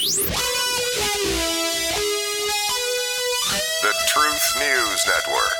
The 0.00 0.06
Truth 4.08 4.56
News 4.58 5.06
Network. 5.06 5.52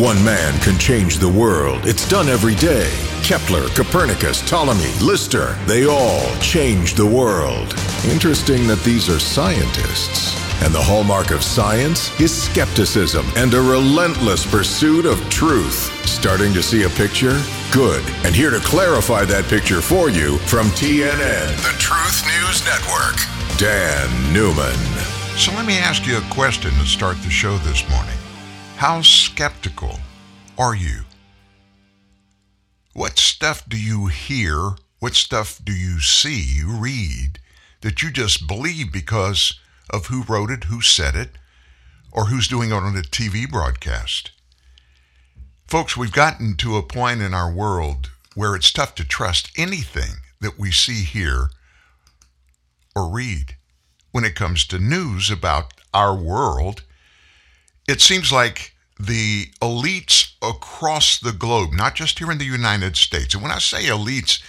One 0.00 0.24
man 0.24 0.60
can 0.60 0.78
change 0.78 1.18
the 1.18 1.28
world. 1.28 1.86
It's 1.86 2.08
done 2.08 2.28
every 2.28 2.54
day. 2.54 2.88
Kepler, 3.24 3.66
Copernicus, 3.70 4.48
Ptolemy, 4.48 4.92
Lister, 5.02 5.56
they 5.66 5.86
all 5.86 6.24
change 6.38 6.94
the 6.94 7.04
world. 7.04 7.74
Interesting 8.04 8.68
that 8.68 8.84
these 8.84 9.08
are 9.08 9.18
scientists. 9.18 10.43
And 10.62 10.74
the 10.74 10.80
hallmark 10.80 11.30
of 11.30 11.42
science 11.42 12.08
is 12.20 12.32
skepticism 12.32 13.26
and 13.36 13.52
a 13.54 13.60
relentless 13.60 14.44
pursuit 14.46 15.06
of 15.06 15.18
truth. 15.28 15.90
Starting 16.06 16.52
to 16.54 16.62
see 16.62 16.84
a 16.84 16.90
picture? 16.90 17.40
Good. 17.72 18.04
And 18.24 18.34
here 18.34 18.50
to 18.50 18.60
clarify 18.60 19.24
that 19.24 19.44
picture 19.44 19.80
for 19.80 20.08
you 20.08 20.38
from 20.46 20.68
TNN, 20.68 21.56
The 21.62 21.78
Truth 21.78 22.24
News 22.26 22.64
Network. 22.64 23.16
Dan 23.58 24.32
Newman. 24.32 24.74
So 25.36 25.52
let 25.52 25.66
me 25.66 25.78
ask 25.78 26.06
you 26.06 26.18
a 26.18 26.34
question 26.34 26.70
to 26.72 26.86
start 26.86 27.16
the 27.22 27.30
show 27.30 27.56
this 27.58 27.88
morning. 27.90 28.14
How 28.76 29.02
skeptical 29.02 29.98
are 30.56 30.74
you? 30.74 31.02
What 32.92 33.18
stuff 33.18 33.68
do 33.68 33.76
you 33.76 34.06
hear? 34.06 34.76
What 35.00 35.14
stuff 35.14 35.60
do 35.64 35.72
you 35.72 36.00
see, 36.00 36.62
read, 36.64 37.40
that 37.80 38.02
you 38.02 38.10
just 38.10 38.46
believe 38.46 38.92
because 38.92 39.58
of 39.90 40.06
who 40.06 40.22
wrote 40.22 40.50
it, 40.50 40.64
who 40.64 40.80
said 40.80 41.14
it, 41.14 41.30
or 42.12 42.26
who's 42.26 42.48
doing 42.48 42.70
it 42.70 42.74
on 42.74 42.96
a 42.96 43.02
TV 43.02 43.48
broadcast? 43.48 44.30
Folks, 45.66 45.96
we've 45.96 46.12
gotten 46.12 46.56
to 46.56 46.76
a 46.76 46.82
point 46.82 47.20
in 47.20 47.34
our 47.34 47.52
world 47.52 48.10
where 48.34 48.54
it's 48.54 48.72
tough 48.72 48.94
to 48.96 49.04
trust 49.04 49.50
anything 49.56 50.16
that 50.40 50.58
we 50.58 50.70
see, 50.70 51.04
here 51.04 51.48
or 52.94 53.10
read 53.10 53.56
when 54.12 54.24
it 54.24 54.34
comes 54.34 54.66
to 54.66 54.78
news 54.78 55.30
about 55.30 55.72
our 55.92 56.14
world. 56.14 56.82
It 57.88 58.00
seems 58.00 58.30
like 58.30 58.74
the 58.98 59.46
elites 59.60 60.34
across 60.40 61.18
the 61.18 61.32
globe, 61.32 61.72
not 61.72 61.94
just 61.94 62.18
here 62.18 62.30
in 62.30 62.38
the 62.38 62.44
United 62.44 62.96
States, 62.96 63.34
and 63.34 63.42
when 63.42 63.52
I 63.52 63.58
say 63.58 63.84
elites, 63.84 64.40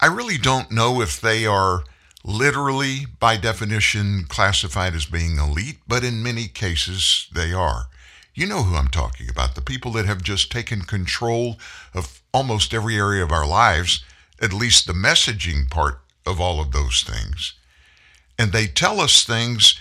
I 0.00 0.06
really 0.06 0.38
don't 0.38 0.70
know 0.70 1.00
if 1.00 1.20
they 1.20 1.46
are 1.46 1.84
literally, 2.28 3.06
by 3.18 3.38
definition, 3.38 4.24
classified 4.28 4.94
as 4.94 5.06
being 5.06 5.38
elite, 5.38 5.78
but 5.88 6.04
in 6.04 6.22
many 6.22 6.46
cases 6.46 7.26
they 7.32 7.54
are. 7.54 7.86
You 8.34 8.46
know 8.46 8.64
who 8.64 8.76
I'm 8.76 8.88
talking 8.88 9.30
about 9.30 9.54
the 9.54 9.62
people 9.62 9.92
that 9.92 10.04
have 10.04 10.22
just 10.22 10.52
taken 10.52 10.82
control 10.82 11.56
of 11.94 12.20
almost 12.32 12.74
every 12.74 12.96
area 12.96 13.24
of 13.24 13.32
our 13.32 13.46
lives, 13.46 14.04
at 14.42 14.52
least 14.52 14.86
the 14.86 14.92
messaging 14.92 15.70
part 15.70 16.02
of 16.26 16.38
all 16.38 16.60
of 16.60 16.70
those 16.70 17.02
things. 17.02 17.54
And 18.38 18.52
they 18.52 18.66
tell 18.66 19.00
us 19.00 19.24
things, 19.24 19.80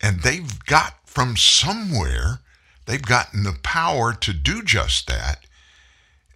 and 0.00 0.20
they've 0.20 0.64
got 0.66 0.94
from 1.04 1.36
somewhere, 1.36 2.38
they've 2.86 3.02
gotten 3.02 3.42
the 3.42 3.58
power 3.64 4.12
to 4.12 4.32
do 4.32 4.62
just 4.62 5.08
that. 5.08 5.40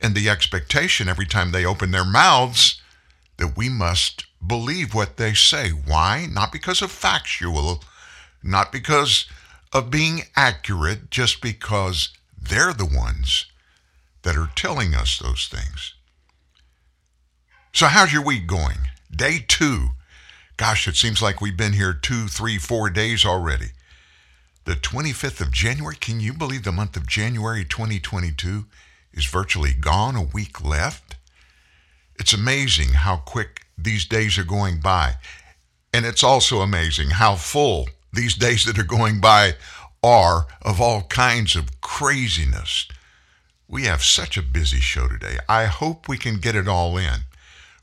And 0.01 0.17
the 0.17 0.29
expectation 0.29 1.09
every 1.09 1.27
time 1.27 1.53
they 1.53 1.65
open 1.65 1.93
their 1.93 2.05
mouths 2.05 2.83
that 3.37 3.57
we 3.57 3.69
must 3.69 4.27
believe 4.45 4.95
what 4.95 5.17
they 5.17 5.35
say. 5.35 5.71
Why? 5.71 6.27
Not 6.31 6.53
because 6.53 6.83
of 6.83 6.91
factual, 6.91 7.85
not 8.43 8.73
because 8.73 9.27
of 9.73 9.91
being 9.91 10.23
accurate, 10.37 11.11
just 11.11 11.41
because 11.41 12.11
they're 12.41 12.73
the 12.73 12.87
ones 12.87 13.47
that 14.23 14.37
are 14.37 14.51
telling 14.55 14.95
us 14.95 15.19
those 15.19 15.49
things. 15.49 15.95
So, 17.73 17.87
how's 17.87 18.13
your 18.13 18.25
week 18.25 18.47
going? 18.47 18.79
Day 19.15 19.45
two. 19.47 19.91
Gosh, 20.57 20.87
it 20.87 20.97
seems 20.97 21.23
like 21.23 21.41
we've 21.41 21.57
been 21.57 21.73
here 21.73 21.95
two, 21.95 22.29
three, 22.29 22.59
four 22.59 22.91
days 22.91 23.25
already. 23.25 23.71
The 24.65 24.75
25th 24.75 25.41
of 25.41 25.51
January, 25.51 25.97
can 25.97 26.21
you 26.21 26.33
believe 26.33 26.63
the 26.63 26.71
month 26.71 26.97
of 26.97 27.07
January 27.07 27.65
2022 27.65 28.67
is 29.13 29.27
virtually 29.27 29.73
gone, 29.73 30.15
a 30.15 30.23
week 30.23 30.65
left? 30.65 31.17
It's 32.17 32.33
amazing 32.33 32.91
how 32.91 33.17
quick 33.17 33.63
these 33.85 34.05
days 34.05 34.39
are 34.39 34.45
going 34.45 34.81
by. 34.81 35.15
And 35.93 36.07
it's 36.07 36.25
also 36.25 36.61
amazing 36.61 37.11
how 37.11 37.37
full 37.37 37.89
these 38.13 38.35
days 38.35 38.65
that 38.65 38.79
are 38.79 38.85
going 38.85 39.21
by 39.21 39.55
are 40.03 40.47
of 40.63 40.81
all 40.81 41.03
kinds 41.03 41.55
of 41.57 41.81
craziness. 41.81 42.89
We 43.69 43.85
have 43.85 44.03
such 44.03 44.37
a 44.37 44.43
busy 44.43 44.81
show 44.81 45.09
today. 45.09 45.39
I 45.49 45.67
hope 45.67 46.09
we 46.09 46.19
can 46.19 46.37
get 46.37 46.57
it 46.57 46.69
all 46.69 46.97
in. 46.97 47.21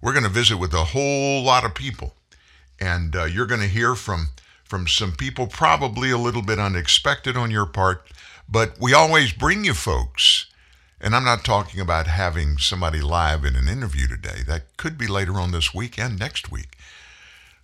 We're 0.01 0.13
going 0.13 0.23
to 0.23 0.29
visit 0.29 0.57
with 0.57 0.73
a 0.73 0.85
whole 0.85 1.43
lot 1.43 1.65
of 1.65 1.73
people, 1.75 2.13
and 2.79 3.15
uh, 3.15 3.25
you're 3.25 3.45
going 3.45 3.61
to 3.61 3.67
hear 3.67 3.95
from 3.95 4.29
from 4.63 4.87
some 4.87 5.13
people, 5.13 5.47
probably 5.47 6.11
a 6.11 6.17
little 6.17 6.43
bit 6.43 6.59
unexpected 6.59 7.35
on 7.35 7.49
your 7.49 7.65
part, 7.65 8.05
but 8.47 8.77
we 8.79 8.93
always 8.93 9.33
bring 9.33 9.65
you 9.65 9.73
folks. 9.73 10.45
And 11.01 11.15
I'm 11.15 11.23
not 11.23 11.45
talking 11.45 11.79
about 11.79 12.07
having 12.07 12.57
somebody 12.57 12.99
live 12.99 13.45
in 13.45 13.55
an 13.55 13.67
interview 13.67 14.07
today. 14.07 14.43
That 14.45 14.75
could 14.77 14.97
be 14.97 15.07
later 15.07 15.39
on 15.39 15.51
this 15.51 15.73
week 15.73 15.97
and 15.97 16.19
next 16.19 16.51
week. 16.51 16.77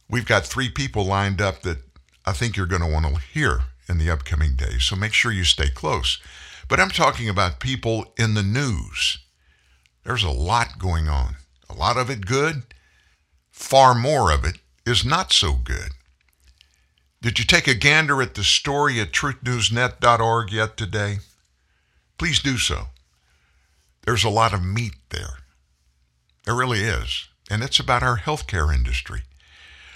We've 0.09 0.25
got 0.25 0.45
three 0.45 0.69
people 0.69 1.05
lined 1.05 1.41
up 1.41 1.61
that 1.63 1.79
I 2.25 2.31
think 2.31 2.55
you're 2.55 2.65
going 2.65 2.81
to 2.81 2.87
want 2.87 3.05
to 3.05 3.21
hear 3.21 3.63
in 3.89 3.97
the 3.97 4.09
upcoming 4.09 4.55
days. 4.55 4.83
So 4.83 4.95
make 4.95 5.13
sure 5.13 5.31
you 5.31 5.43
stay 5.43 5.69
close. 5.69 6.19
But 6.67 6.79
I'm 6.79 6.89
talking 6.89 7.29
about 7.29 7.59
people 7.59 8.13
in 8.17 8.33
the 8.33 8.43
news. 8.43 9.19
There's 10.03 10.23
a 10.23 10.31
lot 10.31 10.79
going 10.79 11.09
on. 11.09 11.35
A 11.69 11.73
lot 11.73 11.97
of 11.97 12.09
it 12.09 12.25
good. 12.25 12.63
Far 13.51 13.93
more 13.95 14.31
of 14.31 14.45
it 14.45 14.59
is 14.85 15.03
not 15.03 15.31
so 15.31 15.53
good. 15.53 15.91
Did 17.21 17.39
you 17.39 17.45
take 17.45 17.67
a 17.67 17.73
gander 17.73 18.21
at 18.21 18.35
the 18.35 18.43
story 18.43 18.99
at 18.99 19.11
truthnewsnet.org 19.11 20.51
yet 20.51 20.77
today? 20.77 21.17
Please 22.17 22.39
do 22.39 22.57
so. 22.57 22.87
There's 24.05 24.23
a 24.23 24.29
lot 24.29 24.53
of 24.53 24.63
meat 24.63 24.95
there. 25.09 25.39
There 26.45 26.55
really 26.55 26.81
is. 26.81 27.27
And 27.49 27.63
it's 27.63 27.79
about 27.79 28.03
our 28.03 28.17
healthcare 28.17 28.73
industry. 28.73 29.21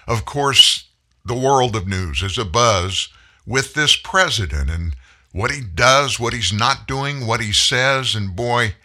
Of 0.08 0.25
course, 0.25 0.90
the 1.25 1.36
world 1.36 1.75
of 1.75 1.88
news 1.88 2.24
is 2.24 2.38
abuzz 2.38 3.09
with 3.46 3.74
this 3.74 3.96
president 3.96 4.69
and 4.69 4.96
what 5.31 5.52
he 5.52 5.62
does, 5.62 6.19
what 6.19 6.34
he's 6.34 6.52
not 6.52 6.88
doing, 6.88 7.25
what 7.25 7.42
he 7.42 7.53
says, 7.53 8.16
and 8.16 8.36
boy, 8.36 8.75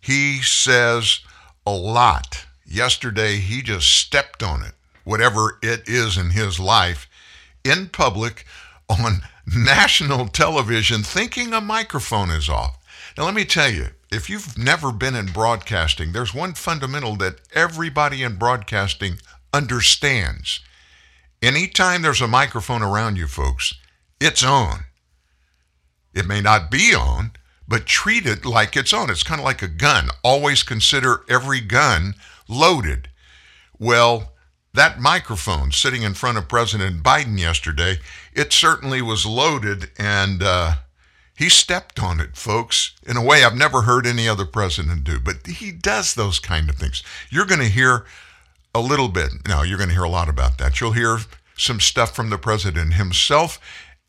he 0.00 0.42
says 0.42 1.20
a 1.66 1.72
lot. 1.72 2.44
Yesterday, 2.66 3.36
he 3.36 3.62
just 3.62 3.88
stepped 3.88 4.42
on 4.42 4.62
it, 4.62 4.72
whatever 5.04 5.58
it 5.62 5.88
is 5.88 6.18
in 6.18 6.30
his 6.30 6.60
life, 6.60 7.08
in 7.64 7.88
public 7.88 8.44
on 8.88 9.22
national 9.56 10.28
television, 10.28 11.02
thinking 11.02 11.52
a 11.54 11.60
microphone 11.60 12.30
is 12.30 12.48
off. 12.48 12.78
Now, 13.16 13.24
let 13.24 13.34
me 13.34 13.44
tell 13.44 13.70
you, 13.70 13.88
if 14.14 14.30
you've 14.30 14.56
never 14.56 14.92
been 14.92 15.16
in 15.16 15.26
broadcasting, 15.26 16.12
there's 16.12 16.32
one 16.32 16.54
fundamental 16.54 17.16
that 17.16 17.40
everybody 17.52 18.22
in 18.22 18.36
broadcasting 18.36 19.18
understands. 19.52 20.60
Anytime 21.42 22.02
there's 22.02 22.20
a 22.20 22.28
microphone 22.28 22.82
around 22.82 23.16
you, 23.16 23.26
folks, 23.26 23.74
it's 24.20 24.44
on. 24.44 24.84
It 26.14 26.26
may 26.26 26.40
not 26.40 26.70
be 26.70 26.94
on, 26.94 27.32
but 27.66 27.86
treat 27.86 28.24
it 28.24 28.44
like 28.44 28.76
it's 28.76 28.92
on. 28.92 29.10
It's 29.10 29.24
kind 29.24 29.40
of 29.40 29.44
like 29.44 29.62
a 29.62 29.68
gun. 29.68 30.10
Always 30.22 30.62
consider 30.62 31.24
every 31.28 31.60
gun 31.60 32.14
loaded. 32.48 33.08
Well, 33.78 34.32
that 34.72 35.00
microphone 35.00 35.72
sitting 35.72 36.02
in 36.02 36.14
front 36.14 36.38
of 36.38 36.48
President 36.48 37.02
Biden 37.02 37.38
yesterday, 37.38 37.98
it 38.32 38.52
certainly 38.52 39.02
was 39.02 39.26
loaded 39.26 39.90
and 39.98 40.42
uh, 40.42 40.74
he 41.36 41.48
stepped 41.48 42.00
on 42.00 42.20
it, 42.20 42.36
folks, 42.36 42.92
in 43.06 43.16
a 43.16 43.24
way 43.24 43.42
I've 43.42 43.56
never 43.56 43.82
heard 43.82 44.06
any 44.06 44.28
other 44.28 44.44
president 44.44 45.04
do. 45.04 45.18
But 45.18 45.46
he 45.46 45.72
does 45.72 46.14
those 46.14 46.38
kind 46.38 46.70
of 46.70 46.76
things. 46.76 47.02
You're 47.28 47.46
going 47.46 47.60
to 47.60 47.68
hear 47.68 48.06
a 48.74 48.80
little 48.80 49.08
bit. 49.08 49.30
No, 49.48 49.62
you're 49.62 49.78
going 49.78 49.88
to 49.88 49.94
hear 49.94 50.04
a 50.04 50.08
lot 50.08 50.28
about 50.28 50.58
that. 50.58 50.80
You'll 50.80 50.92
hear 50.92 51.18
some 51.56 51.80
stuff 51.80 52.14
from 52.14 52.30
the 52.30 52.38
president 52.38 52.94
himself. 52.94 53.58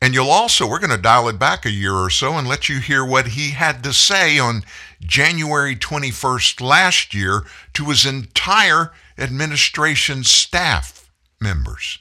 And 0.00 0.14
you'll 0.14 0.30
also, 0.30 0.68
we're 0.68 0.78
going 0.78 0.90
to 0.90 0.98
dial 0.98 1.28
it 1.28 1.38
back 1.38 1.64
a 1.64 1.70
year 1.70 1.94
or 1.94 2.10
so 2.10 2.34
and 2.34 2.46
let 2.46 2.68
you 2.68 2.80
hear 2.80 3.04
what 3.04 3.28
he 3.28 3.52
had 3.52 3.82
to 3.82 3.92
say 3.92 4.38
on 4.38 4.62
January 5.00 5.74
21st 5.74 6.60
last 6.60 7.14
year 7.14 7.44
to 7.72 7.86
his 7.86 8.04
entire 8.04 8.92
administration 9.18 10.22
staff 10.22 11.10
members. 11.40 11.98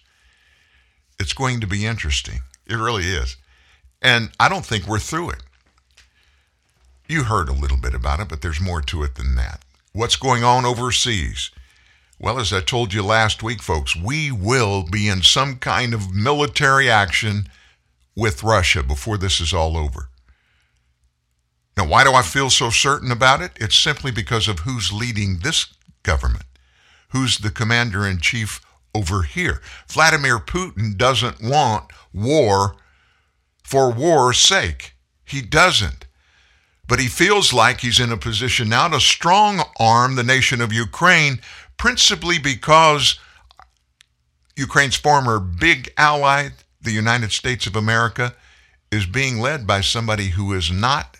It's 1.19 1.33
going 1.33 1.61
to 1.61 1.67
be 1.67 1.85
interesting. 1.85 2.41
It 2.67 2.75
really 2.75 3.05
is. 3.05 3.37
And 4.01 4.31
I 4.39 4.49
don't 4.49 4.65
think 4.65 4.87
we're 4.87 4.99
through 4.99 5.31
it. 5.31 5.43
You 7.07 7.23
heard 7.23 7.49
a 7.49 7.53
little 7.53 7.77
bit 7.77 7.93
about 7.93 8.19
it, 8.19 8.29
but 8.29 8.41
there's 8.41 8.61
more 8.61 8.81
to 8.81 9.03
it 9.03 9.15
than 9.15 9.35
that. 9.35 9.63
What's 9.93 10.15
going 10.15 10.43
on 10.43 10.65
overseas? 10.65 11.51
Well, 12.19 12.39
as 12.39 12.51
I 12.53 12.61
told 12.61 12.93
you 12.93 13.03
last 13.03 13.43
week, 13.43 13.61
folks, 13.61 13.95
we 13.95 14.31
will 14.31 14.83
be 14.83 15.07
in 15.07 15.21
some 15.21 15.57
kind 15.57 15.93
of 15.93 16.13
military 16.13 16.89
action 16.89 17.47
with 18.15 18.43
Russia 18.43 18.81
before 18.81 19.17
this 19.17 19.39
is 19.39 19.53
all 19.53 19.77
over. 19.77 20.09
Now, 21.77 21.85
why 21.85 22.03
do 22.05 22.13
I 22.13 22.21
feel 22.21 22.49
so 22.49 22.69
certain 22.69 23.11
about 23.11 23.41
it? 23.41 23.51
It's 23.57 23.75
simply 23.75 24.11
because 24.11 24.47
of 24.47 24.59
who's 24.59 24.93
leading 24.93 25.39
this 25.39 25.67
government, 26.03 26.45
who's 27.09 27.37
the 27.37 27.51
commander 27.51 28.07
in 28.07 28.19
chief 28.19 28.61
over 28.93 29.23
here. 29.23 29.61
Vladimir 29.87 30.39
Putin 30.39 30.97
doesn't 30.97 31.41
want 31.41 31.91
war 32.13 32.77
for 33.65 33.91
war's 33.91 34.37
sake. 34.37 34.93
He 35.25 35.41
doesn't. 35.41 36.05
But 36.87 36.99
he 36.99 37.07
feels 37.07 37.51
like 37.51 37.81
he's 37.81 37.99
in 37.99 38.11
a 38.11 38.17
position 38.17 38.69
now 38.69 38.87
to 38.89 38.99
strong 38.99 39.63
arm 39.79 40.13
the 40.13 40.23
nation 40.23 40.61
of 40.61 40.71
Ukraine, 40.71 41.41
principally 41.75 42.37
because 42.37 43.19
Ukraine's 44.55 44.95
former 44.95 45.39
big 45.39 45.91
ally, 45.97 46.49
the 46.79 46.91
United 46.91 47.31
States 47.31 47.65
of 47.65 47.75
America, 47.75 48.35
is 48.91 49.07
being 49.07 49.39
led 49.39 49.65
by 49.65 49.81
somebody 49.81 50.29
who 50.29 50.53
is 50.53 50.71
not 50.71 51.17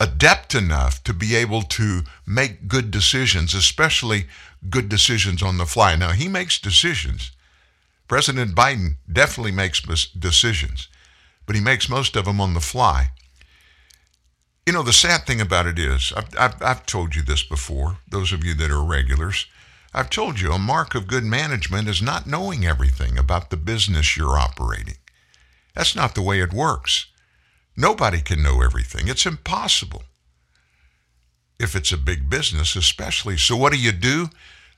adept 0.00 0.54
enough 0.54 1.04
to 1.04 1.12
be 1.12 1.36
able 1.36 1.60
to 1.60 2.00
make 2.26 2.66
good 2.66 2.90
decisions, 2.90 3.52
especially 3.52 4.24
good 4.70 4.88
decisions 4.88 5.42
on 5.42 5.58
the 5.58 5.66
fly. 5.66 5.96
Now, 5.96 6.12
he 6.12 6.28
makes 6.28 6.58
decisions. 6.58 7.30
President 8.08 8.54
Biden 8.54 8.96
definitely 9.12 9.52
makes 9.52 9.82
decisions, 9.82 10.88
but 11.46 11.54
he 11.54 11.62
makes 11.62 11.88
most 11.88 12.16
of 12.16 12.24
them 12.24 12.40
on 12.40 12.54
the 12.54 12.60
fly. 12.60 13.10
You 14.66 14.72
know, 14.72 14.82
the 14.82 14.92
sad 14.92 15.26
thing 15.26 15.40
about 15.40 15.66
it 15.66 15.78
is, 15.78 16.12
I've, 16.16 16.36
I've, 16.38 16.62
I've, 16.62 16.86
told 16.86 17.14
you 17.14 17.22
this 17.22 17.44
before, 17.44 17.98
those 18.08 18.32
of 18.32 18.44
you 18.44 18.52
that 18.54 18.70
are 18.70 18.82
regulars. 18.82 19.46
I've 19.94 20.10
told 20.10 20.40
you 20.40 20.50
a 20.52 20.58
mark 20.58 20.94
of 20.94 21.06
good 21.06 21.24
management 21.24 21.88
is 21.88 22.02
not 22.02 22.26
knowing 22.26 22.66
everything 22.66 23.16
about 23.16 23.50
the 23.50 23.56
business 23.56 24.16
you're 24.16 24.36
operating. 24.36 24.96
That's 25.74 25.94
not 25.94 26.14
the 26.14 26.22
way 26.22 26.40
it 26.40 26.52
works. 26.52 27.06
Nobody 27.76 28.20
can 28.20 28.42
know 28.42 28.60
everything. 28.60 29.06
It's 29.06 29.24
impossible. 29.24 30.02
If 31.60 31.76
it's 31.76 31.92
a 31.92 31.98
big 31.98 32.28
business, 32.28 32.74
especially. 32.74 33.36
So, 33.36 33.56
what 33.56 33.72
do 33.72 33.78
you 33.78 33.92
do? 33.92 34.28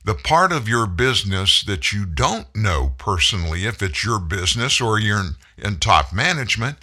The 0.09 0.15
part 0.15 0.53
of 0.53 0.67
your 0.67 0.87
business 0.87 1.63
that 1.65 1.93
you 1.93 2.07
don't 2.07 2.47
know 2.57 2.95
personally, 2.97 3.67
if 3.67 3.83
it's 3.83 4.07
your 4.07 4.19
business 4.19 4.81
or 4.81 4.99
you're 4.99 5.21
in, 5.21 5.35
in 5.59 5.77
top 5.77 6.15
management, 6.15 6.79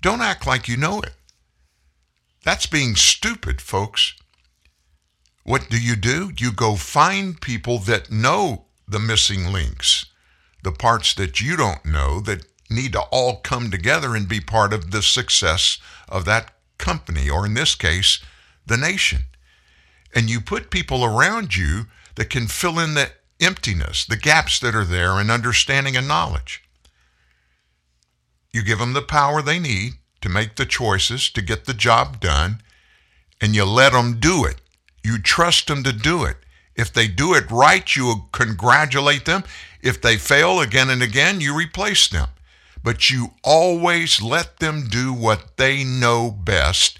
don't 0.00 0.20
act 0.20 0.46
like 0.46 0.68
you 0.68 0.76
know 0.76 1.00
it. 1.00 1.14
That's 2.44 2.66
being 2.66 2.94
stupid, 2.94 3.60
folks. 3.60 4.14
What 5.42 5.68
do 5.68 5.82
you 5.82 5.96
do? 5.96 6.30
You 6.38 6.52
go 6.52 6.76
find 6.76 7.40
people 7.40 7.80
that 7.80 8.12
know 8.12 8.66
the 8.86 9.00
missing 9.00 9.52
links, 9.52 10.06
the 10.62 10.70
parts 10.70 11.12
that 11.14 11.40
you 11.40 11.56
don't 11.56 11.84
know 11.84 12.20
that 12.20 12.46
need 12.70 12.92
to 12.92 13.00
all 13.10 13.38
come 13.38 13.68
together 13.68 14.14
and 14.14 14.28
be 14.28 14.38
part 14.38 14.72
of 14.72 14.92
the 14.92 15.02
success 15.02 15.78
of 16.08 16.24
that 16.26 16.52
company, 16.78 17.28
or 17.28 17.46
in 17.46 17.54
this 17.54 17.74
case, 17.74 18.20
the 18.64 18.76
nation. 18.76 19.22
And 20.14 20.30
you 20.30 20.40
put 20.40 20.70
people 20.70 21.04
around 21.04 21.56
you 21.56 21.86
that 22.16 22.30
can 22.30 22.46
fill 22.46 22.78
in 22.78 22.94
the 22.94 23.10
emptiness, 23.40 24.04
the 24.04 24.16
gaps 24.16 24.58
that 24.60 24.74
are 24.74 24.84
there 24.84 25.20
in 25.20 25.30
understanding 25.30 25.96
and 25.96 26.08
knowledge. 26.08 26.62
You 28.52 28.62
give 28.62 28.78
them 28.78 28.92
the 28.92 29.02
power 29.02 29.42
they 29.42 29.58
need 29.58 29.94
to 30.20 30.28
make 30.28 30.56
the 30.56 30.66
choices, 30.66 31.28
to 31.30 31.42
get 31.42 31.64
the 31.64 31.74
job 31.74 32.20
done, 32.20 32.62
and 33.40 33.54
you 33.54 33.64
let 33.64 33.92
them 33.92 34.20
do 34.20 34.44
it. 34.44 34.56
You 35.02 35.18
trust 35.18 35.66
them 35.66 35.82
to 35.82 35.92
do 35.92 36.24
it. 36.24 36.36
If 36.74 36.92
they 36.92 37.08
do 37.08 37.34
it 37.34 37.50
right, 37.50 37.94
you 37.94 38.26
congratulate 38.32 39.26
them. 39.26 39.44
If 39.82 40.00
they 40.00 40.16
fail 40.16 40.60
again 40.60 40.88
and 40.88 41.02
again, 41.02 41.40
you 41.40 41.54
replace 41.54 42.08
them 42.08 42.28
but 42.84 43.08
you 43.08 43.32
always 43.42 44.20
let 44.20 44.58
them 44.58 44.86
do 44.88 45.12
what 45.12 45.56
they 45.56 45.82
know 45.82 46.30
best 46.30 46.98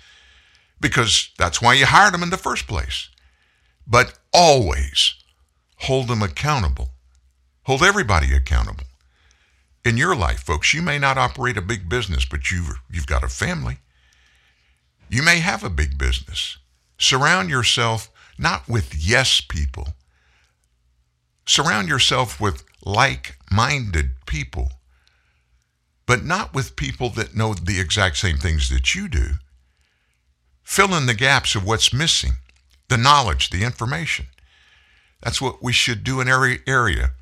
because 0.81 1.31
that's 1.38 1.61
why 1.61 1.75
you 1.75 1.84
hired 1.84 2.14
them 2.14 2.22
in 2.22 2.31
the 2.31 2.38
first 2.38 2.66
place. 2.66 3.11
But 3.87 4.19
always 4.33 5.15
hold 5.79 6.09
them 6.09 6.23
accountable. 6.23 6.91
Hold 7.65 7.83
everybody 7.83 8.33
accountable. 8.35 8.85
In 9.85 9.97
your 9.97 10.17
life, 10.17 10.41
folks, 10.41 10.73
you 10.73 10.81
may 10.81 10.99
not 10.99 11.19
operate 11.19 11.57
a 11.57 11.63
big 11.63 11.89
business, 11.89 12.25
but 12.25 12.51
you've, 12.51 12.81
you've 12.91 13.07
got 13.07 13.23
a 13.23 13.29
family. 13.29 13.79
You 15.11 15.23
may 15.23 15.41
have 15.41 15.63
a 15.63 15.71
big 15.71 15.99
business. 15.99 16.59
Surround 16.99 17.51
yourself 17.51 18.11
not 18.39 18.69
with 18.69 18.95
yes 18.95 19.41
people, 19.41 19.95
surround 21.47 21.89
yourself 21.89 22.41
with 22.41 22.65
like 22.85 23.37
minded 23.51 24.11
people 24.27 24.73
but 26.07 26.25
not 26.25 26.55
with 26.55 26.77
people 26.77 27.09
that 27.11 27.35
know 27.35 27.55
the 27.55 27.81
exact 27.81 28.17
same 28.17 28.37
things 28.37 28.69
that 28.69 28.95
you 28.95 29.09
do. 29.09 29.31
Fill 30.63 30.95
in 30.95 31.07
the 31.07 31.15
gaps 31.15 31.55
of 31.55 31.65
what's 31.65 31.93
missing, 31.93 32.33
the 32.89 32.97
knowledge, 32.97 33.51
the 33.51 33.65
information. 33.65 34.27
That's 35.23 35.41
what 35.41 35.63
we 35.63 35.73
should 35.73 36.05
do 36.05 36.21
in 36.21 36.29
every 36.29 36.61
area 36.67 37.13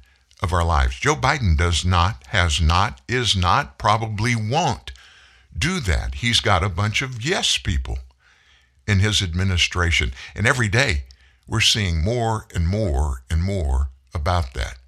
of 0.43 0.53
our 0.53 0.65
lives. 0.65 0.99
Joe 0.99 1.15
Biden 1.15 1.57
does 1.57 1.85
not, 1.85 2.25
has 2.29 2.61
not, 2.61 3.01
is 3.09 3.37
not, 3.37 3.79
probably 3.79 4.35
won't 4.35 4.91
do 5.57 5.79
that. 5.81 6.17
He's 6.17 6.41
got 6.41 6.65
a 6.65 6.69
bunch 6.69 7.01
of 7.01 7.25
yes 7.25 7.59
people 7.59 7.99
in 8.87 8.99
his 8.99 9.23
administration. 9.23 10.13
And 10.35 10.47
every 10.47 10.69
day 10.69 11.05
we're 11.47 11.61
seeing 11.61 12.03
more 12.03 12.47
and 12.55 12.67
more 12.67 13.23
and 13.31 13.43
more 13.43 13.91
about 14.13 14.55
that. 14.55 14.79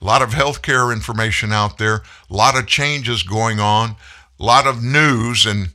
A 0.00 0.04
lot 0.04 0.22
of 0.22 0.30
healthcare 0.30 0.92
information 0.92 1.52
out 1.52 1.78
there, 1.78 2.02
a 2.30 2.34
lot 2.34 2.58
of 2.58 2.66
changes 2.66 3.22
going 3.22 3.60
on, 3.60 3.96
a 4.38 4.44
lot 4.44 4.66
of 4.66 4.82
news, 4.82 5.46
and 5.46 5.72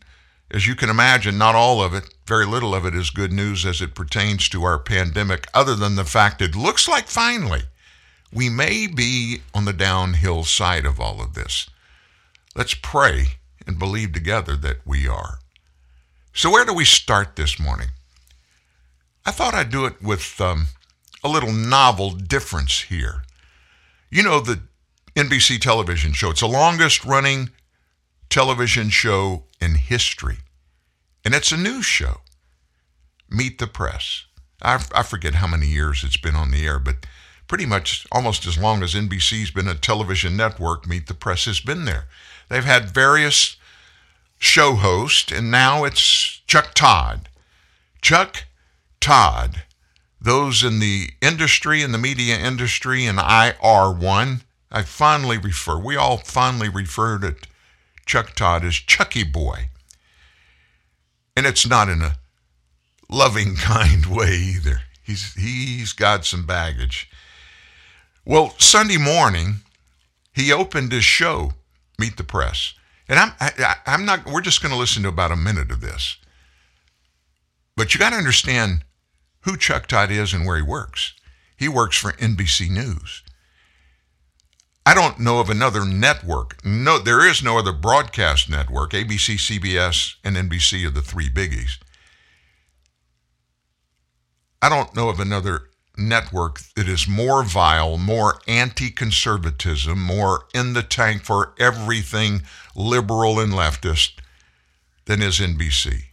as 0.52 0.68
you 0.68 0.76
can 0.76 0.90
imagine, 0.90 1.38
not 1.38 1.56
all 1.56 1.82
of 1.82 1.94
it, 1.94 2.14
very 2.26 2.46
little 2.46 2.74
of 2.74 2.86
it 2.86 2.96
is 2.96 3.10
good 3.10 3.32
news 3.32 3.66
as 3.66 3.82
it 3.82 3.96
pertains 3.96 4.50
to 4.50 4.64
our 4.64 4.80
pandemic, 4.80 5.48
other 5.54 5.76
than 5.76 5.96
the 5.96 6.06
fact 6.06 6.42
it 6.42 6.56
looks 6.56 6.88
like 6.88 7.08
finally 7.08 7.64
we 8.32 8.50
may 8.50 8.88
be 8.88 9.42
on 9.54 9.66
the 9.66 9.74
downhill 9.74 10.44
side 10.44 10.86
of 10.86 11.00
all 11.00 11.22
of 11.22 11.34
this. 11.34 11.70
Let's 12.56 12.74
pray 12.74 13.40
and 13.66 13.80
believe 13.80 14.14
together 14.14 14.56
that 14.58 14.86
we 14.86 15.08
are. 15.08 15.40
So, 16.34 16.52
where 16.52 16.66
do 16.66 16.74
we 16.74 16.86
start 16.86 17.36
this 17.36 17.60
morning? 17.60 17.90
I 19.26 19.32
thought 19.32 19.54
I'd 19.54 19.72
do 19.72 19.86
it 19.86 20.02
with 20.02 20.40
um, 20.40 20.68
a 21.24 21.30
little 21.30 21.52
novel 21.52 22.12
difference 22.12 22.82
here. 22.84 23.24
You 24.10 24.24
know 24.24 24.40
the 24.40 24.62
NBC 25.16 25.60
television 25.60 26.14
show. 26.14 26.32
It's 26.32 26.40
the 26.42 26.48
longest 26.48 27.04
running 27.06 27.50
television 28.30 28.90
show 28.90 29.44
in 29.62 29.76
history. 29.76 30.38
And 31.26 31.34
it's 31.34 31.52
a 31.52 31.58
news 31.58 31.86
show. 31.86 32.22
Meet 33.30 33.60
the 33.60 33.68
Press. 33.68 34.26
I, 34.62 34.84
I 34.94 35.04
forget 35.04 35.36
how 35.36 35.48
many 35.48 35.68
years 35.68 36.04
it's 36.04 36.18
been 36.18 36.36
on 36.36 36.52
the 36.52 36.66
air, 36.66 36.80
but 36.80 37.06
pretty 37.48 37.66
much 37.66 38.08
almost 38.12 38.46
as 38.46 38.58
long 38.58 38.84
as 38.84 38.94
NBC's 38.94 39.52
been 39.52 39.68
a 39.68 39.76
television 39.76 40.36
network, 40.36 40.88
Meet 40.88 41.08
the 41.08 41.14
Press 41.14 41.46
has 41.46 41.60
been 41.60 41.86
there. 41.86 42.06
They've 42.50 42.64
had 42.64 42.94
various 42.94 43.58
show 44.38 44.76
hosts, 44.76 45.32
and 45.32 45.52
now 45.52 45.84
it's 45.84 46.42
Chuck 46.48 46.74
Todd. 46.74 47.30
Chuck 48.02 48.46
Todd 49.00 49.64
those 50.22 50.64
in 50.64 50.80
the 50.80 51.12
industry, 51.22 51.82
in 51.82 51.92
the 51.92 51.98
media 51.98 52.38
industry, 52.38 53.06
and 53.06 53.20
I 53.20 53.56
are 53.62 53.94
one. 53.94 54.42
I 54.72 54.84
fondly 54.84 55.38
refer, 55.38 55.78
we 55.80 55.96
all 55.96 56.18
fondly 56.18 56.70
refer 56.70 57.18
to 57.20 57.36
Chuck 58.10 58.34
Todd 58.34 58.66
as 58.66 58.74
Chucky 58.74 59.24
Boy. 59.24 59.70
And 61.38 61.46
it's 61.46 61.68
not 61.68 61.90
in 61.90 62.02
a 62.02 62.16
loving, 63.08 63.56
kind 63.56 64.04
way 64.08 64.34
either. 64.34 64.82
He's, 65.04 65.36
he's 65.36 65.94
got 65.94 66.26
some 66.26 66.48
baggage. 66.48 67.08
Well, 68.26 68.56
Sunday 68.58 68.98
morning, 68.98 69.58
he 70.34 70.52
opened 70.52 70.92
his 70.92 71.04
show, 71.04 71.54
Meet 72.00 72.18
the 72.18 72.24
Press. 72.24 72.74
And 73.08 73.20
I'm, 73.20 73.32
I, 73.40 73.76
I'm 73.86 74.06
not, 74.06 74.26
we're 74.26 74.42
just 74.42 74.64
going 74.64 74.74
to 74.74 74.80
listen 74.80 75.04
to 75.04 75.10
about 75.10 75.32
a 75.32 75.36
minute 75.36 75.70
of 75.70 75.82
this. 75.82 76.18
But 77.78 77.94
you 77.94 78.00
got 78.00 78.10
to 78.10 78.16
understand 78.16 78.86
who 79.42 79.56
Chuck 79.56 79.86
Todd 79.86 80.10
is 80.10 80.34
and 80.34 80.48
where 80.48 80.58
he 80.58 80.64
works. 80.64 81.14
He 81.56 81.68
works 81.68 81.96
for 81.96 82.14
NBC 82.14 82.72
News. 82.72 83.22
I 84.90 84.96
don't 84.96 85.20
know 85.20 85.40
of 85.40 85.52
another 85.52 85.86
network. 85.86 86.66
No, 86.66 86.98
there 86.98 87.24
is 87.24 87.44
no 87.44 87.60
other 87.60 87.72
broadcast 87.72 88.50
network. 88.50 88.90
ABC, 88.90 89.36
CBS, 89.36 90.16
and 90.24 90.36
NBC 90.36 90.84
are 90.88 90.90
the 90.90 91.04
three 91.04 91.30
biggies. 91.30 91.78
I 94.64 94.68
don't 94.70 94.96
know 94.96 95.10
of 95.10 95.20
another 95.20 95.70
network 95.96 96.62
that 96.76 96.90
is 96.90 97.08
more 97.08 97.44
vile, 97.44 98.00
more 98.00 98.40
anti 98.48 98.90
conservatism, 98.90 100.02
more 100.02 100.46
in 100.56 100.74
the 100.74 100.82
tank 100.82 101.22
for 101.22 101.54
everything 101.60 102.42
liberal 102.76 103.40
and 103.40 103.54
leftist 103.54 104.14
than 105.06 105.22
is 105.22 105.38
NBC. 105.38 106.06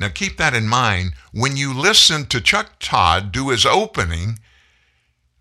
Now 0.00 0.08
keep 0.08 0.38
that 0.38 0.54
in 0.54 0.66
mind 0.66 1.12
when 1.30 1.58
you 1.58 1.74
listen 1.74 2.24
to 2.28 2.40
Chuck 2.40 2.76
Todd 2.80 3.32
do 3.32 3.50
his 3.50 3.66
opening, 3.66 4.38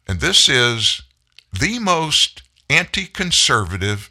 and 0.06 0.20
this 0.20 0.50
is 0.50 1.04
the 1.52 1.80
most 1.80 2.44
anti 2.70 3.06
conservative, 3.06 4.10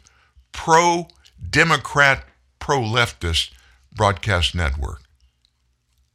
pro 0.51 1.07
Democrat, 1.49 2.25
pro 2.59 2.79
leftist 2.79 3.51
broadcast 3.93 4.55
network. 4.55 5.01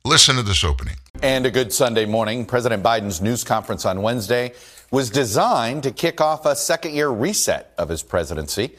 Listen 0.04 0.36
to 0.36 0.42
this 0.42 0.62
opening. 0.62 0.96
And 1.22 1.46
a 1.46 1.50
good 1.50 1.72
Sunday 1.72 2.06
morning. 2.06 2.44
President 2.44 2.82
Biden's 2.82 3.20
news 3.20 3.42
conference 3.42 3.84
on 3.84 4.02
Wednesday 4.02 4.52
was 4.90 5.10
designed 5.10 5.82
to 5.82 5.90
kick 5.90 6.20
off 6.20 6.46
a 6.46 6.54
second 6.54 6.94
year 6.94 7.08
reset 7.08 7.72
of 7.76 7.88
his 7.88 8.02
presidency, 8.02 8.76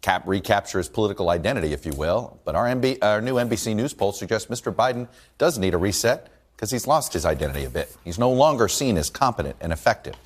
cap, 0.00 0.24
recapture 0.26 0.78
his 0.78 0.88
political 0.88 1.30
identity, 1.30 1.72
if 1.72 1.86
you 1.86 1.92
will. 1.92 2.40
But 2.44 2.56
our, 2.56 2.66
MB, 2.66 2.98
our 3.02 3.20
new 3.20 3.34
NBC 3.34 3.76
News 3.76 3.94
poll 3.94 4.12
suggests 4.12 4.50
Mr. 4.50 4.74
Biden 4.74 5.06
does 5.38 5.58
need 5.58 5.74
a 5.74 5.78
reset 5.78 6.28
because 6.56 6.70
he's 6.72 6.88
lost 6.88 7.12
his 7.12 7.24
identity 7.24 7.64
a 7.64 7.70
bit. 7.70 7.96
He's 8.02 8.18
no 8.18 8.30
longer 8.30 8.66
seen 8.66 8.96
as 8.96 9.10
competent 9.10 9.56
and 9.60 9.72
effective. 9.72 10.16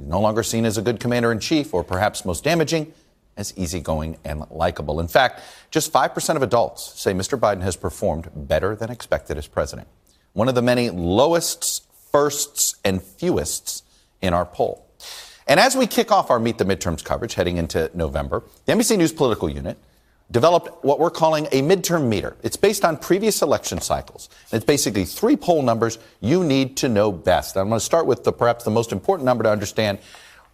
He's 0.00 0.08
no 0.08 0.20
longer 0.20 0.42
seen 0.42 0.64
as 0.64 0.78
a 0.78 0.82
good 0.82 0.98
commander 0.98 1.30
in 1.30 1.40
chief, 1.40 1.74
or 1.74 1.84
perhaps 1.84 2.24
most 2.24 2.42
damaging, 2.42 2.92
as 3.36 3.56
easygoing 3.56 4.16
and 4.24 4.44
likable. 4.50 4.98
In 4.98 5.08
fact, 5.08 5.42
just 5.70 5.92
5% 5.92 6.36
of 6.36 6.42
adults 6.42 6.98
say 6.98 7.12
Mr. 7.12 7.38
Biden 7.38 7.62
has 7.62 7.76
performed 7.76 8.30
better 8.34 8.74
than 8.74 8.90
expected 8.90 9.36
as 9.36 9.46
president. 9.46 9.88
One 10.32 10.48
of 10.48 10.54
the 10.54 10.62
many 10.62 10.88
lowest 10.88 11.86
firsts 12.10 12.76
and 12.84 13.02
fewest 13.02 13.84
in 14.22 14.32
our 14.32 14.46
poll. 14.46 14.86
And 15.46 15.60
as 15.60 15.76
we 15.76 15.86
kick 15.86 16.10
off 16.10 16.30
our 16.30 16.38
Meet 16.38 16.58
the 16.58 16.64
Midterms 16.64 17.04
coverage 17.04 17.34
heading 17.34 17.56
into 17.56 17.90
November, 17.92 18.42
the 18.64 18.72
NBC 18.72 18.96
News 18.96 19.12
political 19.12 19.50
unit 19.50 19.76
developed 20.30 20.84
what 20.84 20.98
we're 20.98 21.10
calling 21.10 21.46
a 21.46 21.62
midterm 21.62 22.08
meter. 22.08 22.36
It's 22.42 22.56
based 22.56 22.84
on 22.84 22.96
previous 22.96 23.42
election 23.42 23.80
cycles. 23.80 24.28
It's 24.52 24.64
basically 24.64 25.04
three 25.04 25.36
poll 25.36 25.62
numbers 25.62 25.98
you 26.20 26.44
need 26.44 26.76
to 26.78 26.88
know 26.88 27.10
best. 27.10 27.56
I'm 27.56 27.68
going 27.68 27.78
to 27.78 27.84
start 27.84 28.06
with 28.06 28.24
the, 28.24 28.32
perhaps 28.32 28.64
the 28.64 28.70
most 28.70 28.92
important 28.92 29.26
number 29.26 29.44
to 29.44 29.50
understand 29.50 29.98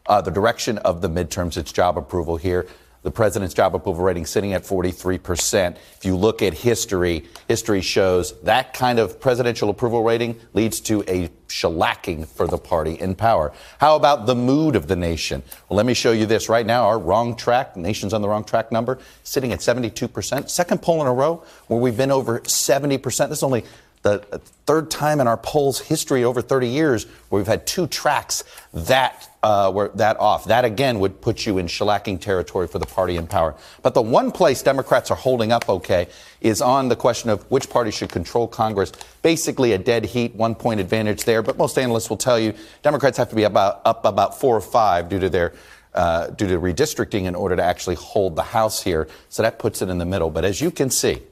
uh, 0.07 0.21
the 0.21 0.31
direction 0.31 0.79
of 0.79 1.03
the 1.03 1.09
midterms. 1.09 1.57
It's 1.57 1.73
job 1.73 1.99
approval 1.99 2.37
here 2.37 2.67
the 3.07 3.11
president's 3.13 3.55
job 3.55 3.73
approval 3.73 4.03
rating 4.03 4.27
sitting 4.27 4.53
at 4.53 4.65
43%. 4.65 5.77
If 5.97 6.05
you 6.05 6.17
look 6.17 6.43
at 6.43 6.53
history, 6.53 7.25
history 7.47 7.81
shows 7.81 8.37
that 8.41 8.75
kind 8.75 8.99
of 8.99 9.21
presidential 9.21 9.71
approval 9.71 10.03
rating 10.03 10.41
leads 10.55 10.81
to 10.81 11.05
a 11.07 11.29
shellacking 11.47 12.27
for 12.27 12.49
the 12.49 12.59
party 12.59 12.95
in 12.95 13.15
power. 13.15 13.53
How 13.79 13.95
about 13.95 14.27
the 14.27 14.35
mood 14.35 14.75
of 14.75 14.89
the 14.89 14.97
nation? 14.97 15.45
Well, 15.69 15.77
let 15.77 15.87
me 15.87 15.95
show 15.95 16.11
you 16.11 16.27
this. 16.27 16.49
Right 16.49 16.67
now, 16.67 16.89
our 16.89 16.99
wrong 16.99 17.37
track, 17.37 17.77
nation's 17.77 18.13
on 18.13 18.23
the 18.23 18.29
wrong 18.29 18.43
track 18.43 18.73
number, 18.73 18.99
sitting 19.23 19.53
at 19.53 19.61
72%. 19.61 20.51
Second 20.51 20.83
poll 20.83 21.01
in 21.01 21.07
a 21.07 21.15
row 21.15 21.45
where 21.69 21.79
we've 21.79 21.97
been 21.97 22.11
over 22.11 22.41
70%. 22.41 23.03
This 23.29 23.39
is 23.39 23.43
only 23.45 23.65
the 24.07 24.39
third 24.67 24.91
time 24.91 25.21
in 25.21 25.27
our 25.27 25.37
polls 25.37 25.81
history 25.81 26.23
over 26.25 26.41
30 26.41 26.69
years 26.69 27.07
where 27.29 27.41
we've 27.41 27.47
had 27.47 27.67
two 27.67 27.87
tracks 27.87 28.45
that 28.73 29.29
uh, 29.43 29.71
were 29.73 29.91
that 29.95 30.19
off. 30.19 30.45
That 30.47 30.65
again 30.65 31.01
would 31.01 31.21
put 31.21 31.47
you 31.47 31.59
in 31.59 31.67
shellacking 31.67 32.21
territory 32.21 32.69
for 32.69 32.79
the 32.79 32.87
party 32.87 33.17
in 33.17 33.27
power. 33.27 33.55
But 33.83 33.95
the 33.95 34.03
one 34.03 34.33
place 34.33 34.63
Democrats 34.63 35.11
are 35.11 35.17
holding 35.17 35.53
up 35.53 35.69
okay 35.69 36.09
is 36.41 36.63
on 36.63 36.89
the 36.89 36.97
question 36.97 37.31
of 37.31 37.49
which 37.51 37.69
party 37.69 37.91
should 37.91 38.11
control 38.11 38.47
Congress. 38.47 38.93
Basically, 39.23 39.73
a 39.73 39.79
dead 39.79 40.05
heat, 40.05 40.35
one 40.35 40.55
point 40.55 40.81
advantage 40.81 41.25
there. 41.25 41.43
But 41.43 41.59
most 41.59 41.79
analysts 41.79 42.11
will 42.11 42.17
tell 42.17 42.39
you 42.39 42.55
Democrats 42.83 43.19
have 43.19 43.31
to 43.31 43.37
be 43.37 43.45
about 43.45 43.83
up 43.85 44.05
about 44.05 44.39
four 44.41 44.57
or 44.57 44.61
five 44.61 45.09
due 45.09 45.21
to 45.21 45.29
their 45.29 45.53
uh, 45.95 46.29
due 46.29 46.47
to 46.47 46.59
redistricting 46.59 47.25
in 47.25 47.35
order 47.35 47.57
to 47.57 47.63
actually 47.63 47.97
hold 47.97 48.37
the 48.37 48.43
House 48.43 48.83
here. 48.83 49.09
So 49.29 49.43
that 49.43 49.59
puts 49.59 49.81
it 49.81 49.89
in 49.89 49.99
the 49.99 50.05
middle. 50.05 50.31
But 50.31 50.45
as 50.45 50.61
you 50.61 50.71
can 50.71 50.91
see 50.91 51.23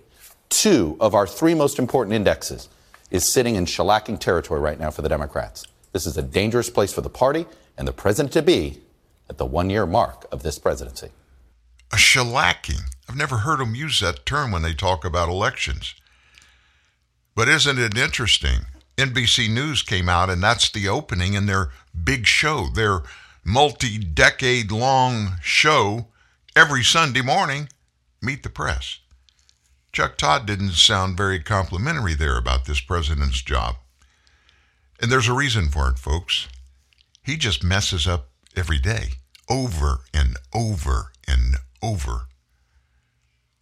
two 0.54 0.96
of 1.00 1.14
our 1.14 1.26
three 1.26 1.54
most 1.54 1.78
important 1.78 2.14
indexes 2.14 2.68
is 3.10 3.30
sitting 3.30 3.56
in 3.56 3.66
shellacking 3.66 4.18
territory 4.18 4.60
right 4.60 4.78
now 4.78 4.90
for 4.90 5.02
the 5.02 5.08
Democrats. 5.08 5.66
This 5.92 6.06
is 6.06 6.16
a 6.16 6.22
dangerous 6.22 6.70
place 6.70 6.92
for 6.92 7.00
the 7.00 7.10
party 7.10 7.46
and 7.76 7.86
the 7.86 7.92
president 7.92 8.32
to 8.34 8.42
be 8.42 8.80
at 9.28 9.38
the 9.38 9.46
one 9.46 9.70
year 9.70 9.86
mark 9.86 10.26
of 10.30 10.42
this 10.42 10.58
presidency. 10.58 11.10
A 11.92 11.96
shellacking. 11.96 12.80
I've 13.08 13.16
never 13.16 13.38
heard 13.38 13.60
them 13.60 13.74
use 13.74 14.00
that 14.00 14.24
term 14.24 14.52
when 14.52 14.62
they 14.62 14.74
talk 14.74 15.04
about 15.04 15.28
elections. 15.28 15.94
But 17.34 17.48
isn't 17.48 17.78
it 17.78 17.98
interesting? 17.98 18.66
NBC 18.96 19.50
News 19.50 19.82
came 19.82 20.08
out, 20.08 20.30
and 20.30 20.42
that's 20.42 20.70
the 20.70 20.88
opening 20.88 21.34
in 21.34 21.46
their 21.46 21.70
big 22.04 22.26
show, 22.26 22.68
their 22.72 23.02
multi 23.44 23.98
decade 23.98 24.70
long 24.70 25.36
show 25.42 26.06
every 26.54 26.84
Sunday 26.84 27.22
morning. 27.22 27.68
Meet 28.22 28.44
the 28.44 28.50
press. 28.50 29.00
Chuck 29.94 30.16
Todd 30.16 30.44
didn't 30.44 30.72
sound 30.72 31.16
very 31.16 31.38
complimentary 31.38 32.14
there 32.14 32.36
about 32.36 32.64
this 32.64 32.80
president's 32.80 33.40
job. 33.40 33.76
And 35.00 35.10
there's 35.10 35.28
a 35.28 35.32
reason 35.32 35.68
for 35.68 35.88
it, 35.88 36.00
folks. 36.00 36.48
He 37.22 37.36
just 37.36 37.62
messes 37.62 38.04
up 38.04 38.28
every 38.56 38.80
day, 38.80 39.10
over 39.48 40.00
and 40.12 40.36
over 40.52 41.12
and 41.28 41.58
over. 41.80 42.22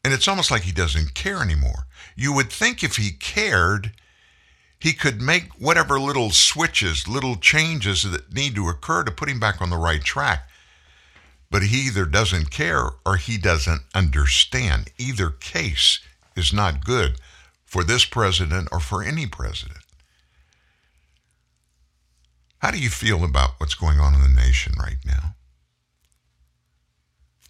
And 0.03 0.15
it's 0.15 0.27
almost 0.27 0.51
like 0.51 0.63
he 0.63 0.73
doesn't 0.73 1.13
care 1.13 1.43
anymore. 1.43 1.87
You 2.17 2.33
would 2.33 2.51
think 2.51 2.83
if 2.83 2.97
he 2.97 3.11
cared, 3.11 3.93
he 4.79 4.95
could 4.95 5.21
make 5.21 5.61
whatever 5.61 6.01
little 6.01 6.31
switches, 6.31 7.07
little 7.07 7.37
changes 7.37 8.05
that 8.11 8.33
need 8.33 8.55
to 8.55 8.71
occur 8.71 9.05
to 9.05 9.11
put 9.11 9.29
him 9.29 9.39
back 9.39 9.61
on 9.61 9.69
the 9.69 9.77
right 9.77 10.03
track. 10.03 10.49
But 11.51 11.65
he 11.65 11.87
either 11.87 12.07
doesn't 12.07 12.51
care 12.51 12.89
or 13.05 13.17
he 13.17 13.37
doesn't 13.37 13.83
understand. 13.95 14.89
Either 14.97 15.29
case, 15.29 16.01
is 16.37 16.53
not 16.53 16.85
good 16.85 17.19
for 17.65 17.85
this 17.85 18.05
president 18.05 18.69
or 18.73 18.81
for 18.81 19.03
any 19.03 19.27
president. 19.27 19.79
How 22.59 22.71
do 22.71 22.79
you 22.79 22.91
feel 22.91 23.25
about 23.25 23.59
what's 23.59 23.75
going 23.75 23.99
on 23.99 24.15
in 24.15 24.21
the 24.23 24.29
nation 24.29 24.75
right 24.79 24.99
now? 25.05 25.35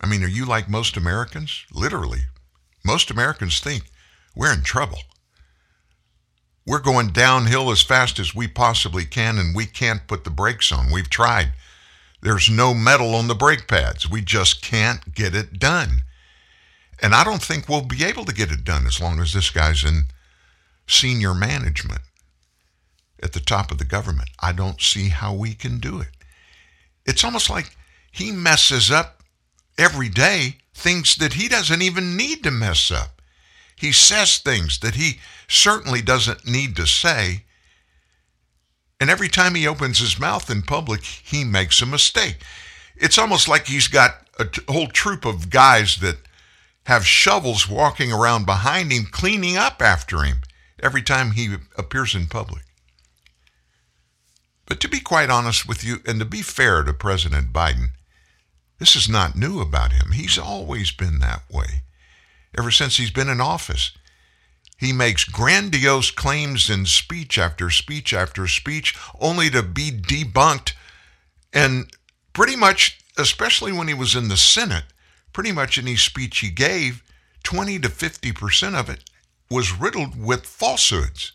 I 0.01 0.07
mean, 0.07 0.25
are 0.25 0.29
you 0.29 0.45
like 0.47 0.69
most 0.69 0.97
Americans? 0.97 1.65
Literally, 1.73 2.23
most 2.85 3.11
Americans 3.11 3.61
think 3.61 3.85
we're 4.35 4.53
in 4.53 4.63
trouble. 4.63 4.99
We're 6.65 6.81
going 6.81 7.09
downhill 7.09 7.71
as 7.71 7.83
fast 7.83 8.19
as 8.19 8.35
we 8.35 8.47
possibly 8.49 9.05
can, 9.05 9.39
and 9.39 9.55
we 9.55 9.67
can't 9.67 10.07
put 10.07 10.25
the 10.25 10.31
brakes 10.31 10.73
on. 10.73 10.93
We've 10.93 11.11
tried. 11.11 11.53
There's 12.21 12.49
no 12.49 12.73
metal 12.73 13.15
on 13.15 13.27
the 13.27 13.35
brake 13.35 13.67
pads. 13.67 14.09
We 14.09 14.23
just 14.23 14.63
can't 14.63 15.15
get 15.15 15.35
it 15.35 15.59
done. 15.59 16.03
And 17.03 17.15
I 17.17 17.25
don't 17.25 17.43
think 17.43 17.69
we'll 17.69 17.83
be 17.83 18.05
able 18.05 18.25
to 18.25 18.35
get 18.35 18.53
it 18.53 18.63
done 18.63 18.87
as 18.87 19.01
long 19.01 19.21
as 19.21 19.33
this 19.33 19.51
guy's 19.51 19.83
in 19.83 20.05
senior 20.87 21.35
management 21.35 22.03
at 23.21 23.33
the 23.33 23.41
top 23.41 23.73
of 23.73 23.79
the 23.79 23.85
government. 23.85 24.31
I 24.39 24.53
don't 24.53 24.81
see 24.81 25.09
how 25.09 25.35
we 25.35 25.55
can 25.55 25.81
do 25.81 26.01
it. 26.01 26.11
It's 27.05 27.25
almost 27.25 27.51
like 27.51 27.77
he 28.13 28.31
messes 28.31 28.91
up 28.91 29.23
every 29.77 30.09
day 30.09 30.59
things 30.75 31.17
that 31.17 31.35
he 31.35 31.49
doesn't 31.49 31.83
even 31.83 32.17
need 32.17 32.45
to 32.45 32.51
mess 32.53 32.93
up. 32.93 33.21
He 33.75 33.91
says 33.91 34.39
things 34.39 34.79
that 34.79 34.95
he 34.95 35.19
certainly 35.49 36.03
doesn't 36.03 36.47
need 36.47 36.77
to 36.77 36.87
say. 36.87 37.45
And 39.01 39.11
every 39.11 39.29
time 39.29 39.57
he 39.57 39.67
opens 39.67 39.99
his 39.99 40.21
mouth 40.21 40.49
in 40.49 40.63
public, 40.63 41.03
he 41.03 41.43
makes 41.43 41.83
a 41.83 41.87
mistake. 41.87 42.37
It's 42.95 43.19
almost 43.19 43.49
like 43.49 43.67
he's 43.67 43.89
got 43.89 44.29
a 44.39 44.47
whole 44.71 44.87
troop 44.87 45.25
of 45.25 45.51
guys 45.51 45.97
that 45.97 46.19
have 46.85 47.07
shovels 47.07 47.69
walking 47.69 48.13
around 48.13 48.45
behind 48.45 48.93
him, 48.93 49.07
cleaning 49.11 49.57
up 49.57 49.81
after 49.81 50.23
him 50.23 50.39
every 50.83 51.03
time 51.03 51.33
he 51.33 51.57
appears 51.77 52.15
in 52.15 52.27
public. 52.27 52.63
But 54.67 54.81
to 54.81 54.89
be 54.89 55.01
quite 55.01 55.31
honest 55.31 55.69
with 55.69 55.85
you, 55.85 55.99
and 56.07 56.19
to 56.19 56.25
be 56.25 56.43
fair 56.43 56.83
to 56.83 56.93
President 56.93 57.53
Biden, 57.53 57.91
this 58.79 58.97
is 58.97 59.09
not 59.09 59.37
new 59.37 59.61
about 59.61 59.93
him. 59.93 60.13
He's 60.13 60.39
always 60.39 60.91
been 60.91 61.19
that 61.21 61.43
way, 61.51 61.83
ever 62.57 62.71
since 62.71 62.97
he's 62.97 63.11
been 63.11 63.29
in 63.29 63.41
office. 63.41 63.93
He 64.77 64.93
makes 64.93 65.25
grandiose 65.25 66.11
claims 66.11 66.69
in 66.69 66.87
speech 66.87 67.39
after 67.39 67.71
speech 67.71 68.13
after 68.13 68.49
speech, 68.49 68.97
only 69.21 69.49
to 69.51 69.63
be 69.63 69.93
debunked. 69.93 70.73
And 71.53 71.89
pretty 72.33 72.57
much, 72.57 72.99
especially 73.17 73.73
when 73.73 73.87
he 73.87 73.95
was 73.95 74.17
in 74.17 74.27
the 74.27 74.37
Senate, 74.37 74.85
pretty 75.33 75.53
much 75.53 75.79
any 75.79 75.97
speech 75.97 76.39
he 76.39 76.51
gave, 76.51 77.03
20 77.43 77.79
to 77.81 77.89
50% 77.89 78.75
of 78.75 78.89
it 78.89 79.05
was 79.51 79.79
riddled 79.79 80.21
with 80.21 80.47
falsehoods. 80.47 81.33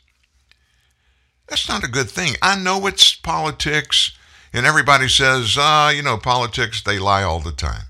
That's 1.48 1.70
not 1.70 1.84
a 1.84 1.90
good 1.90 2.10
thing. 2.10 2.34
I 2.42 2.58
know 2.58 2.88
it's 2.88 3.16
politics, 3.16 4.12
and 4.52 4.66
everybody 4.66 5.08
says, 5.08 5.56
ah, 5.58 5.90
you 5.90 6.02
know, 6.02 6.18
politics, 6.18 6.82
they 6.82 7.00
lie 7.00 7.24
all 7.24 7.40
the 7.40 7.52
time. 7.52 7.86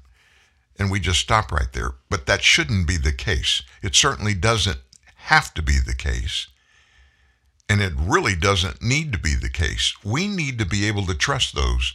And 0.77 0.91
we 0.91 0.99
just 0.99 1.19
stop 1.19 1.51
right 1.51 1.71
there. 1.73 1.95
But 2.09 2.27
that 2.27 2.43
shouldn't 2.43 2.87
be 2.87 2.97
the 2.97 3.13
case. 3.13 3.63
It 3.81 3.95
certainly 3.95 4.35
doesn't 4.35 4.79
have 5.15 5.53
to 5.55 5.63
be 5.63 5.79
the 5.79 5.95
case. 5.95 6.47
And 7.67 7.81
it 7.81 7.93
really 7.97 8.35
doesn't 8.35 8.81
need 8.81 9.11
to 9.11 9.19
be 9.19 9.33
the 9.33 9.49
case. 9.49 9.93
We 10.03 10.27
need 10.27 10.59
to 10.59 10.65
be 10.65 10.87
able 10.87 11.05
to 11.07 11.15
trust 11.15 11.55
those 11.55 11.93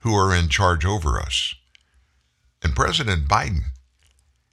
who 0.00 0.14
are 0.14 0.34
in 0.34 0.48
charge 0.48 0.84
over 0.84 1.18
us. 1.18 1.54
And 2.66 2.74
President 2.74 3.28
Biden, 3.28 3.66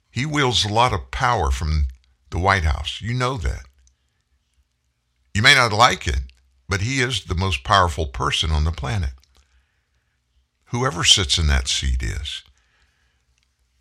he 0.08 0.24
wields 0.24 0.64
a 0.64 0.72
lot 0.72 0.92
of 0.92 1.10
power 1.10 1.50
from 1.50 1.86
the 2.30 2.38
White 2.38 2.62
House. 2.62 3.00
You 3.02 3.12
know 3.12 3.36
that. 3.38 3.64
You 5.34 5.42
may 5.42 5.56
not 5.56 5.72
like 5.72 6.06
it, 6.06 6.20
but 6.68 6.82
he 6.82 7.00
is 7.00 7.24
the 7.24 7.34
most 7.34 7.64
powerful 7.64 8.06
person 8.06 8.52
on 8.52 8.62
the 8.62 8.70
planet. 8.70 9.14
Whoever 10.66 11.02
sits 11.02 11.38
in 11.38 11.48
that 11.48 11.66
seat 11.66 12.04
is. 12.04 12.44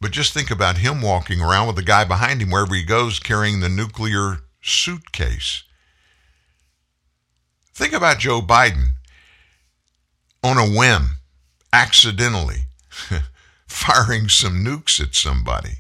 But 0.02 0.10
just 0.10 0.34
think 0.34 0.50
about 0.50 0.78
him 0.78 1.04
walking 1.04 1.40
around 1.40 1.68
with 1.68 1.76
the 1.76 1.84
guy 1.84 2.04
behind 2.04 2.42
him 2.42 2.50
wherever 2.50 2.74
he 2.74 2.84
goes 2.84 3.20
carrying 3.20 3.60
the 3.60 3.70
nuclear 3.70 4.40
suitcase. 4.64 5.62
Think 7.72 7.94
about 7.94 8.18
Joe 8.18 8.42
Biden. 8.42 8.94
on 10.44 10.58
a 10.58 10.76
whim, 10.76 11.18
accidentally 11.72 12.66
firing 13.74 14.30
some 14.30 14.64
nukes 14.64 15.02
at 15.02 15.16
somebody. 15.16 15.80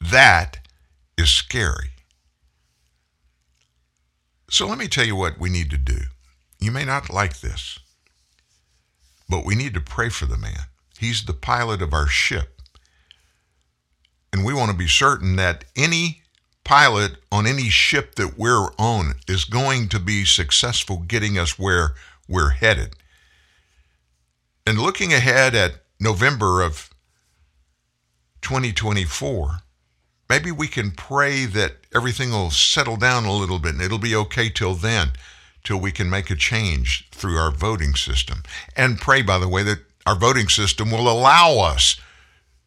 That 0.00 0.58
is 1.16 1.30
scary. 1.30 1.90
So 4.50 4.66
let 4.66 4.76
me 4.76 4.88
tell 4.88 5.06
you 5.06 5.14
what 5.14 5.38
we 5.38 5.48
need 5.48 5.70
to 5.70 5.78
do. 5.78 5.98
You 6.60 6.72
may 6.72 6.84
not 6.84 7.08
like 7.08 7.40
this, 7.40 7.78
but 9.28 9.44
we 9.44 9.54
need 9.54 9.72
to 9.74 9.80
pray 9.80 10.08
for 10.08 10.26
the 10.26 10.36
man. 10.36 10.66
He's 10.98 11.24
the 11.24 11.32
pilot 11.32 11.80
of 11.80 11.94
our 11.94 12.08
ship. 12.08 12.60
And 14.32 14.44
we 14.44 14.52
want 14.52 14.72
to 14.72 14.76
be 14.76 14.88
certain 14.88 15.36
that 15.36 15.64
any 15.76 16.22
pilot 16.64 17.18
on 17.30 17.46
any 17.46 17.70
ship 17.70 18.16
that 18.16 18.36
we're 18.36 18.68
on 18.78 19.14
is 19.28 19.44
going 19.44 19.88
to 19.90 20.00
be 20.00 20.24
successful 20.24 20.98
getting 21.06 21.38
us 21.38 21.56
where 21.58 21.94
we're 22.28 22.50
headed. 22.50 22.96
And 24.66 24.78
looking 24.78 25.12
ahead 25.14 25.54
at 25.54 25.84
November 26.00 26.60
of 26.60 26.85
2024, 28.46 29.58
maybe 30.30 30.52
we 30.52 30.68
can 30.68 30.92
pray 30.92 31.46
that 31.46 31.72
everything 31.92 32.30
will 32.30 32.52
settle 32.52 32.96
down 32.96 33.24
a 33.24 33.32
little 33.32 33.58
bit 33.58 33.74
and 33.74 33.82
it'll 33.82 33.98
be 33.98 34.14
okay 34.14 34.48
till 34.48 34.74
then, 34.74 35.10
till 35.64 35.80
we 35.80 35.90
can 35.90 36.08
make 36.08 36.30
a 36.30 36.36
change 36.36 37.08
through 37.10 37.36
our 37.36 37.50
voting 37.50 37.96
system. 37.96 38.44
And 38.76 39.00
pray, 39.00 39.22
by 39.22 39.38
the 39.38 39.48
way, 39.48 39.64
that 39.64 39.80
our 40.06 40.14
voting 40.14 40.46
system 40.46 40.92
will 40.92 41.10
allow 41.10 41.58
us 41.58 42.00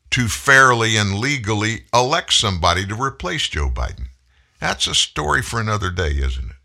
to 0.10 0.28
fairly 0.28 0.98
and 0.98 1.18
legally 1.18 1.86
elect 1.94 2.34
somebody 2.34 2.86
to 2.86 3.02
replace 3.02 3.48
Joe 3.48 3.70
Biden. 3.70 4.08
That's 4.60 4.86
a 4.86 4.94
story 4.94 5.42
for 5.42 5.62
another 5.62 5.92
day, 5.92 6.10
isn't 6.10 6.50
it? 6.50 6.58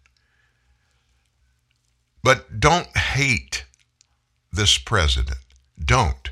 But 2.25 2.59
don't 2.59 2.97
hate 2.97 3.65
this 4.53 4.77
president. 4.77 5.39
Don't. 5.79 6.24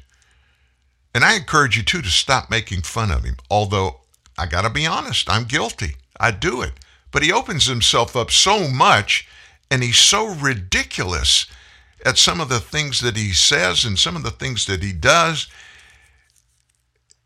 And 1.14 1.24
I 1.24 1.34
encourage 1.34 1.76
you 1.76 1.82
too 1.82 2.02
to 2.02 2.08
stop 2.08 2.50
making 2.50 2.82
fun 2.82 3.10
of 3.10 3.24
him. 3.24 3.36
Although 3.50 4.00
I 4.38 4.46
got 4.46 4.62
to 4.62 4.70
be 4.70 4.86
honest, 4.86 5.30
I'm 5.30 5.44
guilty. 5.44 5.96
I 6.18 6.30
do 6.30 6.62
it. 6.62 6.72
But 7.10 7.22
he 7.22 7.32
opens 7.32 7.66
himself 7.66 8.16
up 8.16 8.30
so 8.30 8.68
much 8.68 9.28
and 9.70 9.82
he's 9.82 9.98
so 9.98 10.34
ridiculous 10.34 11.46
at 12.04 12.18
some 12.18 12.40
of 12.40 12.48
the 12.48 12.60
things 12.60 13.00
that 13.00 13.16
he 13.16 13.32
says 13.32 13.84
and 13.84 13.98
some 13.98 14.16
of 14.16 14.22
the 14.22 14.30
things 14.30 14.66
that 14.66 14.82
he 14.82 14.92
does. 14.92 15.48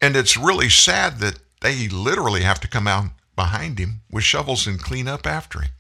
And 0.00 0.16
it's 0.16 0.36
really 0.36 0.68
sad 0.68 1.20
that 1.20 1.38
they 1.60 1.88
literally 1.88 2.42
have 2.42 2.60
to 2.60 2.68
come 2.68 2.86
out 2.86 3.06
behind 3.34 3.78
him 3.78 4.00
with 4.10 4.24
shovels 4.24 4.66
and 4.66 4.82
clean 4.82 5.08
up 5.08 5.26
after 5.26 5.60
him. 5.60 5.70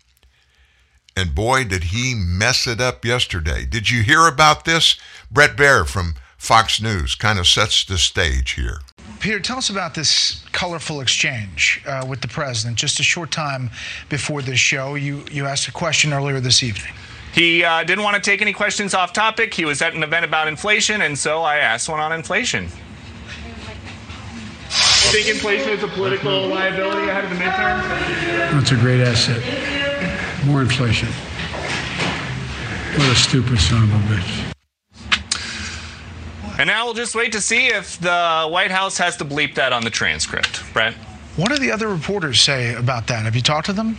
And 1.16 1.34
boy, 1.34 1.64
did 1.64 1.84
he 1.84 2.14
mess 2.14 2.66
it 2.66 2.80
up 2.80 3.04
yesterday. 3.04 3.64
Did 3.64 3.88
you 3.88 4.02
hear 4.02 4.26
about 4.26 4.64
this? 4.64 4.96
Bret 5.30 5.56
Baier 5.56 5.86
from 5.86 6.14
Fox 6.46 6.80
News 6.80 7.16
kind 7.16 7.40
of 7.40 7.48
sets 7.48 7.84
the 7.84 7.98
stage 7.98 8.52
here. 8.52 8.78
Peter, 9.18 9.40
tell 9.40 9.58
us 9.58 9.68
about 9.68 9.96
this 9.96 10.44
colorful 10.52 11.00
exchange 11.00 11.82
uh, 11.88 12.06
with 12.08 12.20
the 12.20 12.28
president. 12.28 12.78
Just 12.78 13.00
a 13.00 13.02
short 13.02 13.32
time 13.32 13.68
before 14.08 14.42
this 14.42 14.60
show, 14.60 14.94
you, 14.94 15.24
you 15.28 15.44
asked 15.44 15.66
a 15.66 15.72
question 15.72 16.12
earlier 16.12 16.38
this 16.38 16.62
evening. 16.62 16.92
He 17.32 17.64
uh, 17.64 17.82
didn't 17.82 18.04
want 18.04 18.14
to 18.14 18.22
take 18.22 18.42
any 18.42 18.52
questions 18.52 18.94
off 18.94 19.12
topic. 19.12 19.54
He 19.54 19.64
was 19.64 19.82
at 19.82 19.94
an 19.94 20.04
event 20.04 20.24
about 20.24 20.46
inflation, 20.46 21.02
and 21.02 21.18
so 21.18 21.42
I 21.42 21.56
asked 21.56 21.88
one 21.88 21.98
on 21.98 22.12
inflation. 22.12 22.66
You 22.66 22.70
think 25.10 25.28
inflation 25.28 25.70
is 25.70 25.82
a 25.82 25.88
political 25.88 26.46
liability 26.46 27.08
ahead 27.08 27.24
of 27.24 27.30
the 27.30 27.36
midterm? 27.36 27.82
That's 28.52 28.70
a 28.70 28.76
great 28.76 29.00
asset. 29.00 29.42
More 30.46 30.62
inflation. 30.62 31.08
What 32.96 33.10
a 33.10 33.16
stupid 33.16 33.58
son 33.58 33.82
of 33.82 33.90
a 33.92 34.14
bitch. 34.14 34.55
And 36.58 36.68
now 36.68 36.86
we'll 36.86 36.94
just 36.94 37.14
wait 37.14 37.32
to 37.32 37.40
see 37.40 37.66
if 37.66 37.98
the 38.00 38.48
White 38.50 38.70
House 38.70 38.96
has 38.98 39.16
to 39.18 39.24
bleep 39.24 39.54
that 39.56 39.72
on 39.72 39.84
the 39.84 39.90
transcript. 39.90 40.62
Bret? 40.72 40.94
What 41.36 41.50
do 41.50 41.58
the 41.58 41.70
other 41.70 41.88
reporters 41.88 42.40
say 42.40 42.74
about 42.74 43.06
that? 43.08 43.24
Have 43.24 43.36
you 43.36 43.42
talked 43.42 43.66
to 43.66 43.74
them? 43.74 43.98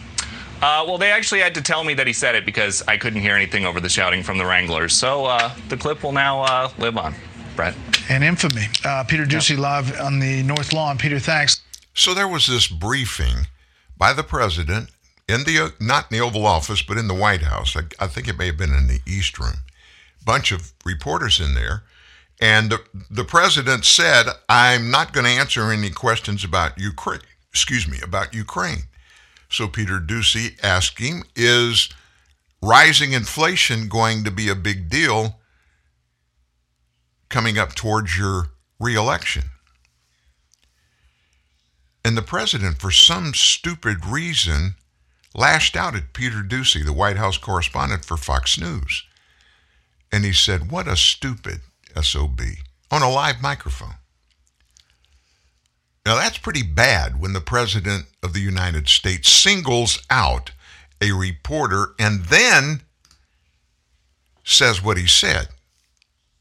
Uh, 0.60 0.84
well, 0.88 0.98
they 0.98 1.12
actually 1.12 1.40
had 1.40 1.54
to 1.54 1.62
tell 1.62 1.84
me 1.84 1.94
that 1.94 2.08
he 2.08 2.14
said 2.14 2.34
it 2.34 2.48
because 2.48 2.82
I 2.88 2.98
couldn't 2.98 3.22
hear 3.22 3.36
anything 3.36 3.66
over 3.66 3.80
the 3.80 3.90
shouting 3.90 4.24
from 4.24 4.40
the 4.40 4.46
Wranglers. 4.46 4.94
So 4.94 5.26
uh, 5.26 5.54
the 5.70 5.78
clip 5.78 6.02
will 6.02 6.14
now 6.14 6.42
uh, 6.42 6.72
live 6.80 6.98
on. 6.98 7.14
Bret. 7.56 7.76
And 8.10 8.24
infamy. 8.24 8.66
Uh, 8.84 9.04
Peter 9.04 9.26
Doocy 9.26 9.52
yep. 9.52 9.60
live 9.60 10.02
on 10.02 10.18
the 10.18 10.42
North 10.42 10.74
Lawn. 10.74 10.98
Peter, 10.98 11.20
thanks. 11.20 11.62
So 11.94 12.16
there 12.16 12.28
was 12.28 12.48
this 12.48 12.68
briefing 12.68 13.48
by 13.98 14.14
the 14.14 14.24
president 14.24 14.90
in 15.30 15.44
the 15.44 15.74
not 15.80 16.12
in 16.12 16.18
the 16.18 16.24
Oval 16.24 16.48
Office, 16.48 16.82
but 16.82 16.98
in 16.98 17.08
the 17.08 17.14
White 17.14 17.42
House. 17.42 17.76
I, 17.76 17.82
I 18.00 18.08
think 18.08 18.28
it 18.28 18.38
may 18.38 18.48
have 18.48 18.58
been 18.58 18.74
in 18.74 18.88
the 18.88 19.00
East 19.06 19.38
Room. 19.38 19.58
Bunch 20.26 20.52
of 20.52 20.74
reporters 20.86 21.40
in 21.40 21.54
there 21.54 21.84
and 22.40 22.74
the 23.10 23.24
president 23.24 23.86
said, 23.86 24.28
I'm 24.48 24.92
not 24.92 25.12
going 25.12 25.26
to 25.26 25.32
answer 25.32 25.72
any 25.72 25.90
questions 25.90 26.44
about 26.44 26.80
Ukraine, 26.80 27.22
excuse 27.52 27.88
me, 27.88 27.98
about 28.04 28.36
Ukraine. 28.36 28.84
So 29.50 29.68
Peter 29.68 30.00
Doocy 30.00 30.62
asked 30.64 31.00
him, 31.00 31.24
is 31.36 31.90
rising 32.62 33.14
inflation 33.14 33.88
going 33.88 34.24
to 34.24 34.32
be 34.32 34.50
a 34.50 34.56
big 34.56 34.90
deal 34.90 35.40
coming 37.30 37.58
up 37.58 37.74
towards 37.74 38.18
your 38.18 38.50
reelection? 38.80 39.44
And 42.06 42.16
the 42.16 42.22
president, 42.22 42.80
for 42.80 42.92
some 42.92 43.34
stupid 43.34 44.06
reason, 44.06 44.76
lashed 45.34 45.76
out 45.76 45.96
at 45.96 46.14
Peter 46.14 46.42
Doocy, 46.42 46.86
the 46.86 46.94
White 46.94 47.18
House 47.18 47.38
correspondent 47.38 48.06
for 48.06 48.16
Fox 48.16 48.60
News. 48.60 49.04
And 50.12 50.24
he 50.24 50.32
said, 50.32 50.72
What 50.72 50.88
a 50.88 50.96
stupid, 50.96 51.62
SOB 52.04 52.42
on 52.92 53.02
a 53.02 53.10
live 53.10 53.42
microphone. 53.42 53.96
Now, 56.06 56.16
that's 56.16 56.38
pretty 56.38 56.64
bad 56.64 57.20
when 57.20 57.34
the 57.34 57.42
President 57.42 58.06
of 58.24 58.32
the 58.34 58.40
United 58.40 58.88
States 58.88 59.30
singles 59.30 60.02
out 60.10 60.52
a 61.02 61.12
reporter 61.12 61.90
and 62.00 62.24
then 62.26 62.82
says 64.44 64.82
what 64.82 64.98
he 64.98 65.06
said. 65.06 65.50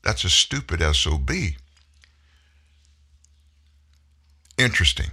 That's 0.04 0.22
a 0.22 0.30
stupid 0.30 0.80
SOB. 0.94 1.30
Interesting. 4.56 5.10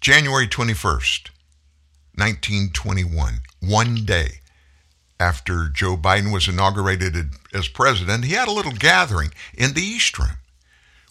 January 0.00 0.48
21st, 0.48 1.28
1921, 2.14 3.40
one 3.60 3.94
day 4.06 4.40
after 5.20 5.68
Joe 5.68 5.96
Biden 5.96 6.32
was 6.32 6.48
inaugurated 6.48 7.30
as 7.52 7.68
president, 7.68 8.24
he 8.24 8.34
had 8.34 8.48
a 8.48 8.52
little 8.52 8.72
gathering 8.72 9.32
in 9.56 9.74
the 9.74 9.82
East 9.82 10.18
Room 10.18 10.38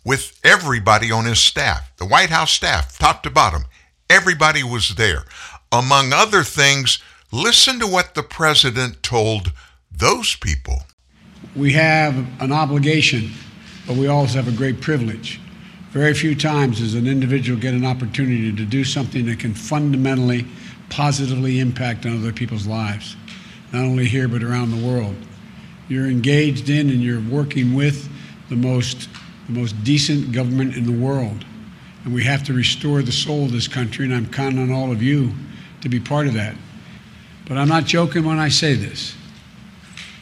with 0.05 0.39
everybody 0.43 1.11
on 1.11 1.25
his 1.25 1.39
staff, 1.39 1.91
the 1.97 2.05
White 2.05 2.29
House 2.29 2.51
staff, 2.51 2.97
top 2.97 3.23
to 3.23 3.29
bottom. 3.29 3.65
Everybody 4.09 4.63
was 4.63 4.95
there. 4.95 5.25
Among 5.71 6.13
other 6.13 6.43
things, 6.43 6.99
listen 7.31 7.79
to 7.79 7.87
what 7.87 8.15
the 8.15 8.23
president 8.23 9.03
told 9.03 9.51
those 9.91 10.37
people. 10.37 10.83
We 11.55 11.73
have 11.73 12.15
an 12.41 12.53
obligation, 12.53 13.31
but 13.85 13.97
we 13.97 14.07
also 14.07 14.41
have 14.41 14.47
a 14.47 14.55
great 14.55 14.79
privilege. 14.79 15.41
Very 15.91 16.13
few 16.13 16.35
times 16.35 16.79
does 16.79 16.93
an 16.93 17.07
individual 17.07 17.59
get 17.59 17.73
an 17.73 17.85
opportunity 17.85 18.55
to 18.55 18.65
do 18.65 18.85
something 18.85 19.25
that 19.25 19.39
can 19.39 19.53
fundamentally, 19.53 20.45
positively 20.89 21.59
impact 21.59 22.05
on 22.05 22.17
other 22.17 22.31
people's 22.31 22.67
lives 22.67 23.17
not 23.71 23.83
only 23.83 24.05
here 24.05 24.27
but 24.27 24.43
around 24.43 24.71
the 24.71 24.87
world. 24.87 25.15
You're 25.87 26.07
engaged 26.07 26.69
in 26.69 26.89
and 26.89 27.01
you're 27.01 27.21
working 27.21 27.73
with 27.73 28.09
the 28.49 28.55
most, 28.55 29.09
the 29.47 29.59
most 29.59 29.83
decent 29.83 30.31
government 30.31 30.75
in 30.75 30.85
the 30.85 31.05
world. 31.05 31.45
And 32.03 32.13
we 32.13 32.23
have 32.23 32.43
to 32.45 32.53
restore 32.53 33.01
the 33.01 33.11
soul 33.11 33.45
of 33.45 33.51
this 33.51 33.67
country, 33.67 34.05
and 34.05 34.13
I'm 34.13 34.27
counting 34.27 34.59
on 34.59 34.71
all 34.71 34.91
of 34.91 35.01
you 35.01 35.33
to 35.81 35.89
be 35.89 35.99
part 35.99 36.27
of 36.27 36.33
that. 36.33 36.55
But 37.45 37.57
I'm 37.57 37.67
not 37.67 37.85
joking 37.85 38.25
when 38.25 38.39
I 38.39 38.49
say 38.49 38.73
this. 38.73 39.15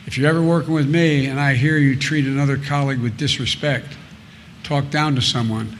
If 0.05 0.17
you're 0.17 0.29
ever 0.29 0.41
working 0.41 0.73
with 0.73 0.87
me 0.87 1.25
and 1.25 1.39
I 1.39 1.55
hear 1.55 1.77
you 1.77 1.95
treat 1.95 2.25
another 2.25 2.57
colleague 2.57 2.99
with 2.99 3.17
disrespect, 3.17 3.87
talk 4.63 4.89
down 4.91 5.15
to 5.15 5.21
someone, 5.21 5.77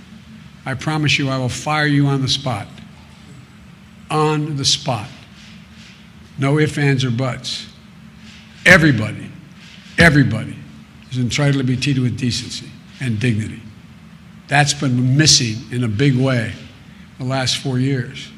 I 0.66 0.74
promise 0.74 1.20
you 1.20 1.30
I 1.30 1.38
will 1.38 1.50
fire 1.50 1.86
you 1.86 2.08
on 2.08 2.22
the 2.22 2.28
spot. 2.28 2.68
On 4.10 4.56
the 4.56 4.66
spot. 4.66 5.08
No 6.38 6.60
ifs, 6.60 6.78
ands, 6.78 7.04
or 7.04 7.12
buts. 7.12 7.68
Everybody, 8.66 9.32
everybody 9.98 10.56
is 11.12 11.18
entitled 11.18 11.58
to 11.58 11.64
be 11.64 11.78
treated 11.78 12.02
with 12.02 12.18
decency 12.18 12.70
and 13.00 13.20
dignity. 13.20 13.62
That's 14.48 14.74
been 14.74 15.18
missing 15.18 15.58
in 15.72 15.84
a 15.84 15.88
big 15.88 16.18
way 16.18 16.54
the 17.18 17.26
last 17.26 17.58
four 17.58 17.80
years. 17.80 18.30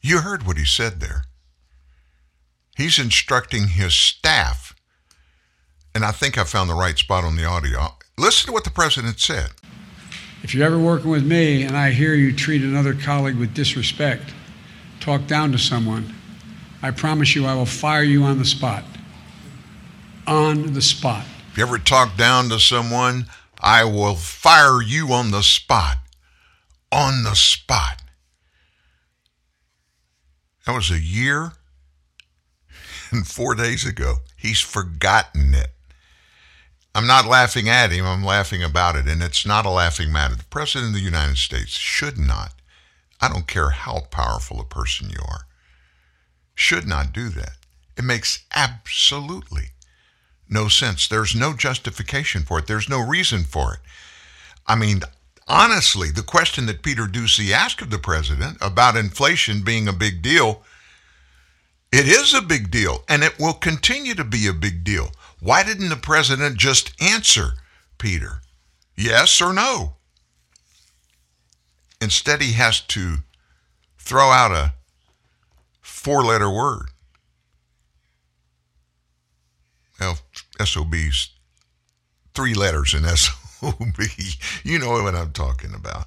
You 0.00 0.20
heard 0.20 0.46
what 0.46 0.56
he 0.56 0.64
said 0.64 1.00
there. 1.00 1.24
He's 2.76 2.98
instructing 2.98 3.68
his 3.68 3.94
staff, 3.94 4.74
and 5.94 6.04
I 6.04 6.12
think 6.12 6.38
I 6.38 6.44
found 6.44 6.70
the 6.70 6.74
right 6.74 6.96
spot 6.96 7.24
on 7.24 7.36
the 7.36 7.44
audio. 7.44 7.96
Listen 8.18 8.46
to 8.46 8.52
what 8.52 8.64
the 8.64 8.70
president 8.70 9.18
said. 9.18 9.50
If 10.42 10.54
you're 10.54 10.66
ever 10.66 10.78
working 10.78 11.10
with 11.10 11.26
me 11.26 11.62
and 11.62 11.76
I 11.76 11.90
hear 11.90 12.14
you 12.14 12.32
treat 12.32 12.62
another 12.62 12.94
colleague 12.94 13.36
with 13.36 13.54
disrespect, 13.54 14.32
talk 15.06 15.28
down 15.28 15.52
to 15.52 15.58
someone, 15.58 16.12
I 16.82 16.90
promise 16.90 17.36
you 17.36 17.46
I 17.46 17.54
will 17.54 17.64
fire 17.64 18.02
you 18.02 18.24
on 18.24 18.38
the 18.38 18.44
spot. 18.44 18.82
on 20.26 20.72
the 20.72 20.82
spot. 20.82 21.24
If 21.52 21.58
you 21.58 21.62
ever 21.62 21.78
talk 21.78 22.16
down 22.16 22.48
to 22.48 22.58
someone, 22.58 23.26
I 23.60 23.84
will 23.84 24.16
fire 24.16 24.82
you 24.82 25.12
on 25.12 25.30
the 25.30 25.44
spot. 25.44 25.98
On 26.90 27.22
the 27.22 27.36
spot. 27.36 28.02
That 30.66 30.74
was 30.74 30.90
a 30.90 30.98
year 30.98 31.52
and 33.12 33.24
four 33.24 33.54
days 33.54 33.86
ago. 33.86 34.16
He's 34.36 34.60
forgotten 34.60 35.54
it. 35.54 35.68
I'm 36.96 37.06
not 37.06 37.26
laughing 37.26 37.68
at 37.68 37.92
him, 37.92 38.04
I'm 38.04 38.24
laughing 38.24 38.64
about 38.64 38.96
it. 38.96 39.06
And 39.06 39.22
it's 39.22 39.46
not 39.46 39.66
a 39.66 39.70
laughing 39.70 40.10
matter. 40.10 40.34
The 40.34 40.42
President 40.50 40.88
of 40.88 40.94
the 40.94 41.00
United 41.00 41.36
States 41.36 41.70
should 41.70 42.18
not, 42.18 42.54
I 43.20 43.28
don't 43.28 43.46
care 43.46 43.70
how 43.70 44.00
powerful 44.10 44.60
a 44.60 44.64
person 44.64 45.10
you 45.10 45.18
are, 45.26 45.46
should 46.54 46.86
not 46.86 47.12
do 47.12 47.28
that. 47.30 47.56
It 47.96 48.04
makes 48.04 48.44
absolutely 48.54 49.70
no 50.48 50.68
sense. 50.68 51.08
There's 51.08 51.34
no 51.34 51.54
justification 51.54 52.42
for 52.42 52.58
it, 52.58 52.66
there's 52.66 52.88
no 52.88 53.00
reason 53.00 53.44
for 53.44 53.74
it. 53.74 53.80
I 54.66 54.74
mean, 54.74 55.02
honestly, 55.48 56.10
the 56.10 56.22
question 56.22 56.66
that 56.66 56.82
Peter 56.82 57.04
Doocy 57.04 57.52
asked 57.52 57.82
of 57.82 57.90
the 57.90 57.98
president 57.98 58.58
about 58.60 58.96
inflation 58.96 59.62
being 59.62 59.88
a 59.88 59.92
big 59.92 60.22
deal, 60.22 60.62
it 61.92 62.06
is 62.06 62.34
a 62.34 62.42
big 62.42 62.70
deal, 62.70 63.04
and 63.08 63.22
it 63.22 63.38
will 63.38 63.54
continue 63.54 64.14
to 64.14 64.24
be 64.24 64.46
a 64.46 64.52
big 64.52 64.84
deal. 64.84 65.10
Why 65.40 65.62
didn't 65.62 65.88
the 65.88 65.96
president 65.96 66.58
just 66.58 67.00
answer 67.00 67.52
Peter? 67.98 68.42
Yes 68.96 69.40
or 69.40 69.52
no? 69.52 69.95
Instead, 72.06 72.40
he 72.40 72.52
has 72.52 72.80
to 72.80 73.16
throw 73.98 74.30
out 74.30 74.52
a 74.52 74.74
four 75.82 76.22
letter 76.22 76.48
word. 76.48 76.90
Well, 79.98 80.16
SOB's 80.64 81.30
three 82.32 82.54
letters 82.54 82.94
in 82.94 83.02
SOB. 83.02 83.32
You 84.62 84.78
know 84.78 84.90
what 84.90 85.16
I'm 85.16 85.32
talking 85.32 85.74
about. 85.74 86.06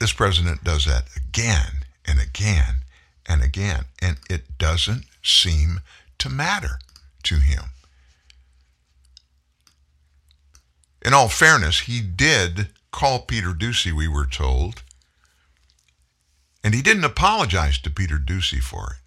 This 0.00 0.12
president 0.12 0.64
does 0.64 0.84
that 0.86 1.04
again 1.14 1.84
and 2.04 2.18
again 2.18 2.78
and 3.26 3.40
again, 3.40 3.84
and 4.02 4.16
it 4.28 4.58
doesn't 4.58 5.04
seem 5.22 5.80
to 6.18 6.28
matter 6.28 6.80
to 7.22 7.36
him. 7.36 7.66
In 11.02 11.14
all 11.14 11.28
fairness, 11.28 11.80
he 11.80 12.00
did 12.00 12.70
call 12.94 13.22
Peter 13.22 13.52
Doocy, 13.52 13.92
we 13.92 14.06
were 14.06 14.24
told, 14.24 14.84
and 16.62 16.74
he 16.74 16.80
didn't 16.80 17.04
apologize 17.04 17.76
to 17.78 17.90
Peter 17.90 18.18
Doocy 18.18 18.62
for 18.62 18.92
it. 18.92 18.98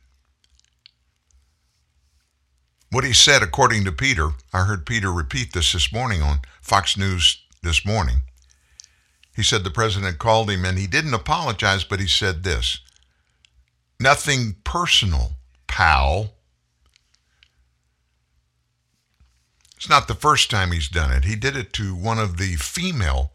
What 2.92 3.06
he 3.06 3.14
said, 3.14 3.42
according 3.42 3.86
to 3.86 3.94
Peter, 3.94 4.32
I 4.52 4.66
heard 4.66 4.86
Peter 4.86 5.12
repeat 5.12 5.54
this 5.54 5.72
this 5.72 5.94
morning 5.94 6.22
on 6.22 6.40
Fox 6.62 6.98
News 6.98 7.42
this 7.64 7.86
morning. 7.86 8.24
He 9.34 9.42
said 9.42 9.64
the 9.64 9.72
president 9.72 10.20
called 10.20 10.50
him 10.50 10.66
and 10.66 10.78
he 10.78 10.88
didn't 10.88 11.14
apologize, 11.14 11.86
but 11.86 12.02
he 12.02 12.08
said 12.08 12.44
this 12.44 12.80
Nothing 14.02 14.58
personal, 14.66 15.38
pal. 15.68 16.34
It's 19.78 19.90
not 19.90 20.10
the 20.10 20.16
first 20.16 20.50
time 20.50 20.72
he's 20.72 20.90
done 20.90 21.12
it. 21.12 21.24
He 21.24 21.36
did 21.36 21.56
it 21.56 21.72
to 21.74 21.96
one 21.96 22.20
of 22.20 22.38
the 22.38 22.56
female 22.56 23.32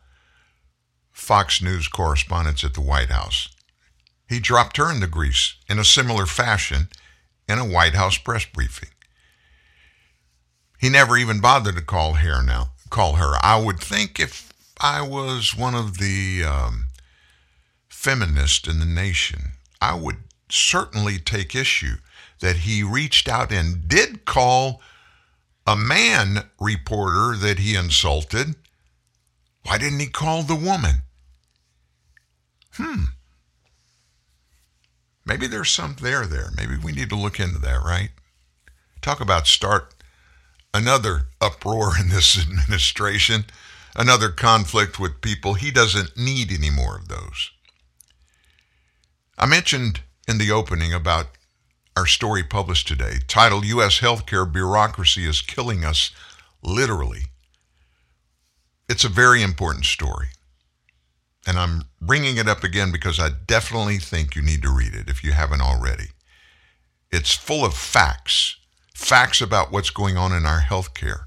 Fox 1.12 1.62
News 1.62 1.88
correspondents 1.88 2.64
at 2.64 2.74
the 2.74 2.80
White 2.80 3.10
House. 3.10 3.48
He 4.28 4.40
dropped 4.40 4.76
her 4.78 4.90
in 4.90 5.00
the 5.00 5.06
grease 5.06 5.56
in 5.68 5.78
a 5.78 5.84
similar 5.84 6.26
fashion 6.26 6.88
in 7.48 7.58
a 7.58 7.66
White 7.66 7.94
House 7.94 8.16
press 8.16 8.44
briefing. 8.44 8.88
He 10.78 10.88
never 10.88 11.16
even 11.16 11.40
bothered 11.40 11.76
to 11.76 11.82
call 11.82 12.14
her 12.14 12.42
now. 12.42 12.72
Call 12.90 13.14
her. 13.14 13.34
I 13.42 13.60
would 13.60 13.78
think 13.78 14.18
if 14.18 14.52
I 14.80 15.00
was 15.02 15.56
one 15.56 15.74
of 15.74 15.98
the 15.98 16.42
um, 16.44 16.86
feminists 17.88 18.66
in 18.66 18.80
the 18.80 18.86
nation, 18.86 19.52
I 19.80 19.94
would 19.94 20.16
certainly 20.48 21.18
take 21.18 21.54
issue 21.54 21.96
that 22.40 22.56
he 22.56 22.82
reached 22.82 23.28
out 23.28 23.52
and 23.52 23.86
did 23.86 24.24
call 24.24 24.82
a 25.66 25.76
man 25.76 26.48
reporter 26.60 27.36
that 27.36 27.60
he 27.60 27.76
insulted. 27.76 28.56
Why 29.64 29.78
didn't 29.78 30.00
he 30.00 30.06
call 30.06 30.42
the 30.42 30.54
woman? 30.54 31.02
Hmm. 32.72 33.04
Maybe 35.24 35.46
there's 35.46 35.70
some 35.70 35.96
there 36.00 36.26
there. 36.26 36.50
Maybe 36.56 36.76
we 36.76 36.92
need 36.92 37.08
to 37.10 37.16
look 37.16 37.38
into 37.38 37.58
that, 37.58 37.82
right? 37.84 38.10
Talk 39.00 39.20
about 39.20 39.46
start 39.46 39.94
another 40.74 41.28
uproar 41.40 41.92
in 41.98 42.08
this 42.08 42.38
administration, 42.42 43.44
another 43.94 44.30
conflict 44.30 44.98
with 44.98 45.20
people. 45.20 45.54
He 45.54 45.70
doesn't 45.70 46.16
need 46.16 46.50
any 46.52 46.70
more 46.70 46.96
of 46.96 47.08
those. 47.08 47.50
I 49.38 49.46
mentioned 49.46 50.00
in 50.28 50.38
the 50.38 50.50
opening 50.50 50.92
about 50.92 51.26
our 51.96 52.06
story 52.06 52.42
published 52.42 52.88
today, 52.88 53.18
titled 53.28 53.66
U.S. 53.66 54.00
Healthcare 54.00 54.50
Bureaucracy 54.50 55.26
is 55.26 55.42
Killing 55.42 55.84
Us, 55.84 56.10
literally. 56.62 57.24
It's 58.88 59.04
a 59.04 59.08
very 59.08 59.42
important 59.42 59.84
story. 59.84 60.28
And 61.46 61.58
I'm 61.58 61.84
bringing 62.00 62.36
it 62.36 62.48
up 62.48 62.62
again 62.62 62.92
because 62.92 63.18
I 63.18 63.30
definitely 63.46 63.98
think 63.98 64.36
you 64.36 64.42
need 64.42 64.62
to 64.62 64.70
read 64.70 64.94
it 64.94 65.08
if 65.08 65.24
you 65.24 65.32
haven't 65.32 65.60
already. 65.60 66.08
It's 67.10 67.34
full 67.34 67.64
of 67.64 67.74
facts, 67.74 68.56
facts 68.94 69.40
about 69.40 69.72
what's 69.72 69.90
going 69.90 70.16
on 70.16 70.32
in 70.32 70.46
our 70.46 70.60
healthcare. 70.60 71.24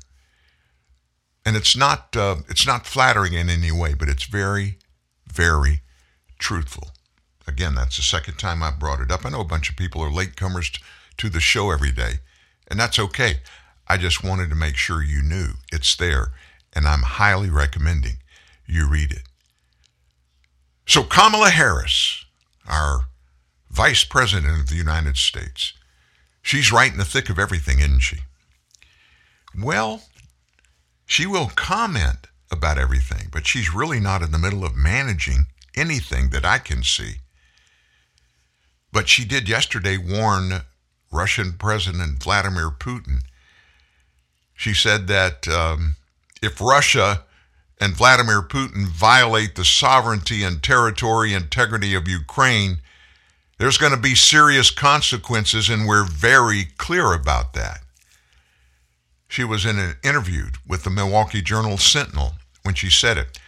And 1.45 1.55
it's 1.55 1.75
not, 1.75 2.15
uh, 2.15 2.37
it's 2.49 2.65
not 2.65 2.87
flattering 2.87 3.33
in 3.33 3.49
any 3.49 3.71
way, 3.71 3.93
but 3.93 4.09
it's 4.09 4.23
very, 4.23 4.79
very 5.31 5.81
truthful. 6.39 6.91
Again, 7.47 7.75
that's 7.75 7.97
the 7.97 8.03
second 8.03 8.39
time 8.39 8.63
I've 8.63 8.79
brought 8.79 9.01
it 9.01 9.11
up. 9.11 9.25
I 9.25 9.29
know 9.29 9.41
a 9.41 9.45
bunch 9.45 9.69
of 9.69 9.75
people 9.75 10.01
are 10.01 10.09
latecomers 10.09 10.79
to 11.17 11.29
the 11.29 11.39
show 11.39 11.69
every 11.69 11.91
day, 11.91 12.13
and 12.67 12.79
that's 12.79 12.97
okay. 12.97 13.35
I 13.87 13.97
just 13.97 14.23
wanted 14.23 14.49
to 14.49 14.55
make 14.55 14.75
sure 14.75 15.03
you 15.03 15.21
knew 15.21 15.49
it's 15.71 15.95
there, 15.95 16.31
and 16.75 16.87
I'm 16.87 17.01
highly 17.01 17.49
recommending 17.49 18.17
you 18.67 18.87
read 18.87 19.11
it. 19.11 19.23
So, 20.87 21.03
Kamala 21.03 21.49
Harris, 21.49 22.25
our 22.67 23.07
Vice 23.71 24.03
President 24.03 24.59
of 24.59 24.69
the 24.69 24.75
United 24.75 25.17
States, 25.17 25.73
she's 26.41 26.71
right 26.71 26.91
in 26.91 26.97
the 26.97 27.05
thick 27.05 27.29
of 27.29 27.39
everything, 27.39 27.79
isn't 27.79 28.01
she? 28.01 28.17
Well, 29.57 30.03
she 31.05 31.25
will 31.25 31.51
comment 31.55 32.27
about 32.51 32.77
everything, 32.77 33.29
but 33.31 33.47
she's 33.47 33.73
really 33.73 33.99
not 33.99 34.21
in 34.21 34.31
the 34.31 34.37
middle 34.37 34.63
of 34.63 34.75
managing 34.75 35.47
anything 35.75 36.29
that 36.29 36.45
I 36.45 36.57
can 36.57 36.83
see. 36.83 37.15
But 38.91 39.09
she 39.09 39.25
did 39.25 39.49
yesterday 39.49 39.97
warn 39.97 40.61
Russian 41.11 41.53
President 41.53 42.21
Vladimir 42.23 42.69
Putin. 42.69 43.21
She 44.53 44.73
said 44.73 45.07
that 45.07 45.47
um, 45.47 45.95
if 46.45 46.61
Russia 46.61 47.23
and 47.79 47.95
Vladimir 47.95 48.41
Putin 48.41 48.87
violate 48.87 49.55
the 49.55 49.65
sovereignty 49.65 50.43
and 50.43 50.63
territory 50.63 51.33
integrity 51.33 51.93
of 51.93 52.07
Ukraine, 52.07 52.77
there's 53.57 53.77
going 53.77 53.93
to 53.93 53.99
be 53.99 54.15
serious 54.15 54.69
consequences, 54.69 55.69
and 55.69 55.87
we're 55.87 56.05
very 56.05 56.65
clear 56.77 57.13
about 57.13 57.53
that. 57.53 57.79
She 59.27 59.43
was 59.43 59.65
in 59.65 59.79
an 59.79 59.95
interview 60.03 60.47
with 60.67 60.83
the 60.83 60.89
Milwaukee 60.89 61.41
Journal 61.41 61.77
Sentinel 61.77 62.33
when 62.63 62.75
she 62.75 62.89
said 62.89 63.17
it. 63.17 63.39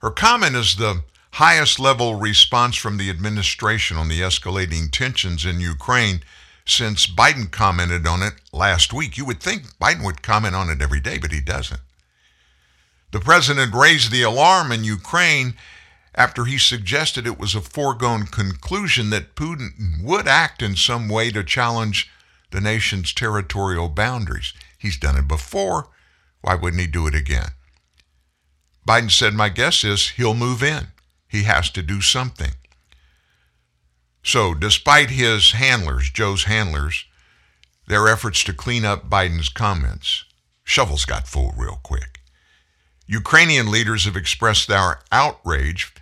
Her 0.00 0.10
comment 0.10 0.56
is 0.56 0.76
the 0.76 1.02
highest 1.32 1.80
level 1.80 2.16
response 2.16 2.76
from 2.76 2.98
the 2.98 3.08
administration 3.08 3.96
on 3.96 4.08
the 4.08 4.20
escalating 4.20 4.90
tensions 4.90 5.44
in 5.44 5.60
Ukraine 5.60 6.22
since 6.64 7.06
Biden 7.06 7.50
commented 7.50 8.06
on 8.06 8.22
it 8.22 8.34
last 8.52 8.92
week. 8.92 9.16
You 9.16 9.24
would 9.24 9.40
think 9.40 9.78
Biden 9.78 10.04
would 10.04 10.22
comment 10.22 10.54
on 10.54 10.70
it 10.70 10.82
every 10.82 11.00
day, 11.00 11.18
but 11.18 11.32
he 11.32 11.40
doesn't. 11.40 11.80
The 13.12 13.20
president 13.20 13.74
raised 13.74 14.10
the 14.10 14.22
alarm 14.22 14.72
in 14.72 14.84
Ukraine 14.84 15.54
after 16.14 16.46
he 16.46 16.58
suggested 16.58 17.26
it 17.26 17.38
was 17.38 17.54
a 17.54 17.60
foregone 17.60 18.26
conclusion 18.26 19.10
that 19.10 19.36
Putin 19.36 20.02
would 20.02 20.26
act 20.26 20.62
in 20.62 20.76
some 20.76 21.08
way 21.08 21.30
to 21.30 21.44
challenge 21.44 22.10
the 22.50 22.60
nation's 22.60 23.12
territorial 23.12 23.88
boundaries. 23.88 24.54
He's 24.78 24.96
done 24.96 25.16
it 25.16 25.28
before. 25.28 25.88
Why 26.40 26.54
wouldn't 26.54 26.80
he 26.80 26.86
do 26.86 27.06
it 27.06 27.14
again? 27.14 27.50
Biden 28.88 29.10
said, 29.10 29.34
My 29.34 29.50
guess 29.50 29.84
is 29.84 30.10
he'll 30.10 30.34
move 30.34 30.62
in. 30.62 30.88
He 31.28 31.44
has 31.44 31.70
to 31.70 31.82
do 31.82 32.00
something. 32.00 32.52
So, 34.22 34.54
despite 34.54 35.10
his 35.10 35.52
handlers, 35.52 36.10
Joe's 36.10 36.44
handlers, 36.44 37.04
their 37.86 38.08
efforts 38.08 38.44
to 38.44 38.52
clean 38.52 38.84
up 38.84 39.10
Biden's 39.10 39.48
comments, 39.48 40.24
shovels 40.64 41.04
got 41.04 41.28
full 41.28 41.52
real 41.56 41.80
quick. 41.82 42.11
Ukrainian 43.06 43.70
leaders 43.70 44.04
have 44.04 44.16
expressed 44.16 44.68
their 44.68 45.00
outrage 45.10 45.92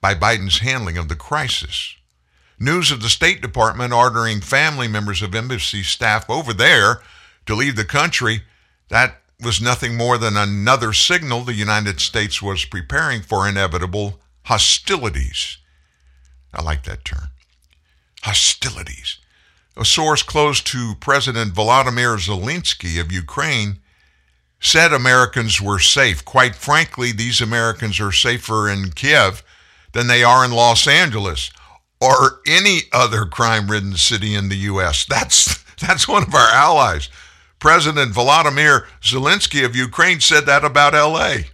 by 0.00 0.14
Biden's 0.14 0.58
handling 0.58 0.96
of 0.96 1.08
the 1.08 1.16
crisis. 1.16 1.94
News 2.58 2.90
of 2.90 3.02
the 3.02 3.08
State 3.08 3.40
Department 3.40 3.92
ordering 3.92 4.40
family 4.40 4.88
members 4.88 5.22
of 5.22 5.34
embassy 5.34 5.82
staff 5.82 6.28
over 6.28 6.52
there 6.52 7.02
to 7.46 7.54
leave 7.54 7.76
the 7.76 7.84
country, 7.84 8.42
that 8.88 9.20
was 9.40 9.60
nothing 9.60 9.96
more 9.96 10.18
than 10.18 10.36
another 10.36 10.92
signal 10.92 11.42
the 11.42 11.54
United 11.54 12.00
States 12.00 12.42
was 12.42 12.64
preparing 12.64 13.22
for 13.22 13.48
inevitable 13.48 14.20
hostilities. 14.44 15.58
I 16.52 16.62
like 16.62 16.84
that 16.84 17.04
term. 17.04 17.28
Hostilities. 18.22 19.18
A 19.76 19.84
source 19.84 20.24
close 20.24 20.60
to 20.62 20.96
President 20.98 21.54
Volodymyr 21.54 22.18
Zelensky 22.18 23.00
of 23.00 23.12
Ukraine 23.12 23.78
said 24.60 24.92
Americans 24.92 25.60
were 25.60 25.78
safe. 25.78 26.24
Quite 26.24 26.54
frankly, 26.54 27.12
these 27.12 27.40
Americans 27.40 28.00
are 28.00 28.12
safer 28.12 28.68
in 28.68 28.90
Kiev 28.90 29.42
than 29.92 30.06
they 30.06 30.22
are 30.22 30.44
in 30.44 30.50
Los 30.50 30.86
Angeles 30.86 31.50
or 32.00 32.40
any 32.46 32.82
other 32.92 33.24
crime-ridden 33.24 33.96
city 33.96 34.34
in 34.34 34.48
the 34.48 34.56
US. 34.56 35.04
That's 35.04 35.62
that's 35.80 36.08
one 36.08 36.24
of 36.24 36.34
our 36.34 36.50
allies. 36.50 37.08
President 37.58 38.14
Volodymyr 38.14 38.86
Zelensky 39.02 39.64
of 39.64 39.74
Ukraine 39.74 40.20
said 40.20 40.46
that 40.46 40.64
about 40.64 40.92
LA. 40.92 41.48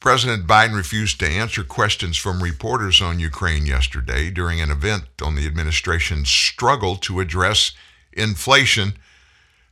President 0.00 0.46
Biden 0.46 0.74
refused 0.74 1.20
to 1.20 1.28
answer 1.28 1.62
questions 1.62 2.16
from 2.16 2.42
reporters 2.42 3.02
on 3.02 3.20
Ukraine 3.20 3.66
yesterday 3.66 4.30
during 4.30 4.58
an 4.58 4.70
event 4.70 5.04
on 5.20 5.34
the 5.34 5.46
administration's 5.46 6.30
struggle 6.30 6.96
to 6.96 7.20
address 7.20 7.72
inflation. 8.14 8.94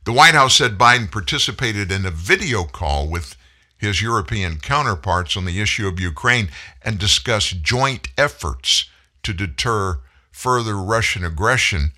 The 0.09 0.15
White 0.15 0.33
House 0.33 0.55
said 0.55 0.79
Biden 0.79 1.11
participated 1.11 1.91
in 1.91 2.03
a 2.03 2.09
video 2.09 2.63
call 2.63 3.07
with 3.07 3.37
his 3.77 4.01
European 4.01 4.57
counterparts 4.57 5.37
on 5.37 5.45
the 5.45 5.61
issue 5.61 5.87
of 5.87 5.99
Ukraine 5.99 6.49
and 6.81 6.97
discussed 6.97 7.61
joint 7.61 8.07
efforts 8.17 8.89
to 9.21 9.33
deter 9.33 9.99
further 10.31 10.77
Russian 10.77 11.23
aggression 11.23 11.91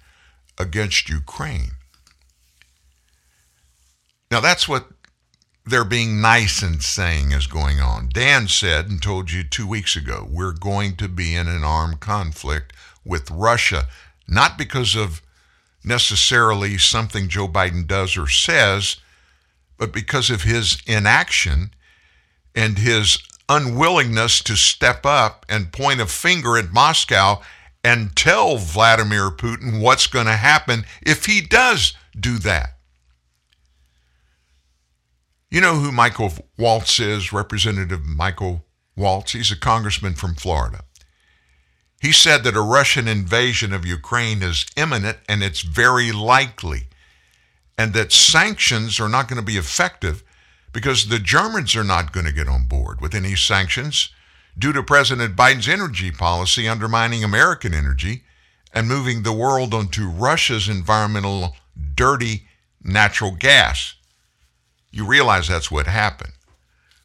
against 0.58 1.08
Ukraine. 1.08 1.72
Now, 4.30 4.42
that's 4.42 4.68
what 4.68 4.88
they're 5.66 5.86
being 5.86 6.20
nice 6.20 6.62
and 6.62 6.84
saying 6.84 7.32
is 7.32 7.48
going 7.48 7.80
on. 7.80 8.10
Dan 8.10 8.50
said 8.50 8.90
and 8.90 9.02
told 9.02 9.32
you 9.32 9.42
two 9.46 9.66
weeks 9.66 9.96
ago, 9.96 10.28
we're 10.30 10.52
going 10.52 10.98
to 10.98 11.08
be 11.08 11.34
in 11.34 11.48
an 11.48 11.64
armed 11.64 12.02
conflict 12.02 12.74
with 13.06 13.32
Russia, 13.32 13.86
not 14.28 14.58
because 14.58 14.98
of 14.98 15.22
necessarily 15.84 16.78
something 16.78 17.28
Joe 17.28 17.48
Biden 17.48 17.88
does 17.88 18.18
or 18.18 18.28
says, 18.28 18.98
but 19.78 19.92
because 19.92 20.30
of 20.30 20.44
his 20.44 20.82
inaction 20.86 21.72
and 22.56 22.78
his 22.78 23.18
unwillingness 23.50 24.42
to 24.44 24.56
step 24.56 25.06
up 25.06 25.46
and 25.50 25.74
point 25.74 26.00
a 26.00 26.06
finger 26.06 26.58
at 26.58 26.72
Moscow 26.72 27.42
and 27.84 28.16
tell 28.16 28.58
Vladimir 28.58 29.30
Putin 29.32 29.82
what's 29.82 30.08
going 30.08 30.28
to 30.28 30.34
happen 30.34 30.86
if 31.02 31.26
he 31.26 31.42
does 31.42 31.94
do 32.18 32.38
that. 32.40 32.78
You 35.50 35.60
know 35.60 35.76
who 35.76 35.92
Michael 35.92 36.32
Waltz 36.58 37.00
is, 37.00 37.34
Representative 37.34 38.06
Michael 38.06 38.64
Waltz? 38.96 39.34
He's 39.34 39.52
a 39.52 39.58
congressman 39.58 40.14
from 40.14 40.36
Florida. 40.36 40.86
He 42.02 42.12
said 42.12 42.44
that 42.44 42.58
a 42.58 42.62
Russian 42.62 43.08
invasion 43.08 43.72
of 43.72 43.86
Ukraine 43.86 44.42
is 44.42 44.66
imminent 44.76 45.20
and 45.30 45.44
it's 45.44 45.62
very 45.62 46.12
likely, 46.12 46.88
and 47.78 47.94
that 47.94 48.12
sanctions 48.12 49.00
are 49.00 49.08
not 49.08 49.28
going 49.28 49.40
to 49.40 49.46
be 49.46 49.58
effective 49.58 50.24
because 50.74 51.08
the 51.08 51.20
Germans 51.20 51.76
are 51.76 51.84
not 51.84 52.12
going 52.12 52.26
to 52.26 52.32
get 52.32 52.48
on 52.48 52.66
board 52.66 53.02
with 53.02 53.14
any 53.14 53.36
sanctions 53.36 54.10
due 54.58 54.74
to 54.74 54.82
President 54.82 55.36
Biden's 55.36 55.70
energy 55.70 56.10
policy 56.10 56.68
undermining 56.68 57.24
American 57.24 57.72
energy 57.72 58.24
and 58.74 58.88
moving 58.88 59.22
the 59.22 59.32
world 59.32 59.72
onto 59.72 60.10
Russia's 60.10 60.68
environmental 60.68 61.56
dirty 61.94 62.48
natural 62.84 63.32
gas. 63.32 63.94
You 64.92 65.06
realize 65.06 65.48
that's 65.48 65.70
what 65.70 65.86
happened. 65.86 66.34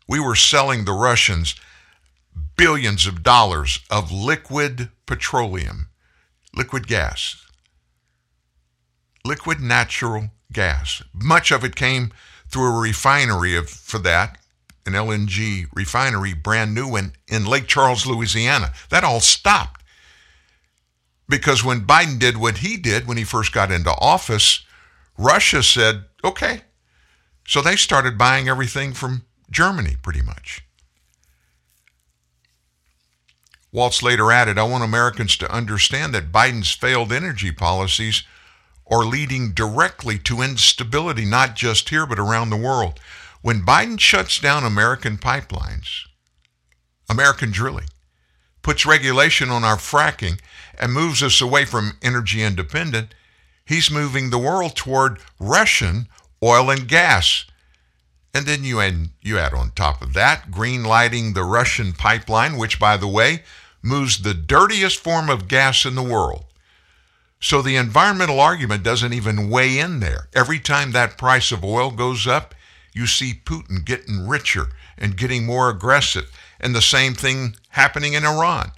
We 0.09 0.21
were 0.21 0.37
selling 0.37 0.87
the 0.87 0.93
Russians 0.93 1.55
billions 2.57 3.07
of 3.07 3.23
dollars 3.23 3.81
of 3.91 4.11
liquid 4.13 4.91
petroleum, 5.07 5.89
liquid 6.55 6.87
gas, 6.87 7.45
liquid 9.25 9.61
natural 9.61 10.31
gas. 10.53 11.03
Much 11.13 11.51
of 11.51 11.65
it 11.65 11.77
came 11.77 12.13
through 12.49 12.77
a 12.77 12.81
refinery 12.81 13.57
of, 13.57 13.69
for 13.69 13.99
that, 13.99 14.39
an 14.87 14.93
LNG 14.93 15.67
refinery, 15.75 16.33
brand 16.33 16.75
new 16.75 16.89
one 16.89 17.13
in 17.29 17.45
Lake 17.45 17.67
Charles, 17.67 18.07
Louisiana. 18.07 18.73
That 18.91 19.05
all 19.05 19.21
stopped. 19.21 19.83
Because 21.29 21.65
when 21.65 21.87
Biden 21.87 22.21
did 22.21 22.37
what 22.37 22.59
he 22.59 22.77
did 22.77 23.09
when 23.09 23.17
he 23.17 23.25
first 23.25 23.53
got 23.53 23.73
into 23.73 23.91
office, 23.91 24.65
Russia 25.19 25.63
said, 25.63 26.05
okay. 26.23 26.63
So 27.47 27.61
they 27.61 27.77
started 27.77 28.17
buying 28.17 28.49
everything 28.49 28.93
from 28.93 29.25
Germany 29.51 29.97
pretty 30.01 30.23
much. 30.23 30.66
Waltz 33.77 34.03
later 34.03 34.33
added, 34.33 34.57
I 34.57 34.63
want 34.63 34.85
Americans 34.85 35.37
to 35.37 35.53
understand 35.53 36.15
that 36.15 36.33
Biden's 36.33 36.73
failed 36.73 37.13
energy 37.13 37.53
policies 37.53 38.23
are 38.91 39.05
leading 39.05 39.53
directly 39.53 40.19
to 40.21 40.41
instability, 40.41 41.27
not 41.27 41.57
just 41.57 41.91
here, 41.91 42.07
but 42.07 42.19
around 42.19 42.49
the 42.49 42.57
world. 42.57 42.99
When 43.43 43.67
Biden 43.67 44.01
shuts 44.01 44.41
down 44.41 44.65
American 44.65 45.19
pipelines, 45.19 46.07
American 47.11 47.51
drilling, 47.51 47.89
puts 48.63 48.87
regulation 48.87 49.51
on 49.51 49.63
our 49.63 49.77
fracking, 49.77 50.41
and 50.81 50.95
moves 50.95 51.23
us 51.23 51.43
away 51.43 51.67
from 51.67 51.99
energy 52.01 52.43
independent, 52.43 53.15
he's 53.67 53.91
moving 53.91 54.31
the 54.31 54.39
world 54.39 54.75
toward 54.75 55.19
Russian 55.39 56.09
oil 56.43 56.71
and 56.71 56.89
gas. 56.89 57.45
And 58.33 58.47
then 58.47 58.65
you 58.65 58.81
add, 58.81 59.11
you 59.21 59.39
add 59.39 59.53
on 59.53 59.73
top 59.73 60.01
of 60.01 60.15
that 60.15 60.51
green 60.51 60.83
lighting 60.83 61.35
the 61.35 61.45
Russian 61.45 61.93
pipeline, 61.93 62.57
which, 62.57 62.81
by 62.81 62.97
the 62.97 63.07
way, 63.07 63.43
moves 63.87 64.19
the 64.19 64.35
dirtiest 64.35 64.99
form 64.99 65.31
of 65.31 65.49
gas 65.49 65.87
in 65.87 65.95
the 65.95 66.03
world. 66.03 66.45
So 67.41 67.63
the 67.63 67.77
environmental 67.77 68.41
argument 68.41 68.83
doesn't 68.83 69.13
even 69.13 69.49
weigh 69.49 69.79
in 69.79 70.01
there. 70.01 70.29
Every 70.35 70.59
time 70.59 70.93
that 70.93 71.19
price 71.19 71.53
of 71.53 71.65
oil 71.65 71.91
goes 71.91 72.27
up, 72.27 72.55
you 72.93 73.07
see 73.07 73.41
Putin 73.45 73.85
getting 73.85 74.27
richer 74.27 74.69
and 74.99 75.17
getting 75.17 75.45
more 75.45 75.69
aggressive. 75.69 76.31
And 76.59 76.75
the 76.75 76.83
same 76.83 77.15
thing 77.15 77.57
happening 77.71 78.15
in 78.15 78.25
Iran. 78.25 78.73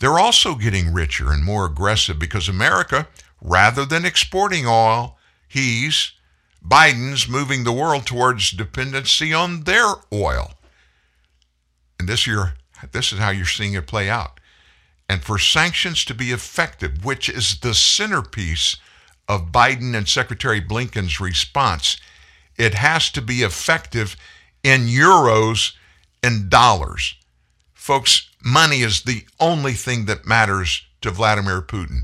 They're 0.00 0.18
also 0.18 0.54
getting 0.54 0.92
richer 0.92 1.32
and 1.32 1.42
more 1.42 1.64
aggressive 1.64 2.18
because 2.18 2.48
America, 2.48 3.08
rather 3.40 3.84
than 3.84 4.04
exporting 4.04 4.66
oil, 4.66 5.16
he's, 5.48 6.12
Biden's 6.64 7.28
moving 7.28 7.64
the 7.64 7.72
world 7.72 8.06
towards 8.06 8.50
dependency 8.50 9.32
on 9.32 9.64
their 9.64 9.94
oil. 10.12 10.52
And 11.98 12.08
this, 12.08 12.26
year, 12.26 12.54
this 12.92 13.12
is 13.12 13.18
how 13.18 13.30
you're 13.30 13.46
seeing 13.46 13.74
it 13.74 13.86
play 13.86 14.08
out. 14.08 14.40
And 15.08 15.22
for 15.22 15.38
sanctions 15.38 16.04
to 16.04 16.14
be 16.14 16.32
effective, 16.32 17.04
which 17.04 17.28
is 17.28 17.60
the 17.60 17.74
centerpiece 17.74 18.76
of 19.26 19.52
Biden 19.52 19.96
and 19.96 20.08
Secretary 20.08 20.60
Blinken's 20.60 21.20
response, 21.20 21.96
it 22.56 22.74
has 22.74 23.10
to 23.10 23.22
be 23.22 23.42
effective 23.42 24.16
in 24.62 24.82
euros 24.82 25.72
and 26.22 26.50
dollars. 26.50 27.14
Folks, 27.72 28.28
money 28.44 28.80
is 28.80 29.02
the 29.02 29.24
only 29.40 29.72
thing 29.72 30.04
that 30.06 30.26
matters 30.26 30.82
to 31.00 31.10
Vladimir 31.10 31.62
Putin. 31.62 32.02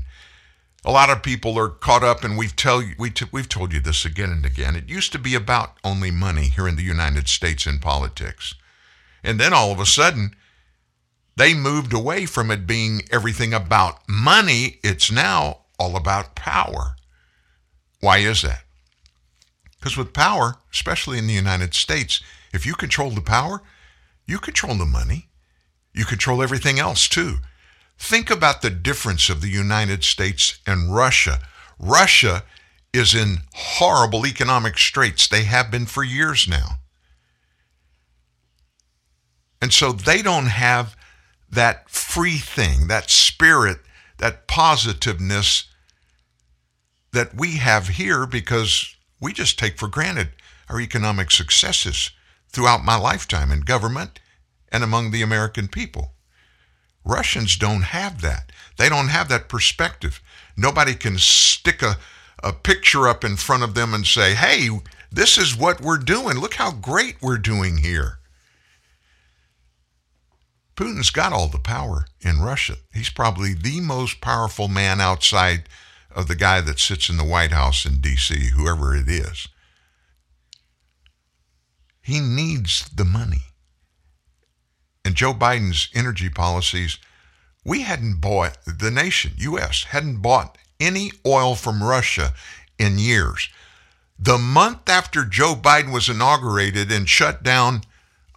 A 0.83 0.91
lot 0.91 1.09
of 1.09 1.23
people 1.23 1.57
are 1.57 1.69
caught 1.69 2.03
up, 2.03 2.23
and 2.23 2.37
we've, 2.37 2.55
tell, 2.55 2.81
we 2.97 3.09
t- 3.09 3.25
we've 3.31 3.49
told 3.49 3.73
you 3.73 3.79
this 3.79 4.05
again 4.05 4.31
and 4.31 4.45
again. 4.45 4.75
It 4.75 4.87
used 4.87 5.11
to 5.13 5.19
be 5.19 5.35
about 5.35 5.77
only 5.83 6.11
money 6.11 6.49
here 6.49 6.67
in 6.67 6.75
the 6.75 6.83
United 6.83 7.27
States 7.27 7.65
in 7.65 7.79
politics. 7.79 8.53
And 9.23 9.39
then 9.39 9.51
all 9.51 9.71
of 9.71 9.79
a 9.79 9.85
sudden, 9.85 10.35
they 11.35 11.53
moved 11.53 11.93
away 11.93 12.25
from 12.25 12.49
it 12.49 12.65
being 12.65 13.01
everything 13.11 13.53
about 13.53 14.07
money. 14.07 14.79
It's 14.83 15.11
now 15.11 15.59
all 15.77 15.95
about 15.95 16.35
power. 16.35 16.95
Why 17.99 18.19
is 18.19 18.41
that? 18.43 18.63
Because 19.77 19.97
with 19.97 20.13
power, 20.13 20.55
especially 20.71 21.17
in 21.17 21.27
the 21.27 21.33
United 21.33 21.73
States, 21.73 22.21
if 22.53 22.65
you 22.65 22.73
control 22.73 23.11
the 23.11 23.21
power, 23.21 23.61
you 24.25 24.39
control 24.39 24.75
the 24.75 24.85
money. 24.85 25.27
You 25.93 26.05
control 26.05 26.41
everything 26.41 26.79
else 26.79 27.07
too. 27.07 27.37
Think 27.97 28.29
about 28.29 28.61
the 28.61 28.69
difference 28.69 29.29
of 29.29 29.41
the 29.41 29.49
United 29.49 30.03
States 30.03 30.59
and 30.65 30.93
Russia. 30.93 31.39
Russia 31.79 32.43
is 32.93 33.13
in 33.13 33.39
horrible 33.53 34.25
economic 34.25 34.77
straits. 34.77 35.27
They 35.27 35.43
have 35.43 35.69
been 35.69 35.85
for 35.85 36.03
years 36.03 36.47
now. 36.47 36.79
And 39.61 39.73
so 39.73 39.91
they 39.91 40.21
don't 40.21 40.47
have 40.47 40.94
that 41.55 41.89
free 41.89 42.37
thing, 42.37 42.87
that 42.87 43.09
spirit, 43.09 43.79
that 44.17 44.47
positiveness 44.47 45.65
that 47.11 47.35
we 47.35 47.57
have 47.57 47.87
here 47.87 48.25
because 48.25 48.95
we 49.19 49.33
just 49.33 49.57
take 49.57 49.77
for 49.77 49.87
granted 49.87 50.29
our 50.69 50.79
economic 50.79 51.31
successes 51.31 52.11
throughout 52.49 52.83
my 52.83 52.95
lifetime 52.97 53.51
in 53.51 53.61
government 53.61 54.19
and 54.71 54.83
among 54.83 55.11
the 55.11 55.21
American 55.21 55.67
people. 55.67 56.11
Russians 57.03 57.55
don't 57.55 57.83
have 57.83 58.21
that. 58.21 58.51
They 58.77 58.89
don't 58.89 59.09
have 59.09 59.29
that 59.29 59.47
perspective. 59.47 60.21
Nobody 60.57 60.95
can 60.95 61.17
stick 61.17 61.81
a, 61.81 61.97
a 62.43 62.51
picture 62.51 63.07
up 63.07 63.23
in 63.23 63.37
front 63.37 63.63
of 63.63 63.75
them 63.75 63.93
and 63.93 64.05
say, 64.05 64.33
hey, 64.33 64.69
this 65.11 65.37
is 65.37 65.55
what 65.55 65.81
we're 65.81 65.97
doing. 65.97 66.37
Look 66.37 66.55
how 66.55 66.71
great 66.71 67.21
we're 67.21 67.37
doing 67.37 67.77
here. 67.77 68.14
Putin's 70.75 71.09
got 71.09 71.31
all 71.31 71.47
the 71.47 71.59
power 71.59 72.05
in 72.21 72.41
Russia. 72.41 72.75
He's 72.93 73.09
probably 73.09 73.53
the 73.53 73.79
most 73.79 74.19
powerful 74.19 74.67
man 74.67 74.99
outside 74.99 75.69
of 76.11 76.27
the 76.27 76.35
guy 76.35 76.61
that 76.61 76.79
sits 76.79 77.09
in 77.09 77.17
the 77.17 77.23
White 77.23 77.51
House 77.51 77.85
in 77.85 78.01
D.C., 78.01 78.49
whoever 78.55 78.95
it 78.95 79.07
is. 79.07 79.47
He 82.01 82.19
needs 82.19 82.89
the 82.89 83.05
money. 83.05 83.41
And 85.03 85.15
Joe 85.15 85.33
Biden's 85.33 85.89
energy 85.93 86.29
policies, 86.29 86.97
we 87.63 87.81
hadn't 87.81 88.21
bought, 88.21 88.57
the 88.65 88.91
nation, 88.91 89.33
U.S., 89.37 89.85
hadn't 89.85 90.21
bought 90.21 90.57
any 90.79 91.11
oil 91.25 91.55
from 91.55 91.83
Russia 91.83 92.33
in 92.77 92.99
years. 92.99 93.49
The 94.19 94.37
month 94.37 94.89
after 94.89 95.25
Joe 95.25 95.55
Biden 95.55 95.91
was 95.91 96.09
inaugurated 96.09 96.91
and 96.91 97.07
shut 97.07 97.43
down 97.43 97.81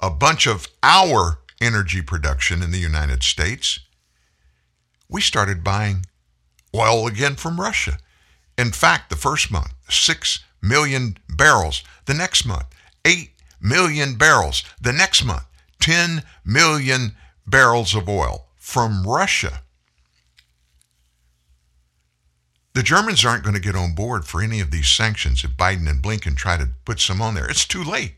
a 0.00 0.10
bunch 0.10 0.46
of 0.46 0.68
our 0.82 1.38
energy 1.60 2.02
production 2.02 2.62
in 2.62 2.70
the 2.70 2.78
United 2.78 3.22
States, 3.22 3.80
we 5.08 5.20
started 5.20 5.64
buying 5.64 6.06
oil 6.74 7.06
again 7.06 7.34
from 7.36 7.60
Russia. 7.60 7.98
In 8.56 8.72
fact, 8.72 9.10
the 9.10 9.16
first 9.16 9.50
month, 9.50 9.72
6 9.88 10.40
million 10.60 11.16
barrels. 11.28 11.82
The 12.06 12.14
next 12.14 12.44
month, 12.44 12.66
8 13.04 13.30
million 13.60 14.16
barrels. 14.16 14.64
The 14.80 14.92
next 14.92 15.24
month, 15.24 15.44
10 15.80 16.22
million 16.44 17.14
barrels 17.46 17.94
of 17.94 18.08
oil 18.08 18.46
from 18.56 19.06
Russia. 19.06 19.62
The 22.74 22.82
Germans 22.82 23.24
aren't 23.24 23.42
going 23.42 23.54
to 23.54 23.60
get 23.60 23.74
on 23.74 23.94
board 23.94 24.24
for 24.24 24.40
any 24.40 24.60
of 24.60 24.70
these 24.70 24.88
sanctions 24.88 25.42
if 25.42 25.52
Biden 25.52 25.88
and 25.88 26.02
Blinken 26.02 26.36
try 26.36 26.56
to 26.56 26.68
put 26.84 27.00
some 27.00 27.20
on 27.20 27.34
there. 27.34 27.48
It's 27.48 27.66
too 27.66 27.82
late. 27.82 28.14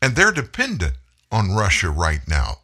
And 0.00 0.14
they're 0.14 0.32
dependent 0.32 0.94
on 1.30 1.54
Russia 1.54 1.90
right 1.90 2.26
now. 2.28 2.58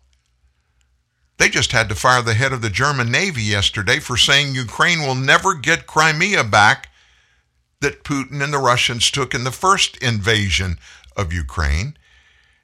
They 1.39 1.49
just 1.49 1.73
had 1.73 1.89
to 1.89 1.95
fire 1.95 2.23
the 2.23 2.35
head 2.35 2.53
of 2.53 2.63
the 2.63 2.71
German 2.71 3.11
Navy 3.11 3.43
yesterday 3.43 3.99
for 3.99 4.17
saying 4.17 4.55
Ukraine 4.55 5.01
will 5.01 5.17
never 5.17 5.55
get 5.55 5.87
Crimea 5.87 6.45
back 6.45 6.89
that 7.81 8.05
Putin 8.05 8.43
and 8.43 8.53
the 8.53 8.59
Russians 8.59 9.11
took 9.11 9.35
in 9.35 9.45
the 9.45 9.51
first 9.51 9.97
invasion 9.97 10.79
of 11.17 11.33
Ukraine, 11.33 11.97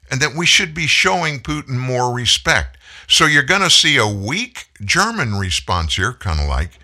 and 0.09 0.21
that 0.21 0.33
we 0.33 0.45
should 0.45 0.73
be 0.73 0.87
showing 0.87 1.41
Putin 1.41 1.77
more 1.77 2.13
respect. 2.13 2.77
So 3.07 3.25
you're 3.25 3.43
going 3.43 3.61
to 3.61 3.69
see 3.69 3.97
a 3.97 4.07
weak 4.07 4.69
German 4.81 5.35
response 5.35 5.97
here, 5.97 6.13
kind 6.13 6.39
of 6.39 6.47
like 6.47 6.79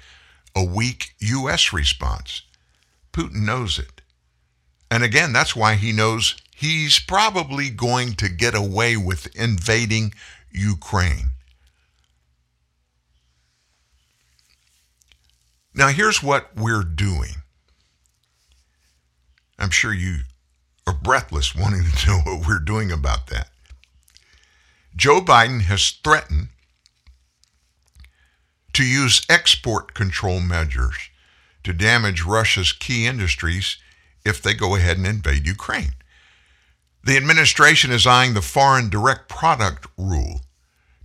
a 0.55 0.63
weak 0.63 1.13
U.S. 1.19 1.71
response. 1.71 2.41
Putin 3.13 3.45
knows 3.45 3.79
it. 3.79 4.01
And 4.91 5.03
again, 5.03 5.33
that's 5.33 5.55
why 5.55 5.75
he 5.75 5.91
knows 5.91 6.35
he's 6.65 6.99
probably 6.99 7.69
going 7.69 8.13
to 8.13 8.27
get 8.27 8.55
away 8.55 8.97
with 8.97 9.27
invading 9.35 10.13
Ukraine. 10.51 11.29
Now, 15.75 15.89
here's 15.89 16.23
what 16.23 16.55
we're 16.55 16.83
doing. 16.83 17.35
I'm 19.59 19.69
sure 19.69 19.93
you 19.93 20.19
are 20.87 20.93
breathless 20.93 21.55
wanting 21.55 21.83
to 21.83 22.07
know 22.07 22.19
what 22.19 22.47
we're 22.47 22.59
doing 22.59 22.91
about 22.91 23.27
that. 23.27 23.49
Joe 24.95 25.19
Biden 25.21 25.61
has 25.63 25.91
threatened 26.03 26.47
to 28.73 28.83
use 28.83 29.25
export 29.29 29.93
control 29.93 30.39
measures 30.39 31.09
to 31.63 31.73
damage 31.73 32.23
Russia's 32.23 32.71
key 32.71 33.05
industries 33.05 33.77
if 34.25 34.41
they 34.41 34.53
go 34.53 34.75
ahead 34.75 34.97
and 34.97 35.05
invade 35.05 35.45
Ukraine. 35.45 35.93
The 37.05 37.17
administration 37.17 37.91
is 37.91 38.07
eyeing 38.07 38.33
the 38.33 38.41
foreign 38.41 38.89
direct 38.89 39.29
product 39.29 39.85
rule 39.95 40.41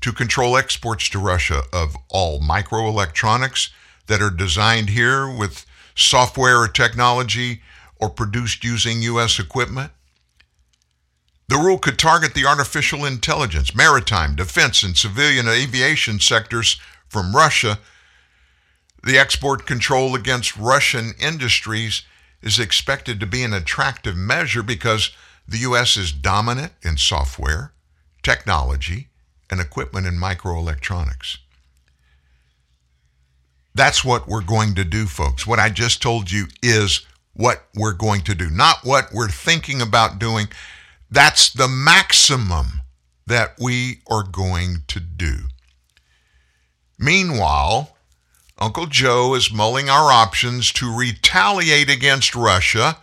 to 0.01 0.13
control 0.13 0.57
exports 0.57 1.11
to 1.11 1.19
Russia 1.19 1.65
of 1.75 1.95
all 2.09 2.41
microelectronics 2.41 3.69
that 4.07 4.23
are 4.23 4.31
designed 4.31 4.89
here 4.89 5.29
with 5.29 5.67
software 5.95 6.59
or 6.59 6.69
technology 6.69 7.61
or 7.97 8.09
produced 8.09 8.65
using 8.65 9.03
U.S. 9.03 9.39
equipment. 9.39 9.93
The 11.49 11.59
rule 11.59 11.77
could 11.77 11.99
target 11.99 12.33
the 12.33 12.47
artificial 12.47 13.05
intelligence, 13.05 13.75
maritime, 13.75 14.35
defense, 14.37 14.83
and 14.83 14.97
civilian 14.97 15.49
aviation 15.49 16.19
sectors 16.19 16.81
from 17.09 17.37
Russia. 17.37 17.79
The 19.05 19.19
export 19.19 19.67
control 19.67 20.15
against 20.15 20.57
Russian 20.57 21.13
industries 21.21 22.05
is 22.41 22.59
expected 22.59 23.21
to 23.21 23.27
be 23.27 23.43
an 23.43 23.53
attractive 23.53 24.17
measure 24.17 24.63
because 24.63 25.11
the 25.51 25.59
U.S. 25.59 25.97
is 25.97 26.13
dominant 26.13 26.73
in 26.83 26.97
software, 26.97 27.73
technology, 28.23 29.09
and 29.51 29.61
equipment 29.61 30.07
in 30.07 30.15
microelectronics. 30.15 31.39
That's 33.75 34.05
what 34.05 34.29
we're 34.29 34.43
going 34.43 34.75
to 34.77 34.85
do, 34.85 35.07
folks. 35.07 35.47
What 35.47 35.59
I 35.59 35.69
just 35.69 36.01
told 36.01 36.31
you 36.31 36.47
is 36.63 37.05
what 37.35 37.65
we're 37.75 37.95
going 37.95 38.21
to 38.23 38.35
do, 38.35 38.49
not 38.49 38.79
what 38.85 39.13
we're 39.13 39.29
thinking 39.29 39.81
about 39.83 40.19
doing. 40.19 40.47
That's 41.11 41.53
the 41.53 41.69
maximum 41.69 42.83
that 43.27 43.55
we 43.59 44.03
are 44.09 44.25
going 44.25 44.85
to 44.89 45.01
do. 45.01 45.49
Meanwhile, 46.99 47.97
Uncle 48.59 48.87
Joe 48.87 49.35
is 49.35 49.53
mulling 49.53 49.89
our 49.89 50.13
options 50.13 50.71
to 50.75 50.95
retaliate 50.95 51.91
against 51.91 52.37
Russia. 52.37 52.99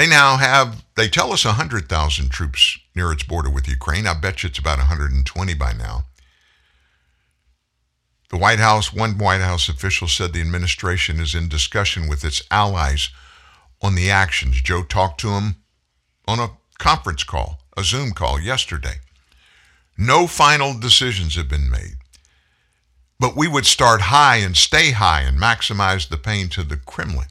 They 0.00 0.06
now 0.06 0.38
have, 0.38 0.82
they 0.96 1.10
tell 1.10 1.30
us 1.30 1.44
100,000 1.44 2.30
troops 2.30 2.78
near 2.94 3.12
its 3.12 3.22
border 3.22 3.50
with 3.50 3.68
Ukraine. 3.68 4.06
I 4.06 4.14
bet 4.14 4.42
you 4.42 4.48
it's 4.48 4.58
about 4.58 4.78
120 4.78 5.52
by 5.52 5.74
now. 5.74 6.06
The 8.30 8.38
White 8.38 8.60
House, 8.60 8.94
one 8.94 9.18
White 9.18 9.42
House 9.42 9.68
official 9.68 10.08
said 10.08 10.32
the 10.32 10.40
administration 10.40 11.20
is 11.20 11.34
in 11.34 11.50
discussion 11.50 12.08
with 12.08 12.24
its 12.24 12.40
allies 12.50 13.10
on 13.82 13.94
the 13.94 14.10
actions. 14.10 14.62
Joe 14.62 14.84
talked 14.84 15.20
to 15.20 15.32
him 15.32 15.56
on 16.26 16.38
a 16.38 16.52
conference 16.78 17.22
call, 17.22 17.60
a 17.76 17.84
Zoom 17.84 18.12
call 18.12 18.40
yesterday. 18.40 19.00
No 19.98 20.26
final 20.26 20.80
decisions 20.80 21.34
have 21.34 21.50
been 21.50 21.68
made. 21.68 21.98
But 23.18 23.36
we 23.36 23.46
would 23.46 23.66
start 23.66 24.00
high 24.00 24.36
and 24.36 24.56
stay 24.56 24.92
high 24.92 25.20
and 25.20 25.38
maximize 25.38 26.08
the 26.08 26.16
pain 26.16 26.48
to 26.48 26.62
the 26.62 26.78
Kremlin. 26.78 27.28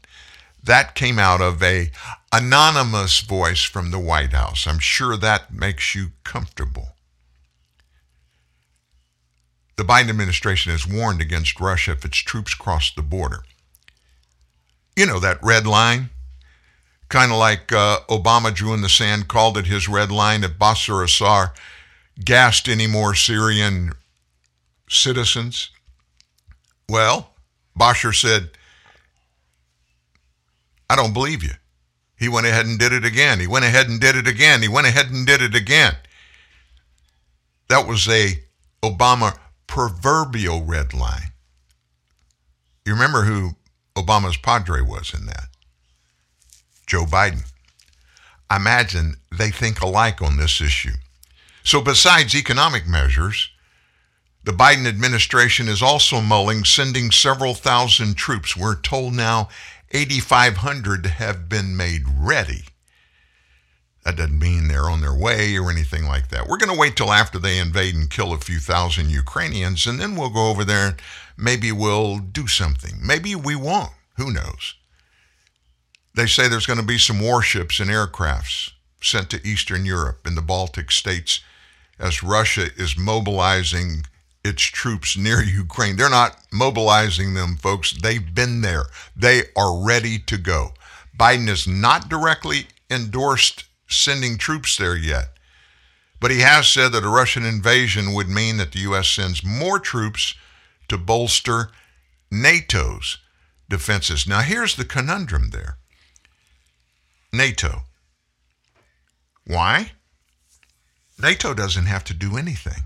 That 0.62 0.94
came 0.94 1.18
out 1.18 1.42
of 1.42 1.64
a 1.64 1.90
anonymous 2.34 3.22
voice 3.22 3.64
from 3.64 3.92
the 3.92 4.00
White 4.00 4.34
House. 4.34 4.68
I'm 4.68 4.80
sure 4.80 5.18
that 5.18 5.54
makes 5.54 5.96
you 5.96 6.12
comfortable. 6.24 6.90
The 9.78 9.84
Biden 9.84 10.10
administration 10.10 10.72
has 10.72 10.86
warned 10.86 11.22
against 11.22 11.60
Russia 11.60 11.92
if 11.92 12.04
its 12.04 12.18
troops 12.18 12.54
cross 12.54 12.92
the 12.92 13.02
border. 13.02 13.44
You 14.96 15.06
know 15.06 15.20
that 15.20 15.40
red 15.42 15.66
line? 15.66 16.10
kind 17.10 17.32
of 17.32 17.38
like 17.40 17.72
uh, 17.72 18.00
Obama 18.08 18.54
drew 18.54 18.74
in 18.74 18.82
the 18.82 18.90
sand, 18.90 19.28
called 19.28 19.58
it 19.58 19.66
his 19.66 19.90
red 19.90 20.12
line 20.12 20.44
if 20.44 20.52
Bashar 20.52 21.04
Assad 21.04 21.50
gassed 22.24 22.70
any 22.70 22.88
more 22.88 23.16
Syrian 23.16 23.94
citizens. 24.88 25.72
Well, 26.88 27.32
Bashar 27.78 28.16
said, 28.16 28.52
I 30.90 30.96
don't 30.96 31.14
believe 31.14 31.44
you. 31.44 31.54
He 32.20 32.28
went 32.28 32.46
ahead 32.46 32.66
and 32.66 32.78
did 32.78 32.92
it 32.92 33.06
again. 33.06 33.40
He 33.40 33.48
went 33.48 33.66
ahead 33.66 33.88
and 33.88 34.00
did 34.00 34.16
it 34.16 34.28
again. 34.28 34.62
He 34.62 34.68
went 34.68 34.88
ahead 34.88 35.10
and 35.10 35.26
did 35.26 35.42
it 35.42 35.56
again. 35.56 35.96
That 37.70 37.88
was 37.88 38.08
a 38.10 38.44
Obama 38.84 39.38
proverbial 39.68 40.64
red 40.64 40.94
line. 40.94 41.32
You 42.86 42.94
remember 42.94 43.24
who 43.24 43.52
Obama's 43.96 44.36
padre 44.36 44.82
was 44.82 45.14
in 45.14 45.28
that? 45.28 45.46
Joe 46.86 47.06
Biden. 47.06 47.44
I 48.50 48.58
imagine 48.58 49.16
they 49.32 49.52
think 49.52 49.82
alike 49.82 50.22
on 50.22 50.38
this 50.38 50.60
issue. 50.60 50.96
So, 51.64 51.82
besides 51.82 52.36
economic 52.36 52.88
measures, 52.88 53.50
the 54.44 54.52
Biden 54.52 54.88
administration 54.88 55.68
is 55.68 55.84
also 55.84 56.20
mulling 56.20 56.64
sending 56.64 57.12
several 57.12 57.54
thousand 57.54 58.16
troops. 58.16 58.58
We're 58.58 58.82
told 58.82 59.14
now 59.14 59.50
8,500 59.92 61.06
have 61.06 61.50
been 61.50 61.76
made 61.76 62.04
ready. 62.08 62.66
That 64.06 64.18
doesn't 64.18 64.40
mean 64.40 64.68
they're 64.68 64.90
on 64.90 65.02
their 65.02 65.16
way 65.16 65.58
or 65.58 65.70
anything 65.70 66.06
like 66.06 66.30
that. 66.30 66.48
We're 66.48 66.58
going 66.58 66.72
to 66.72 66.80
wait 66.80 66.96
till 66.96 67.12
after 67.12 67.38
they 67.38 67.60
invade 67.60 67.96
and 67.96 68.10
kill 68.10 68.34
a 68.34 68.38
few 68.38 68.60
thousand 68.60 69.10
Ukrainians, 69.10 69.86
and 69.86 70.00
then 70.00 70.16
we'll 70.16 70.30
go 70.30 70.50
over 70.50 70.64
there 70.64 70.88
and 70.88 70.96
maybe 71.38 71.72
we'll 71.72 72.20
do 72.20 72.48
something. 72.48 72.94
Maybe 73.04 73.36
we 73.36 73.56
won't. 73.56 73.92
Who 74.18 74.32
knows? 74.32 74.76
They 76.16 76.28
say 76.28 76.48
there's 76.48 76.66
going 76.66 76.80
to 76.80 76.86
be 76.86 76.98
some 76.98 77.20
warships 77.20 77.80
and 77.80 77.90
aircrafts 77.90 78.72
sent 79.02 79.30
to 79.32 79.48
Eastern 79.48 79.86
Europe 79.86 80.26
and 80.26 80.36
the 80.36 80.42
Baltic 80.42 80.92
states 80.92 81.42
as 81.98 82.24
Russia 82.24 82.68
is 82.78 82.98
mobilizing 82.98 84.06
its 84.44 84.62
troops 84.64 85.18
near 85.18 85.42
Ukraine. 85.44 85.96
They're 85.96 86.10
not 86.10 86.38
mobilizing 86.52 87.34
them, 87.34 87.58
folks. 87.58 87.92
They've 87.92 88.34
been 88.34 88.62
there. 88.62 88.86
They 89.16 89.44
are 89.56 89.84
ready 89.84 90.20
to 90.20 90.38
go. 90.38 90.74
Biden 91.18 91.48
has 91.48 91.68
not 91.68 92.10
directly 92.10 92.68
endorsed 92.90 93.66
sending 93.88 94.38
troops 94.38 94.78
there 94.78 94.96
yet, 94.96 95.30
but 96.20 96.32
he 96.32 96.40
has 96.40 96.70
said 96.70 96.94
that 96.94 97.04
a 97.04 97.10
Russian 97.10 97.46
invasion 97.46 98.14
would 98.14 98.30
mean 98.30 98.58
that 98.58 98.72
the 98.72 98.80
U.S. 98.80 99.10
sends 99.10 99.44
more 99.44 99.80
troops 99.80 100.36
to 100.88 100.98
bolster 100.98 101.72
NATO's 102.32 103.18
defenses. 103.70 104.28
Now, 104.28 104.42
here's 104.42 104.76
the 104.76 104.86
conundrum 104.86 105.50
there 105.52 105.78
NATO. 107.34 107.84
Why? 109.46 109.92
NATO 111.22 111.54
doesn't 111.54 111.86
have 111.86 112.04
to 112.06 112.14
do 112.14 112.38
anything. 112.38 112.84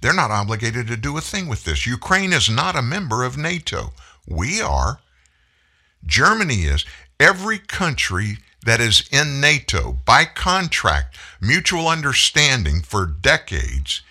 They're 0.00 0.12
not 0.12 0.30
obligated 0.30 0.86
to 0.88 0.96
do 0.96 1.16
a 1.16 1.20
thing 1.20 1.48
with 1.48 1.64
this. 1.64 1.86
Ukraine 1.86 2.32
is 2.32 2.48
not 2.48 2.76
a 2.76 2.82
member 2.82 3.24
of 3.24 3.36
NATO. 3.36 3.92
We 4.26 4.60
are. 4.60 5.00
Germany 6.06 6.62
is. 6.62 6.84
Every 7.18 7.58
country 7.58 8.38
that 8.64 8.80
is 8.80 9.08
in 9.10 9.40
NATO, 9.40 9.98
by 10.04 10.24
contract, 10.24 11.16
mutual 11.40 11.88
understanding 11.88 12.80
for 12.82 13.06
decades, 13.06 14.02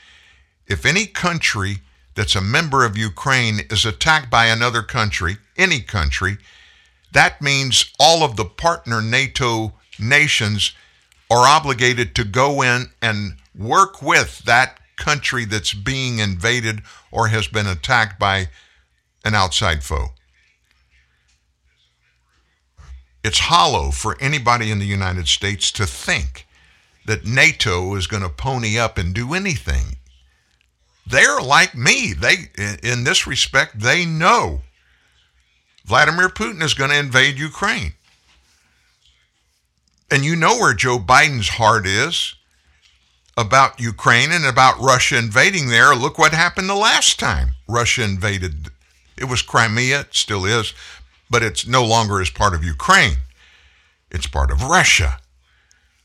if 0.67 0.85
any 0.85 1.05
country 1.05 1.77
that's 2.15 2.35
a 2.35 2.41
member 2.41 2.83
of 2.83 2.97
Ukraine 2.97 3.61
is 3.69 3.85
attacked 3.85 4.29
by 4.29 4.47
another 4.47 4.81
country, 4.81 5.38
any 5.55 5.79
country, 5.79 6.38
that 7.11 7.41
means 7.41 7.93
all 7.99 8.23
of 8.23 8.35
the 8.35 8.45
partner 8.45 9.01
NATO 9.01 9.73
nations 9.99 10.73
are 11.29 11.47
obligated 11.47 12.15
to 12.15 12.23
go 12.23 12.61
in 12.61 12.89
and 13.01 13.38
work 13.55 14.01
with 14.01 14.39
that 14.39 14.79
country 14.97 15.45
that's 15.45 15.73
being 15.73 16.19
invaded 16.19 16.81
or 17.11 17.29
has 17.29 17.47
been 17.47 17.67
attacked 17.67 18.19
by 18.19 18.49
an 19.23 19.35
outside 19.35 19.83
foe. 19.83 20.07
It's 23.23 23.39
hollow 23.39 23.91
for 23.91 24.17
anybody 24.21 24.71
in 24.71 24.79
the 24.79 24.85
United 24.85 25.27
States 25.27 25.71
to 25.73 25.85
think 25.85 26.47
that 27.05 27.25
NATO 27.25 27.95
is 27.95 28.07
going 28.07 28.23
to 28.23 28.29
pony 28.29 28.77
up 28.77 28.97
and 28.97 29.13
do 29.13 29.33
anything. 29.33 29.97
They're 31.05 31.41
like 31.41 31.75
me. 31.75 32.13
They 32.13 32.49
in 32.83 33.05
this 33.05 33.25
respect, 33.25 33.79
they 33.79 34.05
know 34.05 34.61
Vladimir 35.85 36.29
Putin 36.29 36.61
is 36.61 36.73
going 36.73 36.89
to 36.89 36.99
invade 36.99 37.37
Ukraine. 37.37 37.93
And 40.11 40.23
you 40.23 40.35
know 40.35 40.57
where 40.57 40.73
Joe 40.73 40.99
Biden's 40.99 41.49
heart 41.49 41.85
is 41.85 42.35
about 43.38 43.79
Ukraine 43.79 44.31
and 44.31 44.45
about 44.45 44.79
Russia 44.79 45.17
invading 45.17 45.69
there. 45.69 45.93
Look 45.95 46.17
what 46.17 46.33
happened 46.33 46.67
the 46.67 46.75
last 46.75 47.19
time 47.19 47.51
Russia 47.67 48.03
invaded. 48.03 48.69
It 49.15 49.25
was 49.25 49.43
Crimea, 49.43 50.01
it 50.01 50.15
still 50.15 50.43
is, 50.43 50.73
but 51.29 51.43
it's 51.43 51.67
no 51.67 51.85
longer 51.85 52.19
as 52.19 52.31
part 52.31 52.55
of 52.55 52.63
Ukraine. 52.63 53.17
It's 54.09 54.27
part 54.27 54.51
of 54.51 54.63
Russia. 54.63 55.19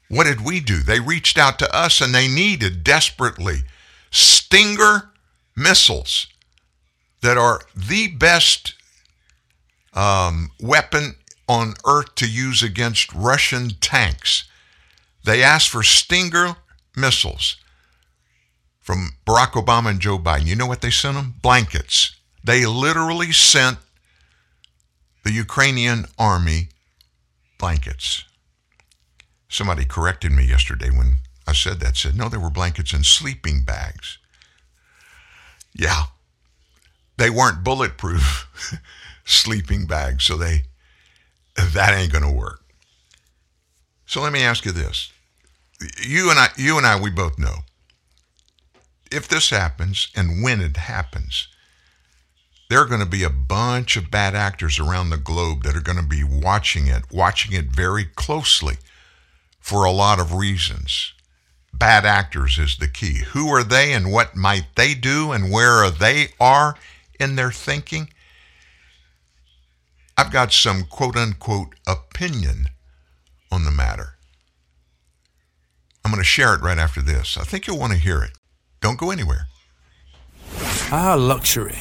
What 0.09 0.25
did 0.25 0.45
we 0.45 0.61
do? 0.61 0.83
They 0.83 1.01
reached 1.01 1.39
out 1.39 1.59
to 1.61 1.75
us 1.75 2.01
and 2.01 2.15
they 2.15 2.29
needed 2.29 2.85
desperately 2.85 3.63
Stinger 4.11 5.11
missiles 5.57 6.27
that 7.23 7.39
are 7.39 7.63
the 7.75 8.09
best 8.09 8.75
um, 9.95 10.51
weapon 10.61 11.17
on 11.49 11.75
earth 11.87 12.15
to 12.17 12.29
use 12.29 12.63
against 12.63 13.13
Russian 13.15 13.71
tanks. 13.81 14.45
They 15.25 15.43
asked 15.43 15.71
for 15.71 15.83
Stinger 15.83 16.57
missiles 16.97 17.57
from 18.81 19.11
Barack 19.27 19.53
Obama 19.53 19.91
and 19.91 20.01
Joe 20.01 20.19
Biden. 20.19 20.47
You 20.47 20.57
know 20.57 20.67
what 20.67 20.81
they 20.81 20.91
sent 20.91 21.17
them? 21.17 21.35
Blankets. 21.43 22.17
They 22.45 22.67
literally 22.67 23.33
sent 23.33 23.79
the 25.25 25.33
Ukrainian 25.33 26.07
army 26.19 26.69
blankets. 27.59 28.25
Somebody 29.49 29.85
corrected 29.85 30.33
me 30.33 30.45
yesterday 30.45 30.91
when 30.91 31.19
I 31.47 31.53
said 31.53 31.79
that. 31.81 31.97
Said, 31.97 32.17
no, 32.17 32.29
there 32.29 32.41
were 32.41 32.51
blankets 32.51 32.93
and 32.93 33.07
sleeping 33.07 33.63
bags. 33.63 34.19
Yeah. 35.75 36.05
They 37.19 37.31
weren't 37.31 37.63
bulletproof 37.63 38.49
sleeping 39.25 39.87
bags, 39.87 40.25
so 40.25 40.37
they 40.37 40.65
that 41.55 41.95
ain't 41.95 42.11
going 42.11 42.25
to 42.25 42.33
work. 42.33 42.61
So 44.07 44.21
let 44.23 44.33
me 44.33 44.43
ask 44.43 44.65
you 44.65 44.73
this. 44.73 45.12
You 46.03 46.31
and 46.31 46.39
I 46.39 46.49
you 46.57 46.77
and 46.77 46.87
I 46.87 47.01
we 47.01 47.11
both 47.11 47.39
know 47.39 47.59
if 49.13 49.29
this 49.29 49.51
happens 49.51 50.09
and 50.17 50.43
when 50.43 50.61
it 50.61 50.77
happens, 50.77 51.49
there 52.69 52.81
are 52.81 52.87
going 52.87 53.01
to 53.01 53.07
be 53.07 53.23
a 53.23 53.31
bunch 53.31 53.97
of 53.97 54.11
bad 54.11 54.35
actors 54.35 54.79
around 54.79 55.11
the 55.11 55.19
globe 55.19 55.63
that 55.63 55.77
are 55.77 55.83
going 55.83 55.99
to 55.99 56.03
be 56.03 56.25
watching 56.25 56.87
it, 56.87 57.05
watching 57.13 57.53
it 57.53 57.67
very 57.67 58.05
closely 58.05 58.77
for 59.61 59.85
a 59.85 59.93
lot 59.93 60.19
of 60.19 60.33
reasons. 60.33 61.13
Bad 61.75 62.07
actors 62.07 62.59
is 62.59 62.77
the 62.77 62.89
key. 62.89 63.21
Who 63.33 63.49
are 63.49 63.63
they 63.63 63.93
and 63.93 64.11
what 64.11 64.35
might 64.37 64.67
they 64.75 64.95
do 64.95 65.33
and 65.33 65.53
where 65.53 65.85
are 65.85 65.91
they 65.91 66.29
are 66.41 66.77
in 67.21 67.37
their 67.37 67.53
thinking? 67.53 68.09
I've 70.17 70.33
got 70.33 70.53
some 70.53 70.85
quote 70.85 71.17
unquote 71.17 71.75
opinion 71.87 72.69
on 73.51 73.65
the 73.65 73.71
matter. 73.71 74.17
I'm 76.05 76.11
going 76.11 76.21
to 76.21 76.25
share 76.25 76.55
it 76.55 76.63
right 76.63 76.79
after 76.79 77.01
this. 77.01 77.37
I 77.37 77.45
think 77.45 77.67
you'll 77.67 77.79
want 77.79 77.93
to 77.93 77.99
hear 77.99 78.23
it. 78.23 78.33
Don't 78.81 78.99
go 78.99 79.11
anywhere. 79.11 79.47
Ah, 80.91 81.15
luxury. 81.19 81.79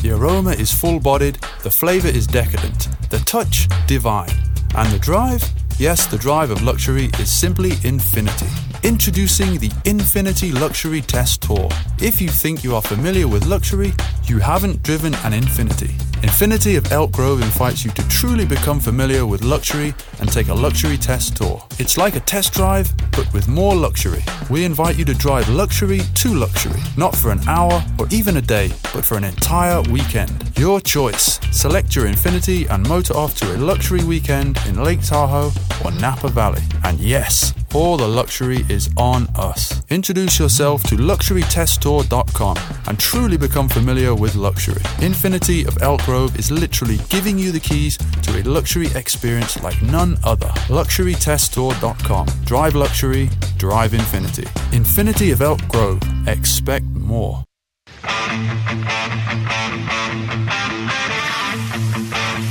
The 0.00 0.12
aroma 0.12 0.50
is 0.50 0.72
full 0.72 1.00
bodied, 1.00 1.38
the 1.62 1.70
flavor 1.70 2.08
is 2.08 2.26
decadent, 2.26 2.88
the 3.10 3.18
touch 3.20 3.68
divine, 3.86 4.30
and 4.76 4.90
the 4.92 4.98
drive? 4.98 5.42
Yes, 5.78 6.06
the 6.06 6.18
drive 6.18 6.50
of 6.50 6.62
luxury 6.62 7.10
is 7.18 7.32
simply 7.32 7.72
infinity. 7.82 8.46
Introducing 8.84 9.58
the 9.58 9.70
Infiniti 9.84 10.52
Luxury 10.52 11.00
Test 11.00 11.42
Tour. 11.42 11.68
If 12.00 12.20
you 12.20 12.28
think 12.28 12.62
you 12.62 12.76
are 12.76 12.82
familiar 12.82 13.26
with 13.26 13.46
luxury, 13.46 13.92
you 14.28 14.38
haven't 14.38 14.82
driven 14.82 15.14
an 15.24 15.32
Infiniti. 15.32 15.92
Infiniti 16.22 16.78
of 16.78 16.90
Elk 16.90 17.12
Grove 17.12 17.42
invites 17.42 17.84
you 17.84 17.90
to 17.90 18.08
truly 18.08 18.46
become 18.46 18.80
familiar 18.80 19.26
with 19.26 19.44
luxury 19.44 19.94
and 20.20 20.32
take 20.32 20.48
a 20.48 20.54
luxury 20.54 20.96
test 20.96 21.36
tour. 21.36 21.62
It's 21.78 21.98
like 21.98 22.16
a 22.16 22.20
test 22.20 22.54
drive, 22.54 22.90
but 23.12 23.30
with 23.34 23.46
more 23.46 23.74
luxury. 23.74 24.24
We 24.48 24.64
invite 24.64 24.96
you 24.96 25.04
to 25.04 25.14
drive 25.14 25.48
luxury 25.50 26.00
to 26.00 26.34
luxury, 26.34 26.80
not 26.96 27.14
for 27.14 27.30
an 27.30 27.46
hour 27.46 27.84
or 27.98 28.06
even 28.10 28.38
a 28.38 28.40
day, 28.40 28.68
but 28.94 29.04
for 29.04 29.18
an 29.18 29.24
entire 29.24 29.82
weekend. 29.82 30.56
Your 30.56 30.80
choice. 30.80 31.38
Select 31.52 31.94
your 31.94 32.06
Infiniti 32.06 32.70
and 32.70 32.88
motor 32.88 33.14
off 33.14 33.36
to 33.40 33.54
a 33.54 33.58
luxury 33.58 34.02
weekend 34.02 34.58
in 34.66 34.82
Lake 34.82 35.02
Tahoe 35.02 35.52
or 35.84 35.92
Napa 35.92 36.28
Valley. 36.28 36.62
And 36.84 36.98
yes, 37.00 37.52
all 37.74 37.96
the 37.96 38.08
luxury 38.08 38.64
is 38.68 38.88
on 38.96 39.26
us. 39.34 39.82
Introduce 39.90 40.38
yourself 40.38 40.82
to 40.84 40.96
luxurytesttour.com 40.96 42.56
and 42.86 42.98
truly 42.98 43.36
become 43.36 43.68
familiar 43.68 44.13
with 44.16 44.34
luxury. 44.34 44.82
Infiniti 45.00 45.66
of 45.66 45.80
Elk 45.82 46.02
Grove 46.04 46.38
is 46.38 46.50
literally 46.50 46.98
giving 47.08 47.38
you 47.38 47.52
the 47.52 47.60
keys 47.60 47.96
to 48.22 48.40
a 48.40 48.42
luxury 48.42 48.88
experience 48.94 49.62
like 49.62 49.80
none 49.82 50.16
other. 50.24 50.48
Luxurytesttour.com. 50.68 52.26
Drive 52.44 52.74
luxury, 52.74 53.30
drive 53.58 53.94
infinity. 53.94 54.44
Infiniti 54.72 55.32
of 55.32 55.42
Elk 55.42 55.66
Grove. 55.68 56.02
Expect 56.26 56.86
more. 56.86 57.44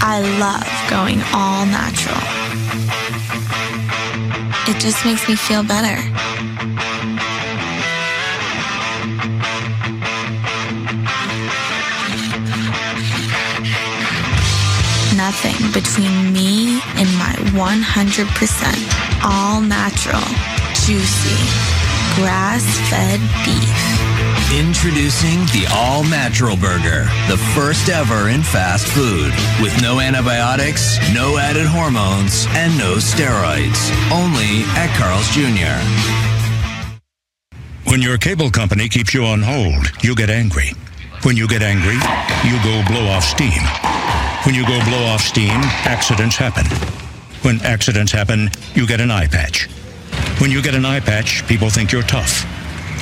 I 0.06 0.20
love 0.40 0.68
going 0.90 1.22
all 1.34 1.66
natural. 1.66 2.20
It 4.68 4.80
just 4.80 5.06
makes 5.06 5.28
me 5.28 5.36
feel 5.36 5.64
better. 5.64 5.98
Between 15.74 16.32
me 16.32 16.80
and 16.96 17.10
my 17.18 17.34
100% 17.58 19.26
all 19.26 19.60
natural, 19.60 20.22
juicy, 20.86 21.42
grass 22.16 22.64
fed 22.90 23.20
beef. 23.44 24.04
Introducing 24.54 25.40
the 25.50 25.66
All 25.74 26.04
Natural 26.04 26.56
Burger, 26.56 27.06
the 27.28 27.38
first 27.56 27.90
ever 27.90 28.30
in 28.30 28.44
fast 28.44 28.88
food, 28.88 29.34
with 29.62 29.82
no 29.82 30.00
antibiotics, 30.00 30.98
no 31.14 31.38
added 31.38 31.66
hormones, 31.66 32.46
and 32.52 32.78
no 32.78 32.98
steroids. 32.98 33.90
Only 34.12 34.62
at 34.78 34.94
Carl's 34.96 35.28
Jr. 35.34 35.80
When 37.90 38.02
your 38.02 38.20
cable 38.20 38.52
company 38.52 38.90
keeps 38.90 39.14
you 39.14 39.26
on 39.26 39.42
hold, 39.42 39.92
you 40.04 40.16
get 40.16 40.30
angry. 40.30 40.72
When 41.24 41.36
you 41.36 41.48
get 41.48 41.64
angry, 41.64 41.96
you 42.44 42.62
go 42.64 42.86
blow 42.88 43.08
off 43.08 43.24
steam. 43.24 43.62
When 44.46 44.56
you 44.56 44.68
go 44.68 44.78
blow 44.84 45.06
off 45.06 45.22
steam, 45.22 45.62
accidents 45.86 46.36
happen. 46.36 46.66
When 47.44 47.62
accidents 47.62 48.12
happen, 48.12 48.52
you 48.74 48.86
get 48.86 49.00
an 49.00 49.10
eye 49.10 49.28
patch. 49.28 49.70
When 50.42 50.52
you 50.52 50.62
get 50.62 50.76
an 50.76 50.84
eye 50.84 51.00
patch, 51.00 51.48
people 51.48 51.70
think 51.70 51.94
you're 51.94 52.04
tough. 52.04 52.44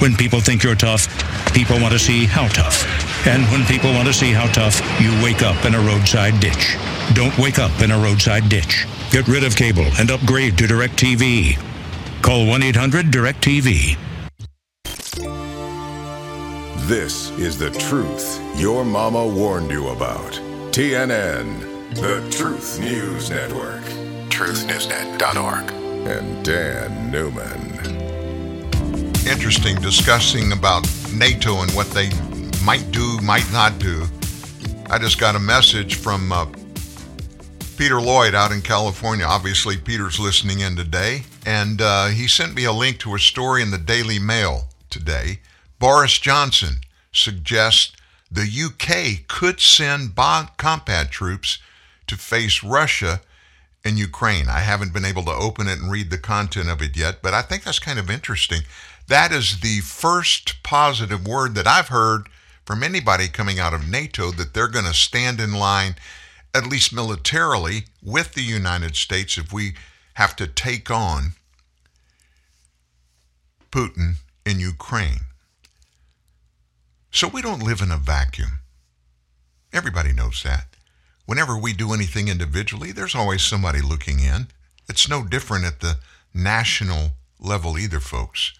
When 0.01 0.15
people 0.15 0.39
think 0.39 0.61
you're 0.61 0.75
tough, 0.75 1.07
people 1.51 1.79
want 1.79 1.93
to 1.93 1.99
see 1.99 2.25
how 2.25 2.47
tough. 2.49 2.85
And 3.25 3.43
when 3.47 3.65
people 3.65 3.91
want 3.91 4.07
to 4.07 4.13
see 4.13 4.31
how 4.31 4.45
tough, 4.53 4.81
you 5.01 5.09
wake 5.23 5.41
up 5.41 5.65
in 5.65 5.73
a 5.73 5.79
roadside 5.79 6.39
ditch. 6.39 6.77
Don't 7.15 7.35
wake 7.39 7.57
up 7.57 7.71
in 7.81 7.89
a 7.89 7.97
roadside 7.97 8.47
ditch. 8.47 8.85
Get 9.09 9.27
rid 9.27 9.43
of 9.43 9.55
cable 9.55 9.87
and 9.97 10.11
upgrade 10.11 10.59
to 10.59 10.65
DirecTV. 10.65 11.57
Call 12.21 12.45
1 12.45 12.61
800 12.61 13.07
DirecTV. 13.07 13.97
This 16.87 17.31
is 17.39 17.57
the 17.57 17.71
truth 17.71 18.39
your 18.57 18.85
mama 18.85 19.25
warned 19.25 19.71
you 19.71 19.87
about. 19.87 20.39
TNN, 20.71 21.95
the 21.95 22.25
Truth 22.31 22.79
News 22.79 23.29
Network. 23.29 23.81
TruthNewsNet.org. 24.29 25.69
And 26.07 26.45
Dan 26.45 27.11
Newman. 27.11 27.75
Interesting 29.27 29.75
discussing 29.81 30.53
about 30.53 30.89
NATO 31.13 31.61
and 31.61 31.69
what 31.73 31.87
they 31.87 32.09
might 32.63 32.89
do, 32.91 33.19
might 33.19 33.51
not 33.51 33.79
do. 33.79 34.05
I 34.89 34.97
just 34.97 35.19
got 35.19 35.35
a 35.35 35.39
message 35.39 35.95
from 35.95 36.31
uh, 36.31 36.45
Peter 37.75 37.99
Lloyd 37.99 38.33
out 38.33 38.53
in 38.53 38.61
California. 38.61 39.25
Obviously, 39.25 39.75
Peter's 39.75 40.21
listening 40.21 40.61
in 40.61 40.77
today. 40.77 41.23
And 41.45 41.81
uh, 41.81 42.07
he 42.07 42.29
sent 42.29 42.55
me 42.55 42.63
a 42.63 42.71
link 42.71 42.97
to 42.99 43.13
a 43.13 43.19
story 43.19 43.61
in 43.61 43.71
the 43.71 43.77
Daily 43.77 44.19
Mail 44.19 44.69
today. 44.89 45.41
Boris 45.79 46.17
Johnson 46.17 46.75
suggests 47.11 47.91
the 48.31 48.47
UK 48.47 49.27
could 49.27 49.59
send 49.59 50.15
combat 50.15 51.11
troops 51.11 51.59
to 52.07 52.15
face 52.15 52.63
Russia 52.63 53.21
in 53.83 53.97
Ukraine. 53.97 54.47
I 54.47 54.59
haven't 54.59 54.93
been 54.93 55.05
able 55.05 55.23
to 55.23 55.31
open 55.31 55.67
it 55.67 55.79
and 55.79 55.91
read 55.91 56.09
the 56.09 56.17
content 56.17 56.69
of 56.69 56.81
it 56.81 56.95
yet, 56.95 57.21
but 57.21 57.33
I 57.33 57.41
think 57.41 57.63
that's 57.63 57.79
kind 57.79 57.99
of 57.99 58.09
interesting. 58.09 58.61
That 59.07 59.31
is 59.31 59.59
the 59.59 59.79
first 59.81 60.63
positive 60.63 61.27
word 61.27 61.55
that 61.55 61.67
I've 61.67 61.89
heard 61.89 62.29
from 62.65 62.83
anybody 62.83 63.27
coming 63.27 63.59
out 63.59 63.73
of 63.73 63.89
NATO 63.89 64.31
that 64.31 64.53
they're 64.53 64.67
going 64.67 64.85
to 64.85 64.93
stand 64.93 65.41
in 65.41 65.53
line, 65.53 65.95
at 66.53 66.67
least 66.67 66.93
militarily, 66.93 67.85
with 68.01 68.33
the 68.33 68.43
United 68.43 68.95
States 68.95 69.37
if 69.37 69.51
we 69.51 69.73
have 70.13 70.35
to 70.37 70.47
take 70.47 70.89
on 70.89 71.33
Putin 73.71 74.15
in 74.45 74.59
Ukraine. 74.59 75.21
So 77.11 77.27
we 77.27 77.41
don't 77.41 77.63
live 77.63 77.81
in 77.81 77.91
a 77.91 77.97
vacuum. 77.97 78.59
Everybody 79.73 80.13
knows 80.13 80.43
that. 80.43 80.67
Whenever 81.25 81.57
we 81.57 81.73
do 81.73 81.93
anything 81.93 82.29
individually, 82.29 82.91
there's 82.91 83.15
always 83.15 83.41
somebody 83.41 83.81
looking 83.81 84.19
in. 84.19 84.47
It's 84.89 85.09
no 85.09 85.23
different 85.23 85.65
at 85.65 85.81
the 85.81 85.97
national 86.33 87.11
level 87.39 87.77
either, 87.77 87.99
folks. 87.99 88.53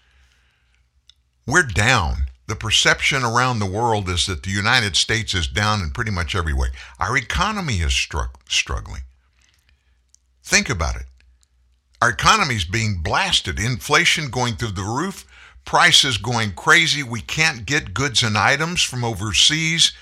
We're 1.46 1.62
down. 1.64 2.26
The 2.46 2.54
perception 2.56 3.22
around 3.22 3.58
the 3.58 3.66
world 3.66 4.08
is 4.08 4.26
that 4.26 4.42
the 4.42 4.50
United 4.50 4.96
States 4.96 5.34
is 5.34 5.46
down 5.46 5.80
in 5.80 5.90
pretty 5.90 6.10
much 6.10 6.34
every 6.34 6.52
way. 6.52 6.68
Our 6.98 7.16
economy 7.16 7.76
is 7.76 7.92
stru- 7.92 8.30
struggling. 8.48 9.02
Think 10.44 10.68
about 10.68 10.96
it. 10.96 11.06
Our 12.00 12.10
economy 12.10 12.56
is 12.56 12.64
being 12.64 13.00
blasted, 13.02 13.58
inflation 13.58 14.28
going 14.28 14.56
through 14.56 14.72
the 14.72 14.82
roof, 14.82 15.24
prices 15.64 16.16
going 16.16 16.52
crazy. 16.52 17.02
We 17.02 17.20
can't 17.20 17.66
get 17.66 17.94
goods 17.94 18.22
and 18.22 18.36
items 18.36 18.82
from 18.82 19.04
overseas. 19.04 19.92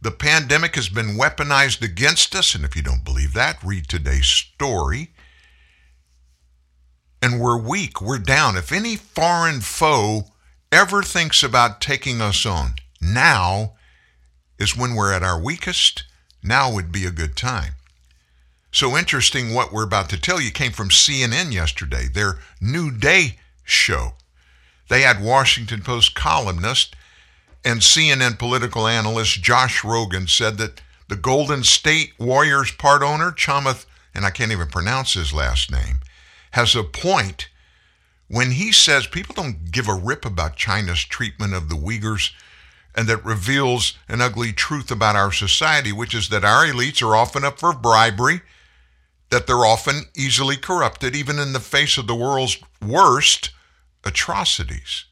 The 0.00 0.10
pandemic 0.10 0.76
has 0.76 0.88
been 0.88 1.18
weaponized 1.18 1.82
against 1.82 2.34
us, 2.34 2.54
and 2.54 2.64
if 2.64 2.76
you 2.76 2.82
don't 2.82 3.04
believe 3.04 3.32
that, 3.34 3.62
read 3.64 3.88
today's 3.88 4.26
story. 4.26 5.12
And 7.20 7.40
we're 7.40 7.58
weak, 7.58 8.00
we're 8.00 8.18
down. 8.18 8.56
If 8.56 8.70
any 8.70 8.94
foreign 8.94 9.60
foe 9.60 10.28
ever 10.70 11.02
thinks 11.02 11.42
about 11.42 11.80
taking 11.80 12.20
us 12.20 12.46
on, 12.46 12.74
now 13.00 13.74
is 14.58 14.76
when 14.76 14.94
we're 14.94 15.12
at 15.12 15.24
our 15.24 15.40
weakest. 15.40 16.04
Now 16.44 16.72
would 16.72 16.92
be 16.92 17.04
a 17.04 17.10
good 17.10 17.36
time. 17.36 17.72
So 18.70 18.96
interesting 18.96 19.54
what 19.54 19.72
we're 19.72 19.84
about 19.84 20.10
to 20.10 20.20
tell 20.20 20.40
you 20.40 20.50
came 20.50 20.72
from 20.72 20.90
CNN 20.90 21.52
yesterday, 21.52 22.06
their 22.06 22.38
New 22.60 22.90
Day 22.90 23.38
show. 23.64 24.12
They 24.88 25.02
had 25.02 25.22
Washington 25.22 25.82
Post 25.82 26.14
columnist 26.14 26.96
and 27.64 27.80
CNN 27.80 28.38
political 28.38 28.86
analyst 28.86 29.42
Josh 29.42 29.82
Rogin 29.82 30.28
said 30.28 30.58
that 30.58 30.80
the 31.08 31.16
Golden 31.16 31.62
State 31.62 32.12
Warriors 32.18 32.70
part 32.70 33.02
owner, 33.02 33.30
Chamath, 33.30 33.86
and 34.14 34.24
I 34.24 34.30
can't 34.30 34.52
even 34.52 34.68
pronounce 34.68 35.14
his 35.14 35.32
last 35.32 35.70
name, 35.70 36.00
has 36.52 36.74
a 36.74 36.82
point 36.82 37.48
when 38.28 38.52
he 38.52 38.72
says 38.72 39.06
people 39.06 39.34
don't 39.34 39.70
give 39.70 39.88
a 39.88 39.94
rip 39.94 40.24
about 40.24 40.56
China's 40.56 41.04
treatment 41.04 41.54
of 41.54 41.68
the 41.68 41.76
Uyghurs 41.76 42.32
and 42.94 43.06
that 43.08 43.24
reveals 43.24 43.96
an 44.08 44.20
ugly 44.20 44.52
truth 44.52 44.90
about 44.90 45.16
our 45.16 45.32
society, 45.32 45.92
which 45.92 46.14
is 46.14 46.28
that 46.30 46.44
our 46.44 46.66
elites 46.66 47.02
are 47.02 47.16
often 47.16 47.44
up 47.44 47.58
for 47.58 47.72
bribery, 47.72 48.40
that 49.30 49.46
they're 49.46 49.56
often 49.56 50.02
easily 50.16 50.56
corrupted, 50.56 51.14
even 51.14 51.38
in 51.38 51.52
the 51.52 51.60
face 51.60 51.96
of 51.96 52.06
the 52.06 52.14
world's 52.14 52.58
worst 52.84 53.50
atrocities. 54.08 55.04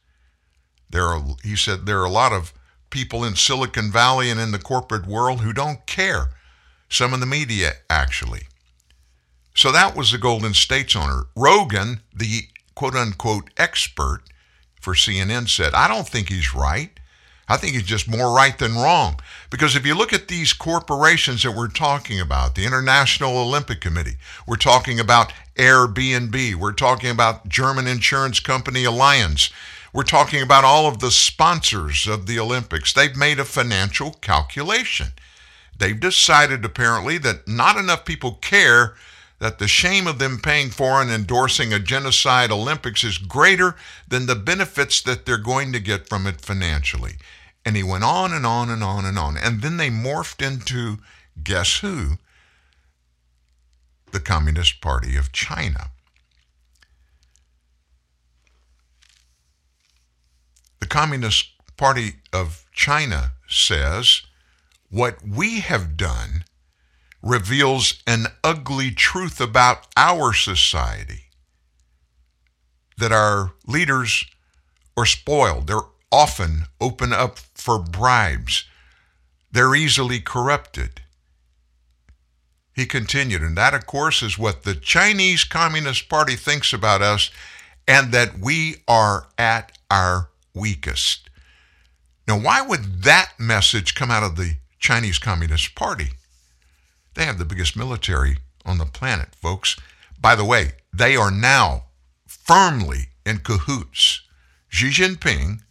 There 0.90 1.04
are, 1.04 1.22
he 1.44 1.54
said, 1.54 1.86
there 1.86 2.00
are 2.00 2.06
a 2.06 2.10
lot 2.10 2.32
of 2.32 2.52
people 2.90 3.22
in 3.24 3.36
Silicon 3.36 3.92
Valley 3.92 4.30
and 4.30 4.40
in 4.40 4.50
the 4.50 4.58
corporate 4.58 5.06
world 5.06 5.42
who 5.42 5.52
don't 5.52 5.86
care. 5.86 6.30
Some 6.88 7.12
in 7.14 7.20
the 7.20 7.26
media, 7.26 7.72
actually. 7.90 8.48
So 9.54 9.72
that 9.72 9.96
was 9.96 10.12
the 10.12 10.18
Golden 10.18 10.54
State's 10.54 10.94
owner. 10.94 11.24
Rogin, 11.36 12.00
the 12.14 12.48
quote 12.74 12.94
unquote 12.94 13.50
expert 13.56 14.22
for 14.80 14.94
CNN, 14.94 15.48
said, 15.48 15.74
I 15.74 15.88
don't 15.88 16.08
think 16.08 16.28
he's 16.28 16.54
right. 16.54 16.98
I 17.48 17.56
think 17.56 17.74
he's 17.74 17.84
just 17.84 18.08
more 18.08 18.34
right 18.34 18.58
than 18.58 18.74
wrong. 18.74 19.20
Because 19.50 19.76
if 19.76 19.86
you 19.86 19.94
look 19.94 20.12
at 20.12 20.28
these 20.28 20.52
corporations 20.52 21.42
that 21.42 21.54
we're 21.56 21.68
talking 21.68 22.20
about, 22.20 22.54
the 22.54 22.64
International 22.64 23.38
Olympic 23.38 23.80
Committee, 23.80 24.16
we're 24.46 24.56
talking 24.56 24.98
about 24.98 25.32
Airbnb, 25.54 26.56
we're 26.56 26.72
talking 26.72 27.10
about 27.10 27.48
German 27.48 27.86
insurance 27.86 28.40
company 28.40 28.82
Allianz, 28.82 29.52
we're 29.92 30.02
talking 30.02 30.42
about 30.42 30.64
all 30.64 30.86
of 30.86 30.98
the 30.98 31.10
sponsors 31.10 32.06
of 32.06 32.26
the 32.26 32.38
Olympics. 32.38 32.92
They've 32.92 33.16
made 33.16 33.38
a 33.38 33.44
financial 33.44 34.12
calculation. 34.20 35.12
They've 35.78 35.98
decided 35.98 36.64
apparently 36.64 37.18
that 37.18 37.46
not 37.46 37.76
enough 37.76 38.04
people 38.04 38.32
care 38.32 38.94
that 39.38 39.58
the 39.58 39.68
shame 39.68 40.06
of 40.06 40.18
them 40.18 40.38
paying 40.38 40.70
for 40.70 41.00
and 41.00 41.10
endorsing 41.10 41.72
a 41.72 41.78
genocide 41.78 42.50
Olympics 42.50 43.04
is 43.04 43.18
greater 43.18 43.76
than 44.08 44.26
the 44.26 44.34
benefits 44.34 45.02
that 45.02 45.26
they're 45.26 45.36
going 45.36 45.72
to 45.72 45.80
get 45.80 46.08
from 46.08 46.26
it 46.26 46.40
financially. 46.40 47.16
And 47.66 47.76
he 47.76 47.82
went 47.82 48.04
on 48.04 48.32
and 48.32 48.46
on 48.46 48.70
and 48.70 48.84
on 48.84 49.04
and 49.04 49.18
on. 49.18 49.36
And 49.36 49.60
then 49.60 49.76
they 49.76 49.90
morphed 49.90 50.40
into 50.40 50.98
guess 51.42 51.80
who? 51.80 52.12
The 54.12 54.20
Communist 54.20 54.80
Party 54.80 55.16
of 55.16 55.32
China. 55.32 55.90
The 60.78 60.86
Communist 60.86 61.48
Party 61.76 62.14
of 62.32 62.64
China 62.72 63.32
says 63.48 64.22
what 64.88 65.18
we 65.26 65.58
have 65.58 65.96
done 65.96 66.44
reveals 67.20 68.00
an 68.06 68.26
ugly 68.44 68.92
truth 68.92 69.40
about 69.40 69.88
our 69.96 70.32
society 70.32 71.24
that 72.96 73.10
our 73.10 73.54
leaders 73.66 74.24
are 74.96 75.04
spoiled. 75.04 75.66
They're 75.66 75.80
often 76.12 76.66
open 76.80 77.12
up 77.12 77.38
for 77.66 77.80
bribes. 77.80 78.64
They're 79.50 79.74
easily 79.74 80.20
corrupted. 80.20 81.02
He 82.72 82.86
continued, 82.86 83.42
and 83.42 83.58
that, 83.58 83.74
of 83.74 83.86
course, 83.86 84.22
is 84.22 84.38
what 84.38 84.62
the 84.62 84.76
Chinese 84.76 85.42
Communist 85.42 86.08
Party 86.08 86.36
thinks 86.36 86.72
about 86.72 87.02
us, 87.02 87.28
and 87.88 88.12
that 88.12 88.38
we 88.38 88.76
are 88.86 89.26
at 89.36 89.76
our 89.90 90.28
weakest. 90.54 91.28
Now, 92.28 92.38
why 92.38 92.62
would 92.62 93.02
that 93.02 93.32
message 93.36 93.96
come 93.96 94.12
out 94.12 94.22
of 94.22 94.36
the 94.36 94.58
Chinese 94.78 95.18
Communist 95.18 95.74
Party? 95.74 96.10
They 97.14 97.24
have 97.24 97.38
the 97.38 97.44
biggest 97.44 97.76
military 97.76 98.36
on 98.64 98.78
the 98.78 98.84
planet, 98.84 99.34
folks. 99.34 99.76
By 100.20 100.36
the 100.36 100.44
way, 100.44 100.74
they 100.92 101.16
are 101.16 101.32
now 101.32 101.86
firmly 102.28 103.08
in 103.24 103.38
cahoots. 103.38 104.20
Xi 104.68 104.90
Jinping, 104.90 105.62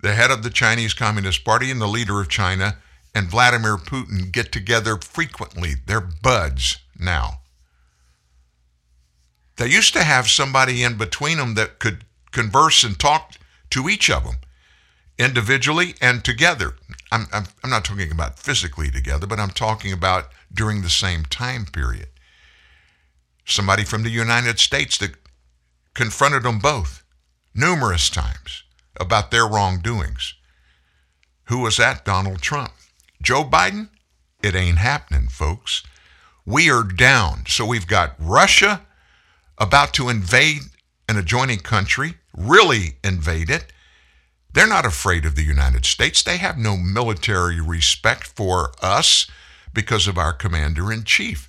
the 0.00 0.14
head 0.14 0.30
of 0.30 0.42
the 0.42 0.50
Chinese 0.50 0.94
Communist 0.94 1.44
Party 1.44 1.70
and 1.70 1.80
the 1.80 1.86
leader 1.86 2.20
of 2.20 2.28
China, 2.28 2.76
and 3.14 3.28
Vladimir 3.28 3.76
Putin 3.76 4.30
get 4.30 4.52
together 4.52 4.96
frequently. 4.96 5.74
They're 5.86 6.00
buds 6.00 6.78
now. 6.98 7.40
They 9.56 9.66
used 9.66 9.92
to 9.94 10.04
have 10.04 10.28
somebody 10.28 10.84
in 10.84 10.96
between 10.96 11.38
them 11.38 11.54
that 11.54 11.80
could 11.80 12.04
converse 12.30 12.84
and 12.84 12.98
talk 12.98 13.32
to 13.70 13.88
each 13.88 14.08
of 14.08 14.24
them 14.24 14.36
individually 15.18 15.94
and 16.00 16.24
together. 16.24 16.76
I'm, 17.10 17.26
I'm, 17.32 17.46
I'm 17.64 17.70
not 17.70 17.84
talking 17.84 18.12
about 18.12 18.38
physically 18.38 18.90
together, 18.90 19.26
but 19.26 19.40
I'm 19.40 19.50
talking 19.50 19.92
about 19.92 20.28
during 20.52 20.82
the 20.82 20.90
same 20.90 21.24
time 21.24 21.66
period. 21.66 22.08
Somebody 23.44 23.84
from 23.84 24.04
the 24.04 24.10
United 24.10 24.60
States 24.60 24.96
that 24.98 25.16
confronted 25.94 26.44
them 26.44 26.60
both 26.60 27.02
numerous 27.54 28.08
times, 28.08 28.62
about 29.00 29.30
their 29.30 29.46
wrongdoings. 29.46 30.34
Who 31.44 31.60
was 31.60 31.76
that? 31.78 32.04
Donald 32.04 32.42
Trump. 32.42 32.72
Joe 33.22 33.44
Biden? 33.44 33.88
It 34.42 34.54
ain't 34.54 34.78
happening, 34.78 35.28
folks. 35.28 35.82
We 36.46 36.70
are 36.70 36.82
down. 36.82 37.44
So 37.46 37.66
we've 37.66 37.86
got 37.86 38.14
Russia 38.18 38.82
about 39.58 39.92
to 39.94 40.08
invade 40.08 40.62
an 41.08 41.16
adjoining 41.16 41.58
country, 41.58 42.14
really 42.36 42.96
invade 43.02 43.50
it. 43.50 43.72
They're 44.52 44.66
not 44.66 44.86
afraid 44.86 45.24
of 45.24 45.34
the 45.34 45.42
United 45.42 45.84
States. 45.84 46.22
They 46.22 46.36
have 46.38 46.56
no 46.56 46.76
military 46.76 47.60
respect 47.60 48.26
for 48.26 48.72
us 48.80 49.26
because 49.74 50.06
of 50.06 50.18
our 50.18 50.32
commander 50.32 50.92
in 50.92 51.04
chief. 51.04 51.48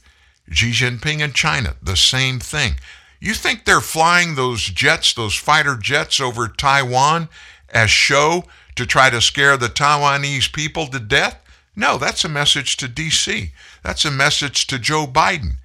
Xi 0.51 0.71
Jinping 0.71 1.19
in 1.19 1.33
China, 1.33 1.75
the 1.81 1.95
same 1.95 2.39
thing. 2.39 2.73
You 3.19 3.33
think 3.33 3.65
they're 3.65 3.81
flying 3.81 4.35
those 4.35 4.63
jets, 4.63 5.13
those 5.13 5.35
fighter 5.35 5.75
jets 5.75 6.19
over 6.19 6.47
Taiwan 6.47 7.27
as 7.69 7.89
show 7.89 8.45
to 8.75 8.85
try 8.85 9.09
to 9.09 9.21
scare 9.21 9.57
the 9.57 9.67
Taiwanese 9.67 10.53
people 10.53 10.87
to 10.87 10.99
death? 10.99 11.43
No, 11.75 11.97
that's 11.97 12.23
a 12.23 12.29
message 12.29 12.77
to 12.77 12.87
DC. 12.87 13.51
That's 13.83 14.05
a 14.05 14.11
message 14.11 14.67
to 14.67 14.79
Joe 14.79 15.05
Biden. 15.05 15.57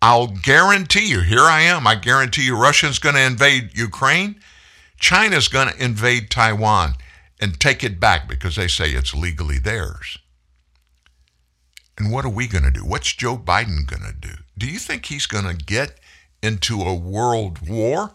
I'll 0.00 0.28
guarantee 0.28 1.06
you, 1.06 1.20
here 1.20 1.40
I 1.40 1.62
am, 1.62 1.86
I 1.86 1.94
guarantee 1.94 2.46
you 2.46 2.56
Russia's 2.56 2.98
going 2.98 3.14
to 3.14 3.22
invade 3.22 3.76
Ukraine. 3.76 4.36
China's 4.98 5.48
going 5.48 5.68
to 5.68 5.82
invade 5.82 6.30
Taiwan 6.30 6.94
and 7.40 7.58
take 7.58 7.84
it 7.84 8.00
back 8.00 8.28
because 8.28 8.56
they 8.56 8.68
say 8.68 8.90
it's 8.90 9.14
legally 9.14 9.58
theirs. 9.58 10.18
And 11.98 12.12
what 12.12 12.24
are 12.24 12.30
we 12.30 12.46
going 12.46 12.64
to 12.64 12.70
do? 12.70 12.84
What's 12.84 13.12
Joe 13.12 13.36
Biden 13.36 13.86
going 13.86 14.02
to 14.02 14.12
do? 14.12 14.34
Do 14.56 14.66
you 14.66 14.78
think 14.78 15.06
he's 15.06 15.26
going 15.26 15.44
to 15.44 15.64
get 15.64 15.98
into 16.46 16.80
a 16.82 16.94
world 16.94 17.68
war? 17.68 18.12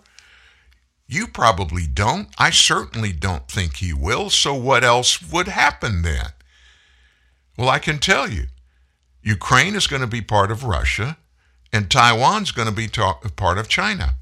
You 1.07 1.27
probably 1.27 1.85
don't. 1.85 2.29
I 2.37 2.49
certainly 2.49 3.11
don't 3.11 3.47
think 3.47 3.75
he 3.75 3.93
will. 3.93 4.29
So, 4.29 4.55
what 4.55 4.83
else 4.83 5.21
would 5.31 5.49
happen 5.49 6.03
then? 6.03 6.27
Well, 7.57 7.69
I 7.69 7.79
can 7.79 7.99
tell 7.99 8.29
you 8.29 8.45
Ukraine 9.21 9.75
is 9.75 9.87
going 9.87 10.01
to 10.01 10.07
be 10.07 10.21
part 10.21 10.51
of 10.51 10.63
Russia, 10.63 11.17
and 11.73 11.91
Taiwan's 11.91 12.51
going 12.51 12.67
to 12.67 12.73
be 12.73 12.87
ta- 12.87 13.19
part 13.35 13.57
of 13.57 13.67
China. 13.67 14.15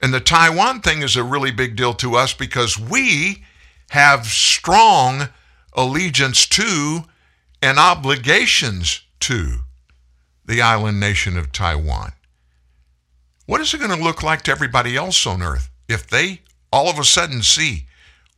And 0.00 0.12
the 0.12 0.20
Taiwan 0.20 0.80
thing 0.80 1.02
is 1.02 1.14
a 1.14 1.22
really 1.22 1.52
big 1.52 1.76
deal 1.76 1.94
to 1.94 2.16
us 2.16 2.34
because 2.34 2.78
we 2.78 3.44
have 3.90 4.26
strong 4.26 5.28
allegiance 5.74 6.46
to 6.46 7.04
and 7.62 7.78
obligations 7.78 9.02
to 9.20 9.60
the 10.44 10.60
island 10.60 10.98
nation 10.98 11.36
of 11.36 11.52
Taiwan. 11.52 12.12
What 13.52 13.60
is 13.60 13.74
it 13.74 13.80
going 13.80 13.94
to 13.94 14.02
look 14.02 14.22
like 14.22 14.40
to 14.44 14.50
everybody 14.50 14.96
else 14.96 15.26
on 15.26 15.42
earth 15.42 15.68
if 15.86 16.06
they 16.06 16.40
all 16.72 16.88
of 16.88 16.98
a 16.98 17.04
sudden 17.04 17.42
see, 17.42 17.86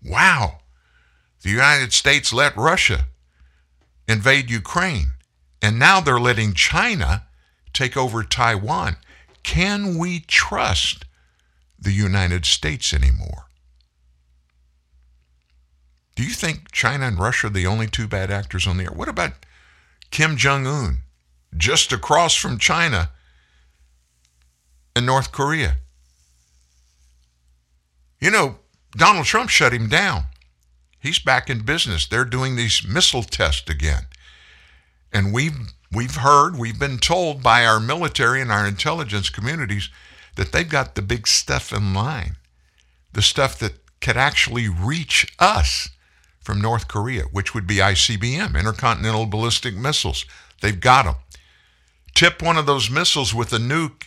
wow, 0.05 0.59
the 1.43 1.51
United 1.51 1.93
States 1.93 2.33
let 2.33 2.57
Russia 2.57 3.07
invade 4.09 4.51
Ukraine, 4.51 5.12
and 5.62 5.79
now 5.79 6.01
they're 6.01 6.19
letting 6.19 6.53
China 6.53 7.29
take 7.73 7.97
over 7.97 8.25
Taiwan? 8.25 8.97
Can 9.45 9.99
we 9.99 10.19
trust 10.19 11.05
the 11.79 11.93
United 11.93 12.45
States 12.45 12.93
anymore? 12.93 13.45
Do 16.17 16.25
you 16.25 16.35
think 16.35 16.73
China 16.73 17.07
and 17.07 17.21
Russia 17.21 17.47
are 17.47 17.51
the 17.51 17.69
only 17.69 17.87
two 17.87 18.09
bad 18.09 18.33
actors 18.33 18.67
on 18.67 18.79
the 18.79 18.87
air? 18.87 18.91
What 18.93 19.09
about 19.09 19.35
Kim 20.11 20.37
Jong 20.37 20.67
un, 20.67 21.03
just 21.57 21.93
across 21.93 22.35
from 22.35 22.59
China 22.59 23.11
and 24.97 25.07
North 25.07 25.32
Korea? 25.32 25.78
You 28.20 28.30
know, 28.30 28.57
Donald 28.97 29.26
Trump 29.26 29.51
shut 29.51 29.72
him 29.72 29.88
down. 29.88 30.24
He's 30.99 31.18
back 31.18 31.51
in 31.51 31.64
business. 31.64 32.07
They're 32.07 32.24
doing 32.24 32.57
these 32.57 32.86
missile 32.86 33.22
tests 33.22 33.68
again. 33.68 34.07
And 35.12 35.32
we've 35.32 35.57
we've 35.92 36.16
heard, 36.16 36.57
we've 36.57 36.78
been 36.78 36.99
told 36.99 37.42
by 37.42 37.64
our 37.64 37.78
military 37.78 38.40
and 38.40 38.51
our 38.51 38.66
intelligence 38.66 39.30
communities 39.30 39.90
that 40.36 40.53
they've 40.53 40.68
got 40.68 40.95
the 40.95 41.03
big 41.03 41.26
stuff 41.26 41.72
in 41.72 41.95
line. 41.95 42.36
The 43.12 43.22
stuff 43.22 43.59
that 43.61 43.74
could 44.01 44.16
actually 44.16 44.68
reach 44.68 45.34
us 45.38 45.90
from 46.40 46.61
North 46.61 46.88
Korea, 46.88 47.22
which 47.24 47.55
would 47.55 47.66
be 47.66 47.76
ICBM, 47.76 48.59
intercontinental 48.59 49.26
ballistic 49.26 49.74
missiles. 49.74 50.26
They've 50.61 50.78
got 50.78 51.05
them. 51.05 51.14
Tip 52.14 52.42
one 52.42 52.57
of 52.57 52.66
those 52.66 52.90
missiles 52.90 53.34
with 53.34 53.53
a 53.53 53.59
nuke 53.59 54.05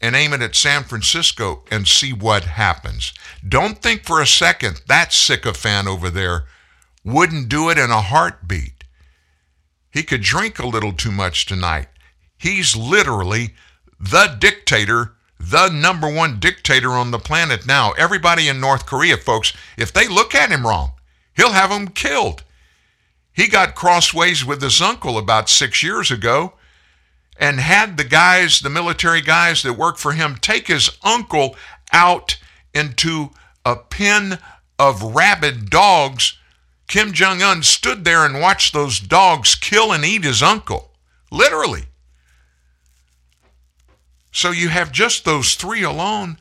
and 0.00 0.16
aim 0.16 0.32
it 0.32 0.42
at 0.42 0.54
San 0.54 0.84
Francisco 0.84 1.64
and 1.70 1.86
see 1.86 2.12
what 2.12 2.44
happens. 2.44 3.12
Don't 3.46 3.82
think 3.82 4.04
for 4.04 4.20
a 4.20 4.26
second 4.26 4.82
that 4.88 5.12
sycophant 5.12 5.88
over 5.88 6.10
there 6.10 6.44
wouldn't 7.04 7.48
do 7.48 7.70
it 7.70 7.78
in 7.78 7.90
a 7.90 8.00
heartbeat. 8.00 8.84
He 9.90 10.02
could 10.02 10.22
drink 10.22 10.58
a 10.58 10.66
little 10.66 10.92
too 10.92 11.10
much 11.10 11.46
tonight. 11.46 11.88
He's 12.38 12.76
literally 12.76 13.54
the 13.98 14.36
dictator, 14.38 15.12
the 15.38 15.68
number 15.68 16.12
one 16.12 16.38
dictator 16.40 16.90
on 16.90 17.10
the 17.10 17.18
planet 17.18 17.66
now. 17.66 17.92
Everybody 17.92 18.48
in 18.48 18.60
North 18.60 18.86
Korea, 18.86 19.16
folks, 19.16 19.52
if 19.76 19.92
they 19.92 20.08
look 20.08 20.34
at 20.34 20.50
him 20.50 20.66
wrong, 20.66 20.92
He'll 21.40 21.52
have 21.52 21.70
them 21.70 21.88
killed. 21.88 22.42
He 23.32 23.48
got 23.48 23.74
crossways 23.74 24.44
with 24.44 24.60
his 24.60 24.82
uncle 24.82 25.16
about 25.16 25.48
six 25.48 25.82
years 25.82 26.10
ago 26.10 26.52
and 27.40 27.58
had 27.58 27.96
the 27.96 28.04
guys, 28.04 28.60
the 28.60 28.68
military 28.70 29.22
guys 29.22 29.62
that 29.62 29.72
work 29.72 29.96
for 29.96 30.12
him, 30.12 30.36
take 30.36 30.68
his 30.68 30.90
uncle 31.02 31.56
out 31.90 32.38
into 32.74 33.30
a 33.64 33.74
pen 33.74 34.38
of 34.78 35.02
rabid 35.02 35.70
dogs. 35.70 36.38
Kim 36.86 37.12
Jong 37.12 37.42
un 37.42 37.62
stood 37.62 38.04
there 38.04 38.26
and 38.26 38.40
watched 38.40 38.74
those 38.74 39.00
dogs 39.00 39.54
kill 39.54 39.90
and 39.90 40.04
eat 40.04 40.22
his 40.22 40.42
uncle. 40.42 40.90
Literally. 41.30 41.84
So 44.32 44.50
you 44.50 44.68
have 44.68 44.92
just 44.92 45.24
those 45.24 45.54
three 45.54 45.82
alone. 45.82 46.38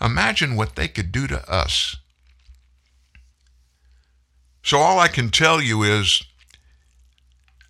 Imagine 0.00 0.56
what 0.56 0.76
they 0.76 0.88
could 0.88 1.10
do 1.10 1.26
to 1.26 1.50
us. 1.50 1.96
So 4.62 4.78
all 4.78 4.98
I 4.98 5.08
can 5.08 5.30
tell 5.30 5.62
you 5.62 5.82
is 5.82 6.22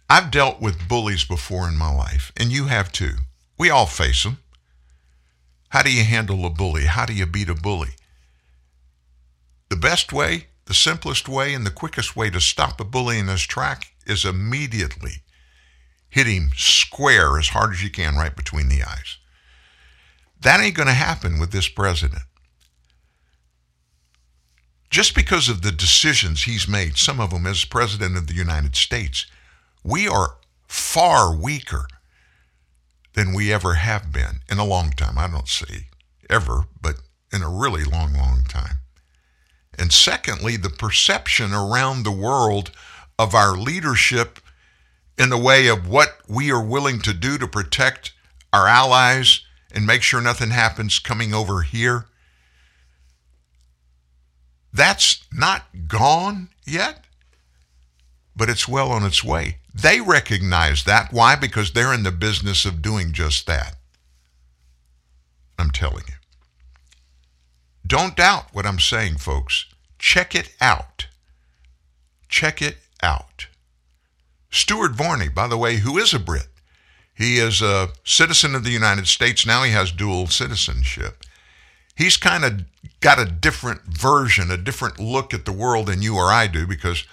I've 0.08 0.30
dealt 0.30 0.60
with 0.60 0.88
bullies 0.88 1.24
before 1.24 1.68
in 1.68 1.76
my 1.76 1.94
life, 1.94 2.32
and 2.36 2.50
you 2.50 2.66
have 2.66 2.90
too. 2.92 3.16
We 3.58 3.70
all 3.70 3.86
face 3.86 4.22
them. 4.22 4.38
How 5.70 5.82
do 5.82 5.92
you 5.92 6.04
handle 6.04 6.46
a 6.46 6.50
bully? 6.50 6.86
How 6.86 7.04
do 7.04 7.12
you 7.12 7.26
beat 7.26 7.50
a 7.50 7.54
bully? 7.54 7.90
The 9.68 9.76
best 9.76 10.12
way, 10.12 10.46
the 10.64 10.74
simplest 10.74 11.28
way, 11.28 11.52
and 11.52 11.66
the 11.66 11.70
quickest 11.70 12.16
way 12.16 12.30
to 12.30 12.40
stop 12.40 12.80
a 12.80 12.84
bully 12.84 13.18
in 13.18 13.28
his 13.28 13.42
track 13.42 13.92
is 14.06 14.24
immediately 14.24 15.22
hit 16.08 16.26
him 16.26 16.50
square 16.56 17.38
as 17.38 17.48
hard 17.48 17.72
as 17.72 17.82
you 17.82 17.90
can 17.90 18.16
right 18.16 18.34
between 18.34 18.68
the 18.68 18.82
eyes. 18.82 19.18
That 20.40 20.60
ain't 20.60 20.74
going 20.74 20.88
to 20.88 20.94
happen 20.94 21.38
with 21.38 21.52
this 21.52 21.68
president 21.68 22.22
just 24.90 25.14
because 25.14 25.48
of 25.48 25.62
the 25.62 25.72
decisions 25.72 26.44
he's 26.44 26.66
made, 26.66 26.96
some 26.96 27.20
of 27.20 27.30
them 27.30 27.46
as 27.46 27.64
President 27.64 28.16
of 28.16 28.26
the 28.26 28.34
United 28.34 28.74
States, 28.74 29.26
we 29.84 30.08
are 30.08 30.36
far 30.66 31.34
weaker 31.34 31.86
than 33.14 33.34
we 33.34 33.52
ever 33.52 33.74
have 33.74 34.12
been 34.12 34.40
in 34.50 34.58
a 34.58 34.64
long 34.64 34.90
time. 34.90 35.18
I 35.18 35.28
don't 35.28 35.48
say 35.48 35.88
ever, 36.30 36.64
but 36.80 36.96
in 37.32 37.42
a 37.42 37.48
really 37.48 37.84
long, 37.84 38.14
long 38.14 38.44
time. 38.48 38.78
And 39.78 39.92
secondly, 39.92 40.56
the 40.56 40.70
perception 40.70 41.52
around 41.52 42.02
the 42.02 42.12
world 42.12 42.70
of 43.18 43.34
our 43.34 43.56
leadership 43.56 44.40
in 45.18 45.30
the 45.30 45.38
way 45.38 45.66
of 45.68 45.88
what 45.88 46.18
we 46.28 46.50
are 46.50 46.62
willing 46.62 47.00
to 47.00 47.12
do 47.12 47.38
to 47.38 47.46
protect 47.46 48.12
our 48.52 48.66
allies 48.66 49.40
and 49.72 49.86
make 49.86 50.02
sure 50.02 50.20
nothing 50.20 50.50
happens 50.50 50.98
coming 50.98 51.34
over 51.34 51.62
here 51.62 52.06
that's 54.72 55.24
not 55.32 55.64
gone 55.86 56.50
yet, 56.66 57.04
but 58.38 58.48
it's 58.48 58.68
well 58.68 58.90
on 58.90 59.04
its 59.04 59.22
way. 59.22 59.58
They 59.74 60.00
recognize 60.00 60.84
that. 60.84 61.12
Why? 61.12 61.36
Because 61.36 61.72
they're 61.72 61.92
in 61.92 62.04
the 62.04 62.12
business 62.12 62.64
of 62.64 62.80
doing 62.80 63.12
just 63.12 63.46
that. 63.46 63.76
I'm 65.58 65.70
telling 65.70 66.04
you. 66.08 66.14
Don't 67.86 68.16
doubt 68.16 68.46
what 68.52 68.64
I'm 68.64 68.78
saying, 68.78 69.18
folks. 69.18 69.66
Check 69.98 70.34
it 70.34 70.54
out. 70.60 71.08
Check 72.28 72.62
it 72.62 72.78
out. 73.02 73.48
Stuart 74.50 74.92
Varney, 74.92 75.28
by 75.28 75.48
the 75.48 75.58
way, 75.58 75.76
who 75.76 75.98
is 75.98 76.14
a 76.14 76.18
Brit, 76.18 76.46
he 77.14 77.38
is 77.38 77.60
a 77.60 77.90
citizen 78.04 78.54
of 78.54 78.64
the 78.64 78.70
United 78.70 79.08
States. 79.08 79.44
Now 79.44 79.64
he 79.64 79.72
has 79.72 79.90
dual 79.90 80.28
citizenship 80.28 81.24
he's 81.98 82.16
kind 82.16 82.44
of 82.44 82.64
got 83.00 83.18
a 83.18 83.26
different 83.26 83.82
version, 83.82 84.50
a 84.50 84.56
different 84.56 85.00
look 85.00 85.34
at 85.34 85.44
the 85.44 85.52
world 85.52 85.88
than 85.88 86.00
you 86.00 86.16
or 86.16 86.30
I 86.30 86.46
do 86.46 86.66
because 86.66 87.04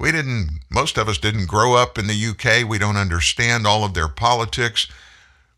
we 0.00 0.10
didn't, 0.10 0.60
most 0.70 0.96
of 0.96 1.08
us 1.08 1.18
didn't 1.18 1.46
grow 1.46 1.74
up 1.74 1.98
in 1.98 2.06
the 2.06 2.26
UK. 2.26 2.68
We 2.68 2.78
don't 2.78 2.96
understand 2.96 3.66
all 3.66 3.84
of 3.84 3.94
their 3.94 4.08
politics. 4.08 4.88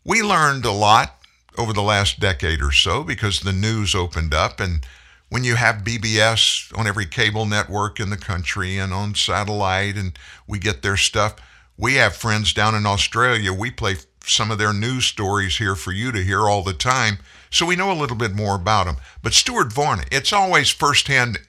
We 0.03 0.21
learned 0.21 0.65
a 0.65 0.71
lot 0.71 1.15
over 1.57 1.71
the 1.71 1.81
last 1.81 2.19
decade 2.19 2.61
or 2.61 2.71
so 2.71 3.03
because 3.03 3.39
the 3.39 3.53
news 3.53 3.95
opened 3.95 4.33
up 4.33 4.59
and 4.59 4.85
when 5.33 5.43
you 5.43 5.55
have 5.55 5.77
BBS 5.77 6.77
on 6.77 6.85
every 6.85 7.07
cable 7.07 7.47
network 7.47 7.99
in 7.99 8.11
the 8.11 8.17
country 8.17 8.77
and 8.77 8.93
on 8.93 9.15
satellite, 9.15 9.95
and 9.95 10.15
we 10.45 10.59
get 10.59 10.83
their 10.83 10.95
stuff. 10.95 11.37
We 11.75 11.95
have 11.95 12.15
friends 12.15 12.53
down 12.53 12.75
in 12.75 12.85
Australia. 12.85 13.51
We 13.51 13.71
play 13.71 13.95
some 14.23 14.51
of 14.51 14.59
their 14.59 14.73
news 14.73 15.05
stories 15.05 15.57
here 15.57 15.75
for 15.75 15.91
you 15.91 16.11
to 16.11 16.23
hear 16.23 16.41
all 16.41 16.61
the 16.61 16.73
time, 16.73 17.17
so 17.49 17.65
we 17.65 17.75
know 17.75 17.91
a 17.91 17.97
little 17.97 18.15
bit 18.15 18.35
more 18.35 18.53
about 18.53 18.85
them. 18.85 18.97
But 19.23 19.33
Stuart 19.33 19.73
Varney, 19.73 20.03
it's 20.11 20.31
always 20.31 20.69
firsthand 20.69 21.39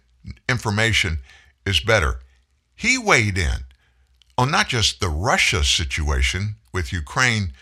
information 0.48 1.18
is 1.66 1.80
better. 1.80 2.20
He 2.84 2.98
weighed 2.98 3.38
in 3.38 3.64
on 4.36 4.50
not 4.50 4.68
just 4.68 5.00
the 5.00 5.08
Russia 5.08 5.64
situation 5.64 6.56
with 6.70 6.92
Ukraine, 6.92 7.54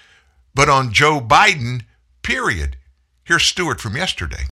but 0.53 0.69
on 0.69 0.93
Joe 0.93 1.21
Biden, 1.21 1.83
period. 2.23 2.77
Here's 3.23 3.45
Stuart 3.45 3.81
from 3.81 3.97
yesterday. 3.97 4.49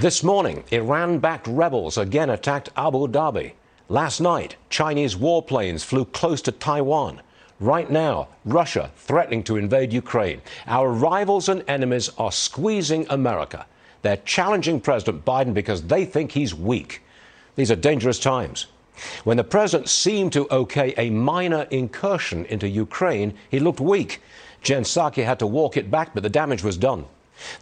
This 0.00 0.22
morning, 0.22 0.62
Iran 0.70 1.18
backed 1.18 1.48
rebels 1.48 1.98
again 1.98 2.30
attacked 2.30 2.68
Abu 2.76 3.08
Dhabi. 3.08 3.54
Last 3.88 4.20
night, 4.20 4.54
Chinese 4.70 5.16
warplanes 5.16 5.84
flew 5.84 6.04
close 6.04 6.40
to 6.42 6.52
Taiwan. 6.52 7.20
Right 7.58 7.90
now, 7.90 8.28
Russia 8.44 8.92
threatening 8.94 9.42
to 9.42 9.56
invade 9.56 9.92
Ukraine. 9.92 10.42
Our 10.68 10.92
rivals 10.92 11.48
and 11.48 11.64
enemies 11.66 12.08
are 12.18 12.30
squeezing 12.30 13.04
America. 13.10 13.66
They're 14.02 14.18
challenging 14.18 14.80
President 14.80 15.24
Biden 15.24 15.52
because 15.52 15.82
they 15.82 16.04
think 16.04 16.30
he's 16.30 16.54
weak. 16.54 17.02
These 17.56 17.72
are 17.72 17.76
dangerous 17.90 18.20
times. 18.20 18.66
When 19.24 19.36
the 19.36 19.44
president 19.44 19.88
seemed 19.88 20.32
to 20.34 20.52
okay 20.52 20.94
a 20.96 21.10
minor 21.10 21.62
incursion 21.70 22.44
into 22.46 22.68
Ukraine, 22.68 23.34
he 23.50 23.58
looked 23.58 23.80
weak. 23.80 24.20
Jen 24.62 24.84
Psaki 24.84 25.24
had 25.24 25.38
to 25.38 25.46
walk 25.46 25.76
it 25.76 25.90
back, 25.90 26.14
but 26.14 26.22
the 26.22 26.28
damage 26.28 26.62
was 26.62 26.76
done. 26.76 27.06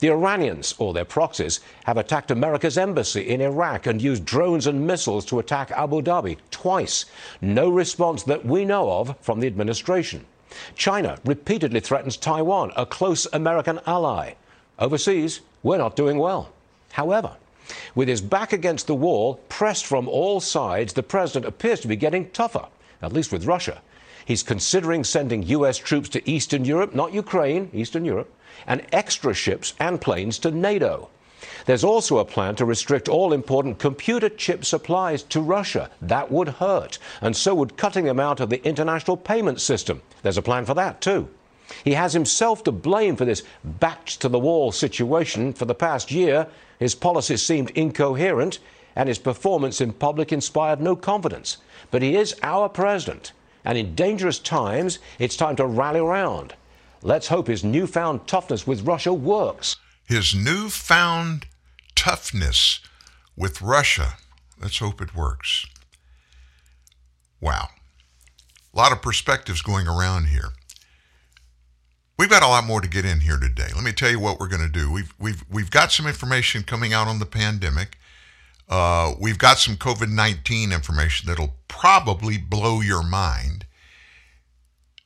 The 0.01 0.11
Iranians, 0.11 0.75
or 0.79 0.93
their 0.93 1.05
proxies, 1.05 1.61
have 1.85 1.97
attacked 1.97 2.31
America's 2.31 2.77
embassy 2.77 3.23
in 3.23 3.41
Iraq 3.41 3.87
and 3.87 4.03
used 4.03 4.25
drones 4.25 4.67
and 4.67 4.87
missiles 4.87 5.25
to 5.27 5.39
attack 5.39 5.71
Abu 5.71 6.03
Dhabi 6.03 6.37
twice. 6.51 7.07
No 7.41 7.71
response 7.71 8.23
that 8.25 8.45
we 8.45 8.65
know 8.65 8.91
of 8.91 9.17
from 9.21 9.41
the 9.41 9.47
administration. 9.47 10.27
China 10.75 11.17
repeatedly 11.25 11.81
threatens 11.81 12.17
Taiwan, 12.17 12.73
a 12.77 12.85
close 12.85 13.27
American 13.33 13.81
ally. 13.87 14.35
Overseas, 14.79 15.41
we're 15.63 15.79
not 15.79 15.97
doing 15.97 16.19
well. 16.19 16.51
However, 16.93 17.37
with 17.95 18.09
his 18.09 18.21
back 18.21 18.53
against 18.53 18.87
the 18.87 18.95
wall, 18.95 19.41
pressed 19.49 19.87
from 19.87 20.09
all 20.09 20.41
sides, 20.41 20.93
the 20.93 21.03
president 21.03 21.47
appears 21.47 21.81
to 21.81 21.89
be 21.89 21.97
getting 21.97 22.31
tougher, 22.31 22.67
at 23.03 23.13
least 23.13 23.33
with 23.33 23.47
Russia. 23.47 23.81
He's 24.25 24.43
considering 24.43 25.05
sending 25.05 25.43
U.S. 25.45 25.79
troops 25.79 26.09
to 26.11 26.31
Eastern 26.31 26.65
Europe, 26.65 26.95
not 26.95 27.13
Ukraine, 27.13 27.71
Eastern 27.73 28.05
Europe, 28.05 28.33
and 28.67 28.87
extra 28.93 29.35
ships 29.35 29.75
and 29.81 30.01
planes 30.01 30.39
to 30.41 30.51
NATO. 30.51 31.09
There's 31.67 31.85
also 31.85 32.19
a 32.19 32.25
plan 32.25 32.55
to 32.57 32.65
restrict 32.65 33.09
all 33.09 33.33
important 33.33 33.79
computer 33.79 34.29
chip 34.29 34.65
supplies 34.65 35.23
to 35.25 35.41
Russia. 35.41 35.91
That 36.03 36.31
would 36.31 36.49
hurt, 36.49 36.99
and 37.21 37.37
so 37.37 37.55
would 37.55 37.77
cutting 37.77 38.05
them 38.05 38.21
out 38.21 38.41
of 38.41 38.51
the 38.51 38.65
international 38.67 39.17
payment 39.17 39.61
system. 39.61 40.03
There's 40.23 40.39
a 40.39 40.43
plan 40.43 40.65
for 40.65 40.75
that, 40.75 41.01
too. 41.01 41.29
He 41.85 41.95
has 41.95 42.13
himself 42.13 42.65
to 42.65 42.73
blame 42.73 43.17
for 43.17 43.25
this 43.25 43.43
backed 43.65 44.21
to 44.21 44.29
the 44.29 44.39
wall 44.39 44.73
situation 44.73 45.53
for 45.53 45.65
the 45.65 45.75
past 45.75 46.11
year. 46.11 46.47
His 46.79 46.95
policies 46.95 47.43
seemed 47.43 47.71
incoherent, 47.71 48.59
and 48.97 49.09
his 49.09 49.19
performance 49.19 49.81
in 49.81 49.93
public 49.93 50.33
inspired 50.33 50.81
no 50.81 50.97
confidence. 50.97 51.59
But 51.91 52.03
he 52.03 52.17
is 52.17 52.35
our 52.43 52.69
president, 52.69 53.33
and 53.65 53.79
in 53.79 53.95
dangerous 53.95 54.39
times, 54.39 54.99
it's 55.19 55.37
time 55.37 55.57
to 55.57 55.67
rally 55.67 56.01
around. 56.01 56.55
Let's 57.03 57.29
hope 57.29 57.47
his 57.47 57.65
newfound 57.65 58.27
toughness 58.27 58.67
with 58.67 58.83
Russia 58.83 59.15
works. 59.15 59.77
His 60.05 60.35
newfound 60.35 61.47
toughness 61.95 62.81
with 63.37 63.63
Russia. 63.63 64.17
Let's 64.61 64.79
hope 64.79 65.01
it 65.01 65.15
works. 65.15 65.67
Wow. 67.41 67.69
A 68.73 68.77
lot 68.77 68.93
of 68.93 69.01
perspectives 69.01 69.63
going 69.63 69.87
around 69.87 70.27
here. 70.27 70.53
We've 72.21 72.29
got 72.29 72.43
a 72.43 72.49
lot 72.49 72.65
more 72.65 72.83
to 72.83 72.87
get 72.87 73.07
in 73.07 73.21
here 73.21 73.39
today. 73.39 73.69
Let 73.75 73.83
me 73.83 73.93
tell 73.93 74.11
you 74.11 74.21
what 74.21 74.39
we're 74.39 74.49
going 74.49 74.61
to 74.61 74.69
do. 74.69 74.93
We've 74.93 75.15
we've 75.19 75.43
we've 75.51 75.71
got 75.71 75.91
some 75.91 76.07
information 76.07 76.65
coming 76.65 76.93
out 76.93 77.09
on 77.09 77.19
the 77.19 77.25
pandemic. 77.25 77.97
Uh, 78.69 79.15
we've 79.19 79.39
got 79.39 79.59
some 79.59 79.77
COVID 79.77 80.11
nineteen 80.11 80.71
information 80.71 81.27
that'll 81.27 81.55
probably 81.67 82.37
blow 82.37 82.83
your 82.83 83.03
mind. 83.03 83.65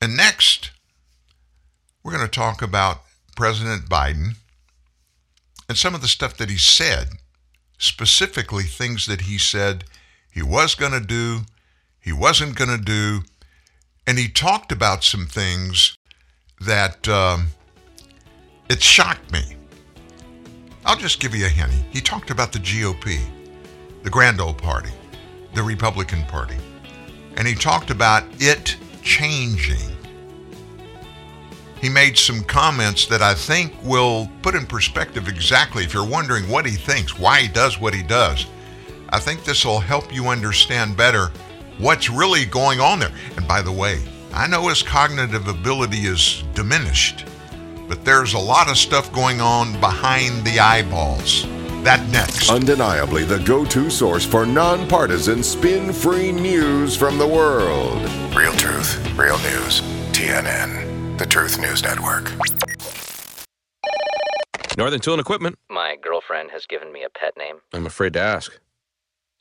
And 0.01 0.17
next, 0.17 0.73
we're 2.03 2.11
going 2.11 2.25
to 2.25 2.29
talk 2.29 2.61
about 2.61 3.03
President 3.37 3.89
Biden 3.89 4.35
and 5.69 5.79
some 5.79 5.95
of 5.95 6.01
the 6.01 6.09
stuff 6.09 6.37
that 6.39 6.51
he 6.51 6.59
said, 6.59 7.11
specifically 7.79 8.65
things 8.65 9.07
that 9.07 9.21
he 9.21 9.39
said 9.39 9.85
he 10.33 10.43
was 10.43 10.75
going 10.75 10.91
to 10.91 10.99
do, 10.99 11.43
he 12.01 12.13
wasn't 12.13 12.57
going 12.57 12.77
to 12.77 12.85
do, 12.85 13.21
and 14.05 14.19
he 14.19 14.27
talked 14.29 14.73
about 14.73 15.05
some 15.05 15.27
things 15.27 15.97
that 16.61 17.07
um, 17.09 17.47
it 18.69 18.83
shocked 18.83 19.31
me. 19.33 19.57
I'll 20.85 20.97
just 20.97 21.21
give 21.21 21.35
you 21.35 21.47
a 21.47 21.49
hint. 21.49 21.73
He 21.91 22.01
talked 22.01 22.31
about 22.31 22.53
the 22.53 22.59
GOP, 22.59 23.21
the 24.03 24.11
Grand 24.11 24.41
Old 24.41 24.59
Party, 24.59 24.91
the 25.55 25.63
Republican 25.63 26.25
Party, 26.25 26.57
and 27.37 27.47
he 27.47 27.55
talked 27.55 27.91
about 27.91 28.25
it 28.39 28.77
changing 29.03 29.95
he 31.85 31.91
made 31.91 32.17
some 32.17 32.43
comments 32.45 33.05
that 33.09 33.21
I 33.21 33.35
think 33.35 33.75
will 33.85 34.31
put 34.41 34.55
in 34.55 34.65
perspective 34.65 35.29
exactly 35.29 35.85
if 35.85 35.93
you're 35.93 36.03
wondering 36.03 36.49
what 36.49 36.65
he 36.65 36.77
thinks, 36.77 37.19
why 37.19 37.43
he 37.43 37.49
does 37.49 37.79
what 37.79 37.93
he 37.93 38.03
does. 38.03 38.47
I 39.11 39.21
think 39.21 39.45
this 39.45 39.67
will 39.67 39.81
help 39.81 40.11
you 40.11 40.29
understand 40.29 40.97
better 40.97 41.31
what's 41.77 42.09
really 42.09 42.47
going 42.47 42.81
on 42.81 43.01
there. 43.01 43.13
And 43.37 43.47
by 43.47 43.61
the 43.61 43.71
way, 43.71 44.01
I 44.35 44.47
know 44.47 44.69
his 44.69 44.83
cognitive 44.83 45.49
ability 45.49 46.07
is 46.07 46.43
diminished, 46.55 47.25
but 47.89 48.05
there's 48.05 48.35
a 48.35 48.39
lot 48.39 48.69
of 48.69 48.77
stuff 48.77 49.13
going 49.13 49.41
on 49.41 49.81
behind 49.81 50.45
the 50.45 50.61
eyeballs. 50.61 51.45
That 51.85 52.07
next. 52.11 52.51
Undeniably 52.51 53.25
the 53.25 53.39
go 53.39 53.65
to 53.65 53.91
source 53.91 54.27
for 54.27 54.45
nonpartisan, 54.45 55.43
spin 55.43 55.93
free 55.93 56.33
news 56.33 56.97
from 56.97 57.17
the 57.19 57.27
world. 57.27 58.03
Real 58.35 58.53
truth, 58.53 58.99
real 59.17 59.39
news. 59.39 59.81
TNN 60.13 60.85
the 61.19 61.27
Truth 61.27 61.61
News 61.61 61.83
Network. 61.83 62.33
Northern 64.77 65.01
Tool 65.01 65.15
and 65.15 65.21
Equipment. 65.21 65.57
My 65.71 65.97
girlfriend 66.01 66.51
has 66.51 66.67
given 66.67 66.93
me 66.93 67.05
a 67.05 67.09
pet 67.09 67.37
name. 67.37 67.61
I'm 67.73 67.87
afraid 67.87 68.15
to 68.15 68.21
ask. 68.21 68.59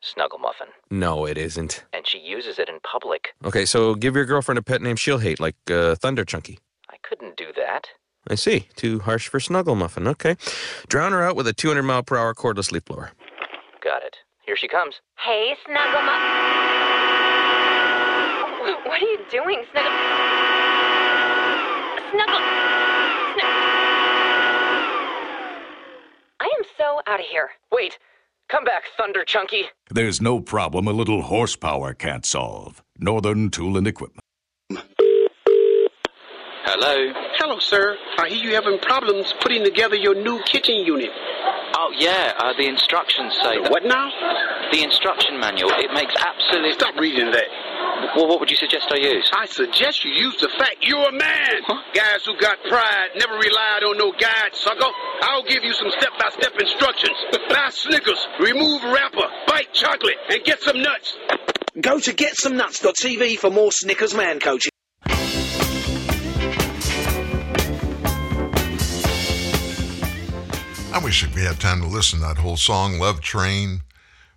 Snuggle 0.03 0.39
Muffin. 0.39 0.67
No, 0.91 1.25
it 1.25 1.37
isn't. 1.37 1.85
And 1.93 2.05
she 2.05 2.19
uses 2.19 2.59
it 2.59 2.67
in 2.67 2.79
public. 2.81 3.29
Okay, 3.45 3.65
so 3.65 3.95
give 3.95 4.15
your 4.15 4.25
girlfriend 4.25 4.59
a 4.59 4.61
pet 4.61 4.81
name 4.81 4.97
she'll 4.97 5.17
hate, 5.19 5.39
like 5.39 5.55
uh, 5.71 5.95
Thunder 5.95 6.25
Chunky. 6.25 6.59
I 6.89 6.97
couldn't 7.07 7.37
do 7.37 7.47
that. 7.55 7.87
I 8.27 8.35
see. 8.35 8.67
Too 8.75 8.99
harsh 8.99 9.27
for 9.27 9.39
Snuggle 9.39 9.75
Muffin. 9.75 10.07
Okay. 10.07 10.35
Drown 10.87 11.11
her 11.13 11.23
out 11.23 11.35
with 11.35 11.47
a 11.47 11.53
200 11.53 11.83
mile 11.83 12.03
per 12.03 12.17
hour 12.17 12.33
cordless 12.33 12.71
leaf 12.71 12.85
blower. 12.85 13.11
Got 13.83 14.03
it. 14.03 14.17
Here 14.45 14.57
she 14.57 14.67
comes. 14.67 14.95
Hey, 15.17 15.55
Snuggle 15.65 16.01
Muffin. 16.01 16.29
What 18.85 19.01
are 19.01 19.05
you 19.05 19.19
doing, 19.31 19.63
Snuggle? 19.71 19.91
Snuggle! 22.11 22.39
I 26.39 26.45
am 26.45 26.63
so 26.77 27.01
out 27.07 27.19
of 27.19 27.25
here. 27.25 27.49
Wait! 27.71 27.97
Come 28.53 28.65
back, 28.65 28.83
Thunder 28.95 29.25
Chunky! 29.25 29.63
There's 29.89 30.21
no 30.21 30.39
problem 30.39 30.87
a 30.87 30.91
little 30.91 31.23
horsepower 31.23 31.95
can't 31.95 32.23
solve. 32.23 32.83
Northern 32.99 33.49
Tool 33.49 33.77
and 33.77 33.87
Equipment. 33.87 34.21
Hello? 36.61 37.13
Hello, 37.39 37.57
sir. 37.57 37.97
I 38.19 38.29
hear 38.29 38.49
you 38.49 38.53
having 38.53 38.77
problems 38.77 39.33
putting 39.41 39.63
together 39.63 39.95
your 39.95 40.13
new 40.13 40.39
kitchen 40.43 40.75
unit. 40.85 41.09
Oh, 41.75 41.95
yeah, 41.97 42.33
uh, 42.37 42.53
the 42.55 42.67
instructions 42.67 43.33
say. 43.41 43.57
The 43.63 43.71
what 43.71 43.85
now? 43.85 44.11
The 44.71 44.83
instruction 44.83 45.39
manual. 45.39 45.71
It 45.71 45.91
makes 45.91 46.13
absolute. 46.15 46.75
Stop 46.75 46.95
reading 46.99 47.31
that. 47.31 47.49
Well, 48.15 48.27
what 48.27 48.39
would 48.39 48.51
you 48.51 48.57
suggest 48.57 48.91
I 48.91 48.97
use? 48.97 49.29
I 49.33 49.45
suggest 49.45 50.03
you 50.05 50.11
use 50.11 50.37
the 50.39 50.49
fact 50.49 50.77
you're 50.81 51.09
a 51.09 51.11
man. 51.11 51.63
Huh? 51.65 51.81
Guys 51.93 52.25
who 52.25 52.37
got 52.39 52.57
pride 52.69 53.09
never 53.15 53.33
relied 53.33 53.83
on 53.83 53.97
no 53.97 54.11
guide, 54.11 54.53
sucker. 54.53 54.91
I'll 55.21 55.43
give 55.43 55.63
you 55.63 55.73
some 55.73 55.89
step-by-step 55.89 56.53
instructions. 56.59 57.17
Buy 57.49 57.69
Snickers, 57.71 58.27
remove 58.39 58.83
wrapper, 58.83 59.27
bite 59.47 59.73
chocolate, 59.73 60.17
and 60.29 60.43
get 60.43 60.61
some 60.61 60.81
nuts. 60.81 61.17
Go 61.79 61.99
to 61.99 62.13
getsomenuts.tv 62.13 63.37
for 63.39 63.49
more 63.49 63.71
Snickers 63.71 64.13
man 64.13 64.39
coaching. 64.39 64.69
I 70.93 70.99
wish 71.03 71.27
we 71.33 71.41
had 71.41 71.59
time 71.59 71.81
to 71.81 71.87
listen 71.87 72.19
to 72.19 72.25
that 72.25 72.37
whole 72.37 72.57
song, 72.57 72.99
Love 72.99 73.21
Train 73.21 73.81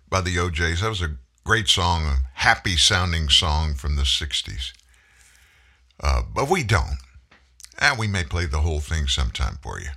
by 0.09 0.21
the 0.21 0.39
O'Jays. 0.39 0.81
That 0.81 0.89
was 0.89 1.03
a 1.03 1.15
great 1.47 1.69
song, 1.69 2.03
a 2.05 2.17
happy 2.33 2.75
sounding 2.75 3.29
song 3.29 3.73
from 3.73 3.95
the 3.95 4.01
60s. 4.01 4.73
Uh, 5.97 6.21
but 6.35 6.49
we 6.49 6.61
don't. 6.61 6.97
And 7.79 7.97
we 7.97 8.05
may 8.05 8.25
play 8.25 8.45
the 8.45 8.59
whole 8.59 8.81
thing 8.81 9.07
sometime 9.07 9.57
for 9.63 9.79
you. 9.79 9.91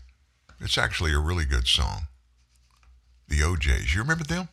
It's 0.61 0.79
actually 0.79 1.13
a 1.13 1.19
really 1.19 1.45
good 1.45 1.67
song. 1.67 2.03
the 3.27 3.43
O'Jays. 3.43 3.93
You 3.93 4.01
remember 4.01 4.23
them? 4.23 4.49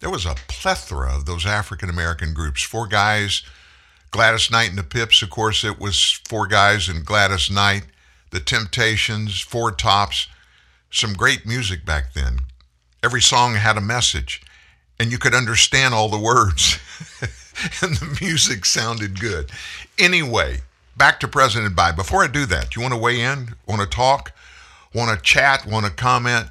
There 0.00 0.10
was 0.10 0.26
a 0.26 0.36
plethora 0.46 1.16
of 1.16 1.24
those 1.24 1.46
African 1.46 1.88
American 1.88 2.34
groups. 2.34 2.62
Four 2.62 2.86
guys, 2.86 3.42
Gladys 4.10 4.50
Knight 4.50 4.68
and 4.68 4.78
the 4.78 4.82
Pips, 4.82 5.22
of 5.22 5.30
course, 5.30 5.64
it 5.64 5.80
was 5.80 6.20
four 6.28 6.46
guys 6.46 6.86
and 6.86 7.02
Gladys 7.02 7.50
Knight, 7.50 7.86
the 8.30 8.40
Temptations, 8.40 9.40
Four 9.40 9.72
Tops, 9.72 10.28
some 10.90 11.14
great 11.14 11.46
music 11.46 11.86
back 11.86 12.12
then. 12.12 12.40
Every 13.02 13.22
song 13.22 13.54
had 13.54 13.78
a 13.78 13.80
message, 13.80 14.42
and 14.98 15.10
you 15.10 15.18
could 15.18 15.34
understand 15.34 15.94
all 15.94 16.08
the 16.08 16.18
words, 16.18 16.78
and 17.82 17.96
the 17.96 18.18
music 18.20 18.64
sounded 18.64 19.20
good. 19.20 19.50
Anyway, 19.98 20.60
back 20.96 21.20
to 21.20 21.28
President 21.28 21.76
Biden. 21.76 21.96
Before 21.96 22.24
I 22.24 22.28
do 22.28 22.46
that, 22.46 22.70
do 22.70 22.80
you 22.80 22.82
want 22.82 22.94
to 22.94 23.00
weigh 23.00 23.20
in? 23.20 23.54
Want 23.66 23.82
to 23.82 23.86
talk? 23.86 24.32
Want 24.94 25.16
to 25.16 25.22
chat? 25.22 25.66
Want 25.66 25.86
to 25.86 25.92
comment? 25.92 26.48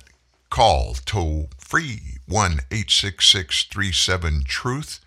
Call 0.50 0.94
toll 1.06 1.50
free 1.58 2.00
1 2.28 2.52
866 2.72 3.66
37 3.66 4.44
Truth, 4.46 5.00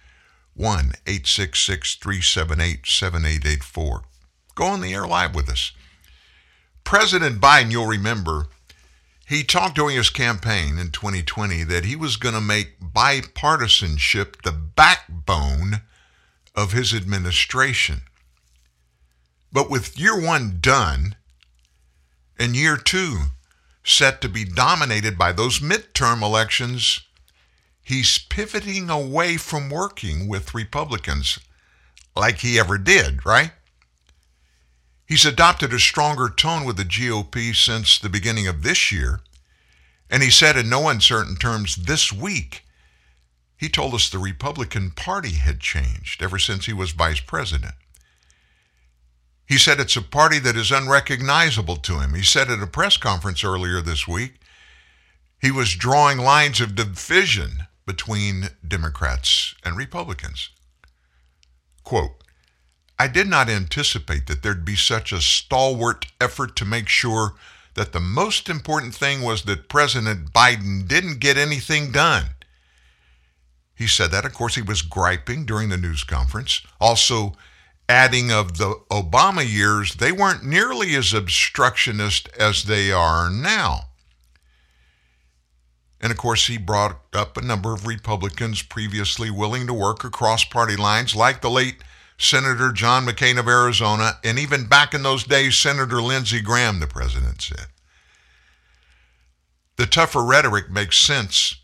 1 0.55 0.93
866 1.07 1.95
378 1.97 2.87
7884. 2.87 4.03
Go 4.55 4.65
on 4.65 4.81
the 4.81 4.93
air 4.93 5.07
live 5.07 5.35
with 5.35 5.49
us. 5.49 5.73
President 6.85 7.41
Biden, 7.41 7.71
you'll 7.71 7.87
remember, 7.87 8.49
he 9.29 9.45
talked 9.45 9.77
during 9.77 9.97
his 9.97 10.09
campaign 10.09 10.79
in 10.79 10.91
2020 10.91 11.63
that 11.65 11.85
he 11.85 11.95
was 11.95 12.17
going 12.17 12.35
to 12.35 12.41
make 12.41 12.81
bipartisanship 12.81 14.41
the 14.43 14.53
backbone 14.53 15.83
of 16.55 16.73
his 16.73 16.95
administration. 16.95 18.01
But 19.53 19.69
with 19.69 19.99
year 19.99 20.19
one 20.19 20.59
done 20.61 21.17
and 22.39 22.57
year 22.57 22.79
two 22.79 23.25
set 23.85 24.23
to 24.23 24.31
be 24.31 24.45
dominated 24.45 25.19
by 25.19 25.33
those 25.33 25.61
midterm 25.61 26.23
elections, 26.23 27.03
he's 27.83 28.19
pivoting 28.19 28.89
away 28.89 29.37
from 29.37 29.69
working 29.69 30.27
with 30.27 30.55
Republicans 30.55 31.39
like 32.17 32.39
he 32.39 32.59
ever 32.59 32.79
did, 32.79 33.27
right? 33.27 33.53
He's 35.09 35.25
adopted 35.25 35.73
a 35.73 35.79
stronger 35.79 36.29
tone 36.29 36.67
with 36.67 36.77
the 36.77 36.85
GOP 36.85 37.57
since 37.57 37.99
the 37.99 38.11
beginning 38.11 38.47
of 38.47 38.63
this 38.63 38.93
year, 38.93 39.21
and 40.11 40.23
he 40.23 40.31
said 40.31 40.55
in 40.59 40.69
no 40.69 40.87
uncertain 40.87 41.37
terms 41.37 41.77
this 41.77 42.13
week, 42.13 42.63
he 43.57 43.71
told 43.71 43.95
us 43.95 44.11
the 44.11 44.19
Republican 44.19 44.91
Party 44.91 45.33
had 45.33 45.61
changed 45.61 46.23
ever 46.23 46.39
since 46.39 46.67
he 46.67 46.75
was 46.75 46.91
vice 46.91 47.21
president. 47.21 47.75
He 49.47 49.57
said 49.57 49.81
it's 49.81 49.97
a 49.97 50.03
party 50.03 50.39
that 50.41 50.57
is 50.57 50.71
unrecognizable 50.71 51.77
to 51.77 52.01
him. 52.01 52.13
He 52.13 52.23
said 52.23 52.51
at 52.51 52.63
a 52.63 52.67
press 52.67 52.99
conference 52.99 53.43
earlier 53.43 53.81
this 53.81 54.07
week 54.07 54.35
he 55.41 55.51
was 55.51 55.75
drawing 55.75 56.19
lines 56.19 56.61
of 56.61 56.75
division 56.75 57.67
between 57.87 58.51
Democrats 58.67 59.55
and 59.65 59.75
Republicans. 59.75 60.51
Quote, 61.83 62.18
I 62.99 63.07
did 63.07 63.29
not 63.29 63.49
anticipate 63.49 64.27
that 64.27 64.43
there'd 64.43 64.65
be 64.65 64.77
such 64.77 65.13
a 65.13 65.21
stalwart 65.21 66.07
effort 66.21 66.57
to 66.57 66.65
make 66.65 66.89
sure 66.89 67.35
that 67.75 67.93
the 67.93 68.01
most 68.01 68.49
important 68.49 68.95
thing 68.95 69.23
was 69.23 69.43
that 69.43 69.69
President 69.69 70.33
Biden 70.33 70.89
didn't 70.89 71.21
get 71.21 71.37
anything 71.37 71.93
done. 71.93 72.25
He 73.77 73.87
said 73.87 74.11
that. 74.11 74.25
Of 74.25 74.35
course, 74.35 74.57
he 74.57 74.63
was 74.63 74.83
griping 74.83 75.47
during 75.47 75.69
the 75.69 75.77
news 75.77 76.03
conference. 76.03 76.63
Also, 76.81 77.35
adding 77.89 78.33
of 78.33 78.59
the 78.59 78.75
Obama 78.91 79.49
years, 79.49 79.95
they 79.95 80.11
weren't 80.11 80.45
nearly 80.45 80.97
as 80.97 81.15
obstructionist 81.15 82.29
as 82.37 82.65
they 82.65 82.91
are 82.91 83.31
now. 83.31 83.83
And 86.01 86.11
of 86.11 86.19
course, 86.19 86.49
he 86.49 86.59
brought 86.59 87.01
up 87.13 87.37
a 87.37 87.43
number 87.43 87.73
of 87.73 87.87
Republicans 87.87 88.63
previously 88.63 89.31
willing 89.31 89.69
to 89.69 89.75
work 89.75 90.03
across 90.03 90.45
party 90.45 90.77
lines, 90.77 91.15
like 91.15 91.41
the 91.41 91.51
late 91.51 91.77
Senator 92.19 92.73
John 92.73 93.07
McCain 93.07 93.39
of 93.39 93.49
Arizona, 93.49 94.19
and 94.25 94.39
even 94.39 94.67
back 94.67 94.93
in 94.93 95.03
those 95.03 95.25
days, 95.25 95.57
Senator 95.57 96.03
Lindsey 96.03 96.41
Graham, 96.41 96.81
the 96.81 96.87
president 96.87 97.41
said. 97.41 97.67
The 99.77 99.87
tougher 99.87 100.25
rhetoric 100.25 100.71
makes 100.71 100.99
sense. 100.99 101.57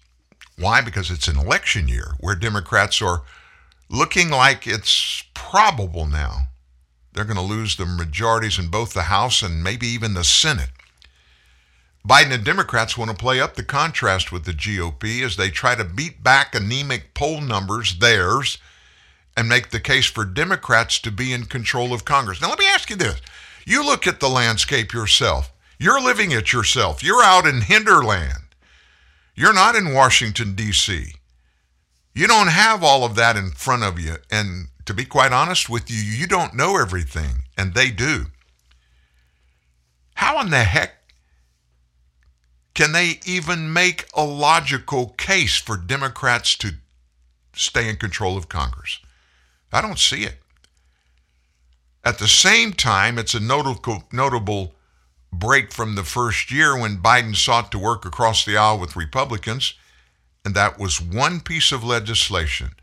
Why? 0.57 0.81
Because 0.81 1.11
it's 1.11 1.27
an 1.27 1.37
election 1.37 1.89
year 1.89 2.15
where 2.21 2.37
Democrats 2.37 3.03
are 3.03 3.23
looking 3.91 4.31
like 4.31 4.67
it's 4.67 5.25
probable 5.35 6.07
now 6.07 6.49
they're 7.15 7.25
going 7.25 7.37
to 7.37 7.43
lose 7.43 7.77
the 7.77 7.87
majorities 7.87 8.59
in 8.59 8.69
both 8.69 8.93
the 8.93 9.03
House 9.03 9.41
and 9.41 9.63
maybe 9.63 9.87
even 9.87 10.15
the 10.15 10.25
Senate. 10.25 10.71
Biden 12.07 12.33
and 12.33 12.45
Democrats 12.45 12.99
want 12.99 13.11
to 13.11 13.17
play 13.17 13.41
up 13.41 13.55
the 13.55 13.63
contrast 13.63 14.31
with 14.31 14.45
the 14.45 14.53
GOP 14.53 15.25
as 15.25 15.37
they 15.37 15.49
try 15.49 15.75
to 15.75 15.85
beat 15.85 16.23
back 16.23 16.55
anemic 16.55 17.15
poll 17.15 17.41
numbers, 17.41 17.99
theirs, 17.99 18.59
and 19.37 19.49
make 19.49 19.71
the 19.71 19.81
case 19.81 20.07
for 20.07 20.25
Democrats 20.25 20.99
to 21.01 21.11
be 21.11 21.33
in 21.33 21.45
control 21.45 21.93
of 21.93 22.05
Congress. 22.05 22.41
Now, 22.41 22.49
let 22.49 22.59
me 22.59 22.67
ask 22.67 22.91
you 22.91 22.97
this. 22.97 23.21
You 23.67 23.85
look 23.85 24.07
at 24.07 24.21
the 24.21 24.29
landscape 24.29 24.93
yourself. 24.93 25.53
You're 25.79 26.01
living 26.01 26.31
it 26.31 26.53
yourself. 26.53 27.03
You're 27.03 27.23
out 27.23 27.47
in 27.47 27.63
hinterland. 27.63 28.45
You're 29.35 29.55
not 29.55 29.75
in 29.75 29.93
Washington, 29.93 30.55
D.C. 30.55 31.15
You 32.15 32.27
don't 32.29 32.49
have 32.49 32.85
all 32.85 33.05
of 33.05 33.17
that 33.17 33.37
in 33.37 33.51
front 33.51 33.83
of 33.83 33.99
you. 33.99 34.17
And 34.31 34.69
to 34.87 34.95
be 34.95 35.05
quite 35.05 35.33
honest 35.33 35.69
with 35.69 35.91
you, 35.91 35.97
you 35.97 36.27
don't 36.27 36.55
know 36.55 36.77
everything, 36.77 37.45
and 37.59 37.75
they 37.75 37.91
do. 37.91 38.27
How 40.15 40.41
in 40.41 40.51
the 40.51 40.63
heck 40.63 40.93
can 42.75 42.93
they 42.93 43.19
even 43.25 43.73
make 43.73 44.07
a 44.15 44.25
logical 44.25 45.09
case 45.11 45.57
for 45.57 45.77
Democrats 45.77 46.57
to 46.59 46.75
stay 47.55 47.89
in 47.89 47.97
control 47.97 48.37
of 48.37 48.49
Congress? 48.49 49.01
I 49.75 49.81
don't 49.81 49.99
see 49.99 50.23
it. 50.23 50.37
At 52.05 52.19
the 52.19 52.29
same 52.29 52.73
time, 52.73 53.19
it's 53.19 53.35
a 53.35 53.41
notable, 53.41 54.05
notable 54.13 54.77
break 55.33 55.73
from 55.73 55.97
the 55.97 56.05
first 56.05 56.53
year 56.53 56.79
when 56.79 56.99
Biden 56.99 57.35
sought 57.35 57.73
to 57.73 57.79
work 57.79 58.05
across 58.05 58.45
the 58.45 58.57
aisle 58.57 58.79
with 58.79 58.95
Republicans, 58.95 59.75
and 60.45 60.55
that 60.55 60.79
was 60.79 61.01
one 61.01 61.41
piece 61.41 61.73
of 61.73 61.83
legislation 61.83 62.77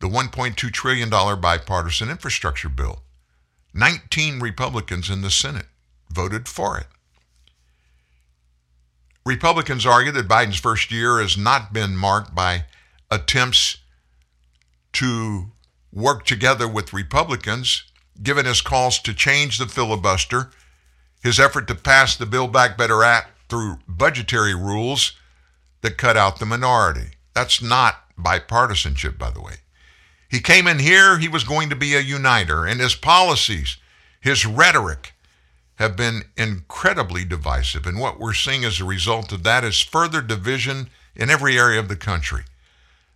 the 0.00 0.08
$1.2 0.08 0.54
trillion 0.70 1.08
bipartisan 1.08 2.10
infrastructure 2.10 2.68
bill. 2.68 3.02
19 3.72 4.38
Republicans 4.38 5.08
in 5.08 5.22
the 5.22 5.30
Senate 5.30 5.66
voted 6.10 6.46
for 6.46 6.78
it. 6.78 6.86
Republicans 9.24 9.86
argue 9.86 10.12
that 10.12 10.28
Biden's 10.28 10.58
first 10.58 10.92
year 10.92 11.20
has 11.20 11.38
not 11.38 11.72
been 11.72 11.96
marked 11.96 12.34
by 12.34 12.66
attempts 13.10 13.78
to 14.92 15.50
work 15.94 16.24
together 16.24 16.66
with 16.66 16.92
Republicans, 16.92 17.84
given 18.22 18.44
his 18.44 18.60
calls 18.60 18.98
to 18.98 19.14
change 19.14 19.58
the 19.58 19.66
filibuster, 19.66 20.50
his 21.22 21.40
effort 21.40 21.66
to 21.68 21.74
pass 21.74 22.16
the 22.16 22.26
Build 22.26 22.52
Back 22.52 22.76
Better 22.76 23.02
Act 23.02 23.30
through 23.48 23.78
budgetary 23.88 24.54
rules 24.54 25.12
that 25.80 25.96
cut 25.96 26.16
out 26.16 26.38
the 26.38 26.46
minority. 26.46 27.12
That's 27.34 27.62
not 27.62 27.96
bipartisanship, 28.18 29.18
by 29.18 29.30
the 29.30 29.40
way. 29.40 29.54
He 30.28 30.40
came 30.40 30.66
in 30.66 30.80
here, 30.80 31.18
he 31.18 31.28
was 31.28 31.44
going 31.44 31.70
to 31.70 31.76
be 31.76 31.94
a 31.94 32.00
uniter, 32.00 32.66
and 32.66 32.80
his 32.80 32.94
policies, 32.94 33.76
his 34.20 34.44
rhetoric, 34.44 35.12
have 35.76 35.96
been 35.96 36.22
incredibly 36.36 37.24
divisive. 37.24 37.86
And 37.86 37.98
what 37.98 38.18
we're 38.18 38.34
seeing 38.34 38.64
as 38.64 38.80
a 38.80 38.84
result 38.84 39.32
of 39.32 39.42
that 39.44 39.64
is 39.64 39.80
further 39.80 40.22
division 40.22 40.88
in 41.14 41.30
every 41.30 41.58
area 41.58 41.78
of 41.78 41.88
the 41.88 41.96
country. 41.96 42.44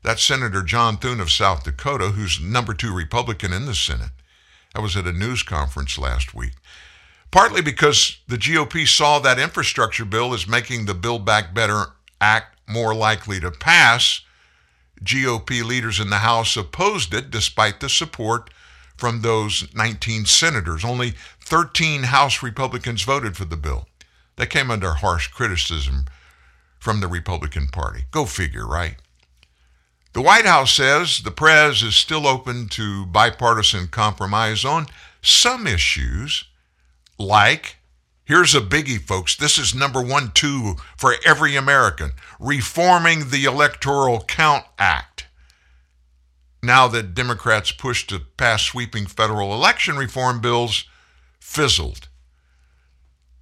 That's 0.02 0.22
Senator 0.22 0.62
John 0.62 0.96
Thune 0.96 1.20
of 1.20 1.30
South 1.30 1.64
Dakota, 1.64 2.10
who's 2.10 2.40
number 2.40 2.72
two 2.72 2.94
Republican 2.94 3.52
in 3.52 3.66
the 3.66 3.74
Senate. 3.74 4.10
I 4.74 4.80
was 4.80 4.96
at 4.96 5.06
a 5.06 5.12
news 5.12 5.42
conference 5.42 5.98
last 5.98 6.34
week. 6.34 6.52
Partly 7.30 7.60
because 7.60 8.18
the 8.26 8.36
GOP 8.36 8.86
saw 8.86 9.18
that 9.18 9.38
infrastructure 9.38 10.04
bill 10.04 10.32
as 10.32 10.48
making 10.48 10.86
the 10.86 10.94
Build 10.94 11.24
Back 11.24 11.52
Better 11.52 11.86
Act 12.20 12.58
more 12.68 12.94
likely 12.94 13.40
to 13.40 13.50
pass. 13.50 14.22
GOP 15.04 15.62
leaders 15.64 16.00
in 16.00 16.10
the 16.10 16.18
House 16.18 16.56
opposed 16.56 17.12
it 17.12 17.30
despite 17.30 17.80
the 17.80 17.88
support 17.88 18.50
from 18.96 19.20
those 19.20 19.72
19 19.74 20.26
senators. 20.26 20.84
Only 20.84 21.14
13 21.40 22.04
House 22.04 22.42
Republicans 22.42 23.02
voted 23.02 23.36
for 23.36 23.44
the 23.44 23.56
bill. 23.56 23.88
They 24.36 24.46
came 24.46 24.70
under 24.70 24.94
harsh 24.94 25.28
criticism 25.28 26.06
from 26.78 27.00
the 27.00 27.08
Republican 27.08 27.66
Party. 27.68 28.04
Go 28.10 28.24
figure, 28.24 28.66
right? 28.66 28.96
The 30.18 30.24
White 30.24 30.46
House 30.46 30.74
says 30.74 31.20
the 31.20 31.30
prez 31.30 31.80
is 31.80 31.94
still 31.94 32.26
open 32.26 32.66
to 32.70 33.06
bipartisan 33.06 33.86
compromise 33.86 34.64
on 34.64 34.88
some 35.22 35.64
issues, 35.64 36.42
like 37.20 37.76
here's 38.24 38.52
a 38.52 38.60
biggie, 38.60 39.00
folks. 39.00 39.36
This 39.36 39.58
is 39.58 39.76
number 39.76 40.02
one, 40.02 40.32
two 40.34 40.74
for 40.96 41.14
every 41.24 41.54
American 41.54 42.14
reforming 42.40 43.30
the 43.30 43.44
Electoral 43.44 44.22
Count 44.22 44.64
Act. 44.76 45.28
Now 46.64 46.88
that 46.88 47.14
Democrats 47.14 47.70
pushed 47.70 48.08
to 48.08 48.18
pass 48.18 48.64
sweeping 48.64 49.06
federal 49.06 49.54
election 49.54 49.96
reform 49.96 50.40
bills 50.40 50.86
fizzled. 51.38 52.08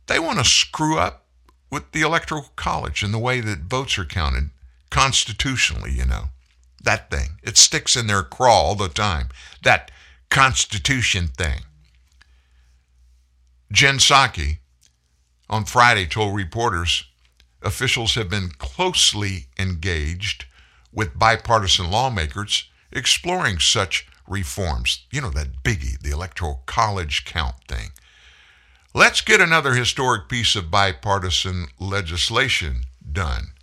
They 0.08 0.18
want 0.18 0.40
to 0.40 0.44
screw 0.44 0.98
up 0.98 1.24
with 1.70 1.92
the 1.92 2.02
electoral 2.02 2.50
college 2.54 3.02
and 3.02 3.14
the 3.14 3.18
way 3.18 3.40
that 3.40 3.60
votes 3.60 3.96
are 3.98 4.04
counted 4.04 4.50
constitutionally, 4.90 5.92
you 5.92 6.04
know. 6.04 6.28
That 6.86 7.10
thing. 7.10 7.40
It 7.42 7.58
sticks 7.58 7.96
in 7.96 8.06
their 8.06 8.22
craw 8.22 8.62
all 8.62 8.74
the 8.76 8.88
time. 8.88 9.30
That 9.64 9.90
constitution 10.30 11.26
thing. 11.26 11.62
Jen 13.72 13.98
Psaki 13.98 14.58
on 15.50 15.64
Friday 15.64 16.06
told 16.06 16.36
reporters 16.36 17.02
officials 17.60 18.14
have 18.14 18.30
been 18.30 18.50
closely 18.58 19.46
engaged 19.58 20.44
with 20.92 21.18
bipartisan 21.18 21.90
lawmakers 21.90 22.70
exploring 22.92 23.58
such 23.58 24.06
reforms. 24.28 25.06
You 25.10 25.22
know, 25.22 25.30
that 25.30 25.64
biggie, 25.64 26.00
the 26.00 26.10
electoral 26.10 26.62
college 26.66 27.24
count 27.24 27.56
thing. 27.66 27.90
Let's 28.94 29.22
get 29.22 29.40
another 29.40 29.74
historic 29.74 30.28
piece 30.28 30.54
of 30.54 30.70
bipartisan 30.70 31.66
legislation 31.80 32.84
done. 33.10 33.55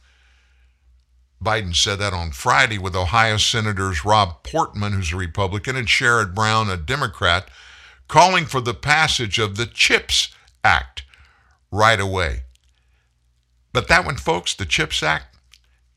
Biden 1.43 1.75
said 1.75 1.99
that 1.99 2.13
on 2.13 2.31
Friday 2.31 2.77
with 2.77 2.95
Ohio 2.95 3.37
Senators 3.37 4.05
Rob 4.05 4.43
Portman, 4.43 4.93
who's 4.93 5.11
a 5.11 5.17
Republican, 5.17 5.75
and 5.75 5.87
Sherrod 5.87 6.33
Brown, 6.33 6.69
a 6.69 6.77
Democrat, 6.77 7.49
calling 8.07 8.45
for 8.45 8.61
the 8.61 8.73
passage 8.73 9.39
of 9.39 9.57
the 9.57 9.65
CHIPS 9.65 10.33
Act 10.63 11.03
right 11.71 11.99
away. 11.99 12.43
But 13.73 13.87
that 13.87 14.05
one, 14.05 14.17
folks, 14.17 14.53
the 14.53 14.65
CHIPS 14.65 15.03
Act, 15.03 15.35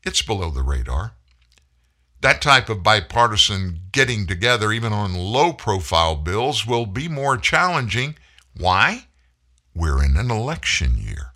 it's 0.03 0.21
below 0.21 0.49
the 0.49 0.63
radar. 0.63 1.13
That 2.21 2.41
type 2.41 2.69
of 2.69 2.81
bipartisan 2.81 3.81
getting 3.91 4.25
together, 4.25 4.71
even 4.71 4.91
on 4.91 5.13
low 5.13 5.53
profile 5.53 6.15
bills, 6.15 6.65
will 6.65 6.87
be 6.87 7.07
more 7.07 7.37
challenging. 7.37 8.15
Why? 8.57 9.05
We're 9.75 10.03
in 10.03 10.17
an 10.17 10.31
election 10.31 10.97
year. 10.97 11.33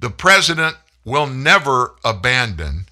The 0.00 0.10
president 0.10 0.76
will 1.04 1.26
never 1.26 1.94
abandon 2.04 2.86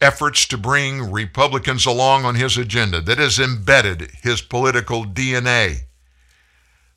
efforts 0.00 0.46
to 0.46 0.58
bring 0.58 1.10
Republicans 1.10 1.86
along 1.86 2.24
on 2.24 2.34
his 2.34 2.56
agenda 2.56 3.00
that 3.00 3.18
has 3.18 3.38
embedded 3.38 4.10
his 4.22 4.40
political 4.40 5.04
DNA. 5.04 5.80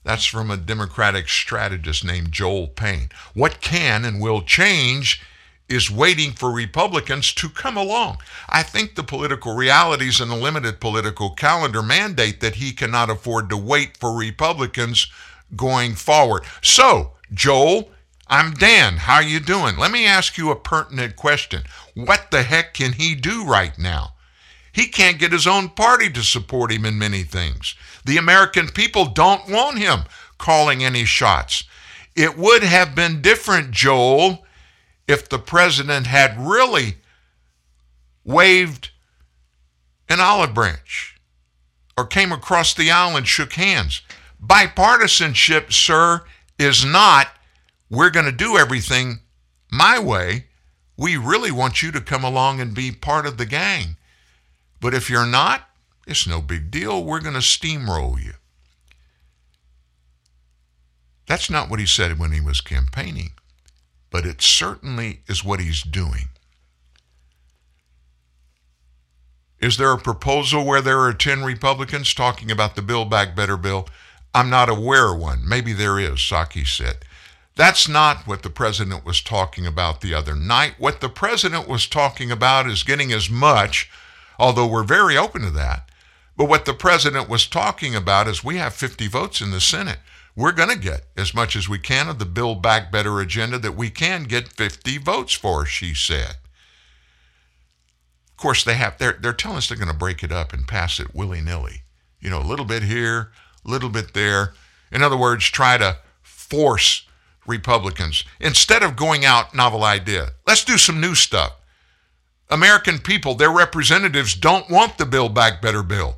That's 0.04 0.26
from 0.26 0.50
a 0.50 0.58
Democratic 0.58 1.28
strategist 1.28 2.04
named 2.04 2.32
Joel 2.32 2.68
Payne. 2.68 3.10
What 3.34 3.62
can 3.62 4.06
and 4.06 4.22
will 4.22 4.42
change 4.42 5.22
is 5.68 5.92
waiting 5.92 6.32
for 6.32 6.52
Republicans 6.52 7.32
to 7.36 7.48
come 7.48 7.78
along. 7.78 8.18
I 8.50 8.64
think 8.64 8.96
the 8.96 9.04
political 9.04 9.56
realities 9.56 10.20
and 10.20 10.32
the 10.32 10.36
limited 10.36 10.80
political 10.80 11.30
calendar 11.32 11.84
mandate 11.84 12.42
that 12.42 12.56
he 12.56 12.72
cannot 12.72 13.10
afford 13.10 13.50
to 13.50 13.58
wait 13.58 13.96
for 13.98 14.18
Republicans 14.18 15.12
going 15.56 15.94
forward. 15.94 16.44
So, 16.64 17.14
Joel, 17.34 17.92
I'm 18.30 18.54
Dan. 18.54 18.98
How 18.98 19.20
you 19.20 19.40
doing? 19.40 19.78
Let 19.78 19.92
me 19.92 20.06
ask 20.06 20.38
you 20.38 20.52
a 20.52 20.56
pertinent 20.56 21.16
question. 21.16 21.64
What 21.96 22.30
the 22.30 22.44
heck 22.44 22.76
can 22.76 22.94
he 22.94 23.16
do 23.16 23.44
right 23.44 23.78
now? 23.80 24.14
He 24.72 24.86
can't 24.86 25.18
get 25.18 25.32
his 25.32 25.48
own 25.48 25.70
party 25.70 26.12
to 26.12 26.22
support 26.22 26.72
him 26.72 26.86
in 26.86 27.00
many 27.00 27.24
things. 27.24 27.74
The 28.06 28.18
American 28.18 28.68
people 28.68 29.06
don't 29.06 29.50
want 29.50 29.80
him 29.80 30.02
calling 30.38 30.84
any 30.84 31.06
shots. 31.06 31.64
It 32.16 32.38
would 32.38 32.62
have 32.62 32.94
been 32.94 33.24
different, 33.24 33.72
Joel, 33.72 34.46
if 35.08 35.28
the 35.28 35.40
president 35.40 36.06
had 36.06 36.40
really 36.40 36.98
waved 38.24 38.92
an 40.08 40.20
olive 40.20 40.54
branch 40.54 41.20
or 41.98 42.06
came 42.06 42.32
across 42.32 42.76
the 42.76 42.92
aisle 42.92 43.18
and 43.18 43.28
shook 43.28 43.54
hands. 43.54 44.04
Bipartisanship, 44.42 45.74
sir, 45.74 46.22
is 46.60 46.86
not 46.86 47.30
we're 47.90 48.10
going 48.10 48.26
to 48.26 48.32
do 48.32 48.58
everything 48.58 49.20
my 49.72 50.00
way. 50.00 50.46
We 50.98 51.18
really 51.18 51.52
want 51.52 51.82
you 51.82 51.92
to 51.92 52.02
come 52.02 52.24
along 52.24 52.60
and 52.60 52.74
be 52.74 52.92
part 52.92 53.26
of 53.26 53.38
the 53.38 53.46
gang. 53.46 53.98
But 54.82 54.94
if 54.94 55.10
you're 55.10 55.26
not, 55.26 55.70
it's 56.08 56.28
no 56.28 56.42
big 56.42 56.72
deal. 56.72 57.04
We're 57.04 57.22
going 57.22 57.36
to 57.36 57.40
steamroll 57.40 58.22
you. 58.22 58.34
That's 61.28 61.50
not 61.50 61.70
what 61.70 61.80
he 61.80 61.86
said 61.86 62.18
when 62.18 62.32
he 62.32 62.42
was 62.42 62.60
campaigning, 62.60 63.34
but 64.10 64.26
it 64.26 64.42
certainly 64.42 65.22
is 65.28 65.46
what 65.46 65.60
he's 65.60 65.84
doing. 65.84 66.30
Is 69.60 69.78
there 69.78 69.92
a 69.92 69.98
proposal 69.98 70.66
where 70.66 70.82
there 70.82 71.00
are 71.02 71.14
10 71.14 71.44
Republicans 71.44 72.14
talking 72.14 72.50
about 72.50 72.76
the 72.76 72.82
Build 72.82 73.10
Back 73.10 73.36
Better 73.36 73.58
bill? 73.58 73.88
I'm 74.34 74.50
not 74.50 74.70
aware 74.70 75.14
of 75.14 75.20
one. 75.20 75.48
Maybe 75.48 75.74
there 75.74 76.00
is, 76.00 76.16
Psaki 76.16 76.66
said. 76.66 77.06
That's 77.56 77.88
not 77.88 78.26
what 78.26 78.44
the 78.44 78.50
president 78.50 79.06
was 79.06 79.22
talking 79.22 79.66
about 79.66 80.02
the 80.02 80.14
other 80.14 80.36
night. 80.36 80.76
What 80.78 81.02
the 81.02 81.10
president 81.10 81.68
was 81.68 81.88
talking 81.88 82.32
about 82.32 82.68
is 82.70 82.84
getting 82.84 83.12
as 83.12 83.30
much, 83.30 83.90
although 84.38 84.68
we're 84.68 84.84
very 84.84 85.18
open 85.18 85.42
to 85.42 85.52
that. 85.52 85.90
But 86.38 86.48
what 86.48 86.64
the 86.64 86.74
president 86.74 87.28
was 87.28 87.46
talking 87.46 87.96
about 87.96 88.28
is 88.30 88.44
we 88.44 88.56
have 88.58 88.74
50 88.74 89.08
votes 89.08 89.42
in 89.42 89.52
the 89.52 89.60
Senate. 89.60 90.00
We're 90.38 90.54
going 90.54 90.70
to 90.70 90.80
get 90.80 91.02
as 91.18 91.34
much 91.34 91.58
as 91.58 91.68
we 91.68 91.80
can 91.80 92.08
of 92.08 92.18
the 92.18 92.26
Build 92.26 92.62
Back 92.62 92.94
Better 92.94 93.20
agenda 93.20 93.60
that 93.60 93.76
we 93.76 93.90
can 93.90 94.24
get 94.24 94.48
50 94.48 94.98
votes 95.00 95.34
for, 95.34 95.66
she 95.66 95.94
said. 95.94 96.38
Of 98.32 98.38
course, 98.38 98.64
they 98.64 98.76
have 98.76 98.98
they're 99.00 99.18
they're 99.22 99.34
telling 99.34 99.58
us 99.58 99.68
they're 99.68 99.78
going 99.78 99.92
to 99.92 99.94
break 99.94 100.24
it 100.24 100.32
up 100.32 100.54
and 100.54 100.66
pass 100.66 100.98
it 100.98 101.14
willy-nilly. 101.14 101.82
You 102.22 102.30
know, 102.30 102.40
a 102.40 102.48
little 102.48 102.64
bit 102.64 102.84
here, 102.84 103.34
a 103.66 103.70
little 103.70 103.90
bit 103.90 104.14
there. 104.14 104.54
In 104.94 105.04
other 105.04 105.18
words, 105.18 105.44
try 105.44 105.78
to 105.78 105.98
force 106.22 107.06
Republicans 107.50 108.24
instead 108.40 108.84
of 108.84 108.96
going 108.96 109.26
out 109.26 109.54
novel 109.54 109.84
idea. 109.84 110.30
Let's 110.48 110.64
do 110.64 110.78
some 110.78 111.02
new 111.02 111.16
stuff. 111.16 111.54
American 112.50 113.00
people, 113.00 113.36
their 113.36 113.52
representatives 113.52 114.34
don't 114.34 114.70
want 114.70 114.98
the 114.98 115.06
Build 115.06 115.34
Back 115.34 115.62
Better 115.62 115.84
bill. 115.84 116.18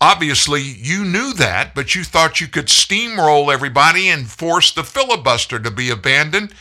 Obviously, 0.00 0.62
you 0.62 1.04
knew 1.04 1.32
that, 1.34 1.74
but 1.74 1.94
you 1.94 2.04
thought 2.04 2.40
you 2.40 2.46
could 2.46 2.66
steamroll 2.66 3.52
everybody 3.52 4.08
and 4.08 4.30
force 4.30 4.70
the 4.72 4.84
filibuster 4.84 5.58
to 5.58 5.70
be 5.70 5.90
abandoned 5.90 6.54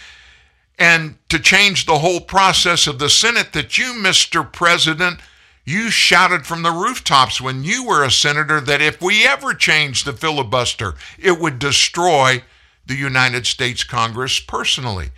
and 0.80 1.18
to 1.30 1.40
change 1.40 1.86
the 1.86 2.00
whole 2.00 2.20
process 2.20 2.88
of 2.88 3.00
the 3.00 3.10
Senate 3.10 3.54
that 3.54 3.78
you, 3.78 3.94
Mr. 3.94 4.52
President, 4.52 5.20
you 5.66 5.90
shouted 5.90 6.46
from 6.46 6.64
the 6.64 6.72
rooftops 6.72 7.42
when 7.42 7.64
you 7.64 7.86
were 7.86 8.04
a 8.04 8.12
senator 8.12 8.60
that 8.62 8.82
if 8.82 9.02
we 9.02 9.28
ever 9.28 9.54
changed 9.54 10.06
the 10.06 10.14
filibuster, 10.14 10.96
it 11.20 11.40
would 11.40 11.60
destroy 11.60 12.42
the 12.88 12.96
United 12.96 13.46
States 13.46 13.84
Congress 13.84 14.40
personally. 14.40 15.10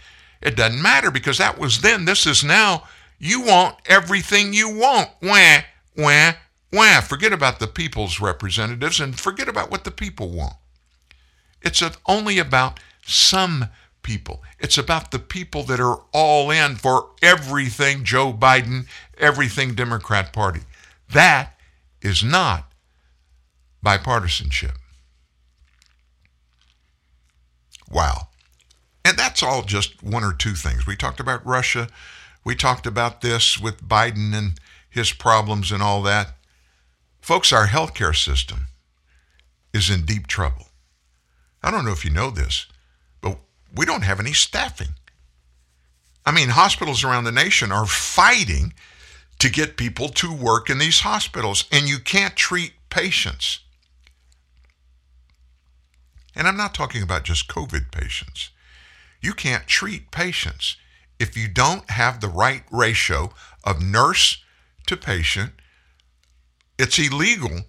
It 0.41 0.55
doesn't 0.55 0.82
matter 0.82 1.11
because 1.11 1.38
that 1.38 1.57
was 1.57 1.82
then. 1.82 2.05
This 2.05 2.26
is 2.26 2.43
now. 2.43 2.84
You 3.17 3.41
want 3.41 3.76
everything 3.86 4.53
you 4.53 4.70
want. 4.70 5.09
Wah, 5.22 5.59
wah, 5.97 6.34
wah. 6.72 7.01
Forget 7.01 7.34
about 7.34 7.59
the 7.59 7.67
people's 7.67 8.20
representatives 8.20 8.99
and 8.99 9.20
forget 9.20 9.49
about 9.49 9.70
what 9.70 9.84
the 9.84 9.91
people 9.91 10.30
want. 10.30 10.55
It's 11.61 11.84
only 12.05 12.39
about 12.39 12.80
some 13.05 13.65
people. 14.01 14.41
It's 14.59 14.78
about 14.78 15.11
the 15.11 15.20
people 15.20 15.63
that 15.63 15.80
are 15.80 15.99
all 16.13 16.51
in 16.51 16.76
for 16.78 17.09
everything 17.22 18.05
Joe 18.05 18.32
Biden, 18.32 18.88
everything 19.17 19.76
Democrat 19.76 20.32
Party. 20.32 20.61
That 21.11 21.57
is 22.01 22.24
not 22.24 22.72
bipartisanship. 23.84 24.76
Wow. 27.90 28.28
And 29.04 29.18
that's 29.18 29.42
all 29.42 29.64
just 29.64 30.04
one 30.04 30.24
or 30.24 30.34
two 30.34 30.54
things. 30.54 30.86
We 30.86 30.96
talked 30.96 31.20
about 31.20 31.46
Russia. 31.46 31.88
We 32.44 32.56
talked 32.56 32.86
about 32.86 33.22
this 33.22 33.60
with 33.60 33.88
Biden 33.88 34.34
and 34.34 34.60
his 34.90 35.12
problems 35.12 35.72
and 35.72 35.82
all 35.82 36.02
that. 36.04 36.36
Folks, 37.22 37.54
our 37.54 37.68
healthcare 37.68 38.16
system 38.16 38.68
is 39.74 39.90
in 39.90 40.06
deep 40.06 40.28
trouble. 40.28 40.68
I 41.62 41.72
don't 41.72 41.86
know 41.86 41.92
if 41.92 42.06
you 42.06 42.12
know 42.12 42.30
this, 42.32 42.66
but 43.22 43.38
we 43.76 43.86
don't 43.86 44.04
have 44.04 44.20
any 44.20 44.34
staffing. 44.34 44.96
I 46.26 46.32
mean, 46.32 46.50
hospitals 46.50 47.04
around 47.04 47.24
the 47.24 47.32
nation 47.32 47.72
are 47.72 47.86
fighting 47.86 48.74
to 49.40 49.50
get 49.50 49.78
people 49.78 50.10
to 50.10 50.34
work 50.34 50.70
in 50.70 50.78
these 50.78 51.02
hospitals, 51.02 51.66
and 51.72 51.88
you 51.88 52.00
can't 52.00 52.36
treat 52.36 52.74
patients. 52.90 53.60
And 56.36 56.47
I'm 56.47 56.57
not 56.57 56.73
talking 56.73 57.01
about 57.01 57.23
just 57.23 57.47
COVID 57.47 57.91
patients. 57.91 58.51
You 59.21 59.34
can't 59.34 59.67
treat 59.67 60.11
patients 60.11 60.77
if 61.19 61.36
you 61.36 61.47
don't 61.47 61.89
have 61.89 62.19
the 62.19 62.30
right 62.30 62.63
ratio 62.71 63.32
of 63.63 63.82
nurse 63.82 64.41
to 64.88 64.95
patient. 64.95 65.51
It's 66.77 66.97
illegal 66.97 67.65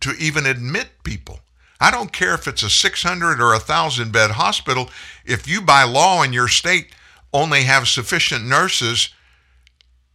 to 0.00 0.12
even 0.18 0.46
admit 0.46 0.88
people. 1.04 1.40
I 1.80 1.90
don't 1.90 2.12
care 2.12 2.34
if 2.34 2.46
it's 2.46 2.62
a 2.62 2.70
600 2.70 3.40
or 3.40 3.48
a 3.48 3.56
1,000 3.56 4.12
bed 4.12 4.32
hospital. 4.32 4.88
If 5.24 5.48
you, 5.48 5.60
by 5.60 5.82
law 5.82 6.22
in 6.22 6.32
your 6.32 6.46
state, 6.46 6.94
only 7.32 7.64
have 7.64 7.88
sufficient 7.88 8.44
nurses 8.44 9.08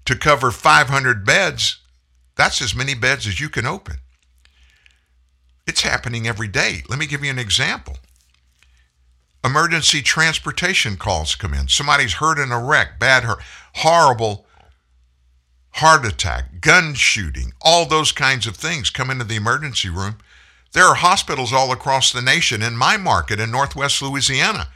to 0.05 0.15
cover 0.15 0.51
500 0.51 1.25
beds, 1.25 1.81
that's 2.37 2.61
as 2.61 2.73
many 2.73 2.93
beds 2.93 3.27
as 3.27 3.41
you 3.41 3.49
can 3.49 3.65
open. 3.65 3.97
It's 5.68 5.82
happening 5.82 6.28
every 6.28 6.47
day. 6.47 6.84
Let 6.88 6.97
me 6.97 7.05
give 7.05 7.24
you 7.24 7.30
an 7.30 7.39
example. 7.39 7.97
emergency 9.43 10.01
transportation 10.01 10.97
calls 10.97 11.36
come 11.36 11.53
in. 11.53 11.68
Somebody's 11.68 12.13
hurt 12.13 12.39
in 12.39 12.51
a 12.51 12.59
wreck, 12.59 12.99
bad 12.99 13.24
hurt, 13.24 13.39
horrible 13.76 14.45
heart 15.74 16.05
attack, 16.05 16.59
gun 16.59 16.95
shooting, 16.95 17.53
all 17.61 17.86
those 17.86 18.11
kinds 18.11 18.47
of 18.47 18.55
things 18.55 18.89
come 18.89 19.11
into 19.11 19.24
the 19.24 19.36
emergency 19.36 19.89
room. 19.89 20.18
There 20.74 20.86
are 20.86 20.95
hospitals 20.95 21.53
all 21.53 21.72
across 21.72 22.11
the 22.11 22.22
nation. 22.22 22.63
In 22.63 22.76
my 22.76 22.97
market 22.97 23.39
in 23.39 23.51
Northwest 23.51 24.01
Louisiana, 24.01 24.70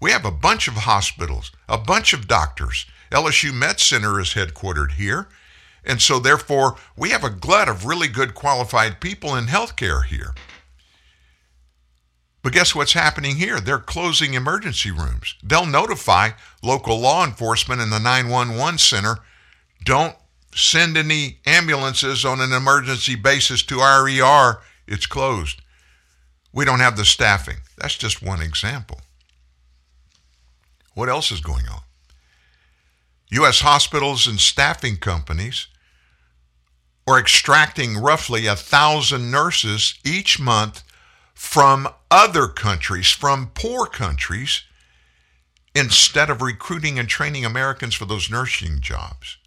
we 0.00 0.10
have 0.10 0.24
a 0.24 0.32
bunch 0.32 0.66
of 0.66 0.74
hospitals, 0.74 1.52
a 1.68 1.78
bunch 1.78 2.12
of 2.12 2.26
doctors. 2.26 2.86
LSU 3.10 3.54
Med 3.54 3.78
Center 3.78 4.18
is 4.18 4.34
headquartered 4.34 4.92
here. 4.92 5.28
And 5.84 6.00
so, 6.00 6.18
therefore, 6.18 6.76
we 6.96 7.10
have 7.10 7.24
a 7.24 7.30
glut 7.30 7.68
of 7.68 7.84
really 7.84 8.08
good 8.08 8.34
qualified 8.34 9.00
people 9.00 9.34
in 9.34 9.46
healthcare 9.46 10.04
here. 10.04 10.34
But 12.42 12.52
guess 12.52 12.74
what's 12.74 12.92
happening 12.92 13.36
here? 13.36 13.60
They're 13.60 13.78
closing 13.78 14.34
emergency 14.34 14.90
rooms. 14.90 15.36
They'll 15.42 15.66
notify 15.66 16.30
local 16.62 16.98
law 16.98 17.24
enforcement 17.24 17.80
in 17.80 17.90
the 17.90 18.00
911 18.00 18.78
center 18.78 19.18
don't 19.84 20.16
send 20.54 20.96
any 20.96 21.38
ambulances 21.46 22.24
on 22.24 22.40
an 22.40 22.52
emergency 22.52 23.14
basis 23.14 23.62
to 23.64 23.80
our 23.80 24.08
ER. 24.08 24.60
It's 24.86 25.06
closed. 25.06 25.60
We 26.52 26.64
don't 26.64 26.80
have 26.80 26.96
the 26.96 27.04
staffing. 27.04 27.58
That's 27.78 27.96
just 27.96 28.22
one 28.22 28.42
example. 28.42 29.00
What 30.94 31.08
else 31.08 31.30
is 31.30 31.40
going 31.40 31.66
on? 31.68 31.80
U.S. 33.30 33.60
hospitals 33.60 34.26
and 34.26 34.38
staffing 34.38 34.98
companies 34.98 35.68
are 37.06 37.18
extracting 37.18 37.98
roughly 37.98 38.46
a 38.46 38.56
thousand 38.56 39.30
nurses 39.30 39.98
each 40.04 40.38
month 40.38 40.82
from 41.34 41.88
other 42.10 42.46
countries, 42.46 43.10
from 43.10 43.50
poor 43.54 43.86
countries, 43.86 44.62
instead 45.74 46.30
of 46.30 46.42
recruiting 46.42 46.98
and 46.98 47.08
training 47.08 47.44
Americans 47.44 47.94
for 47.94 48.04
those 48.04 48.30
nursing 48.30 48.80
jobs. 48.80 49.38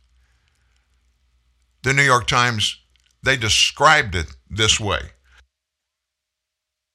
The 1.84 1.94
New 1.94 2.04
York 2.04 2.28
Times, 2.28 2.80
they 3.24 3.38
described 3.38 4.16
it 4.16 4.36
this 4.50 4.80
way. 4.80 5.12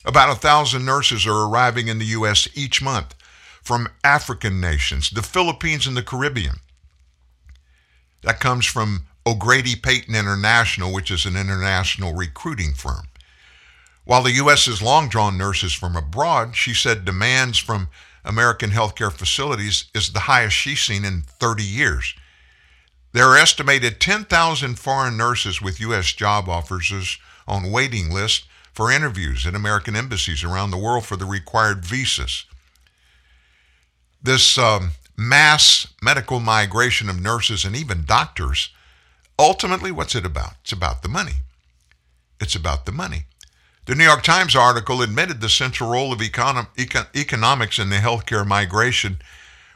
About 0.04 0.30
a 0.30 0.40
thousand 0.40 0.84
nurses 0.84 1.26
are 1.26 1.48
arriving 1.48 1.88
in 1.88 1.98
the 1.98 2.06
U.S. 2.06 2.48
each 2.54 2.82
month 2.82 3.14
from 3.62 3.88
African 4.02 4.60
nations, 4.60 5.10
the 5.10 5.22
Philippines, 5.22 5.86
and 5.86 5.96
the 5.96 6.02
Caribbean. 6.02 6.56
That 8.22 8.40
comes 8.40 8.66
from 8.66 9.06
O'Grady 9.26 9.76
Peyton 9.76 10.14
International, 10.14 10.92
which 10.92 11.10
is 11.10 11.26
an 11.26 11.36
international 11.36 12.14
recruiting 12.14 12.72
firm. 12.72 13.06
While 14.04 14.22
the 14.22 14.32
U.S. 14.32 14.66
has 14.66 14.82
long 14.82 15.08
drawn 15.08 15.36
nurses 15.36 15.72
from 15.72 15.94
abroad, 15.94 16.56
she 16.56 16.74
said 16.74 17.04
demands 17.04 17.58
from 17.58 17.88
American 18.24 18.70
healthcare 18.70 19.12
facilities 19.12 19.84
is 19.94 20.12
the 20.12 20.20
highest 20.20 20.56
she's 20.56 20.80
seen 20.80 21.04
in 21.04 21.22
30 21.22 21.62
years. 21.62 22.14
There 23.12 23.26
are 23.26 23.36
estimated 23.36 24.00
10,000 24.00 24.78
foreign 24.78 25.16
nurses 25.16 25.60
with 25.60 25.80
U.S. 25.80 26.12
job 26.12 26.48
offers 26.48 27.18
on 27.46 27.72
waiting 27.72 28.10
lists 28.10 28.46
for 28.72 28.90
interviews 28.90 29.46
at 29.46 29.54
American 29.54 29.96
embassies 29.96 30.44
around 30.44 30.70
the 30.70 30.78
world 30.78 31.04
for 31.04 31.16
the 31.16 31.24
required 31.24 31.84
visas. 31.84 32.44
This 34.22 34.56
um, 34.58 34.92
mass 35.16 35.86
medical 36.02 36.40
migration 36.40 37.08
of 37.08 37.20
nurses 37.20 37.64
and 37.64 37.74
even 37.74 38.04
doctors, 38.04 38.70
ultimately, 39.40 39.90
what's 39.90 40.14
it 40.14 40.26
about? 40.26 40.54
It's 40.62 40.72
about 40.72 41.02
the 41.02 41.08
money. 41.08 41.42
It's 42.40 42.54
about 42.54 42.86
the 42.86 42.92
money. 42.92 43.24
The 43.86 43.94
New 43.94 44.04
York 44.04 44.22
Times 44.22 44.54
article 44.54 45.02
admitted 45.02 45.40
the 45.40 45.48
central 45.48 45.90
role 45.90 46.12
of 46.12 46.20
econ- 46.20 46.68
economics 47.16 47.78
in 47.78 47.88
the 47.88 47.96
healthcare 47.96 48.46
migration 48.46 49.20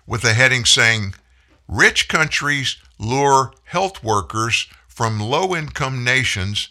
with 0.06 0.24
a 0.24 0.34
heading 0.34 0.64
saying, 0.64 1.14
Rich 1.66 2.08
countries 2.08 2.76
lure 2.98 3.52
health 3.64 4.04
workers 4.04 4.66
from 4.86 5.18
low 5.18 5.56
income 5.56 6.04
nations 6.04 6.68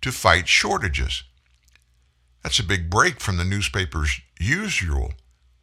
to 0.00 0.12
fight 0.12 0.48
shortages. 0.48 1.24
That's 2.42 2.60
a 2.60 2.64
big 2.64 2.88
break 2.88 3.20
from 3.20 3.36
the 3.38 3.44
newspaper's 3.44 4.20
usual 4.38 5.14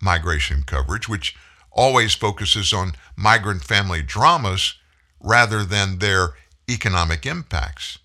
migration 0.01 0.63
coverage, 0.63 1.07
which 1.07 1.35
always 1.71 2.13
focuses 2.13 2.73
on 2.73 2.93
migrant 3.15 3.63
family 3.63 4.03
dramas 4.03 4.75
rather 5.19 5.63
than 5.63 5.99
their 5.99 6.33
economic 6.69 7.25
impacts. 7.25 7.99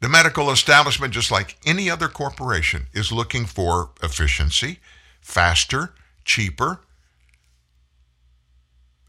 The 0.00 0.08
medical 0.08 0.50
establishment, 0.50 1.14
just 1.14 1.30
like 1.30 1.58
any 1.64 1.88
other 1.88 2.08
corporation, 2.08 2.86
is 2.92 3.12
looking 3.12 3.46
for 3.46 3.90
efficiency, 4.02 4.80
faster, 5.20 5.94
cheaper. 6.24 6.80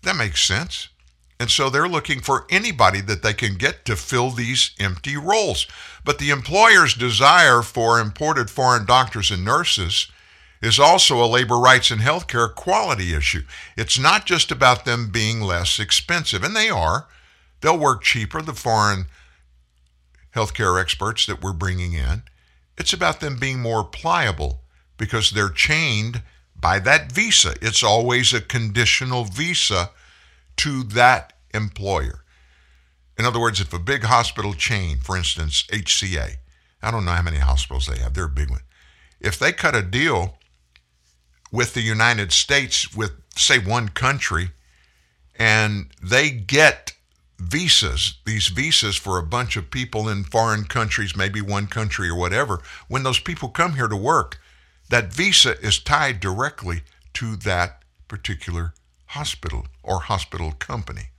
That 0.03 0.15
makes 0.15 0.45
sense. 0.45 0.89
And 1.39 1.49
so 1.49 1.69
they're 1.69 1.89
looking 1.89 2.21
for 2.21 2.45
anybody 2.49 3.01
that 3.01 3.23
they 3.23 3.34
can 3.34 3.55
get 3.55 3.86
to 3.86 3.95
fill 3.95 4.29
these 4.29 4.71
empty 4.79 5.17
roles. 5.17 5.67
But 6.05 6.19
the 6.19 6.29
employer's 6.29 6.93
desire 6.93 7.61
for 7.63 7.99
imported 7.99 8.49
foreign 8.49 8.86
doctors 8.86 9.31
and 9.31 9.43
nurses 9.43 10.07
is 10.61 10.79
also 10.79 11.21
a 11.21 11.25
labor 11.25 11.57
rights 11.57 11.91
and 11.91 12.01
healthcare 12.01 12.53
quality 12.53 13.13
issue. 13.13 13.41
It's 13.75 13.99
not 13.99 14.25
just 14.25 14.51
about 14.51 14.86
them 14.86 15.09
being 15.11 15.41
less 15.41 15.79
expensive, 15.79 16.43
and 16.43 16.55
they 16.55 16.69
are. 16.69 17.07
They'll 17.64 17.80
work 17.80 18.03
cheaper, 18.03 18.41
the 18.41 18.53
foreign 18.53 19.05
healthcare 20.36 20.80
experts 20.80 21.26
that 21.26 21.41
we're 21.41 21.53
bringing 21.53 21.93
in. 21.93 22.24
It's 22.78 22.91
about 22.91 23.22
them 23.22 23.39
being 23.39 23.61
more 23.61 23.86
pliable 23.86 24.59
because 24.97 25.32
they're 25.32 25.47
chained 25.47 26.24
by 26.59 26.80
that 26.80 27.09
visa. 27.14 27.55
It's 27.61 27.82
always 27.82 28.34
a 28.34 28.41
conditional 28.41 29.24
visa 29.24 29.91
to 30.57 30.84
that 30.84 31.32
employer. 31.53 32.26
In 33.18 33.24
other 33.24 33.39
words, 33.39 33.61
if 33.61 33.72
a 33.72 33.80
big 33.80 34.03
hospital 34.03 34.53
chain, 34.53 34.97
for 34.97 35.16
instance, 35.16 35.64
HCA, 35.72 36.36
I 36.82 36.91
don't 36.91 37.05
know 37.05 37.11
how 37.11 37.22
many 37.22 37.38
hospitals 37.38 37.88
they 37.88 37.99
have, 37.99 38.14
they're 38.14 38.26
a 38.26 38.30
big 38.30 38.49
one. 38.49 38.64
If 39.22 39.39
they 39.39 39.53
cut 39.53 39.74
a 39.74 39.82
deal 39.82 40.38
with 41.49 41.76
the 41.76 41.82
United 41.82 42.34
States, 42.34 42.93
with, 42.93 43.11
say, 43.38 43.57
one 43.57 43.88
country, 43.88 44.49
and 45.39 45.91
they 46.01 46.30
get 46.30 46.93
visas, 47.39 48.15
these 48.25 48.47
visas 48.47 48.95
for 48.95 49.17
a 49.17 49.23
bunch 49.23 49.55
of 49.57 49.71
people 49.71 50.07
in 50.07 50.23
foreign 50.23 50.65
countries, 50.65 51.15
maybe 51.15 51.41
one 51.41 51.67
country 51.67 52.09
or 52.09 52.15
whatever, 52.15 52.61
when 52.88 53.03
those 53.03 53.19
people 53.19 53.49
come 53.49 53.73
here 53.73 53.88
to 53.88 53.95
work, 53.95 54.39
that 54.89 55.13
visa 55.13 55.59
is 55.59 55.79
tied 55.79 56.19
directly 56.19 56.84
to 57.14 57.35
that 57.38 57.84
particular 58.07 58.73
hospital 59.07 59.68
or 59.81 60.01
hospital 60.01 60.51
company. 60.53 61.10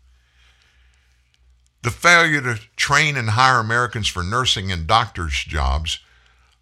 The 1.83 1.91
failure 1.91 2.41
to 2.41 2.61
train 2.77 3.17
and 3.17 3.31
hire 3.31 3.61
Americans 3.61 4.09
for 4.09 4.23
nursing 4.23 4.73
and 4.73 4.87
doctors' 4.87 5.45
jobs 5.45 5.99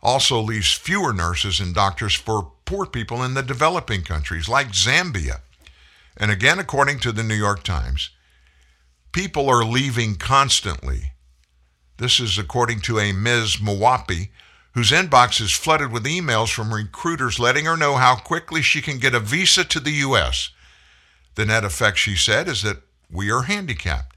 also 0.02 0.40
leaves 0.40 0.72
fewer 0.72 1.12
nurses 1.12 1.60
and 1.60 1.74
doctors 1.74 2.14
for 2.14 2.52
poor 2.64 2.86
people 2.86 3.22
in 3.22 3.34
the 3.34 3.42
developing 3.42 4.02
countries 4.02 4.48
like 4.48 4.72
Zambia. 4.72 5.40
And 6.16 6.30
again, 6.30 6.58
according 6.58 6.98
to 7.00 7.12
the 7.12 7.22
New 7.22 7.36
York 7.36 7.62
Times, 7.62 8.10
people 9.12 9.48
are 9.48 9.64
leaving 9.64 10.16
constantly. 10.16 11.12
This 11.98 12.18
is 12.18 12.38
according 12.38 12.80
to 12.80 12.98
a 12.98 13.12
Ms. 13.12 13.56
Mwapi, 13.56 14.30
whose 14.72 14.90
inbox 14.90 15.40
is 15.40 15.52
flooded 15.52 15.92
with 15.92 16.04
emails 16.04 16.52
from 16.52 16.72
recruiters 16.72 17.38
letting 17.38 17.66
her 17.66 17.76
know 17.76 17.96
how 17.96 18.16
quickly 18.16 18.62
she 18.62 18.80
can 18.80 18.98
get 18.98 19.14
a 19.14 19.20
visa 19.20 19.64
to 19.64 19.78
the 19.78 19.90
U.S. 19.90 20.50
The 21.34 21.44
net 21.44 21.64
effect, 21.64 21.98
she 21.98 22.16
said, 22.16 22.48
is 22.48 22.62
that 22.62 22.78
we 23.10 23.30
are 23.30 23.42
handicapped. 23.42 24.16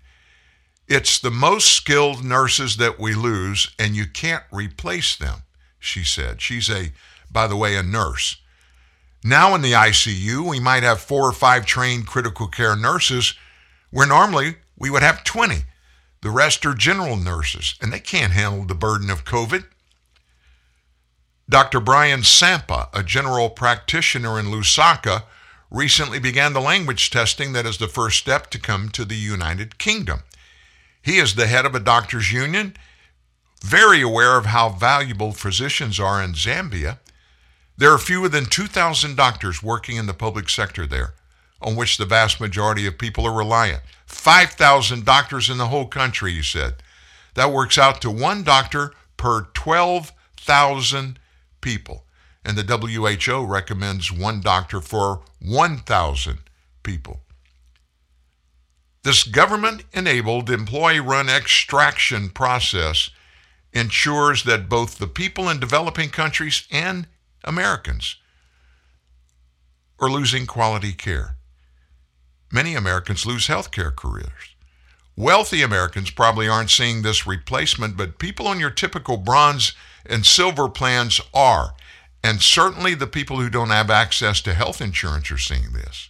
It's 0.88 1.20
the 1.20 1.32
most 1.32 1.74
skilled 1.74 2.24
nurses 2.24 2.78
that 2.78 3.00
we 3.00 3.14
lose, 3.14 3.74
and 3.78 3.96
you 3.96 4.06
can't 4.06 4.44
replace 4.52 5.16
them, 5.16 5.40
she 5.80 6.04
said. 6.04 6.42
She's 6.42 6.70
a, 6.70 6.92
by 7.30 7.48
the 7.48 7.58
way, 7.58 7.76
a 7.76 7.84
nurse. 7.84 8.38
Now 9.24 9.56
in 9.56 9.62
the 9.62 9.72
ICU, 9.72 10.48
we 10.48 10.60
might 10.60 10.84
have 10.84 11.02
four 11.02 11.28
or 11.28 11.34
five 11.34 11.66
trained 11.66 12.08
critical 12.08 12.48
care 12.48 12.76
nurses, 12.76 13.34
where 13.90 14.08
normally 14.08 14.58
we 14.78 14.90
would 14.90 15.04
have 15.04 15.24
20. 15.24 15.64
The 16.22 16.30
rest 16.30 16.66
are 16.66 16.74
general 16.74 17.18
nurses, 17.18 17.76
and 17.82 17.94
they 17.94 18.00
can't 18.00 18.34
handle 18.34 18.66
the 18.66 18.76
burden 18.76 19.10
of 19.10 19.26
COVID. 19.26 19.66
Dr. 21.48 21.80
Brian 21.80 22.22
Sampa, 22.24 22.90
a 22.94 23.04
general 23.04 23.50
practitioner 23.50 24.40
in 24.40 24.48
Lusaka, 24.48 25.24
recently 25.70 26.20
began 26.20 26.54
the 26.54 26.62
language 26.62 27.12
testing 27.12 27.54
that 27.54 27.66
is 27.66 27.78
the 27.78 27.88
first 27.88 28.18
step 28.18 28.50
to 28.50 28.60
come 28.60 28.90
to 28.90 29.06
the 29.06 29.16
United 29.16 29.78
Kingdom. 29.78 30.22
He 31.02 31.20
is 31.20 31.36
the 31.36 31.48
head 31.48 31.66
of 31.66 31.76
a 31.76 31.80
doctors' 31.80 32.32
union, 32.32 32.76
very 33.64 34.02
aware 34.02 34.38
of 34.38 34.48
how 34.48 34.70
valuable 34.70 35.32
physicians 35.32 36.00
are 36.00 36.24
in 36.24 36.34
Zambia. 36.34 36.98
There 37.78 37.92
are 37.92 38.00
fewer 38.00 38.30
than 38.30 38.46
2,000 38.46 39.16
doctors 39.16 39.62
working 39.62 39.98
in 39.98 40.08
the 40.08 40.14
public 40.14 40.50
sector 40.50 40.88
there, 40.88 41.14
on 41.62 41.76
which 41.76 41.98
the 41.98 42.06
vast 42.06 42.42
majority 42.42 42.88
of 42.88 42.98
people 42.98 43.28
are 43.28 43.38
reliant. 43.38 43.82
5,000 44.06 45.06
doctors 45.06 45.50
in 45.50 45.58
the 45.58 45.68
whole 45.68 45.88
country, 45.88 46.34
he 46.34 46.42
said. 46.44 46.76
That 47.36 47.52
works 47.52 47.78
out 47.78 48.02
to 48.02 48.10
one 48.12 48.44
doctor 48.44 48.94
per 49.18 49.44
12,000 49.54 51.20
people. 51.62 52.06
and 52.46 52.56
the 52.56 52.64
WHO 52.64 53.44
recommends 53.46 54.12
one 54.12 54.40
doctor 54.40 54.80
for 54.80 55.24
1,000 55.42 56.38
people. 56.84 57.22
This 59.04 59.24
government 59.24 59.84
enabled 59.94 60.50
employee 60.50 61.00
run 61.00 61.28
extraction 61.28 62.30
process 62.30 63.10
ensures 63.74 64.44
that 64.44 64.70
both 64.70 64.98
the 64.98 65.08
people 65.08 65.50
in 65.50 65.60
developing 65.60 66.10
countries 66.10 66.68
and 66.72 67.08
Americans 67.44 68.18
are 70.00 70.10
losing 70.10 70.46
quality 70.46 70.94
care. 70.94 71.35
Many 72.56 72.74
Americans 72.74 73.26
lose 73.26 73.48
healthcare 73.48 73.94
careers. 73.94 74.56
Wealthy 75.18 75.62
Americans 75.62 76.10
probably 76.10 76.48
aren't 76.48 76.72
seeing 76.72 77.02
this 77.02 77.28
replacement, 77.28 77.98
but 77.98 78.18
people 78.18 78.48
on 78.48 78.62
your 78.62 78.70
typical 78.70 79.18
bronze 79.18 79.74
and 80.06 80.26
silver 80.26 80.70
plans 80.70 81.20
are. 81.34 81.74
And 82.24 82.42
certainly 82.42 82.96
the 82.96 83.08
people 83.08 83.42
who 83.42 83.50
don't 83.50 83.72
have 83.72 83.90
access 83.90 84.40
to 84.40 84.54
health 84.54 84.80
insurance 84.80 85.30
are 85.32 85.38
seeing 85.38 85.74
this. 85.74 86.08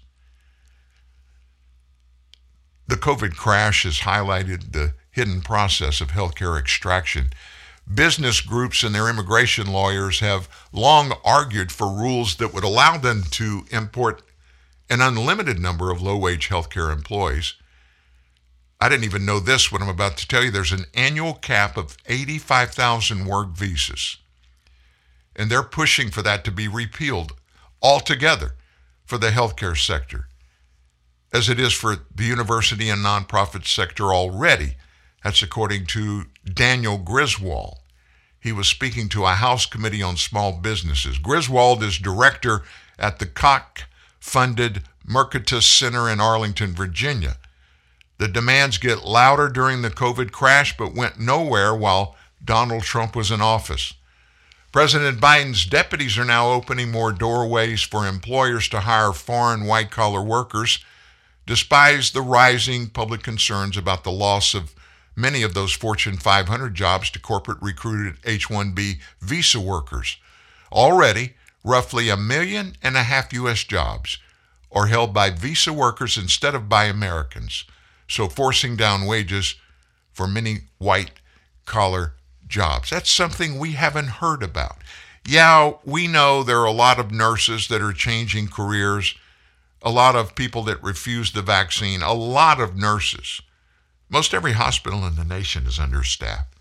The 2.88 2.95
COVID 2.95 3.35
crash 3.35 3.81
has 3.81 4.01
highlighted 4.01 4.72
the 4.72 4.93
hidden 5.09 5.41
process 5.41 5.99
of 5.99 6.09
healthcare 6.09 6.59
extraction. 6.59 7.31
Business 7.91 8.39
groups 8.39 8.84
and 8.84 8.93
their 8.93 9.09
immigration 9.09 9.72
lawyers 9.72 10.19
have 10.19 10.47
long 10.72 11.13
argued 11.23 11.72
for 11.72 11.88
rules 11.88 12.35
that 12.35 12.53
would 12.53 12.63
allow 12.63 12.97
them 12.97 13.23
to 13.31 13.65
import 13.72 14.22
an 14.90 15.02
unlimited 15.02 15.60
number 15.60 15.91
of 15.91 16.02
low 16.02 16.18
wage 16.18 16.49
healthcare 16.49 16.91
employees. 16.94 17.56
I 18.80 18.90
didn't 18.90 19.06
even 19.06 19.26
know 19.26 19.40
this 19.40 19.72
when 19.72 19.82
I'm 19.82 19.90
about 19.90 20.18
to 20.18 20.28
tell 20.28 20.44
you. 20.44 20.52
There's 20.52 20.72
an 20.72 20.86
annual 20.94 21.34
cap 21.34 21.78
of 21.78 21.98
85,000 22.06 23.26
work 23.26 23.49
visas. 23.56 24.18
And 25.36 25.49
they're 25.49 25.64
pushing 25.64 26.12
for 26.12 26.22
that 26.22 26.44
to 26.45 26.52
be 26.52 26.68
repealed 26.68 27.34
altogether 27.82 28.56
for 29.06 29.18
the 29.18 29.30
healthcare 29.30 29.78
sector 29.78 30.28
as 31.36 31.49
it 31.49 31.60
is 31.60 31.74
for 31.74 31.98
the 32.14 32.24
university 32.24 32.90
and 32.90 33.03
nonprofit 33.03 33.66
sector 33.66 34.14
already. 34.14 34.76
That's 35.24 35.44
according 35.44 35.88
to 35.88 36.26
Daniel 36.45 36.98
Griswold. 36.98 37.80
He 38.40 38.52
was 38.52 38.68
speaking 38.68 39.10
to 39.10 39.26
a 39.26 39.32
House 39.32 39.66
Committee 39.66 40.03
on 40.03 40.18
Small 40.18 40.53
Businesses. 40.53 41.18
Griswold 41.18 41.84
is 41.84 41.98
director 41.98 42.62
at 42.98 43.20
the 43.20 43.26
Koch 43.26 43.86
funded 44.26 44.81
Mercatus 45.07 45.64
Center 45.64 46.10
in 46.10 46.19
Arlington, 46.19 46.73
Virginia. 46.73 47.38
The 48.18 48.27
demands 48.27 48.80
get 48.80 49.06
louder 49.06 49.49
during 49.49 49.81
the 49.84 49.91
COVID 49.91 50.31
crash, 50.31 50.76
but 50.76 50.95
went 50.95 51.19
nowhere 51.19 51.76
while 51.76 52.15
Donald 52.43 52.84
Trump 52.84 53.15
was 53.15 53.30
in 53.30 53.39
office. 53.39 53.93
President 54.72 55.22
Biden's 55.22 55.65
deputies 55.68 56.18
are 56.18 56.26
now 56.26 56.52
opening 56.52 56.91
more 56.91 57.14
doorways 57.14 57.84
for 57.84 58.07
employers 58.07 58.68
to 58.69 58.81
hire 58.81 59.14
foreign 59.14 59.65
white 59.65 59.91
collar 59.91 60.23
workers 60.23 60.84
despite 61.45 62.06
the 62.06 62.22
rising 62.22 62.89
public 62.89 63.22
concerns 63.22 63.77
about 63.77 64.03
the 64.03 64.11
loss 64.11 64.56
of 64.56 64.73
many 65.15 65.43
of 65.43 65.53
those 65.53 65.72
Fortune 65.72 66.18
500 66.18 66.73
jobs 66.73 67.11
to 67.11 67.19
corporate 67.19 67.61
recruited 67.61 68.15
H 68.26 68.49
1B 68.49 68.97
visa 69.22 69.60
workers. 69.60 70.18
Already, 70.72 71.35
roughly 71.66 72.10
a 72.10 72.16
million 72.16 72.78
and 72.82 72.96
a 72.96 73.04
half 73.04 73.34
U.S. 73.34 73.64
jobs 73.64 74.18
are 74.72 74.88
held 74.88 75.14
by 75.14 75.30
visa 75.30 75.74
workers 75.74 76.18
instead 76.18 76.56
of 76.56 76.70
by 76.70 76.86
Americans, 76.86 77.66
so 78.08 78.28
forcing 78.28 78.76
down 78.76 79.06
wages 79.06 79.56
for 80.14 80.28
many 80.28 80.60
white 80.78 81.12
collar 81.66 82.14
jobs. 82.48 82.90
That's 82.90 83.10
something 83.10 83.58
we 83.58 83.74
haven't 83.74 84.08
heard 84.08 84.44
about. 84.44 84.78
Yeah, 85.28 85.74
we 85.84 86.08
know 86.08 86.44
there 86.44 86.60
are 86.60 86.66
a 86.66 86.72
lot 86.72 87.00
of 87.00 87.12
nurses 87.12 87.68
that 87.68 87.82
are 87.82 87.94
changing 87.94 88.48
careers 88.48 89.16
a 89.86 89.92
lot 89.92 90.16
of 90.16 90.36
people 90.36 90.64
that 90.64 90.82
refuse 90.84 91.32
the 91.32 91.44
vaccine, 91.44 92.02
a 92.02 92.12
lot 92.12 92.60
of 92.60 92.76
nurses. 92.76 93.40
Most 94.10 94.34
every 94.34 94.54
hospital 94.54 95.06
in 95.06 95.16
the 95.16 95.24
nation 95.24 95.68
is 95.68 95.78
understaffed. 95.78 96.56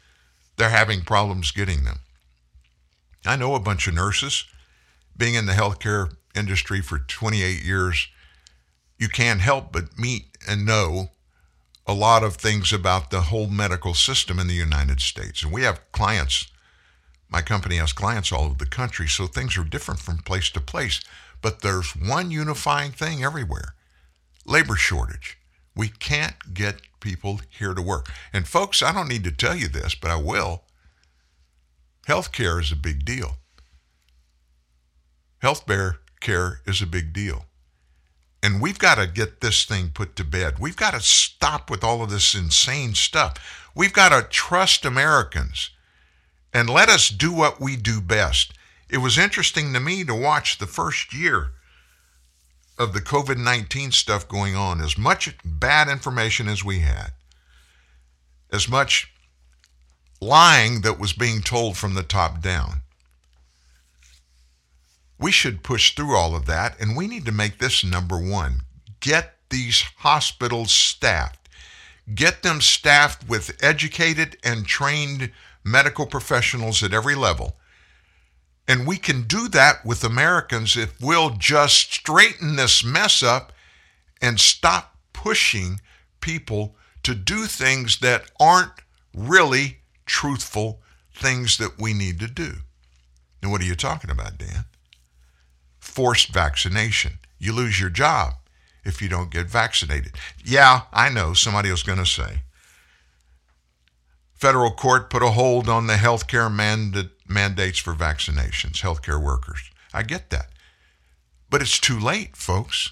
They're 0.56 0.68
having 0.68 1.00
problems 1.00 1.50
getting 1.50 1.84
them. 1.84 2.00
I 3.24 3.36
know 3.36 3.54
a 3.54 3.60
bunch 3.60 3.88
of 3.88 3.94
nurses. 3.94 4.44
Being 5.16 5.34
in 5.34 5.46
the 5.46 5.52
healthcare 5.52 6.16
industry 6.34 6.80
for 6.80 6.98
28 6.98 7.62
years, 7.62 8.08
you 8.98 9.08
can't 9.08 9.40
help 9.40 9.72
but 9.72 9.98
meet 9.98 10.36
and 10.48 10.66
know 10.66 11.10
a 11.86 11.94
lot 11.94 12.24
of 12.24 12.36
things 12.36 12.72
about 12.72 13.10
the 13.10 13.22
whole 13.22 13.48
medical 13.48 13.94
system 13.94 14.38
in 14.38 14.46
the 14.46 14.54
United 14.54 15.00
States. 15.00 15.42
And 15.42 15.52
we 15.52 15.62
have 15.62 15.80
clients, 15.92 16.46
my 17.28 17.42
company 17.42 17.76
has 17.76 17.92
clients 17.92 18.32
all 18.32 18.44
over 18.44 18.56
the 18.56 18.66
country, 18.66 19.06
so 19.06 19.26
things 19.26 19.58
are 19.58 19.64
different 19.64 20.00
from 20.00 20.18
place 20.18 20.50
to 20.50 20.60
place. 20.60 21.00
But 21.42 21.60
there's 21.60 21.94
one 21.94 22.30
unifying 22.30 22.92
thing 22.92 23.22
everywhere 23.22 23.74
labor 24.46 24.76
shortage. 24.76 25.38
We 25.76 25.88
can't 25.88 26.54
get 26.54 26.82
people 27.00 27.40
here 27.48 27.74
to 27.74 27.82
work. 27.82 28.10
And 28.32 28.46
folks, 28.46 28.82
I 28.82 28.92
don't 28.92 29.08
need 29.08 29.24
to 29.24 29.32
tell 29.32 29.56
you 29.56 29.68
this, 29.68 29.94
but 29.94 30.10
I 30.10 30.16
will. 30.16 30.64
Healthcare 32.06 32.60
is 32.60 32.70
a 32.70 32.76
big 32.76 33.04
deal. 33.04 33.38
Health 35.44 35.64
care 36.20 36.60
is 36.66 36.82
a 36.82 36.86
big 36.86 37.12
deal. 37.12 37.44
And 38.42 38.60
we've 38.60 38.78
got 38.78 38.96
to 38.96 39.06
get 39.06 39.40
this 39.40 39.64
thing 39.64 39.90
put 39.94 40.16
to 40.16 40.24
bed. 40.24 40.58
We've 40.58 40.76
got 40.76 40.94
to 40.94 41.00
stop 41.00 41.70
with 41.70 41.84
all 41.84 42.02
of 42.02 42.10
this 42.10 42.34
insane 42.34 42.94
stuff. 42.94 43.70
We've 43.74 43.92
got 43.92 44.08
to 44.08 44.28
trust 44.28 44.84
Americans 44.84 45.70
and 46.52 46.68
let 46.68 46.88
us 46.88 47.08
do 47.08 47.32
what 47.32 47.60
we 47.60 47.76
do 47.76 48.00
best 48.00 48.52
it 48.88 48.98
was 48.98 49.18
interesting 49.18 49.72
to 49.72 49.80
me 49.80 50.04
to 50.04 50.14
watch 50.14 50.58
the 50.58 50.68
first 50.68 51.12
year 51.12 51.50
of 52.78 52.92
the 52.92 53.00
COVID 53.00 53.38
19 53.38 53.90
stuff 53.90 54.28
going 54.28 54.54
on. 54.54 54.80
As 54.80 54.96
much 54.96 55.34
bad 55.44 55.88
information 55.88 56.48
as 56.48 56.62
we 56.62 56.78
had, 56.78 57.10
as 58.52 58.68
much 58.68 59.12
lying 60.20 60.82
that 60.82 61.00
was 61.00 61.12
being 61.12 61.40
told 61.40 61.76
from 61.76 61.94
the 61.94 62.04
top 62.04 62.40
down. 62.40 62.82
We 65.24 65.32
should 65.32 65.62
push 65.62 65.94
through 65.94 66.14
all 66.14 66.36
of 66.36 66.44
that, 66.46 66.78
and 66.78 66.94
we 66.96 67.06
need 67.06 67.24
to 67.24 67.32
make 67.32 67.58
this 67.58 67.82
number 67.82 68.18
one. 68.18 68.60
Get 69.00 69.36
these 69.48 69.80
hospitals 69.98 70.70
staffed. 70.70 71.48
Get 72.14 72.42
them 72.42 72.60
staffed 72.60 73.26
with 73.26 73.56
educated 73.62 74.36
and 74.44 74.66
trained 74.66 75.30
medical 75.64 76.06
professionals 76.06 76.82
at 76.82 76.92
every 76.92 77.14
level 77.14 77.56
and 78.66 78.86
we 78.86 78.96
can 78.96 79.22
do 79.22 79.48
that 79.48 79.84
with 79.84 80.04
Americans 80.04 80.76
if 80.76 81.00
we'll 81.00 81.30
just 81.30 81.92
straighten 81.92 82.56
this 82.56 82.82
mess 82.82 83.22
up 83.22 83.52
and 84.22 84.40
stop 84.40 84.96
pushing 85.12 85.80
people 86.20 86.74
to 87.02 87.14
do 87.14 87.44
things 87.44 87.98
that 87.98 88.30
aren't 88.40 88.72
really 89.14 89.78
truthful 90.06 90.80
things 91.14 91.58
that 91.58 91.78
we 91.78 91.92
need 91.92 92.18
to 92.20 92.26
do. 92.26 92.54
And 93.42 93.50
what 93.50 93.60
are 93.60 93.66
you 93.66 93.74
talking 93.74 94.10
about, 94.10 94.38
Dan? 94.38 94.64
Forced 95.94 96.30
vaccination. 96.30 97.20
You 97.38 97.52
lose 97.52 97.78
your 97.78 97.88
job 97.88 98.32
if 98.84 99.00
you 99.00 99.08
don't 99.08 99.30
get 99.30 99.46
vaccinated. 99.46 100.16
Yeah, 100.44 100.82
I 100.92 101.08
know 101.08 101.34
somebody 101.34 101.70
was 101.70 101.84
going 101.84 102.00
to 102.00 102.04
say. 102.04 102.42
Federal 104.32 104.72
court 104.72 105.08
put 105.08 105.22
a 105.22 105.30
hold 105.30 105.68
on 105.68 105.86
the 105.86 105.96
health 105.96 106.26
care 106.26 106.50
mandate 106.50 107.10
mandates 107.28 107.78
for 107.78 107.94
vaccinations, 107.94 108.82
healthcare 108.82 109.22
workers. 109.22 109.70
I 109.92 110.02
get 110.02 110.30
that. 110.30 110.48
But 111.48 111.62
it's 111.62 111.78
too 111.78 112.00
late, 112.00 112.36
folks. 112.36 112.90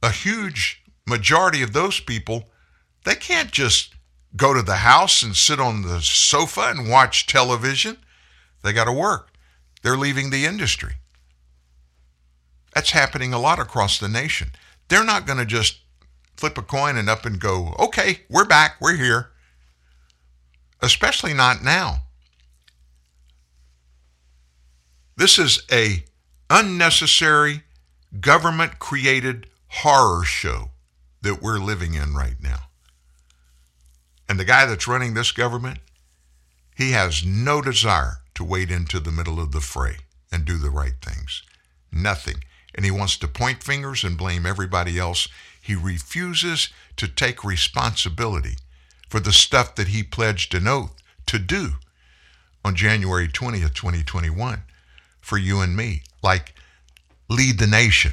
A 0.00 0.12
huge 0.12 0.80
majority 1.08 1.62
of 1.62 1.72
those 1.72 1.98
people, 1.98 2.50
they 3.04 3.16
can't 3.16 3.50
just 3.50 3.94
go 4.36 4.54
to 4.54 4.62
the 4.62 4.76
house 4.76 5.24
and 5.24 5.34
sit 5.34 5.58
on 5.58 5.82
the 5.82 6.00
sofa 6.02 6.68
and 6.70 6.88
watch 6.88 7.26
television. 7.26 7.96
They 8.62 8.72
got 8.72 8.84
to 8.84 8.92
work. 8.92 9.32
They're 9.82 9.96
leaving 9.96 10.30
the 10.30 10.46
industry. 10.46 10.94
That's 12.78 12.92
happening 12.92 13.32
a 13.32 13.40
lot 13.40 13.58
across 13.58 13.98
the 13.98 14.08
nation. 14.08 14.52
They're 14.86 15.02
not 15.04 15.26
going 15.26 15.40
to 15.40 15.44
just 15.44 15.80
flip 16.36 16.56
a 16.56 16.62
coin 16.62 16.96
and 16.96 17.10
up 17.10 17.26
and 17.26 17.40
go, 17.40 17.74
okay, 17.76 18.20
we're 18.30 18.44
back, 18.44 18.76
we're 18.80 18.94
here. 18.94 19.30
Especially 20.80 21.34
not 21.34 21.64
now. 21.64 22.04
This 25.16 25.40
is 25.40 25.60
a 25.72 26.04
unnecessary 26.48 27.64
government 28.20 28.78
created 28.78 29.48
horror 29.66 30.22
show 30.22 30.70
that 31.22 31.42
we're 31.42 31.58
living 31.58 31.94
in 31.94 32.14
right 32.14 32.40
now. 32.40 32.68
And 34.28 34.38
the 34.38 34.44
guy 34.44 34.66
that's 34.66 34.86
running 34.86 35.14
this 35.14 35.32
government, 35.32 35.80
he 36.76 36.92
has 36.92 37.26
no 37.26 37.60
desire 37.60 38.18
to 38.36 38.44
wade 38.44 38.70
into 38.70 39.00
the 39.00 39.10
middle 39.10 39.40
of 39.40 39.50
the 39.50 39.60
fray 39.60 39.96
and 40.30 40.44
do 40.44 40.58
the 40.58 40.70
right 40.70 40.94
things. 41.02 41.42
Nothing. 41.90 42.36
And 42.78 42.84
he 42.84 42.92
wants 42.92 43.16
to 43.16 43.26
point 43.26 43.64
fingers 43.64 44.04
and 44.04 44.16
blame 44.16 44.46
everybody 44.46 45.00
else. 45.00 45.26
He 45.60 45.74
refuses 45.74 46.68
to 46.96 47.08
take 47.08 47.42
responsibility 47.42 48.54
for 49.08 49.18
the 49.18 49.32
stuff 49.32 49.74
that 49.74 49.88
he 49.88 50.04
pledged 50.04 50.54
an 50.54 50.68
oath 50.68 50.94
to 51.26 51.40
do 51.40 51.70
on 52.64 52.76
January 52.76 53.26
20th, 53.26 53.74
2021 53.74 54.62
for 55.20 55.36
you 55.36 55.60
and 55.60 55.76
me, 55.76 56.02
like 56.22 56.54
lead 57.28 57.58
the 57.58 57.66
nation. 57.66 58.12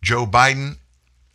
Joe 0.00 0.26
Biden, 0.26 0.76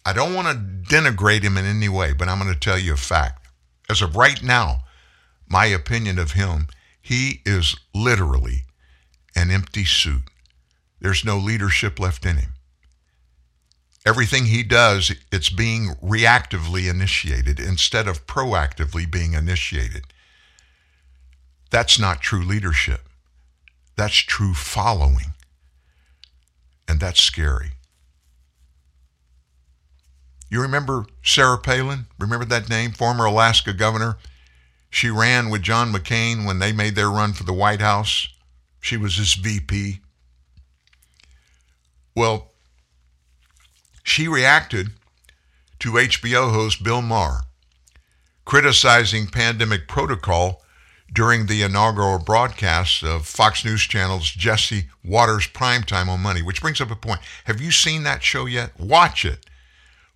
I 0.05 0.13
don't 0.13 0.33
want 0.33 0.47
to 0.47 0.95
denigrate 0.95 1.43
him 1.43 1.57
in 1.57 1.65
any 1.65 1.89
way, 1.89 2.13
but 2.13 2.29
I'm 2.29 2.39
going 2.39 2.53
to 2.53 2.57
tell 2.57 2.79
you 2.79 2.93
a 2.93 2.95
fact. 2.95 3.45
As 3.89 4.01
of 4.01 4.15
right 4.15 4.41
now, 4.41 4.85
my 5.49 5.65
opinion 5.65 6.17
of 6.17 6.31
him, 6.31 6.67
he 7.01 7.41
is 7.45 7.75
literally 7.93 8.63
an 9.35 9.51
empty 9.51 9.85
suit. 9.85 10.23
There's 10.99 11.25
no 11.25 11.37
leadership 11.37 11.99
left 11.99 12.25
in 12.25 12.37
him. 12.37 12.53
Everything 14.05 14.45
he 14.45 14.63
does, 14.63 15.13
it's 15.31 15.49
being 15.49 15.95
reactively 16.03 16.89
initiated 16.89 17.59
instead 17.59 18.07
of 18.07 18.27
proactively 18.27 19.09
being 19.09 19.33
initiated. 19.33 20.03
That's 21.71 21.97
not 21.97 22.21
true 22.21 22.43
leadership. 22.43 23.07
That's 23.95 24.15
true 24.15 24.53
following. 24.53 25.33
And 26.87 26.99
that's 26.99 27.23
scary. 27.23 27.71
You 30.49 30.61
remember 30.61 31.05
Sarah 31.23 31.57
Palin? 31.57 32.05
Remember 32.19 32.45
that 32.45 32.69
name? 32.69 32.91
Former 32.91 33.25
Alaska 33.25 33.73
governor. 33.73 34.17
She 34.89 35.09
ran 35.09 35.49
with 35.49 35.63
John 35.63 35.91
McCain 35.91 36.45
when 36.45 36.59
they 36.59 36.71
made 36.71 36.95
their 36.95 37.09
run 37.09 37.33
for 37.33 37.43
the 37.43 37.53
White 37.53 37.81
House. 37.81 38.27
She 38.83 38.97
was 38.97 39.15
his 39.15 39.35
VP. 39.35 40.01
Well, 42.13 42.51
she 44.03 44.27
reacted 44.27 44.89
to 45.79 45.93
HBO 45.93 46.51
host 46.51 46.83
Bill 46.83 47.01
Maher 47.01 47.43
criticizing 48.43 49.27
pandemic 49.27 49.87
protocol 49.87 50.61
during 51.13 51.45
the 51.45 51.61
inaugural 51.61 52.19
broadcast 52.19 53.03
of 53.03 53.25
Fox 53.25 53.63
News 53.63 53.83
Channel's 53.83 54.29
Jesse 54.29 54.89
Watters 55.01 55.47
Primetime 55.47 56.09
on 56.09 56.19
Money, 56.19 56.41
which 56.41 56.59
brings 56.59 56.81
up 56.81 56.91
a 56.91 56.95
point. 56.97 57.21
Have 57.45 57.61
you 57.61 57.71
seen 57.71 58.03
that 58.03 58.21
show 58.21 58.45
yet? 58.45 58.77
Watch 58.77 59.23
it. 59.23 59.45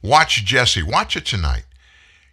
Watch 0.02 0.44
Jesse. 0.44 0.84
Watch 0.84 1.15
it 1.15 1.26
tonight. 1.26 1.64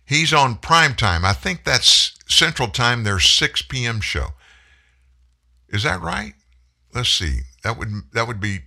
He's 0.05 0.33
on 0.33 0.57
primetime. 0.57 1.23
I 1.23 1.33
think 1.33 1.63
that's 1.63 2.19
Central 2.27 2.69
Time, 2.69 3.05
their 3.05 3.21
6 3.21 3.63
p.m. 3.63 4.01
show. 4.01 4.31
Is 5.75 5.83
that 5.83 6.01
right? 6.01 6.35
Let's 6.95 7.11
see. 7.11 7.41
That 7.65 7.77
would 7.77 7.89
that 8.13 8.29
would 8.29 8.41
be 8.41 8.61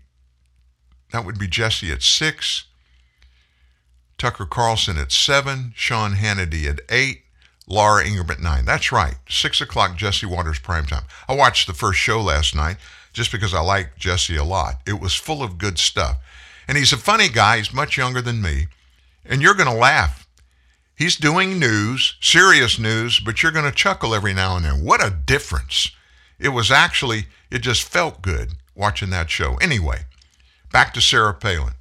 that 1.14 1.26
would 1.26 1.40
be 1.40 1.48
Jesse 1.48 1.90
at 1.90 2.04
6, 2.04 2.66
Tucker 4.18 4.46
Carlson 4.46 4.98
at 4.98 5.14
7, 5.14 5.72
Sean 5.74 6.16
Hannity 6.16 6.66
at 6.66 6.82
8, 6.90 7.22
Laura 7.66 8.06
Ingraham 8.06 8.32
at 8.32 8.42
9. 8.42 8.66
That's 8.66 8.92
right. 8.92 9.16
6 9.30 9.62
o'clock, 9.62 9.96
Jesse 9.96 10.26
Watters 10.26 10.60
primetime. 10.60 11.06
I 11.30 11.34
watched 11.34 11.68
the 11.68 11.74
first 11.74 11.98
show 11.98 12.20
last 12.20 12.54
night 12.54 12.76
just 13.14 13.32
because 13.32 13.54
I 13.54 13.62
like 13.62 13.98
Jesse 13.98 14.36
a 14.36 14.44
lot. 14.44 14.82
It 14.86 15.00
was 15.00 15.16
full 15.16 15.42
of 15.42 15.58
good 15.58 15.80
stuff. 15.80 16.18
And 16.68 16.78
he's 16.78 16.92
a 16.92 16.98
funny 16.98 17.30
guy. 17.30 17.58
He's 17.58 17.74
much 17.74 17.96
younger 17.96 18.22
than 18.22 18.42
me. 18.42 18.68
And 19.26 19.42
you're 19.42 19.54
going 19.54 19.70
to 19.70 19.76
laugh. 19.76 20.28
He's 20.94 21.16
doing 21.16 21.58
news, 21.58 22.18
serious 22.20 22.78
news, 22.78 23.22
but 23.22 23.42
you're 23.42 23.54
going 23.54 23.64
to 23.64 23.72
chuckle 23.72 24.14
every 24.14 24.34
now 24.34 24.58
and 24.58 24.66
then. 24.66 24.84
What 24.84 25.02
a 25.02 25.10
difference. 25.10 25.92
It 26.40 26.50
was 26.50 26.72
actually, 26.72 27.28
it 27.50 27.60
just 27.60 27.84
felt 27.84 28.22
good 28.22 28.54
watching 28.76 29.10
that 29.10 29.30
show. 29.30 29.56
Anyway, 29.56 30.06
back 30.72 30.94
to 30.94 31.02
Sarah 31.02 31.34
Palin. 31.34 31.74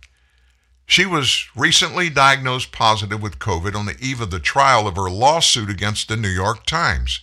She 0.87 1.05
was 1.05 1.49
recently 1.57 2.09
diagnosed 2.09 2.71
positive 2.71 3.21
with 3.21 3.41
COVID 3.41 3.75
on 3.75 3.87
the 3.87 3.97
eve 4.01 4.21
of 4.21 4.31
the 4.31 4.39
trial 4.39 4.87
of 4.87 4.97
her 4.97 5.11
lawsuit 5.11 5.69
against 5.69 6.09
the 6.09 6.17
New 6.17 6.29
York 6.29 6.65
Times. 6.65 7.21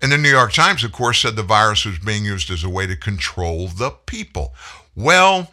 And 0.00 0.12
the 0.12 0.18
New 0.18 0.30
York 0.30 0.52
Times, 0.52 0.84
of 0.84 0.92
course, 0.92 1.20
said 1.20 1.34
the 1.34 1.42
virus 1.42 1.84
was 1.84 1.98
being 1.98 2.24
used 2.24 2.50
as 2.50 2.62
a 2.62 2.68
way 2.68 2.86
to 2.86 2.94
control 2.94 3.66
the 3.66 3.90
people. 3.90 4.54
Well, 4.94 5.52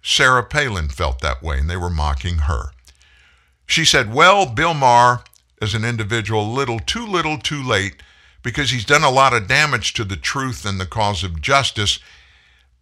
Sarah 0.00 0.44
Palin 0.44 0.88
felt 0.88 1.20
that 1.20 1.42
way, 1.42 1.58
and 1.58 1.68
they 1.68 1.76
were 1.76 1.90
mocking 1.90 2.38
her. 2.38 2.70
She 3.66 3.84
said, 3.84 4.14
Well, 4.14 4.46
Bill 4.46 4.74
Maher, 4.74 5.24
as 5.60 5.74
an 5.74 5.84
individual, 5.84 6.52
little 6.52 6.78
too 6.78 7.06
little 7.06 7.38
too 7.38 7.62
late, 7.62 7.96
because 8.42 8.70
he's 8.70 8.84
done 8.84 9.04
a 9.04 9.10
lot 9.10 9.32
of 9.32 9.48
damage 9.48 9.92
to 9.94 10.04
the 10.04 10.16
truth 10.16 10.64
and 10.64 10.80
the 10.80 10.86
cause 10.86 11.22
of 11.22 11.40
justice. 11.40 11.98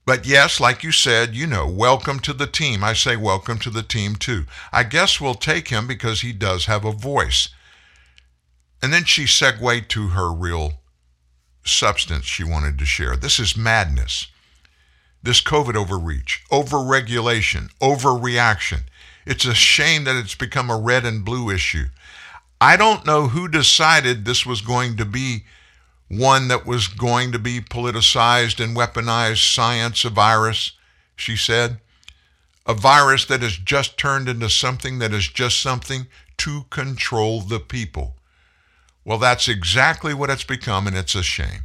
But 0.07 0.27
yes, 0.27 0.59
like 0.59 0.83
you 0.83 0.93
said, 0.93 1.35
you 1.35 1.47
know, 1.47 1.67
welcome 1.67 2.19
to 2.21 2.33
the 2.33 2.47
team. 2.47 2.83
I 2.83 2.95
say 2.95 3.17
welcome 3.17 3.59
to 3.59 3.71
the 3.71 3.83
team 3.83 4.17
too. 4.17 4.47
I 4.73 4.83
guess 4.83 5.21
we'll 5.21 5.35
take 5.35 5.69
him 5.69 5.87
because 5.87 6.23
he 6.23 6.33
does 6.33 6.67
have 6.67 6.85
a 6.85 6.93
voice. 6.93 7.51
And 8.83 8.93
then 8.93 9.05
she 9.05 9.27
segued 9.27 9.91
to 9.91 10.09
her 10.09 10.33
real 10.33 10.81
substance 11.65 12.25
she 12.25 12.45
wanted 12.45 12.79
to 12.79 12.87
share. 12.87 13.17
This 13.17 13.39
is 13.39 13.57
madness. 13.57 14.29
This 15.23 15.43
COVID 15.43 15.75
overreach, 15.75 16.41
overregulation, 16.51 17.71
overreaction. 17.81 18.85
It's 19.27 19.45
a 19.45 19.55
shame 19.55 20.05
that 20.05 20.17
it's 20.17 20.35
become 20.35 20.71
a 20.71 20.81
red 20.81 21.05
and 21.05 21.25
blue 21.25 21.51
issue. 21.51 21.87
I 22.61 22.77
don't 22.77 23.07
know 23.07 23.29
who 23.29 23.49
decided 23.49 24.25
this 24.25 24.45
was 24.45 24.61
going 24.61 24.97
to 24.99 25.05
be 25.05 25.45
one 26.09 26.49
that 26.49 26.67
was 26.67 26.89
going 26.89 27.33
to 27.33 27.39
be 27.39 27.61
politicized 27.61 28.63
and 28.63 28.77
weaponized 28.77 29.55
science, 29.55 30.05
a 30.05 30.11
virus, 30.11 30.73
she 31.17 31.37
said. 31.37 31.81
A 32.67 32.75
virus 32.75 33.25
that 33.27 33.43
has 33.43 33.57
just 33.57 33.97
turned 33.97 34.29
into 34.29 34.51
something 34.51 34.99
that 34.99 35.15
is 35.15 35.29
just 35.29 35.61
something 35.61 36.07
to 36.39 36.65
control 36.69 37.41
the 37.41 37.61
people. 37.61 38.17
Well, 39.05 39.19
that's 39.19 39.49
exactly 39.49 40.13
what 40.13 40.31
it's 40.31 40.45
become, 40.45 40.87
and 40.87 40.97
it's 40.97 41.15
a 41.15 41.23
shame. 41.23 41.63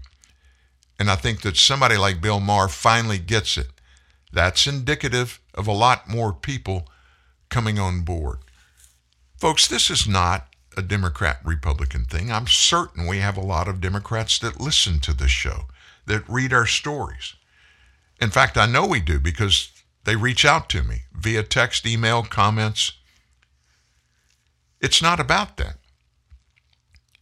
And 0.98 1.12
I 1.12 1.16
think 1.16 1.42
that 1.42 1.58
somebody 1.58 1.98
like 1.98 2.22
Bill 2.22 2.40
Maher 2.40 2.70
finally 2.70 3.18
gets 3.18 3.58
it. 3.58 3.68
That's 4.32 4.68
indicative 4.68 5.42
of 5.54 5.68
a 5.68 5.74
lot 5.74 6.10
more 6.10 6.32
people 6.32 6.88
coming 7.50 7.80
on 7.80 8.02
board. 8.02 8.40
Folks, 9.38 9.68
this 9.68 9.90
is 9.90 10.08
not 10.08 10.48
a 10.78 10.82
Democrat 10.82 11.40
Republican 11.44 12.06
thing. 12.06 12.32
I'm 12.32 12.48
certain 12.48 13.08
we 13.08 13.20
have 13.20 13.38
a 13.38 13.42
lot 13.42 13.68
of 13.68 13.82
Democrats 13.82 14.40
that 14.40 14.60
listen 14.60 15.00
to 15.02 15.14
this 15.14 15.32
show, 15.32 15.66
that 16.06 16.28
read 16.30 16.54
our 16.54 16.66
stories. 16.66 17.36
In 18.20 18.30
fact, 18.30 18.58
I 18.58 18.66
know 18.66 18.86
we 18.86 19.00
do 19.00 19.20
because 19.20 19.72
they 20.06 20.16
reach 20.16 20.46
out 20.46 20.70
to 20.70 20.84
me 20.84 21.04
via 21.14 21.44
text, 21.44 21.86
email, 21.86 22.24
comments. 22.24 22.94
It's 24.80 25.02
not 25.02 25.20
about 25.20 25.58
that. 25.58 25.78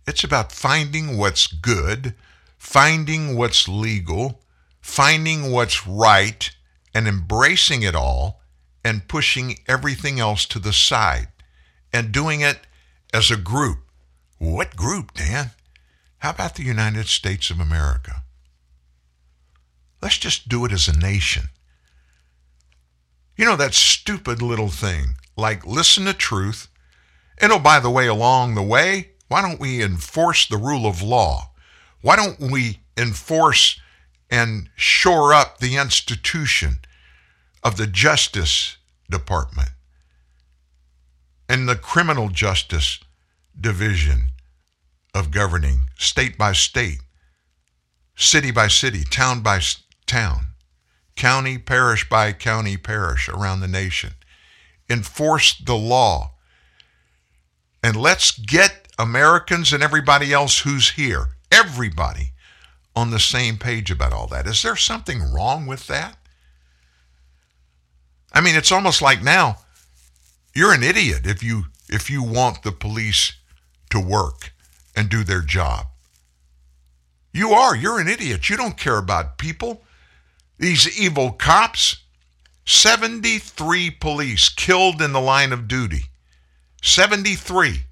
It's 0.05 0.23
about 0.23 0.51
finding 0.51 1.17
what's 1.17 1.47
good, 1.47 2.13
finding 2.57 3.35
what's 3.37 3.67
legal, 3.67 4.41
finding 4.81 5.51
what's 5.51 5.87
right, 5.87 6.51
and 6.93 7.07
embracing 7.07 7.83
it 7.83 7.95
all 7.95 8.41
and 8.83 9.07
pushing 9.07 9.59
everything 9.67 10.19
else 10.19 10.45
to 10.45 10.59
the 10.59 10.73
side 10.73 11.29
and 11.91 12.11
doing 12.11 12.41
it 12.41 12.59
as 13.13 13.29
a 13.29 13.37
group. 13.37 13.79
What 14.39 14.75
group, 14.75 15.13
Dan? 15.13 15.51
How 16.17 16.31
about 16.31 16.55
the 16.55 16.63
United 16.63 17.07
States 17.07 17.49
of 17.49 17.59
America? 17.59 18.23
Let's 20.01 20.17
just 20.17 20.49
do 20.49 20.65
it 20.65 20.71
as 20.71 20.87
a 20.87 20.97
nation. 20.97 21.49
You 23.37 23.45
know, 23.45 23.55
that 23.55 23.73
stupid 23.73 24.41
little 24.41 24.69
thing, 24.69 25.15
like 25.37 25.65
listen 25.65 26.05
to 26.05 26.13
truth. 26.13 26.67
And 27.37 27.51
oh, 27.51 27.59
by 27.59 27.79
the 27.79 27.89
way, 27.89 28.07
along 28.07 28.55
the 28.55 28.63
way, 28.63 29.11
why 29.27 29.41
don't 29.41 29.59
we 29.59 29.81
enforce 29.81 30.45
the 30.45 30.57
rule 30.57 30.85
of 30.85 31.01
law? 31.01 31.51
Why 32.01 32.15
don't 32.15 32.39
we 32.39 32.79
enforce 32.97 33.79
and 34.29 34.69
shore 34.75 35.33
up 35.33 35.59
the 35.59 35.77
institution 35.77 36.79
of 37.63 37.77
the 37.77 37.87
Justice 37.87 38.77
Department 39.09 39.69
and 41.47 41.67
the 41.67 41.75
Criminal 41.75 42.29
Justice 42.29 42.99
Division 43.59 44.29
of 45.13 45.31
governing 45.31 45.81
state 45.97 46.37
by 46.37 46.53
state, 46.53 46.99
city 48.15 48.51
by 48.51 48.67
city, 48.67 49.03
town 49.03 49.41
by 49.41 49.59
town, 50.05 50.47
county, 51.15 51.57
parish 51.57 52.07
by 52.09 52.33
county, 52.33 52.77
parish 52.77 53.29
around 53.29 53.59
the 53.59 53.67
nation. 53.67 54.13
Enforce 54.89 55.57
the 55.57 55.75
law. 55.75 56.31
And 57.83 57.95
let's 57.95 58.31
get 58.37 58.87
Americans 58.97 59.73
and 59.73 59.83
everybody 59.83 60.33
else 60.33 60.59
who's 60.59 60.91
here, 60.91 61.29
everybody, 61.51 62.31
on 62.95 63.11
the 63.11 63.19
same 63.19 63.57
page 63.57 63.91
about 63.91 64.13
all 64.13 64.27
that. 64.27 64.47
Is 64.47 64.61
there 64.61 64.75
something 64.75 65.31
wrong 65.31 65.65
with 65.65 65.87
that? 65.87 66.17
I 68.33 68.41
mean, 68.41 68.55
it's 68.55 68.71
almost 68.71 69.01
like 69.01 69.21
now 69.21 69.57
you're 70.53 70.73
an 70.73 70.83
idiot 70.83 71.25
if 71.25 71.41
you 71.43 71.65
if 71.89 72.09
you 72.09 72.23
want 72.23 72.63
the 72.63 72.71
police 72.71 73.33
to 73.89 73.99
work 73.99 74.53
and 74.95 75.09
do 75.09 75.23
their 75.23 75.41
job. 75.41 75.87
You 77.33 77.51
are. 77.51 77.75
You're 77.75 77.99
an 77.99 78.07
idiot. 78.07 78.49
You 78.49 78.57
don't 78.57 78.77
care 78.77 78.97
about 78.97 79.37
people. 79.37 79.83
These 80.59 80.99
evil 80.99 81.31
cops. 81.31 81.97
73 82.65 83.91
police 83.91 84.49
killed 84.49 85.01
in 85.01 85.11
the 85.11 85.19
line 85.19 85.51
of 85.51 85.67
duty. 85.67 86.05
73. 86.81 87.83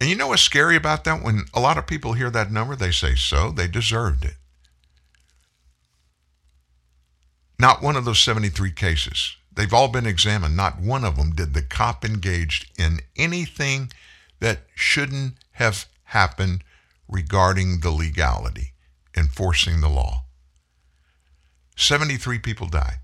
And 0.00 0.08
you 0.08 0.14
know 0.14 0.28
what's 0.28 0.42
scary 0.42 0.76
about 0.76 1.04
that? 1.04 1.22
When 1.22 1.46
a 1.52 1.60
lot 1.60 1.78
of 1.78 1.86
people 1.86 2.12
hear 2.12 2.30
that 2.30 2.52
number, 2.52 2.76
they 2.76 2.92
say, 2.92 3.16
so 3.16 3.50
they 3.50 3.66
deserved 3.66 4.24
it. 4.24 4.34
Not 7.58 7.82
one 7.82 7.96
of 7.96 8.04
those 8.04 8.20
73 8.20 8.70
cases. 8.70 9.37
They've 9.58 9.74
all 9.74 9.88
been 9.88 10.06
examined. 10.06 10.54
Not 10.54 10.80
one 10.80 11.04
of 11.04 11.16
them 11.16 11.32
did 11.32 11.52
the 11.52 11.62
cop 11.62 12.04
engaged 12.04 12.70
in 12.78 13.00
anything 13.16 13.90
that 14.38 14.60
shouldn't 14.76 15.34
have 15.54 15.86
happened 16.04 16.62
regarding 17.08 17.80
the 17.80 17.90
legality, 17.90 18.74
enforcing 19.16 19.80
the 19.80 19.88
law. 19.88 20.22
73 21.76 22.38
people 22.38 22.68
died. 22.68 23.00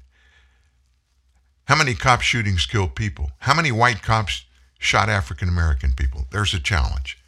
How 1.64 1.74
many 1.74 1.96
cop 1.96 2.20
shootings 2.20 2.66
killed 2.66 2.94
people? 2.94 3.32
How 3.40 3.54
many 3.54 3.72
white 3.72 4.00
cops 4.00 4.44
shot 4.78 5.08
African 5.08 5.48
American 5.48 5.90
people? 5.90 6.26
There's 6.30 6.54
a 6.54 6.60
challenge. 6.60 7.18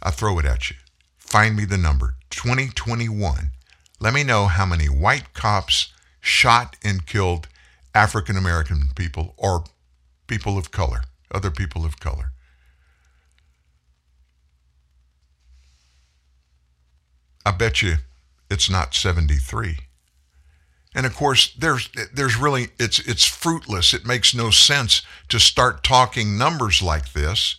I 0.00 0.12
throw 0.12 0.38
it 0.38 0.44
at 0.44 0.70
you. 0.70 0.76
Find 1.18 1.56
me 1.56 1.64
the 1.64 1.78
number 1.78 2.14
2021. 2.30 3.50
Let 3.98 4.14
me 4.14 4.22
know 4.22 4.46
how 4.46 4.66
many 4.66 4.86
white 4.88 5.34
cops 5.34 5.92
shot 6.20 6.76
and 6.84 7.06
killed 7.06 7.48
African 7.96 8.36
American 8.36 8.90
people 8.94 9.32
or 9.38 9.64
people 10.26 10.58
of 10.58 10.70
color, 10.70 11.04
other 11.32 11.50
people 11.50 11.86
of 11.86 11.98
color. 11.98 12.32
I 17.46 17.52
bet 17.52 17.80
you 17.80 17.94
it's 18.50 18.68
not 18.68 18.94
73. 18.94 19.78
And 20.94 21.06
of 21.06 21.14
course, 21.14 21.54
there's 21.54 21.88
there's 22.12 22.36
really 22.36 22.68
it's 22.78 22.98
it's 22.98 23.24
fruitless. 23.24 23.94
It 23.94 24.06
makes 24.06 24.34
no 24.34 24.50
sense 24.50 25.00
to 25.30 25.40
start 25.40 25.82
talking 25.82 26.36
numbers 26.36 26.82
like 26.82 27.14
this. 27.14 27.56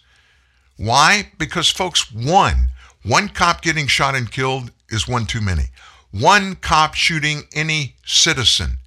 Why? 0.77 1.31
Because 1.39 1.71
folks, 1.71 2.11
one, 2.11 2.69
one 3.03 3.29
cop 3.29 3.63
getting 3.63 3.87
shot 3.87 4.13
and 4.13 4.31
killed 4.31 4.69
is 4.89 5.07
one 5.07 5.25
too 5.25 5.41
many. 5.41 5.69
One 6.11 6.55
cop 6.55 6.93
shooting 6.93 7.47
any 7.55 7.95
citizen 8.05 8.77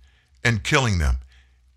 and 0.44 0.62
killing 0.62 0.98
them 0.98 1.16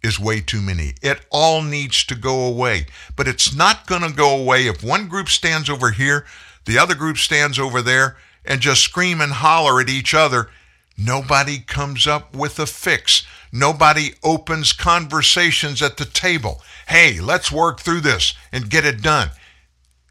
is 0.03 0.19
way 0.19 0.41
too 0.41 0.61
many. 0.61 0.93
It 1.01 1.25
all 1.31 1.61
needs 1.61 2.03
to 2.05 2.15
go 2.15 2.45
away. 2.45 2.87
But 3.15 3.27
it's 3.27 3.55
not 3.55 3.87
going 3.87 4.01
to 4.01 4.13
go 4.13 4.37
away 4.37 4.67
if 4.67 4.83
one 4.83 5.07
group 5.07 5.29
stands 5.29 5.69
over 5.69 5.91
here, 5.91 6.25
the 6.65 6.77
other 6.77 6.95
group 6.95 7.17
stands 7.17 7.57
over 7.57 7.81
there, 7.81 8.17
and 8.45 8.61
just 8.61 8.81
scream 8.81 9.21
and 9.21 9.31
holler 9.31 9.79
at 9.79 9.89
each 9.89 10.13
other. 10.13 10.49
Nobody 10.97 11.59
comes 11.59 12.05
up 12.05 12.35
with 12.35 12.59
a 12.59 12.65
fix. 12.65 13.25
Nobody 13.51 14.13
opens 14.23 14.73
conversations 14.73 15.81
at 15.81 15.97
the 15.97 16.05
table. 16.05 16.61
Hey, 16.87 17.19
let's 17.19 17.51
work 17.51 17.79
through 17.79 18.01
this 18.01 18.33
and 18.51 18.69
get 18.69 18.85
it 18.85 19.01
done. 19.01 19.29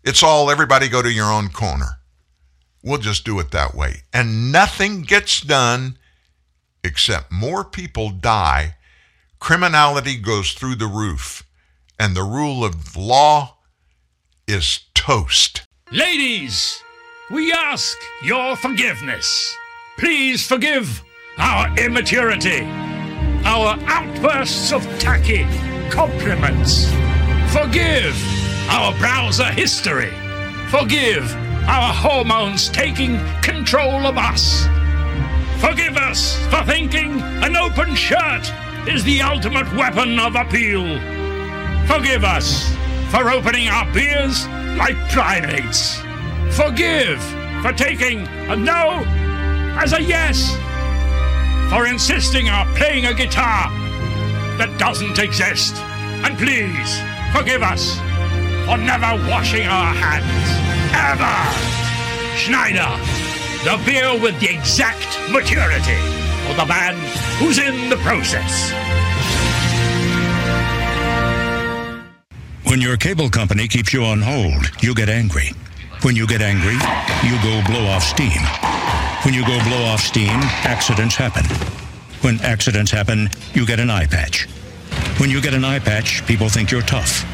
It's 0.04 0.22
all 0.22 0.50
everybody 0.50 0.88
go 0.88 1.02
to 1.02 1.12
your 1.12 1.30
own 1.30 1.48
corner. 1.48 1.98
We'll 2.82 2.98
just 2.98 3.24
do 3.24 3.38
it 3.38 3.50
that 3.52 3.74
way. 3.74 4.02
And 4.12 4.50
nothing 4.50 5.02
gets 5.02 5.40
done 5.40 5.98
except 6.82 7.30
more 7.30 7.64
people 7.64 8.10
die. 8.10 8.76
Criminality 9.42 10.18
goes 10.18 10.52
through 10.52 10.76
the 10.76 10.86
roof. 10.86 11.42
And 11.98 12.14
the 12.14 12.22
rule 12.22 12.64
of 12.64 12.96
law 12.96 13.58
is 14.46 14.82
toast. 14.94 15.66
Ladies, 15.90 16.80
we 17.28 17.52
ask 17.52 17.96
your 18.22 18.54
forgiveness. 18.54 19.52
Please 19.98 20.46
forgive 20.46 21.02
our 21.38 21.76
immaturity, 21.76 22.62
our 23.44 23.76
outbursts 23.88 24.72
of 24.72 24.84
tacky 25.00 25.44
compliments. 25.90 26.86
Forgive 27.52 28.14
our 28.70 28.96
browser 28.98 29.50
history. 29.50 30.12
Forgive 30.68 31.34
our 31.66 31.92
hormones 31.92 32.68
taking 32.68 33.18
control 33.42 34.06
of 34.06 34.16
us. 34.16 34.66
Forgive 35.60 35.96
us 35.96 36.36
for 36.46 36.62
thinking 36.62 37.20
an 37.42 37.56
open 37.56 37.96
shirt 37.96 38.52
is 38.88 39.04
the 39.04 39.22
ultimate 39.22 39.72
weapon 39.74 40.18
of 40.18 40.34
appeal. 40.34 40.82
Forgive 41.86 42.24
us 42.24 42.74
for 43.10 43.30
opening 43.30 43.68
our 43.68 43.90
beers 43.92 44.46
like 44.76 44.96
primates. 45.10 46.00
Forgive 46.50 47.22
for 47.62 47.72
taking 47.72 48.26
a 48.50 48.56
no 48.56 49.04
as 49.80 49.92
a 49.92 50.02
yes. 50.02 50.56
For 51.70 51.86
insisting 51.86 52.48
on 52.48 52.74
playing 52.74 53.06
a 53.06 53.14
guitar 53.14 53.70
that 54.58 54.74
doesn't 54.78 55.18
exist. 55.18 55.76
And 56.24 56.36
please 56.36 57.00
forgive 57.32 57.62
us 57.62 57.96
for 58.66 58.76
never 58.78 59.14
washing 59.30 59.66
our 59.66 59.94
hands. 59.94 60.50
Ever. 60.92 61.38
Schneider, 62.36 62.98
the 63.64 63.80
beer 63.86 64.20
with 64.20 64.38
the 64.40 64.52
exact 64.52 65.06
maturity 65.30 66.31
for 66.46 66.54
the 66.54 66.66
man 66.66 66.94
who's 67.38 67.58
in 67.58 67.88
the 67.88 67.96
process. 67.96 68.72
When 72.64 72.80
your 72.80 72.96
cable 72.96 73.28
company 73.28 73.68
keeps 73.68 73.92
you 73.92 74.04
on 74.04 74.22
hold, 74.22 74.70
you 74.82 74.94
get 74.94 75.08
angry. 75.08 75.50
When 76.02 76.16
you 76.16 76.26
get 76.26 76.40
angry, 76.40 76.74
you 77.22 77.36
go 77.42 77.62
blow 77.66 77.86
off 77.86 78.02
steam. 78.02 78.40
When 79.24 79.34
you 79.34 79.46
go 79.46 79.62
blow 79.64 79.84
off 79.84 80.00
steam, 80.00 80.40
accidents 80.64 81.14
happen. 81.14 81.44
When 82.22 82.40
accidents 82.40 82.90
happen, 82.90 83.28
you 83.52 83.66
get 83.66 83.78
an 83.78 83.90
eye 83.90 84.06
patch. 84.06 84.46
When 85.18 85.30
you 85.30 85.40
get 85.40 85.54
an 85.54 85.64
eye 85.64 85.80
patch, 85.80 86.26
people 86.26 86.48
think 86.48 86.70
you're 86.70 86.82
tough. 86.82 87.24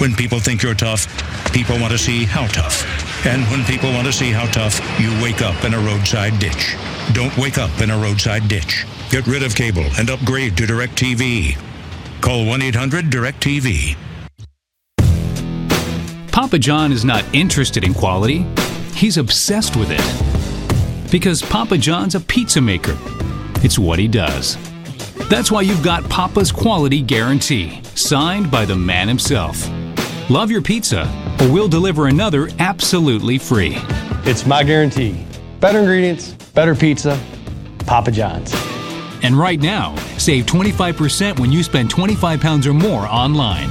When 0.00 0.14
people 0.14 0.40
think 0.40 0.62
you're 0.62 0.74
tough, 0.74 1.06
people 1.52 1.78
want 1.78 1.92
to 1.92 1.98
see 1.98 2.24
how 2.24 2.46
tough. 2.46 2.86
And 3.26 3.42
when 3.50 3.62
people 3.66 3.92
want 3.92 4.06
to 4.06 4.12
see 4.14 4.30
how 4.30 4.46
tough, 4.46 4.80
you 4.98 5.10
wake 5.22 5.42
up 5.42 5.62
in 5.62 5.74
a 5.74 5.78
roadside 5.78 6.38
ditch. 6.38 6.74
Don't 7.12 7.36
wake 7.36 7.58
up 7.58 7.82
in 7.82 7.90
a 7.90 7.98
roadside 7.98 8.48
ditch. 8.48 8.86
Get 9.10 9.26
rid 9.26 9.42
of 9.42 9.54
cable 9.54 9.84
and 9.98 10.08
upgrade 10.08 10.56
to 10.56 10.62
DirecTV. 10.62 11.58
Call 12.22 12.46
1 12.46 12.62
800 12.62 13.10
DirecTV. 13.10 13.96
Papa 16.32 16.58
John 16.58 16.92
is 16.92 17.04
not 17.04 17.22
interested 17.34 17.84
in 17.84 17.92
quality, 17.92 18.46
he's 18.94 19.18
obsessed 19.18 19.76
with 19.76 19.90
it. 19.90 21.10
Because 21.10 21.42
Papa 21.42 21.76
John's 21.76 22.14
a 22.14 22.20
pizza 22.20 22.62
maker. 22.62 22.96
It's 23.62 23.78
what 23.78 23.98
he 23.98 24.08
does. 24.08 24.56
That's 25.28 25.52
why 25.52 25.60
you've 25.60 25.84
got 25.84 26.08
Papa's 26.08 26.50
quality 26.50 27.02
guarantee, 27.02 27.82
signed 27.94 28.50
by 28.50 28.64
the 28.64 28.76
man 28.76 29.06
himself. 29.06 29.68
Love 30.30 30.48
your 30.48 30.62
pizza, 30.62 31.08
or 31.40 31.50
we'll 31.50 31.66
deliver 31.66 32.06
another 32.06 32.50
absolutely 32.60 33.36
free. 33.36 33.74
It's 34.24 34.46
my 34.46 34.62
guarantee. 34.62 35.18
Better 35.58 35.80
ingredients, 35.80 36.34
better 36.54 36.72
pizza, 36.72 37.18
Papa 37.80 38.12
John's. 38.12 38.54
And 39.24 39.36
right 39.36 39.58
now, 39.60 39.96
save 40.18 40.46
25% 40.46 41.36
when 41.40 41.50
you 41.50 41.64
spend 41.64 41.90
25 41.90 42.40
pounds 42.40 42.64
or 42.68 42.72
more 42.72 43.08
online. 43.08 43.68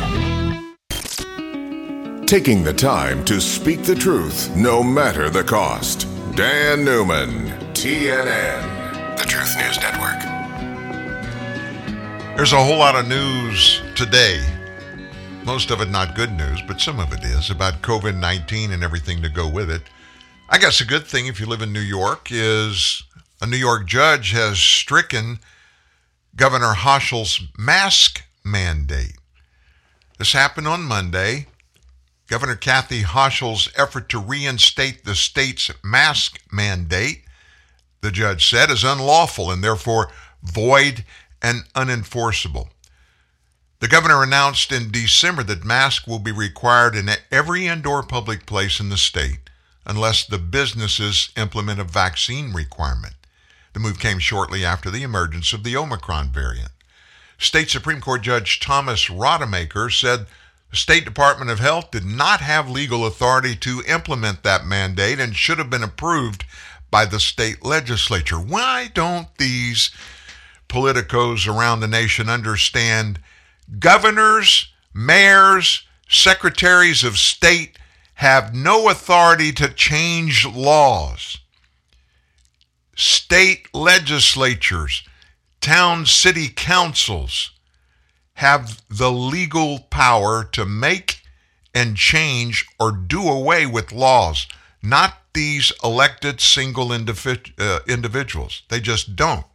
Taking 2.26 2.62
the 2.62 2.74
time 2.74 3.24
to 3.24 3.40
speak 3.40 3.84
the 3.84 3.96
truth, 3.96 4.54
no 4.54 4.84
matter 4.84 5.30
the 5.30 5.46
cost. 5.46 6.10
Dan 6.36 6.84
Newman, 6.84 7.52
TNN, 7.72 9.18
the 9.18 9.24
Truth 9.24 9.56
News 9.56 9.80
Network. 9.80 10.20
There's 12.36 12.52
a 12.52 12.62
whole 12.62 12.80
lot 12.80 12.98
of 12.98 13.08
news 13.08 13.82
today. 13.96 14.59
Most 15.44 15.72
of 15.72 15.82
it 15.82 15.90
not 15.90 16.16
good 16.16 16.32
news, 16.32 16.62
but 16.68 16.80
some 16.80 17.00
of 17.00 17.12
it 17.14 17.24
is 17.24 17.50
about 17.50 17.82
COVID 17.82 18.18
19 18.20 18.72
and 18.72 18.84
everything 18.84 19.22
to 19.22 19.30
go 19.30 19.48
with 19.48 19.72
it. 19.72 19.84
I 20.50 20.58
guess 20.58 20.82
a 20.82 20.86
good 20.86 21.06
thing 21.06 21.28
if 21.28 21.40
you 21.40 21.46
live 21.46 21.62
in 21.62 21.74
New 21.74 21.80
York 21.80 22.28
is 22.30 23.04
a 23.42 23.48
New 23.48 23.58
York 23.58 23.88
judge 23.88 24.32
has 24.32 24.60
stricken 24.60 25.40
Governor 26.36 26.74
Hochul's 26.74 27.42
mask 27.58 28.24
mandate. 28.44 29.14
This 30.18 30.34
happened 30.34 30.68
on 30.68 30.84
Monday. 30.84 31.48
Governor 32.28 32.56
Kathy 32.56 33.02
Hochul's 33.02 33.70
effort 33.76 34.10
to 34.10 34.20
reinstate 34.20 35.04
the 35.04 35.16
state's 35.16 35.72
mask 35.84 36.40
mandate, 36.52 37.24
the 38.02 38.12
judge 38.12 38.48
said, 38.48 38.70
is 38.70 38.84
unlawful 38.84 39.50
and 39.50 39.64
therefore 39.64 40.12
void 40.44 41.06
and 41.42 41.64
unenforceable. 41.74 42.70
The 43.80 43.88
governor 43.88 44.24
announced 44.24 44.74
in 44.74 44.92
December 44.92 45.42
that 45.44 45.64
masks 45.64 46.06
will 46.06 46.20
be 46.20 46.34
required 46.34 46.96
in 46.96 47.10
every 47.32 47.66
indoor 47.66 48.04
public 48.04 48.46
place 48.46 48.82
in 48.82 48.90
the 48.90 48.98
state 48.98 49.50
unless 49.86 50.26
the 50.26 50.38
businesses 50.38 51.30
implement 51.38 51.80
a 51.80 51.86
vaccine 51.86 52.52
requirement. 52.52 53.16
The 53.72 53.80
move 53.80 53.98
came 53.98 54.20
shortly 54.20 54.66
after 54.66 54.90
the 54.90 55.04
emergence 55.04 55.54
of 55.54 55.64
the 55.64 55.78
Omicron 55.78 56.30
variant. 56.32 56.72
State 57.38 57.70
Supreme 57.70 58.02
Court 58.02 58.22
Judge 58.22 58.60
Thomas 58.60 59.10
Rademacher 59.10 59.90
said 59.90 60.28
the 60.72 60.76
State 60.76 61.06
Department 61.06 61.50
of 61.50 61.60
Health 61.60 61.90
did 61.90 62.04
not 62.04 62.42
have 62.42 62.70
legal 62.70 63.06
authority 63.06 63.56
to 63.56 63.82
implement 63.88 64.44
that 64.44 64.66
mandate 64.66 65.22
and 65.22 65.38
should 65.38 65.58
have 65.58 65.70
been 65.70 65.84
approved 65.84 66.44
by 66.92 67.06
the 67.06 67.20
state 67.20 67.64
legislature. 67.64 68.40
Why 68.40 68.90
don't 68.94 69.34
these 69.38 69.90
politicos 70.68 71.48
around 71.48 71.80
the 71.80 71.88
nation 71.88 72.28
understand 72.28 73.20
governors, 73.78 74.72
mayors, 74.94 75.84
secretaries 76.10 77.04
of 77.04 77.18
state 77.18 77.78
have 78.16 78.54
no 78.54 78.90
authority 78.90 79.52
to 79.54 79.70
change 79.70 80.46
laws. 80.46 81.38
State 82.96 83.68
legislatures, 83.74 85.04
town 85.62 86.06
city 86.06 86.50
councils 86.50 87.52
have 88.34 88.82
the 88.90 89.12
legal 89.12 89.80
power 89.90 90.44
to 90.44 90.66
make 90.66 91.22
and 91.74 91.96
change 91.96 92.66
or 92.80 92.92
do 92.92 93.28
away 93.28 93.66
with 93.66 93.92
laws, 93.92 94.48
not 94.82 95.18
these 95.34 95.72
elected 95.84 96.42
single 96.42 96.88
individ- 96.88 97.54
uh, 97.60 97.80
individuals. 97.88 98.64
They 98.70 98.80
just 98.80 99.16
don't. 99.16 99.46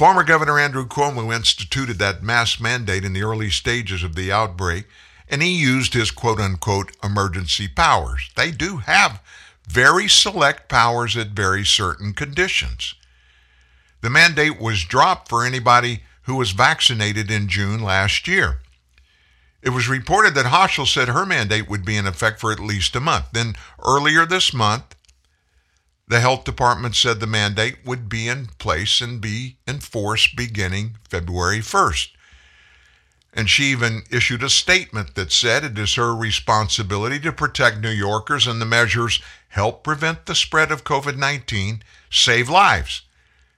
Former 0.00 0.22
Governor 0.24 0.58
Andrew 0.58 0.86
Cuomo 0.86 1.30
instituted 1.30 1.98
that 1.98 2.22
mass 2.22 2.58
mandate 2.58 3.04
in 3.04 3.12
the 3.12 3.22
early 3.22 3.50
stages 3.50 4.02
of 4.02 4.14
the 4.14 4.32
outbreak, 4.32 4.86
and 5.28 5.42
he 5.42 5.50
used 5.50 5.92
his 5.92 6.10
quote 6.10 6.40
unquote 6.40 6.96
emergency 7.04 7.68
powers. 7.68 8.30
They 8.34 8.50
do 8.50 8.78
have 8.78 9.22
very 9.68 10.08
select 10.08 10.70
powers 10.70 11.18
at 11.18 11.32
very 11.32 11.66
certain 11.66 12.14
conditions. 12.14 12.94
The 14.00 14.08
mandate 14.08 14.58
was 14.58 14.84
dropped 14.84 15.28
for 15.28 15.44
anybody 15.44 16.04
who 16.22 16.36
was 16.36 16.52
vaccinated 16.52 17.30
in 17.30 17.48
June 17.48 17.82
last 17.82 18.26
year. 18.26 18.60
It 19.60 19.74
was 19.74 19.86
reported 19.86 20.34
that 20.34 20.46
Hochul 20.46 20.86
said 20.86 21.08
her 21.08 21.26
mandate 21.26 21.68
would 21.68 21.84
be 21.84 21.98
in 21.98 22.06
effect 22.06 22.40
for 22.40 22.50
at 22.50 22.58
least 22.58 22.96
a 22.96 23.00
month. 23.00 23.26
Then 23.34 23.54
earlier 23.84 24.24
this 24.24 24.54
month, 24.54 24.94
the 26.10 26.18
health 26.18 26.42
department 26.42 26.96
said 26.96 27.20
the 27.20 27.26
mandate 27.26 27.76
would 27.84 28.08
be 28.08 28.26
in 28.26 28.46
place 28.58 29.00
and 29.00 29.20
be 29.20 29.58
enforced 29.68 30.34
beginning 30.34 30.96
February 31.08 31.60
1st. 31.60 32.08
And 33.32 33.48
she 33.48 33.66
even 33.66 34.02
issued 34.10 34.42
a 34.42 34.50
statement 34.50 35.14
that 35.14 35.30
said 35.30 35.62
it 35.62 35.78
is 35.78 35.94
her 35.94 36.12
responsibility 36.12 37.20
to 37.20 37.30
protect 37.30 37.78
New 37.78 37.92
Yorkers 37.92 38.48
and 38.48 38.60
the 38.60 38.66
measures 38.66 39.22
help 39.50 39.84
prevent 39.84 40.26
the 40.26 40.34
spread 40.34 40.72
of 40.72 40.82
COVID 40.82 41.16
19, 41.16 41.84
save 42.10 42.48
lives. 42.48 43.02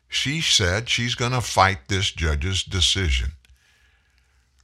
She 0.07 0.43
said 0.43 0.91
she's 0.91 1.15
going 1.15 1.33
to 1.33 1.41
fight 1.41 1.89
this 1.89 2.11
judge's 2.11 2.63
decision. 2.63 3.33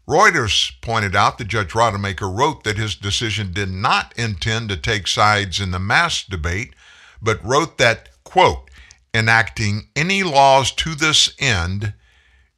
Reuters 0.06 0.73
pointed 0.82 1.16
out 1.16 1.39
that 1.39 1.48
Judge 1.48 1.74
Rademacher 1.74 2.28
wrote 2.28 2.65
that 2.65 2.77
his 2.77 2.94
decision 2.94 3.55
did 3.55 3.70
not 3.70 4.12
intend 4.19 4.69
to 4.69 4.77
take 4.77 5.06
sides 5.06 5.59
in 5.59 5.70
the 5.70 5.78
mask 5.78 6.27
debate, 6.27 6.74
but 7.20 7.45
wrote 7.45 7.78
that, 7.78 8.09
quote, 8.24 8.70
enacting 9.15 9.89
any 9.97 10.23
laws 10.23 10.70
to 10.73 10.95
this 10.95 11.31
end 11.39 11.95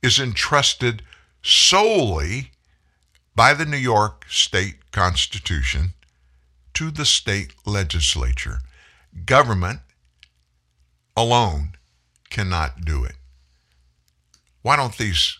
is 0.03 0.19
entrusted 0.19 1.03
solely 1.43 2.51
by 3.35 3.55
the 3.55 3.65
New 3.65 3.77
York 3.77 4.27
State 4.29 4.91
Constitution 4.91 5.95
to 6.75 6.91
the 6.91 7.05
state 7.05 7.55
legislature. 7.65 8.59
Government 9.25 9.81
alone 11.17 11.73
cannot 12.29 12.85
do 12.85 13.05
it. 13.05 13.17
Why 14.63 14.77
don't 14.77 14.97
these 14.97 15.39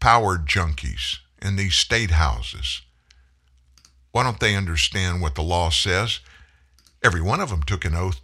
power 0.00 0.38
junkies 0.38 1.18
in 1.40 1.56
these 1.56 1.74
state 1.74 2.10
houses, 2.12 2.82
why 4.12 4.24
don't 4.24 4.40
they 4.40 4.56
understand 4.56 5.20
what 5.20 5.34
the 5.34 5.42
law 5.42 5.70
says? 5.70 6.20
Every 7.02 7.20
one 7.20 7.40
of 7.40 7.50
them 7.50 7.62
took 7.62 7.84
an 7.84 7.94
oath 7.94 8.20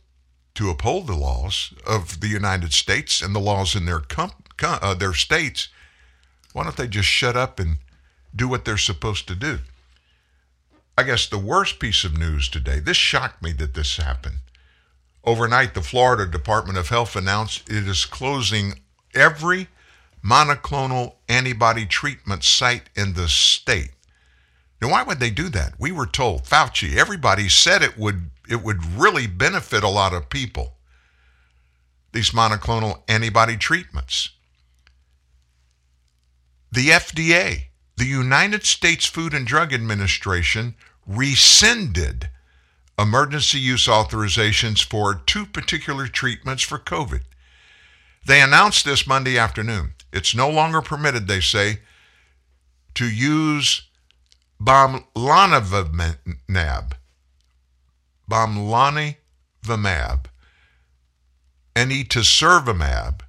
to 0.56 0.70
uphold 0.70 1.06
the 1.06 1.14
laws 1.14 1.72
of 1.86 2.20
the 2.20 2.28
United 2.28 2.72
States 2.72 3.22
and 3.22 3.34
the 3.34 3.40
laws 3.40 3.74
in 3.74 3.86
their 3.86 4.00
com- 4.00 4.32
com- 4.56 4.78
uh, 4.82 4.94
their 4.94 5.14
states. 5.14 5.68
Why 6.52 6.64
don't 6.64 6.76
they 6.76 6.88
just 6.88 7.08
shut 7.08 7.36
up 7.36 7.60
and 7.60 7.78
do 8.34 8.48
what 8.48 8.64
they're 8.64 8.76
supposed 8.76 9.28
to 9.28 9.34
do? 9.34 9.60
I 10.98 11.02
guess 11.02 11.26
the 11.26 11.38
worst 11.38 11.78
piece 11.78 12.04
of 12.04 12.18
news 12.18 12.48
today, 12.48 12.80
this 12.80 12.96
shocked 12.96 13.42
me 13.42 13.52
that 13.52 13.74
this 13.74 13.98
happened. 13.98 14.36
Overnight, 15.24 15.74
the 15.74 15.82
Florida 15.82 16.24
Department 16.24 16.78
of 16.78 16.88
Health 16.88 17.16
announced 17.16 17.68
it 17.68 17.86
is 17.86 18.06
closing 18.06 18.80
every 19.14 19.68
monoclonal 20.24 21.14
antibody 21.28 21.84
treatment 21.84 22.44
site 22.44 22.88
in 22.94 23.12
the 23.12 23.28
state. 23.28 23.90
Now, 24.80 24.90
why 24.90 25.02
would 25.02 25.20
they 25.20 25.30
do 25.30 25.48
that? 25.50 25.74
We 25.78 25.90
were 25.90 26.06
told, 26.06 26.44
Fauci, 26.44 26.96
everybody 26.96 27.48
said 27.48 27.82
it 27.82 27.98
would 27.98 28.30
it 28.48 28.62
would 28.62 28.84
really 28.84 29.26
benefit 29.26 29.82
a 29.82 29.88
lot 29.88 30.12
of 30.12 30.28
people. 30.28 30.74
These 32.12 32.30
monoclonal 32.30 33.02
antibody 33.08 33.56
treatments. 33.56 34.30
The 36.70 36.88
FDA, 36.88 37.64
the 37.96 38.04
United 38.04 38.64
States 38.64 39.06
Food 39.06 39.34
and 39.34 39.46
Drug 39.46 39.72
Administration, 39.72 40.74
rescinded 41.06 42.30
emergency 42.98 43.58
use 43.58 43.86
authorizations 43.86 44.82
for 44.82 45.14
two 45.26 45.46
particular 45.46 46.06
treatments 46.06 46.62
for 46.62 46.78
COVID. 46.78 47.22
They 48.24 48.40
announced 48.40 48.84
this 48.84 49.06
Monday 49.06 49.38
afternoon. 49.38 49.94
It's 50.12 50.34
no 50.34 50.48
longer 50.48 50.80
permitted, 50.80 51.26
they 51.26 51.40
say, 51.40 51.80
to 52.94 53.08
use 53.08 53.82
bamlanivimab, 54.62 56.92
bamlanivimab, 58.30 60.26
and 61.74 61.90
etesevimab, 61.90 63.20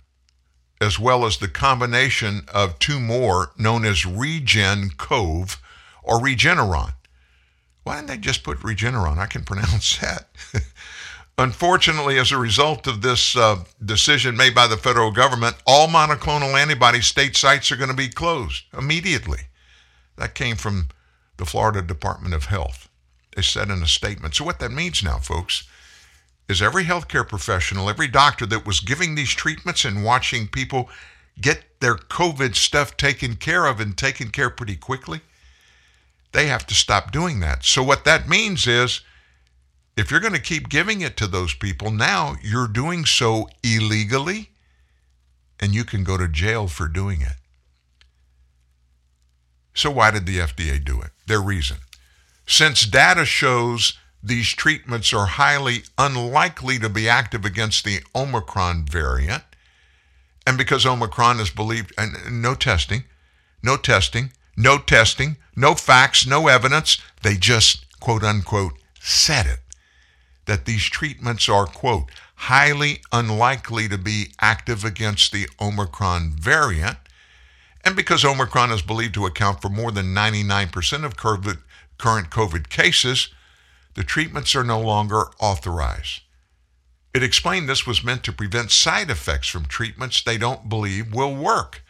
as 0.79 0.99
well 0.99 1.25
as 1.25 1.37
the 1.37 1.47
combination 1.47 2.41
of 2.53 2.77
two 2.79 2.99
more 2.99 3.51
known 3.57 3.83
as 3.83 4.05
REGEN-COV 4.05 5.61
or 6.03 6.19
Regeneron. 6.19 6.93
Why 7.83 7.95
didn't 7.95 8.07
they 8.07 8.17
just 8.17 8.43
put 8.43 8.59
Regeneron? 8.59 9.17
I 9.17 9.27
can 9.27 9.43
pronounce 9.43 9.97
that. 9.99 10.27
Unfortunately, 11.39 12.17
as 12.17 12.31
a 12.31 12.37
result 12.37 12.87
of 12.87 13.01
this 13.01 13.35
uh, 13.35 13.63
decision 13.83 14.35
made 14.35 14.55
by 14.55 14.65
the 14.65 14.77
federal 14.77 15.11
government, 15.11 15.55
all 15.67 15.87
monoclonal 15.87 16.59
antibody 16.59 16.99
state 16.99 17.35
sites 17.35 17.71
are 17.71 17.75
going 17.75 17.91
to 17.91 17.95
be 17.95 18.09
closed 18.09 18.63
immediately. 18.75 19.41
That 20.15 20.33
came 20.33 20.55
from 20.55 20.87
the 21.37 21.45
Florida 21.45 21.81
Department 21.81 22.33
of 22.33 22.45
Health. 22.45 22.89
They 23.35 23.41
said 23.41 23.69
in 23.69 23.83
a 23.83 23.87
statement. 23.87 24.35
So, 24.35 24.43
what 24.43 24.59
that 24.59 24.71
means 24.71 25.03
now, 25.03 25.19
folks, 25.19 25.67
is 26.49 26.61
every 26.61 26.85
healthcare 26.85 27.27
professional, 27.27 27.89
every 27.89 28.07
doctor 28.07 28.45
that 28.47 28.65
was 28.65 28.79
giving 28.79 29.15
these 29.15 29.29
treatments 29.29 29.85
and 29.85 30.03
watching 30.03 30.47
people 30.47 30.89
get 31.39 31.79
their 31.79 31.95
COVID 31.95 32.55
stuff 32.55 32.97
taken 32.97 33.35
care 33.35 33.65
of 33.65 33.79
and 33.79 33.97
taken 33.97 34.29
care 34.29 34.49
pretty 34.49 34.75
quickly, 34.75 35.21
they 36.31 36.47
have 36.47 36.65
to 36.67 36.73
stop 36.73 37.11
doing 37.11 37.39
that. 37.41 37.63
So, 37.63 37.83
what 37.83 38.05
that 38.05 38.27
means 38.27 38.65
is 38.67 39.01
if 39.95 40.11
you're 40.11 40.19
going 40.19 40.33
to 40.33 40.39
keep 40.39 40.69
giving 40.69 41.01
it 41.01 41.17
to 41.17 41.27
those 41.27 41.53
people, 41.53 41.91
now 41.91 42.35
you're 42.41 42.67
doing 42.67 43.05
so 43.05 43.49
illegally 43.63 44.51
and 45.59 45.73
you 45.73 45.83
can 45.83 46.03
go 46.03 46.17
to 46.17 46.27
jail 46.27 46.67
for 46.67 46.87
doing 46.87 47.21
it. 47.21 47.33
So, 49.77 49.91
why 49.91 50.09
did 50.09 50.25
the 50.25 50.39
FDA 50.39 50.83
do 50.83 51.01
it? 51.01 51.11
Their 51.27 51.39
reason. 51.39 51.77
Since 52.47 52.87
data 52.87 53.25
shows 53.25 53.93
these 54.23 54.49
treatments 54.49 55.13
are 55.13 55.27
highly 55.27 55.83
unlikely 55.99 56.79
to 56.79 56.89
be 56.89 57.07
active 57.07 57.45
against 57.45 57.85
the 57.85 57.99
Omicron 58.15 58.85
variant, 58.85 59.43
and 60.47 60.57
because 60.57 60.83
Omicron 60.83 61.39
is 61.39 61.51
believed, 61.51 61.93
and 61.95 62.41
no 62.41 62.55
testing, 62.55 63.03
no 63.61 63.77
testing, 63.77 64.31
no 64.55 64.79
testing, 64.79 65.37
no 65.55 65.75
facts, 65.75 66.25
no 66.25 66.47
evidence, 66.47 66.97
they 67.21 67.35
just 67.35 67.85
quote 67.99 68.23
unquote 68.23 68.73
said 68.99 69.45
it 69.45 69.59
that 70.45 70.65
these 70.65 70.85
treatments 70.85 71.47
are, 71.47 71.67
quote, 71.67 72.09
highly 72.33 73.01
unlikely 73.11 73.87
to 73.89 73.97
be 73.99 74.31
active 74.41 74.83
against 74.83 75.31
the 75.31 75.47
Omicron 75.61 76.31
variant. 76.31 76.97
And 77.87 77.95
because 77.95 78.25
Omicron 78.25 78.73
is 78.73 78.81
believed 78.81 79.13
to 79.13 79.25
account 79.25 79.61
for 79.61 79.69
more 79.69 79.93
than 79.93 80.13
99% 80.13 81.05
of 81.05 81.15
COVID, 81.15 81.59
current 81.97 82.29
COVID 82.29 82.67
cases, 82.67 83.29
the 83.93 84.03
treatments 84.03 84.53
are 84.57 84.63
no 84.65 84.81
longer 84.81 85.27
authorized. 85.39 86.19
It 87.13 87.23
explained 87.23 87.69
this 87.69 87.87
was 87.87 88.03
meant 88.03 88.25
to 88.25 88.33
prevent 88.33 88.71
side 88.71 89.09
effects 89.09 89.47
from 89.47 89.67
treatments 89.67 90.21
they 90.21 90.37
don't 90.37 90.67
believe 90.67 91.13
will 91.13 91.33
work. 91.33 91.81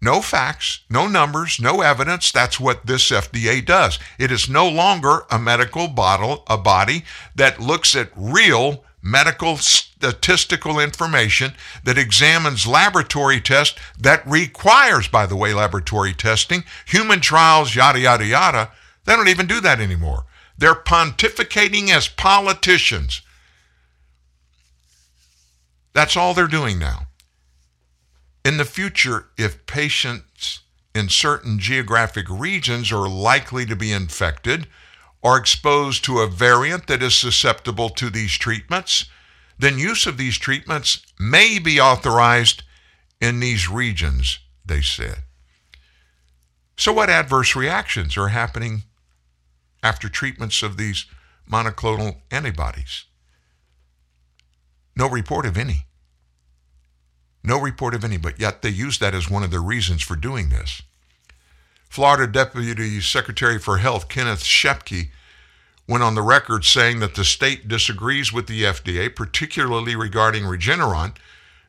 No 0.00 0.22
facts, 0.22 0.80
no 0.88 1.06
numbers, 1.06 1.60
no 1.60 1.82
evidence. 1.82 2.32
That's 2.32 2.58
what 2.58 2.86
this 2.86 3.10
FDA 3.10 3.62
does. 3.62 3.98
It 4.18 4.32
is 4.32 4.48
no 4.48 4.66
longer 4.66 5.26
a 5.30 5.38
medical 5.38 5.88
bottle, 5.88 6.44
a 6.46 6.56
body 6.56 7.04
that 7.34 7.60
looks 7.60 7.94
at 7.94 8.10
real 8.16 8.86
medical 9.10 9.56
statistical 9.56 10.78
information 10.78 11.52
that 11.84 11.98
examines 11.98 12.66
laboratory 12.66 13.40
tests 13.40 13.78
that 13.98 14.26
requires, 14.26 15.08
by 15.08 15.26
the 15.26 15.36
way, 15.36 15.54
laboratory 15.54 16.14
testing, 16.14 16.64
human 16.86 17.20
trials, 17.20 17.74
yada, 17.74 17.98
yada, 17.98 18.26
yada. 18.26 18.70
They 19.04 19.16
don't 19.16 19.28
even 19.28 19.46
do 19.46 19.60
that 19.60 19.80
anymore. 19.80 20.24
They're 20.56 20.74
pontificating 20.74 21.90
as 21.90 22.08
politicians. 22.08 23.22
That's 25.94 26.16
all 26.16 26.34
they're 26.34 26.46
doing 26.46 26.78
now. 26.78 27.06
In 28.44 28.56
the 28.56 28.64
future, 28.64 29.26
if 29.36 29.66
patients 29.66 30.60
in 30.94 31.08
certain 31.08 31.58
geographic 31.58 32.26
regions 32.28 32.90
are 32.92 33.08
likely 33.08 33.66
to 33.66 33.76
be 33.76 33.92
infected 33.92 34.66
are 35.22 35.36
exposed 35.36 36.04
to 36.04 36.20
a 36.20 36.28
variant 36.28 36.86
that 36.86 37.02
is 37.02 37.14
susceptible 37.14 37.88
to 37.90 38.10
these 38.10 38.32
treatments, 38.32 39.06
then 39.58 39.78
use 39.78 40.06
of 40.06 40.16
these 40.16 40.38
treatments 40.38 41.02
may 41.18 41.58
be 41.58 41.80
authorized 41.80 42.62
in 43.20 43.40
these 43.40 43.68
regions, 43.68 44.38
they 44.64 44.80
said. 44.80 45.24
So, 46.76 46.92
what 46.92 47.10
adverse 47.10 47.56
reactions 47.56 48.16
are 48.16 48.28
happening 48.28 48.84
after 49.82 50.08
treatments 50.08 50.62
of 50.62 50.76
these 50.76 51.06
monoclonal 51.50 52.18
antibodies? 52.30 53.04
No 54.94 55.08
report 55.08 55.46
of 55.46 55.58
any. 55.58 55.86
No 57.42 57.60
report 57.60 57.94
of 57.94 58.04
any, 58.04 58.16
but 58.16 58.38
yet 58.38 58.62
they 58.62 58.68
use 58.68 58.98
that 58.98 59.14
as 59.14 59.30
one 59.30 59.42
of 59.42 59.50
the 59.50 59.60
reasons 59.60 60.02
for 60.02 60.16
doing 60.16 60.50
this. 60.50 60.82
Florida 61.88 62.30
Deputy 62.30 63.00
Secretary 63.00 63.58
for 63.58 63.78
Health 63.78 64.08
Kenneth 64.08 64.42
Scheppke 64.42 65.08
went 65.88 66.02
on 66.02 66.14
the 66.14 66.22
record 66.22 66.64
saying 66.64 67.00
that 67.00 67.14
the 67.14 67.24
state 67.24 67.66
disagrees 67.66 68.32
with 68.32 68.46
the 68.46 68.64
FDA, 68.64 69.14
particularly 69.14 69.96
regarding 69.96 70.44
Regeneron, 70.44 71.14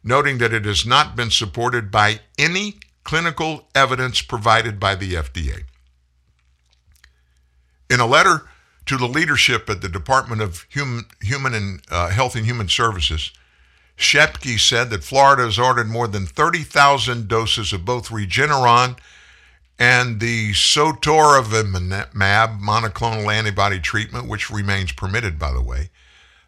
noting 0.03 0.37
that 0.39 0.53
it 0.53 0.65
has 0.65 0.85
not 0.85 1.15
been 1.15 1.31
supported 1.31 1.89
by 1.89 2.19
any 2.37 2.75
clinical 3.03 3.67
evidence 3.73 4.21
provided 4.21 4.79
by 4.79 4.93
the 4.93 5.13
FDA. 5.13 5.63
In 7.89 7.99
a 7.99 8.05
letter 8.05 8.47
to 8.85 8.97
the 8.97 9.07
leadership 9.07 9.69
at 9.69 9.81
the 9.81 9.89
Department 9.89 10.41
of 10.41 10.65
Human, 10.69 11.05
Human 11.21 11.53
and 11.53 11.81
uh, 11.89 12.09
Health 12.09 12.35
and 12.35 12.45
Human 12.45 12.67
Services, 12.67 13.31
Scheppke 13.97 14.59
said 14.59 14.89
that 14.89 15.03
Florida 15.03 15.43
has 15.43 15.57
ordered 15.59 15.87
more 15.87 16.07
than 16.07 16.25
30,000 16.25 17.27
doses 17.27 17.73
of 17.73 17.85
both 17.85 18.09
Regeneron 18.09 18.97
and 19.79 20.19
the 20.19 20.51
sotrovimab 20.51 22.11
monoclonal 22.61 23.33
antibody 23.33 23.79
treatment, 23.79 24.27
which 24.27 24.51
remains 24.51 24.91
permitted, 24.91 25.39
by 25.39 25.53
the 25.53 25.61
way, 25.61 25.89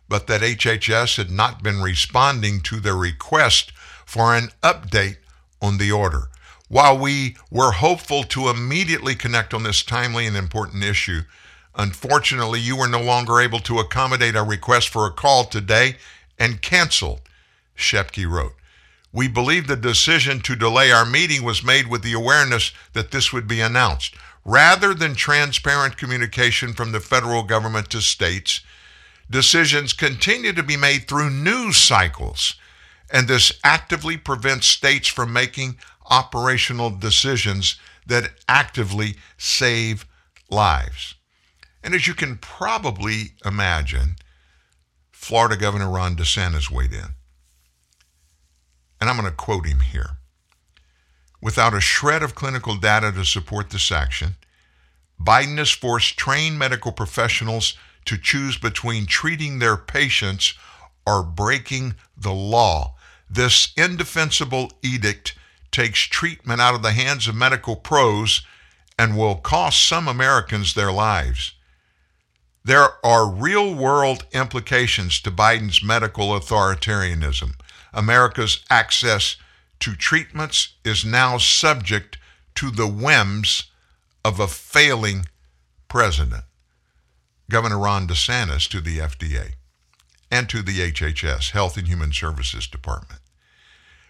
but 0.10 0.28
that 0.28 0.42
HHS 0.42 1.16
had 1.16 1.32
not 1.32 1.64
been 1.64 1.82
responding 1.82 2.60
to 2.62 2.82
their 2.82 2.96
request 2.96 3.72
for 4.06 4.36
an 4.36 4.50
update 4.62 5.16
on 5.62 5.78
the 5.78 5.92
order. 5.92 6.28
While 6.68 6.98
we 6.98 7.38
were 7.50 7.72
hopeful 7.72 8.24
to 8.26 8.50
immediately 8.50 9.16
connect 9.16 9.54
on 9.54 9.64
this 9.64 9.84
timely 9.84 10.26
and 10.26 10.36
important 10.36 10.84
issue, 10.84 11.22
unfortunately, 11.76 12.60
you 12.60 12.76
were 12.76 12.88
no 12.88 13.02
longer 13.02 13.40
able 13.40 13.60
to 13.60 13.80
accommodate 13.80 14.36
our 14.36 14.46
request 14.46 14.90
for 14.90 15.06
a 15.06 15.12
call 15.12 15.46
today 15.46 15.96
and 16.38 16.62
canceled, 16.62 17.22
Scheppke 17.78 18.30
wrote. 18.30 18.54
We 19.14 19.28
believe 19.28 19.68
the 19.68 19.76
decision 19.76 20.40
to 20.42 20.56
delay 20.56 20.92
our 20.92 21.06
meeting 21.06 21.44
was 21.44 21.64
made 21.64 21.88
with 21.88 22.02
the 22.02 22.14
awareness 22.14 22.72
that 22.94 23.12
this 23.12 23.34
would 23.34 23.48
be 23.48 23.60
announced. 23.60 24.16
Rather 24.46 24.94
than 24.94 25.16
transparent 25.16 25.98
communication 25.98 26.74
from 26.74 26.92
the 26.92 27.00
federal 27.00 27.44
government 27.44 27.90
to 27.92 28.02
states, 28.02 28.62
decisions 29.30 29.94
continue 29.94 30.54
to 30.54 30.64
be 30.64 30.78
made 30.78 31.08
through 31.08 31.30
news 31.30 31.78
cycles, 31.78 32.56
and 33.12 33.28
this 33.28 33.52
actively 33.64 34.18
prevents 34.18 34.68
states 34.68 35.08
from 35.08 35.34
making 35.34 35.78
operational 36.10 36.90
decisions 36.90 37.76
that 38.08 38.32
actively 38.48 39.16
save 39.38 40.06
lives. 40.50 41.16
And 41.84 41.94
as 41.94 42.08
you 42.08 42.14
can 42.14 42.38
probably 42.38 43.34
imagine, 43.46 44.16
Florida 45.12 45.58
Governor 45.58 45.90
Ron 45.90 46.16
DeSantis 46.16 46.72
weighed 46.72 46.94
in 46.94 47.16
and 49.02 49.10
I'm 49.10 49.18
going 49.18 49.28
to 49.28 49.36
quote 49.36 49.66
him 49.66 49.80
here. 49.80 50.18
Without 51.42 51.74
a 51.74 51.82
shred 51.82 52.22
of 52.22 52.36
clinical 52.36 52.78
data 52.78 53.12
to 53.12 53.26
support 53.26 53.72
this 53.72 53.92
action, 53.92 54.36
Biden 55.20 55.58
has 55.58 55.72
forced 55.72 56.18
trained 56.18 56.60
medical 56.60 56.92
professionals 56.92 57.76
to 58.06 58.18
choose 58.18 58.58
between 58.58 59.08
treating 59.08 59.58
their 59.58 59.76
patients 59.76 60.54
or 61.06 61.24
breaking 61.24 61.96
the 62.16 62.32
law. 62.32 62.96
This 63.30 63.74
indefensible 63.76 64.72
edict 64.84 65.36
takes 65.72 66.02
treatment 66.02 66.62
out 66.62 66.76
of 66.76 66.84
the 66.84 66.92
hands 66.92 67.28
of 67.28 67.36
medical 67.36 67.76
pros 67.76 68.42
and 69.00 69.18
will 69.18 69.36
cost 69.36 69.88
some 69.88 70.08
Americans 70.08 70.74
their 70.74 70.92
lives. 70.92 71.54
There 72.64 72.90
are 73.04 73.32
real 73.32 73.74
world 73.74 74.26
implications 74.32 75.20
to 75.22 75.32
Biden's 75.32 75.82
medical 75.82 76.40
authoritarianism. 76.40 77.54
America's 77.94 78.64
access 78.70 79.36
to 79.80 79.96
treatments 79.96 80.76
is 80.86 81.04
now 81.04 81.38
subject 81.38 82.18
to 82.56 82.72
the 82.72 82.88
whims 82.88 83.72
of 84.24 84.40
a 84.40 84.48
failing 84.48 85.26
president. 85.88 86.44
Governor 87.50 87.80
Ron 87.80 88.08
DeSantis 88.08 88.70
to 88.70 88.80
the 88.80 89.00
FDA 89.00 89.54
and 90.30 90.48
to 90.50 90.62
the 90.62 90.92
HHS, 90.92 91.52
Health 91.52 91.76
and 91.76 91.88
Human 91.88 92.14
Services 92.14 92.68
Department. 92.68 93.20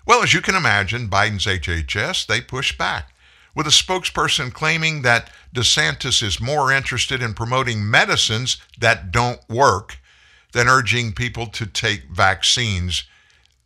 Well, 0.06 0.22
as 0.22 0.34
you 0.34 0.41
can 0.41 0.56
imagine, 0.56 1.10
Biden's 1.10 1.45
HHS, 1.45 2.28
they 2.28 2.41
push 2.41 2.78
back, 2.78 3.14
with 3.56 3.66
a 3.66 3.72
spokesperson 3.72 4.53
claiming 4.53 5.02
that 5.02 5.32
DeSantis 5.56 6.22
is 6.22 6.40
more 6.40 6.72
interested 6.72 7.22
in 7.22 7.34
promoting 7.34 7.90
medicines 7.90 8.58
that 8.80 9.12
don't 9.12 9.41
work 9.49 9.98
than 10.53 10.68
urging 10.68 11.14
people 11.14 11.48
to 11.48 11.66
take 11.66 12.03
vaccines 12.12 13.03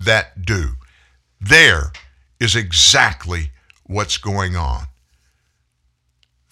that 0.06 0.45
do. 0.45 0.72
There 1.40 1.91
is 2.40 2.56
exactly 2.56 3.52
what's 3.84 4.18
going 4.18 4.56
on. 4.56 4.86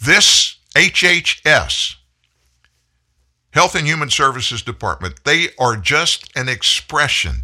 This 0.02 0.58
HHS, 0.76 1.96
Health 3.52 3.76
and 3.76 3.88
Human 3.88 4.10
Services 4.10 4.62
Department, 4.62 5.24
they 5.24 5.50
are 5.60 5.78
just 5.78 6.30
an 6.36 6.50
expression 6.50 7.44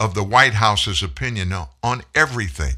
of 0.00 0.14
the 0.14 0.24
White 0.24 0.54
House's 0.54 1.02
opinion 1.02 1.52
on 1.82 2.02
everything. 2.14 2.74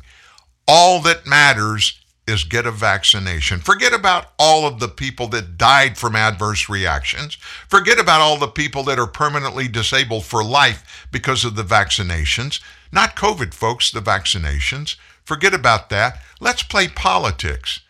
All 0.69 1.01
that 1.03 1.27
matters 1.27 2.01
is 2.27 2.45
get 2.45 2.67
a 2.67 2.73
vaccination. 2.73 3.61
Forget 3.61 3.93
about 3.93 4.33
all 4.39 4.67
of 4.67 4.81
the 4.81 4.89
people 4.89 5.29
that 5.29 5.57
died 5.57 5.97
from 5.97 6.17
adverse 6.17 6.69
reactions. 6.69 7.37
Forget 7.69 7.99
about 7.99 8.21
all 8.21 8.37
the 8.39 8.49
people 8.49 8.83
that 8.85 8.99
are 8.99 9.07
permanently 9.07 9.69
disabled 9.69 10.25
for 10.25 10.43
life 10.43 11.07
because 11.13 11.45
of 11.45 11.55
the 11.55 11.63
vaccinations. 11.63 12.61
Not 12.91 13.17
COVID, 13.17 13.55
folks, 13.55 13.91
the 13.91 14.01
vaccinations. 14.01 14.97
Forget 15.25 15.55
about 15.55 15.89
that. 15.91 16.21
Let's 16.41 16.63
play 16.63 16.89
politics. 16.89 17.81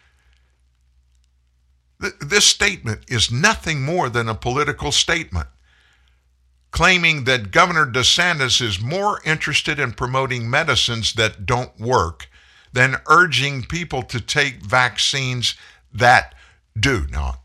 This 2.21 2.45
statement 2.45 3.01
is 3.09 3.33
nothing 3.33 3.83
more 3.83 4.11
than 4.11 4.29
a 4.29 4.35
political 4.35 4.93
statement 4.93 5.49
claiming 6.77 7.25
that 7.25 7.53
Governor 7.53 7.87
DeSantis 7.87 8.61
is 8.61 8.83
more 8.83 9.23
interested 9.25 9.79
in 9.79 9.93
promoting 9.93 10.51
medicines 10.51 11.15
that 11.15 11.47
don't 11.47 11.81
work 11.81 12.29
than 12.73 12.97
urging 13.09 13.63
people 13.63 14.03
to 14.03 14.21
take 14.21 14.63
vaccines 14.63 15.55
that 15.93 16.35
do. 16.79 17.07
Now, 17.11 17.41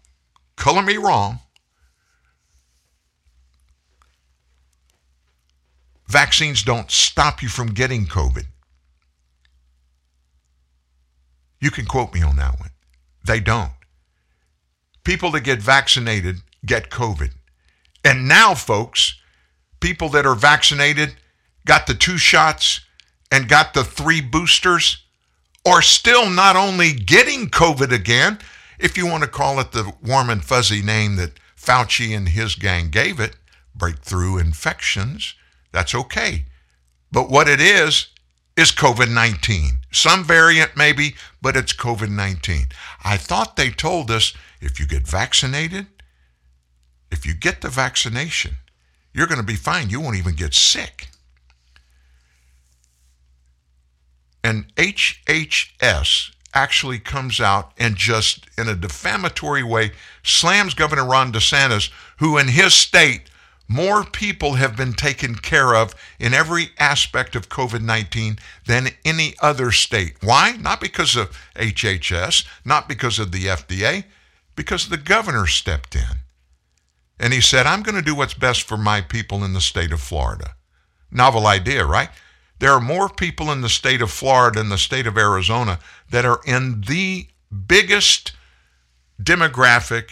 color 0.55 0.81
me 0.81 0.97
wrong. 0.97 1.39
Vaccines 6.07 6.63
don't 6.63 6.91
stop 6.91 7.41
you 7.41 7.47
from 7.47 7.67
getting 7.67 8.05
COVID. 8.05 8.45
You 11.61 11.71
can 11.71 11.85
quote 11.85 12.13
me 12.13 12.21
on 12.21 12.35
that 12.35 12.59
one. 12.59 12.71
They 13.25 13.39
don't. 13.39 13.71
People 15.03 15.31
that 15.31 15.41
get 15.41 15.61
vaccinated 15.61 16.37
get 16.65 16.89
COVID. 16.89 17.31
And 18.03 18.27
now, 18.27 18.55
folks, 18.55 19.19
people 19.79 20.09
that 20.09 20.25
are 20.25 20.35
vaccinated, 20.35 21.15
got 21.65 21.87
the 21.87 21.93
two 21.93 22.17
shots, 22.17 22.81
and 23.31 23.47
got 23.47 23.73
the 23.73 23.83
three 23.83 24.21
boosters, 24.21 25.00
are 25.65 25.81
still 25.81 26.29
not 26.29 26.55
only 26.55 26.93
getting 26.93 27.49
COVID 27.49 27.91
again, 27.91 28.39
if 28.79 28.97
you 28.97 29.05
want 29.05 29.23
to 29.23 29.29
call 29.29 29.59
it 29.59 29.71
the 29.71 29.91
warm 30.01 30.29
and 30.29 30.43
fuzzy 30.43 30.81
name 30.81 31.15
that 31.17 31.39
Fauci 31.55 32.15
and 32.15 32.29
his 32.29 32.55
gang 32.55 32.89
gave 32.89 33.19
it, 33.19 33.35
breakthrough 33.75 34.37
infections, 34.37 35.35
that's 35.71 35.93
okay. 35.93 36.45
But 37.11 37.29
what 37.29 37.47
it 37.47 37.61
is, 37.61 38.07
is 38.57 38.71
COVID 38.71 39.13
19. 39.13 39.79
Some 39.91 40.23
variant 40.23 40.75
maybe, 40.75 41.15
but 41.41 41.55
it's 41.55 41.73
COVID 41.73 42.09
19. 42.09 42.67
I 43.03 43.17
thought 43.17 43.55
they 43.55 43.69
told 43.69 44.11
us 44.11 44.33
if 44.59 44.79
you 44.79 44.85
get 44.85 45.07
vaccinated, 45.07 45.87
if 47.11 47.25
you 47.25 47.33
get 47.33 47.61
the 47.61 47.69
vaccination, 47.69 48.55
you're 49.13 49.27
going 49.27 49.39
to 49.39 49.45
be 49.45 49.55
fine. 49.55 49.89
You 49.89 50.01
won't 50.01 50.17
even 50.17 50.35
get 50.35 50.53
sick. 50.53 51.09
And 54.43 54.73
HHS 54.75 56.31
actually 56.53 56.99
comes 56.99 57.39
out 57.39 57.71
and 57.77 57.95
just 57.95 58.47
in 58.57 58.67
a 58.67 58.75
defamatory 58.75 59.63
way 59.63 59.91
slams 60.23 60.73
Governor 60.73 61.05
Ron 61.05 61.31
DeSantis, 61.31 61.89
who 62.17 62.37
in 62.37 62.49
his 62.49 62.73
state, 62.73 63.29
more 63.67 64.03
people 64.03 64.55
have 64.55 64.75
been 64.75 64.91
taken 64.91 65.35
care 65.35 65.73
of 65.75 65.95
in 66.19 66.33
every 66.33 66.71
aspect 66.77 67.37
of 67.37 67.47
COVID 67.47 67.81
19 67.81 68.37
than 68.65 68.89
any 69.05 69.33
other 69.41 69.71
state. 69.71 70.17
Why? 70.21 70.57
Not 70.59 70.81
because 70.81 71.15
of 71.15 71.29
HHS, 71.55 72.45
not 72.65 72.89
because 72.89 73.17
of 73.17 73.31
the 73.31 73.45
FDA, 73.45 74.03
because 74.57 74.89
the 74.89 74.97
governor 74.97 75.47
stepped 75.47 75.95
in. 75.95 76.19
And 77.17 77.31
he 77.31 77.39
said, 77.39 77.65
I'm 77.65 77.83
going 77.83 77.95
to 77.95 78.01
do 78.01 78.15
what's 78.15 78.33
best 78.33 78.63
for 78.63 78.75
my 78.77 78.99
people 78.99 79.43
in 79.43 79.53
the 79.53 79.61
state 79.61 79.93
of 79.93 80.01
Florida. 80.01 80.55
Novel 81.09 81.47
idea, 81.47 81.85
right? 81.85 82.09
There 82.61 82.71
are 82.71 82.79
more 82.79 83.09
people 83.09 83.51
in 83.51 83.61
the 83.61 83.69
state 83.69 84.03
of 84.03 84.11
Florida 84.11 84.59
and 84.59 84.71
the 84.71 84.77
state 84.77 85.07
of 85.07 85.17
Arizona 85.17 85.79
that 86.11 86.25
are 86.25 86.41
in 86.45 86.81
the 86.81 87.27
biggest 87.65 88.33
demographic 89.19 90.11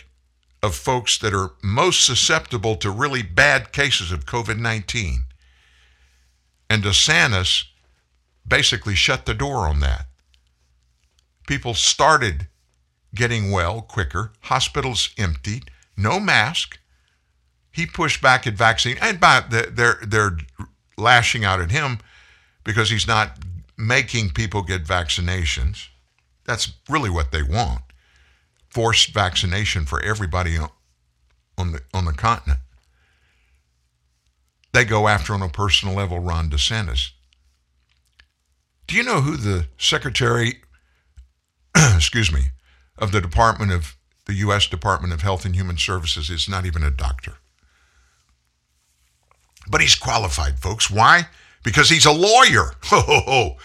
of 0.63 0.73
folks 0.73 1.19
that 1.19 1.31
are 1.31 1.51
most 1.61 2.03
susceptible 2.03 2.75
to 2.77 2.89
really 2.89 3.21
bad 3.21 3.71
cases 3.71 4.11
of 4.11 4.25
COVID 4.25 4.57
19. 4.57 5.25
And 6.71 6.81
DeSantis 6.81 7.65
basically 8.47 8.95
shut 8.95 9.27
the 9.27 9.35
door 9.35 9.67
on 9.67 9.79
that. 9.81 10.07
People 11.45 11.75
started 11.75 12.47
getting 13.13 13.51
well 13.51 13.79
quicker, 13.79 14.31
hospitals 14.41 15.11
emptied, 15.19 15.69
no 15.95 16.19
mask. 16.19 16.79
He 17.71 17.85
pushed 17.85 18.23
back 18.23 18.47
at 18.47 18.55
vaccine, 18.55 18.97
and 18.99 19.19
by 19.19 19.41
the, 19.47 19.69
they're 19.71 19.99
they're 20.01 20.37
lashing 20.97 21.45
out 21.45 21.61
at 21.61 21.69
him 21.69 21.99
because 22.69 22.91
he's 22.91 23.07
not 23.07 23.35
making 23.79 24.29
people 24.29 24.61
get 24.61 24.83
vaccinations. 24.83 25.87
That's 26.45 26.73
really 26.87 27.09
what 27.09 27.31
they 27.31 27.41
want: 27.41 27.81
forced 28.69 29.11
vaccination 29.11 29.85
for 29.85 29.99
everybody 30.03 30.55
on, 31.57 31.71
the 31.71 31.81
on 31.95 32.05
the 32.05 32.13
continent. 32.13 32.59
They 34.71 34.85
go 34.85 35.07
after 35.07 35.33
on 35.33 35.41
a 35.41 35.49
personal 35.49 35.95
level 35.95 36.19
Ron 36.19 36.51
DeSantis. 36.51 37.09
Do 38.85 38.95
you 38.95 39.01
know 39.01 39.21
who 39.21 39.35
the 39.35 39.65
secretary, 39.79 40.61
excuse 41.75 42.31
me, 42.31 42.51
of 42.99 43.11
the 43.11 43.19
Department 43.19 43.71
of 43.71 43.97
the 44.27 44.35
U.S. 44.45 44.67
Department 44.67 45.11
of 45.11 45.23
Health 45.23 45.43
and 45.43 45.55
Human 45.55 45.79
Services 45.79 46.29
is? 46.29 46.47
Not 46.47 46.67
even 46.67 46.83
a 46.83 46.91
doctor. 46.91 47.37
But 49.67 49.81
he's 49.81 49.95
qualified, 49.95 50.59
folks. 50.59 50.91
Why? 50.91 51.29
Because 51.63 51.89
he's 51.89 52.05
a 52.05 52.11
lawyer. 52.11 52.73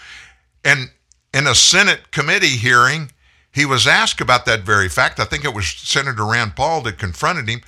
and 0.65 0.91
in 1.33 1.47
a 1.47 1.55
Senate 1.55 2.11
committee 2.11 2.57
hearing, 2.57 3.11
he 3.51 3.65
was 3.65 3.87
asked 3.87 4.19
about 4.19 4.45
that 4.45 4.61
very 4.61 4.89
fact. 4.89 5.19
I 5.19 5.25
think 5.25 5.45
it 5.45 5.53
was 5.53 5.67
Senator 5.67 6.25
Rand 6.25 6.55
Paul 6.55 6.81
that 6.81 6.97
confronted 6.97 7.47
him. 7.47 7.61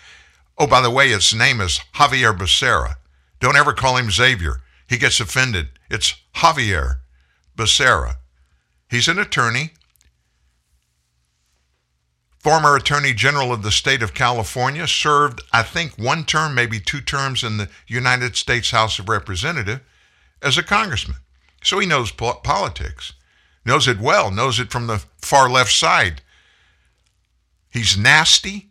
Oh, 0.57 0.67
by 0.67 0.81
the 0.81 0.91
way, 0.91 1.09
his 1.09 1.33
name 1.33 1.61
is 1.61 1.79
Javier 1.95 2.37
Becerra. 2.37 2.95
Don't 3.39 3.55
ever 3.55 3.73
call 3.73 3.97
him 3.97 4.11
Xavier. 4.11 4.61
He 4.87 4.97
gets 4.97 5.19
offended. 5.19 5.67
It's 5.89 6.15
Javier 6.35 6.97
Becerra. 7.55 8.15
He's 8.89 9.07
an 9.07 9.19
attorney, 9.19 9.71
former 12.39 12.75
attorney 12.75 13.13
general 13.13 13.51
of 13.51 13.63
the 13.63 13.71
state 13.71 14.01
of 14.01 14.13
California, 14.13 14.87
served, 14.87 15.41
I 15.51 15.63
think, 15.63 15.97
one 15.97 16.25
term, 16.25 16.55
maybe 16.55 16.79
two 16.79 17.01
terms 17.01 17.43
in 17.43 17.57
the 17.57 17.69
United 17.85 18.35
States 18.35 18.71
House 18.71 18.97
of 18.97 19.09
Representatives 19.09 19.81
as 20.41 20.57
a 20.57 20.63
congressman. 20.63 21.17
So 21.63 21.79
he 21.79 21.87
knows 21.87 22.11
po- 22.11 22.39
politics, 22.43 23.13
knows 23.65 23.87
it 23.87 23.99
well, 23.99 24.31
knows 24.31 24.59
it 24.59 24.71
from 24.71 24.87
the 24.87 25.03
far 25.21 25.49
left 25.49 25.71
side. 25.71 26.21
He's 27.69 27.97
nasty. 27.97 28.69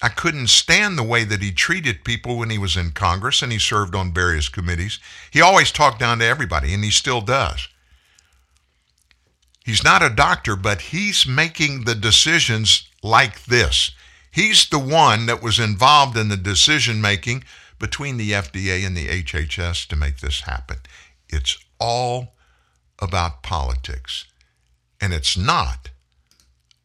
I 0.00 0.08
couldn't 0.08 0.48
stand 0.48 0.98
the 0.98 1.04
way 1.04 1.22
that 1.24 1.42
he 1.42 1.52
treated 1.52 2.04
people 2.04 2.36
when 2.36 2.50
he 2.50 2.58
was 2.58 2.76
in 2.76 2.90
Congress 2.90 3.40
and 3.40 3.52
he 3.52 3.58
served 3.58 3.94
on 3.94 4.12
various 4.12 4.48
committees. 4.48 4.98
He 5.30 5.40
always 5.40 5.70
talked 5.70 6.00
down 6.00 6.18
to 6.18 6.24
everybody, 6.24 6.74
and 6.74 6.82
he 6.82 6.90
still 6.90 7.20
does. 7.20 7.68
He's 9.64 9.84
not 9.84 10.02
a 10.02 10.10
doctor, 10.10 10.56
but 10.56 10.80
he's 10.80 11.24
making 11.24 11.84
the 11.84 11.94
decisions 11.94 12.88
like 13.02 13.44
this. 13.44 13.92
He's 14.32 14.68
the 14.68 14.78
one 14.78 15.26
that 15.26 15.42
was 15.42 15.60
involved 15.60 16.16
in 16.16 16.28
the 16.28 16.36
decision 16.36 17.00
making 17.00 17.44
between 17.82 18.16
the 18.16 18.30
FDA 18.30 18.86
and 18.86 18.96
the 18.96 19.08
HHS 19.08 19.88
to 19.88 19.96
make 19.96 20.20
this 20.20 20.42
happen. 20.42 20.76
It's 21.28 21.58
all 21.80 22.36
about 23.00 23.42
politics. 23.42 24.26
And 25.00 25.12
it's 25.12 25.36
not 25.36 25.90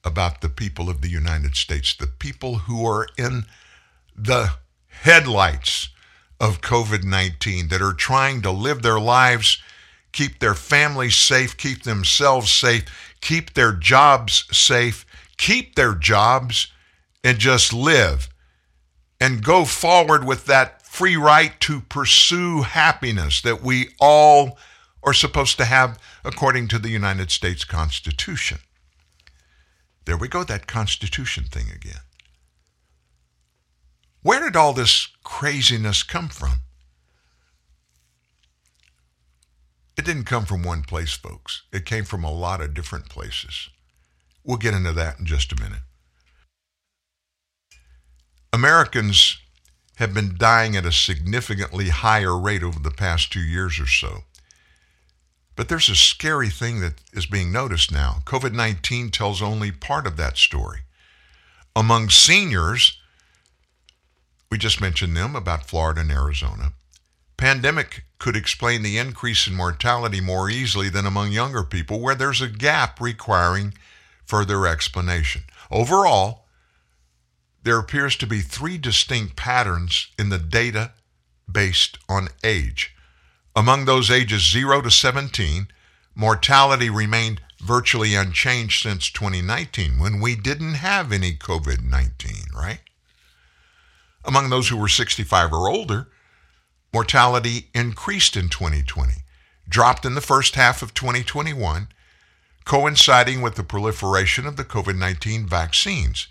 about 0.04 0.42
the 0.42 0.50
people 0.50 0.90
of 0.90 1.02
the 1.02 1.10
United 1.10 1.56
States, 1.56 1.96
the 1.96 2.08
people 2.08 2.56
who 2.66 2.84
are 2.84 3.06
in 3.16 3.44
the 4.16 4.54
headlights 4.88 5.90
of 6.40 6.62
COVID 6.62 7.04
19 7.04 7.68
that 7.68 7.82
are 7.82 7.94
trying 7.94 8.42
to 8.42 8.50
live 8.50 8.82
their 8.82 9.00
lives, 9.00 9.62
keep 10.12 10.40
their 10.40 10.56
families 10.56 11.16
safe, 11.16 11.56
keep 11.58 11.84
themselves 11.84 12.52
safe, 12.52 12.86
keep 13.22 13.54
their 13.54 13.72
jobs 13.72 14.46
safe, 14.52 15.06
keep 15.38 15.76
their 15.76 15.94
jobs, 15.94 16.72
and 17.24 17.38
just 17.38 17.72
live 17.72 18.30
and 19.20 19.44
go 19.44 19.66
forward 19.66 20.24
with 20.26 20.46
that 20.46 20.77
free 20.98 21.16
right 21.16 21.60
to 21.60 21.80
pursue 21.80 22.64
happiness 22.64 23.40
that 23.44 23.62
we 23.62 23.88
all 24.00 24.58
are 25.04 25.14
supposed 25.14 25.56
to 25.56 25.64
have 25.64 26.00
according 26.26 26.68
to 26.68 26.80
the 26.80 26.90
United 26.90 27.30
States 27.30 27.64
Constitution. 27.64 28.58
There 30.06 30.18
we 30.18 30.28
go, 30.28 30.44
that 30.46 30.66
Constitution 30.66 31.44
thing 31.44 31.68
again. 31.70 32.02
Where 34.24 34.40
did 34.40 34.56
all 34.56 34.74
this 34.74 35.10
craziness 35.24 36.02
come 36.02 36.30
from? 36.30 36.62
It 40.00 40.06
didn't 40.06 40.26
come 40.26 40.46
from 40.46 40.64
one 40.64 40.82
place, 40.82 41.14
folks. 41.14 41.62
It 41.72 41.86
came 41.86 42.06
from 42.06 42.24
a 42.24 42.34
lot 42.34 42.60
of 42.60 42.74
different 42.74 43.08
places. 43.08 43.70
We'll 44.44 44.58
get 44.58 44.74
into 44.74 44.94
that 44.94 45.20
in 45.20 45.28
just 45.28 45.52
a 45.52 45.62
minute. 45.62 45.84
Americans 48.52 49.38
have 49.98 50.14
been 50.14 50.36
dying 50.38 50.76
at 50.76 50.86
a 50.86 50.92
significantly 50.92 51.90
higher 51.90 52.38
rate 52.38 52.64
over 52.64 52.80
the 52.80 52.92
past 52.92 53.32
two 53.32 53.42
years 53.42 53.80
or 53.80 53.88
so. 53.88 54.24
But 55.56 55.70
there's 55.70 55.90
a 55.90 55.96
scary 55.96 56.50
thing 56.50 56.82
that 56.82 57.02
is 57.14 57.26
being 57.26 57.52
noticed 57.52 57.92
now. 57.92 58.18
COVID 58.26 58.54
19 58.54 59.10
tells 59.10 59.42
only 59.42 59.72
part 59.72 60.06
of 60.06 60.16
that 60.18 60.38
story. 60.38 60.82
Among 61.76 62.10
seniors, 62.10 63.00
we 64.52 64.60
just 64.60 64.80
mentioned 64.80 65.18
them 65.18 65.36
about 65.36 65.66
Florida 65.66 66.02
and 66.02 66.12
Arizona. 66.12 66.74
Pandemic 67.38 68.04
could 68.20 68.36
explain 68.36 68.84
the 68.84 69.00
increase 69.00 69.48
in 69.48 69.56
mortality 69.56 70.22
more 70.22 70.50
easily 70.50 70.90
than 70.90 71.08
among 71.08 71.32
younger 71.32 71.64
people, 71.64 72.00
where 72.00 72.16
there's 72.16 72.42
a 72.42 72.48
gap 72.48 73.02
requiring 73.02 73.74
further 74.26 74.68
explanation. 74.68 75.44
Overall, 75.72 76.47
there 77.68 77.78
appears 77.78 78.16
to 78.16 78.26
be 78.26 78.40
three 78.40 78.78
distinct 78.78 79.36
patterns 79.36 80.08
in 80.18 80.30
the 80.30 80.38
data 80.38 80.94
based 81.52 81.98
on 82.08 82.30
age. 82.42 82.96
Among 83.58 83.84
those 83.84 84.10
ages 84.10 84.50
0 84.50 84.84
to 84.84 84.90
17, 84.90 85.68
mortality 86.16 86.90
remained 86.90 87.42
virtually 87.62 88.16
unchanged 88.16 88.82
since 88.82 89.12
2019 89.12 90.00
when 90.00 90.22
we 90.22 90.34
didn't 90.34 90.76
have 90.76 91.12
any 91.12 91.34
COVID 91.34 91.84
19, 91.84 92.36
right? 92.56 92.80
Among 94.24 94.50
those 94.50 94.70
who 94.70 94.78
were 94.78 94.88
65 94.88 95.52
or 95.52 95.70
older, 95.70 96.08
mortality 96.94 97.68
increased 97.74 98.38
in 98.38 98.48
2020, 98.48 99.12
dropped 99.68 100.06
in 100.06 100.16
the 100.16 100.22
first 100.22 100.56
half 100.56 100.82
of 100.82 100.94
2021, 100.94 101.90
coinciding 102.64 103.42
with 103.42 103.56
the 103.56 103.64
proliferation 103.64 104.48
of 104.48 104.56
the 104.56 104.64
COVID 104.64 104.98
19 104.98 105.46
vaccines, 105.46 106.30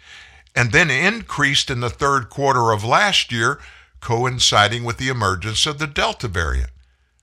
and 0.57 0.73
then 0.73 0.91
increased 0.91 1.71
in 1.71 1.81
the 1.81 1.91
third 1.91 2.31
quarter 2.31 2.73
of 2.73 2.83
last 2.83 3.31
year, 3.31 3.61
coinciding 4.01 4.83
with 4.85 4.97
the 4.97 5.11
emergence 5.11 5.67
of 5.67 5.79
the 5.79 5.87
Delta 5.87 6.27
variant, 6.27 6.71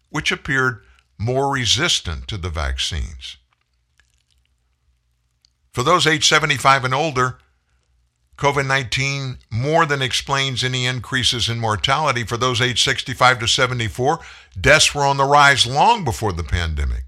which 0.09 0.31
appeared 0.31 0.83
more 1.17 1.51
resistant 1.51 2.27
to 2.27 2.37
the 2.37 2.49
vaccines. 2.49 3.37
For 5.73 5.81
those 5.81 6.05
age 6.05 6.27
75 6.27 6.85
and 6.85 6.93
older, 6.93 7.39
COVID 8.37 8.67
19 8.67 9.37
more 9.49 9.85
than 9.85 10.01
explains 10.01 10.63
any 10.63 10.85
increases 10.85 11.49
in 11.49 11.59
mortality. 11.59 12.23
For 12.23 12.37
those 12.37 12.61
age 12.61 12.83
65 12.83 13.39
to 13.39 13.47
74, 13.47 14.19
deaths 14.59 14.93
were 14.93 15.03
on 15.03 15.17
the 15.17 15.23
rise 15.23 15.65
long 15.65 16.03
before 16.03 16.33
the 16.33 16.43
pandemic. 16.43 17.05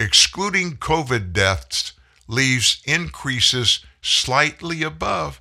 Excluding 0.00 0.76
COVID 0.78 1.32
deaths 1.32 1.92
leaves 2.26 2.82
increases 2.84 3.84
slightly 4.00 4.82
above 4.82 5.40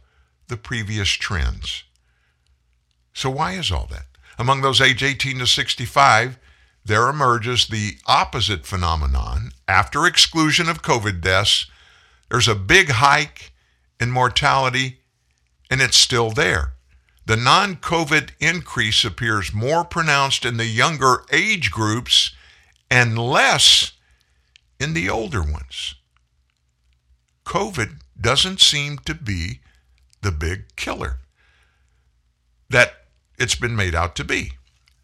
the 0.53 0.57
previous 0.57 1.09
trends. 1.09 1.83
So, 3.11 3.31
why 3.31 3.53
is 3.53 3.71
all 3.71 3.87
that? 3.89 4.05
Among 4.37 4.61
those 4.61 4.79
age 4.79 5.01
18 5.01 5.39
to 5.39 5.47
65, 5.47 6.37
there 6.85 7.09
emerges 7.09 7.65
the 7.65 7.97
opposite 8.05 8.63
phenomenon. 8.63 9.53
After 9.67 10.05
exclusion 10.05 10.69
of 10.69 10.83
COVID 10.83 11.21
deaths, 11.21 11.65
there's 12.29 12.47
a 12.47 12.53
big 12.53 12.89
hike 12.89 13.51
in 13.99 14.11
mortality, 14.11 14.99
and 15.71 15.81
it's 15.81 15.97
still 15.97 16.29
there. 16.29 16.73
The 17.25 17.35
non 17.35 17.77
COVID 17.77 18.33
increase 18.39 19.03
appears 19.03 19.55
more 19.55 19.83
pronounced 19.83 20.45
in 20.45 20.57
the 20.57 20.67
younger 20.67 21.23
age 21.31 21.71
groups 21.71 22.29
and 22.91 23.17
less 23.17 23.93
in 24.79 24.93
the 24.93 25.09
older 25.09 25.41
ones. 25.41 25.95
COVID 27.43 28.01
doesn't 28.21 28.61
seem 28.61 28.99
to 28.99 29.15
be 29.15 29.61
the 30.23 30.31
big 30.31 30.75
killer. 30.75 31.19
that 32.69 32.93
it's 33.37 33.55
been 33.55 33.75
made 33.75 33.93
out 33.93 34.15
to 34.15 34.23
be. 34.23 34.53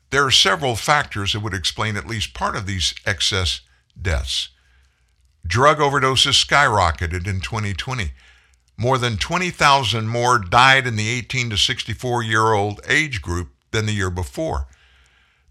There 0.10 0.26
are 0.26 0.32
several 0.32 0.76
factors 0.76 1.34
that 1.34 1.42
would 1.42 1.54
explain 1.54 1.98
at 1.98 2.08
least 2.08 2.34
part 2.34 2.56
of 2.56 2.66
these 2.66 2.96
excess 3.06 3.62
deaths. 4.02 4.50
Drug 5.46 5.78
overdoses 5.78 6.44
skyrocketed 6.44 7.28
in 7.28 7.42
2020. 7.42 8.12
More 8.78 8.98
than 8.98 9.18
20,000 9.18 10.08
more 10.08 10.40
died 10.40 10.88
in 10.88 10.96
the 10.96 11.10
18 11.10 11.52
to 11.52 11.58
64 11.58 12.24
year 12.24 12.54
old 12.54 12.82
age 12.88 13.22
group 13.22 13.50
than 13.72 13.86
the 13.86 13.94
year 13.94 14.10
before. 14.10 14.68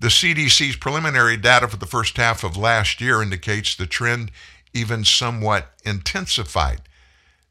The 0.01 0.09
CDC's 0.09 0.77
preliminary 0.77 1.37
data 1.37 1.69
for 1.69 1.77
the 1.77 1.87
first 1.87 2.17
half 2.17 2.43
of 2.43 2.57
last 2.57 3.01
year 3.01 3.23
indicates 3.23 3.75
the 3.75 3.87
trend 3.87 4.31
even 4.73 5.05
somewhat 5.05 5.73
intensified. 5.85 6.81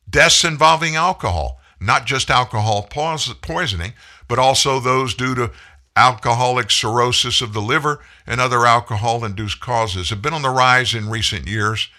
Deaths 0.10 0.44
involving 0.44 0.96
alcohol, 0.96 1.60
not 1.80 2.06
just 2.06 2.30
alcohol 2.30 2.84
poisoning, 2.84 3.94
but 4.28 4.40
also 4.40 4.80
those 4.80 5.14
due 5.14 5.36
to 5.36 5.52
alcoholic 5.96 6.70
cirrhosis 6.70 7.42
of 7.42 7.54
the 7.54 7.62
liver 7.62 8.00
and 8.26 8.40
other 8.40 8.66
alcohol 8.66 9.26
induced 9.26 9.60
causes, 9.60 10.10
have 10.10 10.22
been 10.22 10.34
on 10.34 10.44
the 10.44 10.50
rise 10.50 10.94
in 10.94 11.10
recent 11.10 11.48
years. 11.48 11.90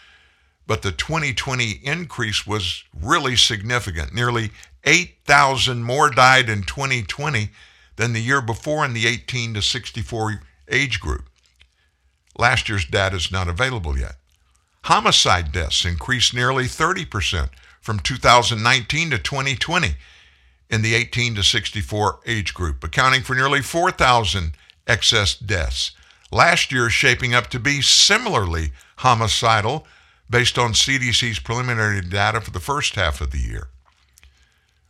But 0.66 0.82
the 0.82 0.92
2020 0.92 1.80
increase 1.82 2.46
was 2.46 2.84
really 3.00 3.36
significant. 3.36 4.14
Nearly 4.14 4.50
8,000 4.84 5.82
more 5.82 6.10
died 6.10 6.48
in 6.48 6.62
2020 6.62 7.50
than 7.96 8.12
the 8.12 8.20
year 8.20 8.40
before 8.40 8.84
in 8.84 8.92
the 8.92 9.06
18 9.06 9.55
to 9.55 9.62
64 9.62 10.42
age 10.70 11.00
group. 11.00 11.28
Last 12.36 12.68
year's 12.68 12.84
data 12.84 13.16
is 13.16 13.32
not 13.32 13.48
available 13.48 13.98
yet. 13.98 14.16
Homicide 14.82 15.50
deaths 15.50 15.84
increased 15.84 16.32
nearly 16.32 16.64
30% 16.64 17.50
from 17.89 17.98
2019 18.01 19.09
to 19.09 19.19
2020 19.19 19.94
in 20.69 20.82
the 20.82 20.94
18 20.94 21.36
to 21.36 21.43
64 21.43 22.20
age 22.27 22.52
group, 22.52 22.85
accounting 22.85 23.23
for 23.23 23.35
nearly 23.35 23.62
4,000 23.62 24.52
excess 24.86 25.35
deaths. 25.35 25.93
Last 26.31 26.70
year 26.70 26.90
shaping 26.90 27.32
up 27.32 27.47
to 27.47 27.59
be 27.59 27.81
similarly 27.81 28.73
homicidal 28.97 29.86
based 30.28 30.59
on 30.59 30.74
CDC's 30.74 31.39
preliminary 31.39 32.02
data 32.02 32.43
for 32.43 32.51
the 32.51 32.60
first 32.60 32.94
half 32.94 33.23
of 33.23 33.31
the 33.31 33.39
year. 33.39 33.69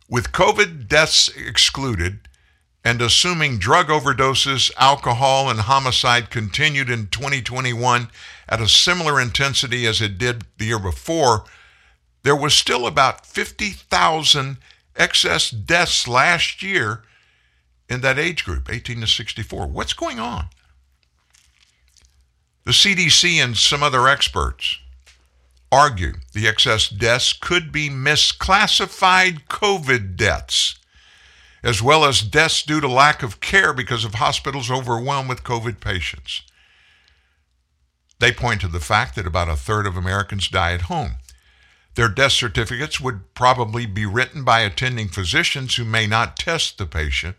With 0.09 0.33
COVID 0.33 0.89
deaths 0.89 1.29
excluded, 1.37 2.27
and 2.83 3.01
assuming 3.01 3.59
drug 3.59 3.87
overdoses, 3.87 4.71
alcohol, 4.75 5.49
and 5.49 5.61
homicide 5.61 6.29
continued 6.29 6.89
in 6.89 7.07
2021 7.07 8.09
at 8.49 8.59
a 8.59 8.67
similar 8.67 9.21
intensity 9.21 9.87
as 9.87 10.01
it 10.01 10.17
did 10.17 10.43
the 10.57 10.65
year 10.65 10.79
before, 10.79 11.45
there 12.23 12.35
was 12.35 12.53
still 12.53 12.85
about 12.85 13.25
50,000 13.25 14.57
excess 14.95 15.49
deaths 15.49 16.07
last 16.07 16.61
year 16.61 17.03
in 17.89 18.01
that 18.01 18.19
age 18.19 18.45
group, 18.45 18.69
18 18.69 19.01
to 19.01 19.07
64. 19.07 19.67
What's 19.67 19.93
going 19.93 20.19
on? 20.19 20.47
The 22.65 22.71
CDC 22.71 23.43
and 23.43 23.57
some 23.57 23.81
other 23.81 24.07
experts 24.07 24.77
argue 25.71 26.13
the 26.33 26.47
excess 26.47 26.89
deaths 26.89 27.33
could 27.33 27.71
be 27.71 27.89
misclassified 27.89 29.45
COVID 29.47 30.15
deaths, 30.15 30.77
as 31.63 31.81
well 31.81 32.05
as 32.05 32.21
deaths 32.21 32.63
due 32.63 32.81
to 32.81 32.87
lack 32.87 33.23
of 33.23 33.39
care 33.39 33.73
because 33.73 34.03
of 34.03 34.15
hospitals 34.15 34.69
overwhelmed 34.69 35.29
with 35.29 35.43
COVID 35.43 35.79
patients. 35.79 36.43
They 38.19 38.31
point 38.31 38.61
to 38.61 38.67
the 38.67 38.79
fact 38.79 39.15
that 39.15 39.25
about 39.25 39.49
a 39.49 39.55
third 39.55 39.87
of 39.87 39.95
Americans 39.95 40.49
die 40.49 40.73
at 40.73 40.81
home. 40.81 41.15
Their 41.95 42.09
death 42.09 42.33
certificates 42.33 42.99
would 42.99 43.33
probably 43.33 43.85
be 43.85 44.05
written 44.05 44.43
by 44.43 44.61
attending 44.61 45.09
physicians 45.09 45.75
who 45.75 45.85
may 45.85 46.07
not 46.07 46.37
test 46.37 46.77
the 46.77 46.85
patient 46.85 47.35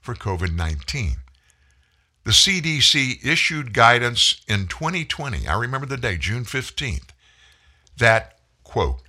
for 0.00 0.14
COVID 0.14 0.54
19. 0.54 1.16
The 2.24 2.32
CDC 2.32 3.24
issued 3.24 3.72
guidance 3.72 4.42
in 4.46 4.66
2020, 4.66 5.48
I 5.48 5.54
remember 5.58 5.86
the 5.86 5.96
day, 5.96 6.18
June 6.18 6.44
15th, 6.44 7.08
that, 7.96 8.38
quote, 8.64 9.00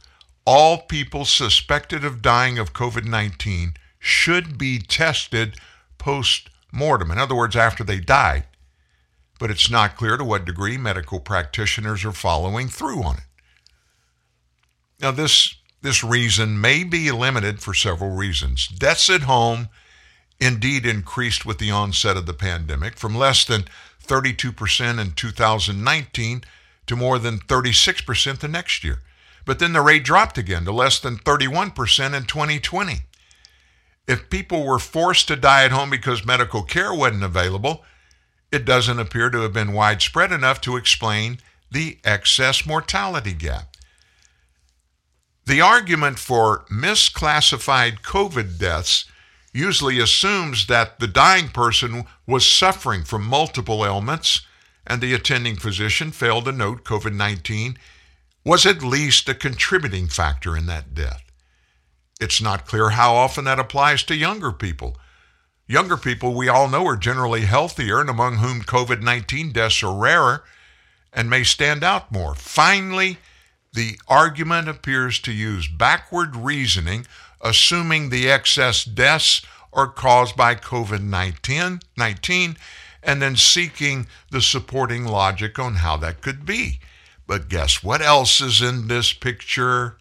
all 0.45 0.79
people 0.79 1.25
suspected 1.25 2.03
of 2.03 2.21
dying 2.21 2.57
of 2.57 2.73
COVID 2.73 3.05
19 3.05 3.73
should 3.99 4.57
be 4.57 4.79
tested 4.79 5.57
post 5.97 6.49
mortem. 6.71 7.11
In 7.11 7.17
other 7.17 7.35
words, 7.35 7.55
after 7.55 7.83
they 7.83 7.99
died. 7.99 8.45
But 9.37 9.51
it's 9.51 9.69
not 9.69 9.95
clear 9.95 10.17
to 10.17 10.23
what 10.23 10.45
degree 10.45 10.77
medical 10.77 11.19
practitioners 11.19 12.03
are 12.03 12.11
following 12.11 12.67
through 12.67 13.03
on 13.03 13.17
it. 13.17 13.23
Now, 14.99 15.11
this, 15.11 15.55
this 15.81 16.03
reason 16.03 16.59
may 16.59 16.83
be 16.83 17.11
limited 17.11 17.61
for 17.61 17.73
several 17.73 18.11
reasons. 18.11 18.67
Deaths 18.67 19.09
at 19.09 19.21
home 19.21 19.69
indeed 20.39 20.85
increased 20.85 21.45
with 21.45 21.57
the 21.57 21.71
onset 21.71 22.17
of 22.17 22.25
the 22.25 22.33
pandemic 22.33 22.97
from 22.97 23.15
less 23.15 23.45
than 23.45 23.65
32% 24.05 24.99
in 24.99 25.11
2019 25.11 26.43
to 26.87 26.95
more 26.95 27.19
than 27.19 27.39
36% 27.39 28.39
the 28.39 28.47
next 28.47 28.83
year. 28.83 29.01
But 29.45 29.59
then 29.59 29.73
the 29.73 29.81
rate 29.81 30.03
dropped 30.03 30.37
again 30.37 30.65
to 30.65 30.71
less 30.71 30.99
than 30.99 31.17
31% 31.17 31.67
in 32.13 32.23
2020. 32.23 32.93
If 34.07 34.29
people 34.29 34.65
were 34.65 34.79
forced 34.79 35.27
to 35.27 35.35
die 35.35 35.65
at 35.65 35.71
home 35.71 35.89
because 35.89 36.25
medical 36.25 36.63
care 36.63 36.93
wasn't 36.93 37.23
available, 37.23 37.83
it 38.51 38.65
doesn't 38.65 38.99
appear 38.99 39.29
to 39.29 39.41
have 39.41 39.53
been 39.53 39.73
widespread 39.73 40.31
enough 40.31 40.59
to 40.61 40.77
explain 40.77 41.37
the 41.71 41.99
excess 42.03 42.65
mortality 42.65 43.33
gap. 43.33 43.68
The 45.49 45.61
argument 45.61 46.19
for 46.19 46.63
misclassified 46.69 48.01
COVID 48.01 48.59
deaths 48.59 49.05
usually 49.51 49.99
assumes 49.99 50.67
that 50.67 50.99
the 50.99 51.07
dying 51.07 51.47
person 51.47 52.05
was 52.27 52.45
suffering 52.45 53.03
from 53.03 53.25
multiple 53.25 53.83
ailments 53.83 54.41
and 54.85 55.01
the 55.01 55.15
attending 55.15 55.55
physician 55.55 56.11
failed 56.11 56.45
to 56.45 56.51
note 56.51 56.83
COVID 56.83 57.15
19 57.15 57.79
was 58.45 58.67
at 58.67 58.83
least 58.83 59.27
a 59.27 59.33
contributing 59.33 60.07
factor 60.07 60.55
in 60.55 60.67
that 60.67 60.93
death. 60.93 61.23
It's 62.21 62.39
not 62.39 62.67
clear 62.67 62.91
how 62.91 63.15
often 63.15 63.45
that 63.45 63.57
applies 63.57 64.03
to 64.03 64.15
younger 64.15 64.51
people. 64.51 64.97
Younger 65.65 65.97
people, 65.97 66.35
we 66.35 66.47
all 66.47 66.69
know, 66.69 66.85
are 66.85 66.95
generally 66.95 67.45
healthier 67.45 67.99
and 67.99 68.09
among 68.11 68.35
whom 68.35 68.61
COVID 68.61 69.01
19 69.01 69.51
deaths 69.51 69.81
are 69.81 69.99
rarer 69.99 70.43
and 71.11 71.27
may 71.27 71.41
stand 71.41 71.83
out 71.83 72.11
more. 72.11 72.35
Finally, 72.35 73.17
the 73.73 73.99
argument 74.07 74.67
appears 74.67 75.19
to 75.19 75.31
use 75.31 75.67
backward 75.67 76.35
reasoning, 76.35 77.05
assuming 77.41 78.09
the 78.09 78.29
excess 78.29 78.83
deaths 78.83 79.41
are 79.71 79.87
caused 79.87 80.35
by 80.35 80.55
COVID 80.55 81.01
19, 81.01 82.57
and 83.03 83.21
then 83.21 83.35
seeking 83.35 84.07
the 84.31 84.41
supporting 84.41 85.05
logic 85.05 85.59
on 85.59 85.75
how 85.75 85.97
that 85.97 86.21
could 86.21 86.45
be. 86.45 86.79
But 87.27 87.47
guess 87.47 87.83
what 87.83 88.01
else 88.01 88.41
is 88.41 88.61
in 88.61 88.87
this 88.87 89.13
picture? 89.13 89.97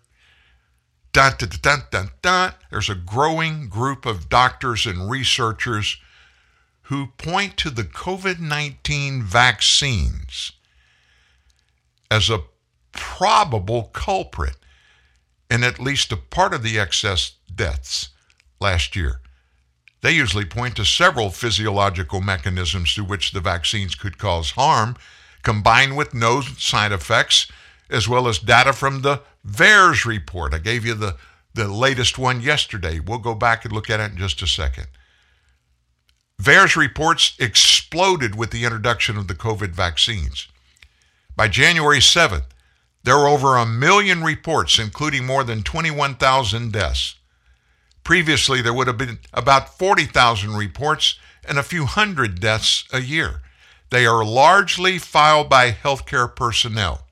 Dun, 1.12 1.34
dun, 1.38 1.50
dun, 1.60 1.82
dun, 1.90 2.10
dun. 2.22 2.54
There's 2.70 2.88
a 2.88 2.94
growing 2.94 3.68
group 3.68 4.06
of 4.06 4.28
doctors 4.28 4.86
and 4.86 5.10
researchers 5.10 5.98
who 6.82 7.08
point 7.18 7.58
to 7.58 7.70
the 7.70 7.84
COVID 7.84 8.40
19 8.40 9.22
vaccines 9.22 10.52
as 12.10 12.30
a 12.30 12.42
probable 12.98 13.84
culprit 13.92 14.56
in 15.50 15.64
at 15.64 15.80
least 15.80 16.12
a 16.12 16.16
part 16.16 16.52
of 16.52 16.62
the 16.62 16.78
excess 16.78 17.32
deaths 17.54 18.10
last 18.60 18.94
year. 18.94 19.20
They 20.00 20.12
usually 20.12 20.44
point 20.44 20.76
to 20.76 20.84
several 20.84 21.30
physiological 21.30 22.20
mechanisms 22.20 22.92
through 22.92 23.04
which 23.04 23.32
the 23.32 23.40
vaccines 23.40 23.94
could 23.94 24.18
cause 24.18 24.52
harm, 24.52 24.96
combined 25.42 25.96
with 25.96 26.14
no 26.14 26.40
side 26.40 26.92
effects, 26.92 27.50
as 27.90 28.08
well 28.08 28.28
as 28.28 28.38
data 28.38 28.72
from 28.72 29.02
the 29.02 29.22
VAERS 29.46 30.04
report. 30.04 30.54
I 30.54 30.58
gave 30.58 30.84
you 30.84 30.94
the, 30.94 31.16
the 31.54 31.66
latest 31.68 32.18
one 32.18 32.40
yesterday. 32.40 33.00
We'll 33.00 33.18
go 33.18 33.34
back 33.34 33.64
and 33.64 33.72
look 33.72 33.90
at 33.90 34.00
it 34.00 34.12
in 34.12 34.18
just 34.18 34.42
a 34.42 34.46
second. 34.46 34.86
VAERS 36.40 36.76
reports 36.76 37.34
exploded 37.40 38.36
with 38.36 38.50
the 38.50 38.64
introduction 38.64 39.16
of 39.16 39.26
the 39.26 39.34
COVID 39.34 39.70
vaccines. 39.70 40.46
By 41.34 41.48
January 41.48 41.98
7th, 41.98 42.44
there 43.04 43.16
were 43.16 43.28
over 43.28 43.56
a 43.56 43.66
million 43.66 44.22
reports, 44.22 44.78
including 44.78 45.24
more 45.24 45.44
than 45.44 45.62
21,000 45.62 46.72
deaths. 46.72 47.14
Previously, 48.04 48.62
there 48.62 48.74
would 48.74 48.86
have 48.86 48.98
been 48.98 49.18
about 49.32 49.78
40,000 49.78 50.56
reports 50.56 51.18
and 51.46 51.58
a 51.58 51.62
few 51.62 51.84
hundred 51.84 52.40
deaths 52.40 52.84
a 52.92 53.00
year. 53.00 53.42
They 53.90 54.06
are 54.06 54.24
largely 54.24 54.98
filed 54.98 55.48
by 55.48 55.72
healthcare 55.72 56.34
personnel. 56.34 57.06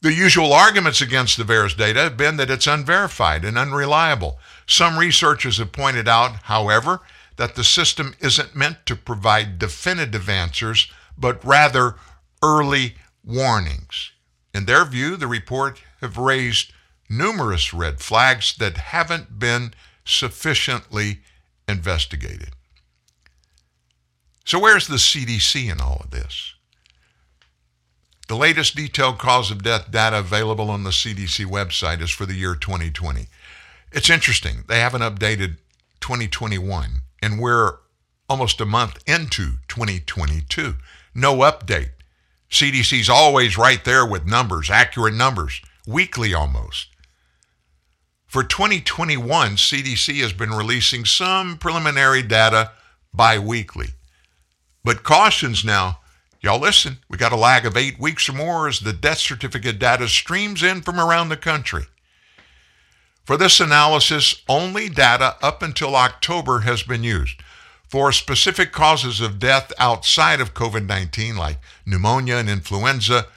The 0.00 0.12
usual 0.12 0.52
arguments 0.52 1.00
against 1.00 1.38
the 1.38 1.44
VAERS 1.44 1.76
data 1.76 2.00
have 2.00 2.16
been 2.16 2.36
that 2.36 2.50
it's 2.50 2.66
unverified 2.66 3.44
and 3.44 3.56
unreliable. 3.56 4.38
Some 4.66 4.98
researchers 4.98 5.56
have 5.56 5.72
pointed 5.72 6.08
out, 6.08 6.36
however, 6.42 7.00
that 7.36 7.54
the 7.54 7.64
system 7.64 8.14
isn't 8.20 8.54
meant 8.54 8.84
to 8.86 8.96
provide 8.96 9.58
definitive 9.58 10.28
answers, 10.28 10.90
but 11.16 11.42
rather 11.44 11.96
early 12.42 12.96
warnings. 13.24 14.12
In 14.54 14.66
their 14.66 14.84
view, 14.84 15.16
the 15.16 15.26
report 15.26 15.82
have 16.00 16.16
raised 16.16 16.72
numerous 17.08 17.74
red 17.74 18.00
flags 18.00 18.54
that 18.58 18.76
haven't 18.76 19.38
been 19.38 19.74
sufficiently 20.04 21.20
investigated. 21.66 22.50
So, 24.44 24.58
where's 24.60 24.86
the 24.86 24.96
CDC 24.96 25.70
in 25.70 25.80
all 25.80 26.02
of 26.04 26.10
this? 26.10 26.54
The 28.28 28.36
latest 28.36 28.76
detailed 28.76 29.18
cause 29.18 29.50
of 29.50 29.62
death 29.62 29.90
data 29.90 30.18
available 30.18 30.70
on 30.70 30.84
the 30.84 30.90
CDC 30.90 31.44
website 31.46 32.00
is 32.00 32.10
for 32.10 32.24
the 32.24 32.34
year 32.34 32.54
2020. 32.54 33.26
It's 33.92 34.08
interesting. 34.08 34.64
They 34.68 34.80
haven't 34.80 35.02
updated 35.02 35.58
2021, 36.00 37.02
and 37.22 37.40
we're 37.40 37.78
almost 38.28 38.60
a 38.60 38.66
month 38.66 39.02
into 39.06 39.58
2022. 39.68 40.74
No 41.14 41.36
update. 41.38 41.90
CDC's 42.54 43.08
always 43.08 43.58
right 43.58 43.84
there 43.84 44.06
with 44.06 44.26
numbers, 44.26 44.70
accurate 44.70 45.14
numbers, 45.14 45.60
weekly 45.86 46.32
almost. 46.32 46.88
For 48.26 48.42
2021, 48.42 49.56
CDC 49.56 50.20
has 50.22 50.32
been 50.32 50.50
releasing 50.50 51.04
some 51.04 51.58
preliminary 51.58 52.22
data 52.22 52.72
bi 53.12 53.38
weekly, 53.38 53.88
but 54.82 55.02
cautions 55.02 55.64
now 55.64 55.98
Y'all 56.44 56.60
listen, 56.60 56.98
we 57.08 57.16
got 57.16 57.32
a 57.32 57.36
lag 57.36 57.64
of 57.64 57.74
eight 57.74 57.98
weeks 57.98 58.28
or 58.28 58.34
more 58.34 58.68
as 58.68 58.80
the 58.80 58.92
death 58.92 59.16
certificate 59.16 59.78
data 59.78 60.06
streams 60.06 60.62
in 60.62 60.82
from 60.82 61.00
around 61.00 61.30
the 61.30 61.38
country. 61.38 61.84
For 63.24 63.38
this 63.38 63.60
analysis, 63.60 64.42
only 64.46 64.90
data 64.90 65.36
up 65.42 65.62
until 65.62 65.96
October 65.96 66.60
has 66.60 66.82
been 66.82 67.02
used. 67.02 67.40
For 67.94 68.10
specific 68.10 68.72
causes 68.72 69.20
of 69.20 69.38
death 69.38 69.72
outside 69.78 70.40
of 70.40 70.52
COVID 70.52 70.84
19, 70.84 71.36
like 71.36 71.58
pneumonia 71.86 72.38
and 72.38 72.50
influenza, 72.50 73.28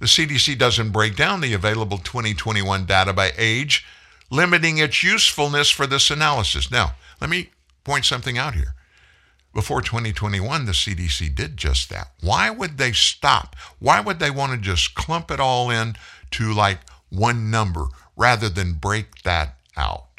the 0.00 0.06
CDC 0.06 0.56
doesn't 0.56 0.88
break 0.88 1.16
down 1.16 1.42
the 1.42 1.52
available 1.52 1.98
2021 1.98 2.86
data 2.86 3.12
by 3.12 3.32
age, 3.36 3.84
limiting 4.30 4.78
its 4.78 5.02
usefulness 5.02 5.68
for 5.68 5.86
this 5.86 6.10
analysis. 6.10 6.70
Now, 6.70 6.94
let 7.20 7.28
me 7.28 7.50
point 7.84 8.06
something 8.06 8.38
out 8.38 8.54
here. 8.54 8.74
Before 9.52 9.82
2021, 9.82 10.64
the 10.64 10.72
CDC 10.72 11.34
did 11.34 11.58
just 11.58 11.90
that. 11.90 12.12
Why 12.22 12.48
would 12.48 12.78
they 12.78 12.92
stop? 12.92 13.54
Why 13.80 14.00
would 14.00 14.18
they 14.18 14.30
want 14.30 14.52
to 14.52 14.58
just 14.58 14.94
clump 14.94 15.30
it 15.30 15.40
all 15.40 15.68
in 15.68 15.94
to 16.30 16.54
like 16.54 16.78
one 17.10 17.50
number 17.50 17.88
rather 18.16 18.48
than 18.48 18.78
break 18.80 19.24
that 19.24 19.58
out? 19.76 20.15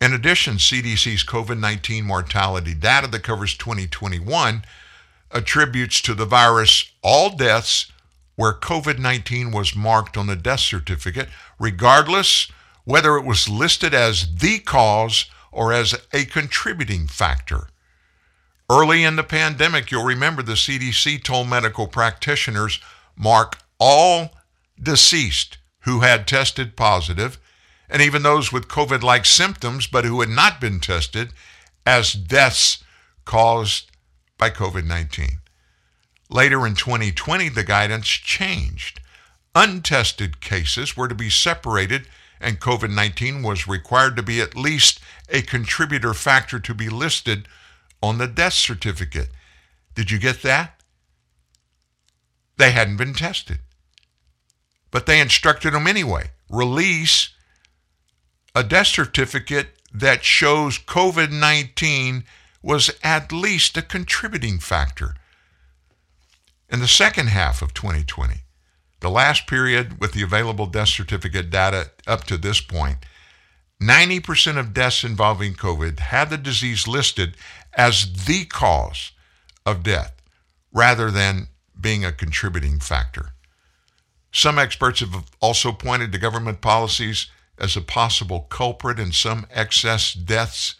In 0.00 0.14
addition, 0.14 0.56
CDC's 0.56 1.24
COVID 1.24 1.58
19 1.58 2.04
mortality 2.04 2.72
data 2.72 3.06
that 3.08 3.22
covers 3.22 3.54
2021 3.56 4.64
attributes 5.30 6.00
to 6.02 6.14
the 6.14 6.24
virus 6.24 6.90
all 7.02 7.36
deaths 7.36 7.92
where 8.34 8.54
COVID 8.54 8.98
19 8.98 9.50
was 9.50 9.76
marked 9.76 10.16
on 10.16 10.26
the 10.26 10.36
death 10.36 10.60
certificate, 10.60 11.28
regardless 11.58 12.50
whether 12.84 13.16
it 13.16 13.24
was 13.26 13.48
listed 13.48 13.92
as 13.92 14.36
the 14.36 14.58
cause 14.60 15.26
or 15.52 15.72
as 15.72 15.94
a 16.12 16.24
contributing 16.24 17.06
factor. 17.06 17.68
Early 18.70 19.04
in 19.04 19.16
the 19.16 19.24
pandemic, 19.24 19.90
you'll 19.90 20.04
remember 20.04 20.42
the 20.42 20.52
CDC 20.52 21.22
told 21.22 21.48
medical 21.48 21.88
practitioners 21.88 22.80
mark 23.16 23.58
all 23.78 24.30
deceased 24.80 25.58
who 25.80 26.00
had 26.00 26.26
tested 26.26 26.76
positive, 26.76 27.38
and 27.90 28.00
even 28.00 28.22
those 28.22 28.52
with 28.52 28.68
COVID 28.68 29.02
like 29.02 29.26
symptoms 29.26 29.86
but 29.86 30.04
who 30.04 30.20
had 30.20 30.30
not 30.30 30.60
been 30.60 30.80
tested, 30.80 31.32
as 31.84 32.12
deaths 32.12 32.84
caused 33.24 33.90
by 34.38 34.50
COVID 34.50 34.86
19. 34.86 35.38
Later 36.30 36.66
in 36.66 36.74
2020, 36.74 37.48
the 37.48 37.64
guidance 37.64 38.06
changed. 38.06 39.00
Untested 39.54 40.40
cases 40.40 40.96
were 40.96 41.08
to 41.08 41.14
be 41.14 41.28
separated, 41.28 42.06
and 42.40 42.60
COVID 42.60 42.94
19 42.94 43.42
was 43.42 43.66
required 43.66 44.16
to 44.16 44.22
be 44.22 44.40
at 44.40 44.56
least 44.56 45.00
a 45.28 45.42
contributor 45.42 46.14
factor 46.14 46.60
to 46.60 46.74
be 46.74 46.88
listed 46.88 47.48
on 48.02 48.18
the 48.18 48.28
death 48.28 48.52
certificate. 48.52 49.28
Did 49.94 50.10
you 50.10 50.18
get 50.18 50.42
that? 50.42 50.80
They 52.56 52.70
hadn't 52.70 52.96
been 52.96 53.14
tested. 53.14 53.58
But 54.90 55.06
they 55.06 55.20
instructed 55.20 55.72
them 55.72 55.86
anyway 55.86 56.30
release 56.50 57.30
a 58.54 58.64
death 58.64 58.88
certificate 58.88 59.68
that 59.92 60.24
shows 60.24 60.78
COVID 60.78 61.30
19 61.30 62.24
was 62.62 62.90
at 63.02 63.32
least 63.32 63.76
a 63.76 63.82
contributing 63.82 64.58
factor. 64.58 65.14
In 66.68 66.80
the 66.80 66.88
second 66.88 67.28
half 67.28 67.62
of 67.62 67.74
2020, 67.74 68.42
the 69.00 69.10
last 69.10 69.46
period 69.46 70.00
with 70.00 70.12
the 70.12 70.22
available 70.22 70.66
death 70.66 70.88
certificate 70.88 71.50
data 71.50 71.90
up 72.06 72.24
to 72.24 72.36
this 72.36 72.60
point, 72.60 72.98
90% 73.82 74.58
of 74.58 74.74
deaths 74.74 75.02
involving 75.02 75.54
COVID 75.54 76.00
had 76.00 76.28
the 76.28 76.36
disease 76.36 76.86
listed 76.86 77.34
as 77.72 78.26
the 78.26 78.44
cause 78.44 79.12
of 79.64 79.82
death 79.82 80.14
rather 80.72 81.10
than 81.10 81.48
being 81.80 82.04
a 82.04 82.12
contributing 82.12 82.78
factor. 82.78 83.32
Some 84.32 84.58
experts 84.58 85.00
have 85.00 85.24
also 85.40 85.72
pointed 85.72 86.12
to 86.12 86.18
government 86.18 86.60
policies 86.60 87.28
as 87.60 87.76
a 87.76 87.80
possible 87.80 88.46
culprit 88.48 88.98
in 88.98 89.12
some 89.12 89.46
excess 89.50 90.12
deaths. 90.14 90.76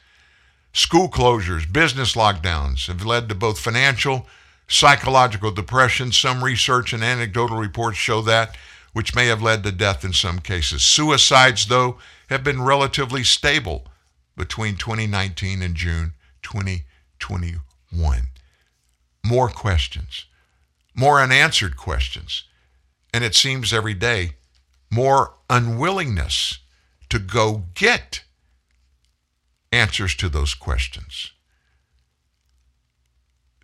School 0.73 1.09
closures, 1.09 1.71
business 1.71 2.15
lockdowns 2.15 2.87
have 2.87 3.05
led 3.05 3.29
to 3.29 3.35
both 3.35 3.61
financial, 3.61 4.27
psychological 4.67 5.51
depression. 5.51 6.13
Some 6.13 6.43
research 6.43 6.93
and 6.93 7.05
anecdotal 7.05 7.59
reports 7.59 7.99
show 7.99 8.23
that, 8.23 8.57
which 8.93 9.15
may 9.15 9.27
have 9.27 9.43
led 9.43 9.63
to 9.65 9.73
death 9.73 10.05
in 10.05 10.13
some 10.13 10.39
cases. 10.39 10.83
Suicides, 10.83 11.67
though, 11.67 11.99
have 12.29 12.43
been 12.43 12.63
relatively 12.63 13.25
stable 13.25 13.87
between 14.37 14.77
2019 14.77 15.61
and 15.61 15.75
June 15.75 16.15
2021. 16.43 17.61
More 19.25 19.49
questions, 19.49 20.25
more 20.95 21.21
unanswered 21.21 21.77
questions, 21.77 22.45
and 23.13 23.23
it 23.23 23.35
seems 23.35 23.73
every 23.73 23.93
day 23.95 24.33
more 24.91 25.35
unwillingness 25.49 26.59
to 27.11 27.19
go 27.19 27.65
get 27.75 28.23
answers 29.73 30.15
to 30.17 30.29
those 30.29 30.55
questions. 30.55 31.33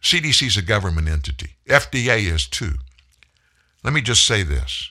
CDC 0.02 0.47
is 0.47 0.56
a 0.56 0.62
government 0.62 1.09
entity. 1.09 1.56
FDA 1.68 2.32
is 2.32 2.47
too. 2.47 2.74
Let 3.82 3.93
me 3.93 4.01
just 4.01 4.24
say 4.24 4.43
this. 4.43 4.90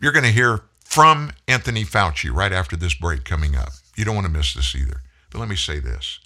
You're 0.00 0.12
going 0.12 0.24
to 0.24 0.30
hear 0.30 0.64
from 0.84 1.32
Anthony 1.48 1.84
Fauci 1.84 2.32
right 2.32 2.52
after 2.52 2.76
this 2.76 2.94
break 2.94 3.24
coming 3.24 3.56
up. 3.56 3.70
You 3.96 4.04
don't 4.04 4.14
want 4.14 4.26
to 4.26 4.32
miss 4.32 4.52
this 4.54 4.74
either. 4.74 5.02
But 5.30 5.38
let 5.38 5.48
me 5.48 5.56
say 5.56 5.78
this 5.78 6.18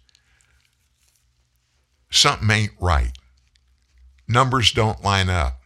something 2.11 2.51
ain't 2.51 2.73
right. 2.81 3.13
Numbers 4.27 4.73
don't 4.73 5.03
line 5.05 5.29
up. 5.29 5.61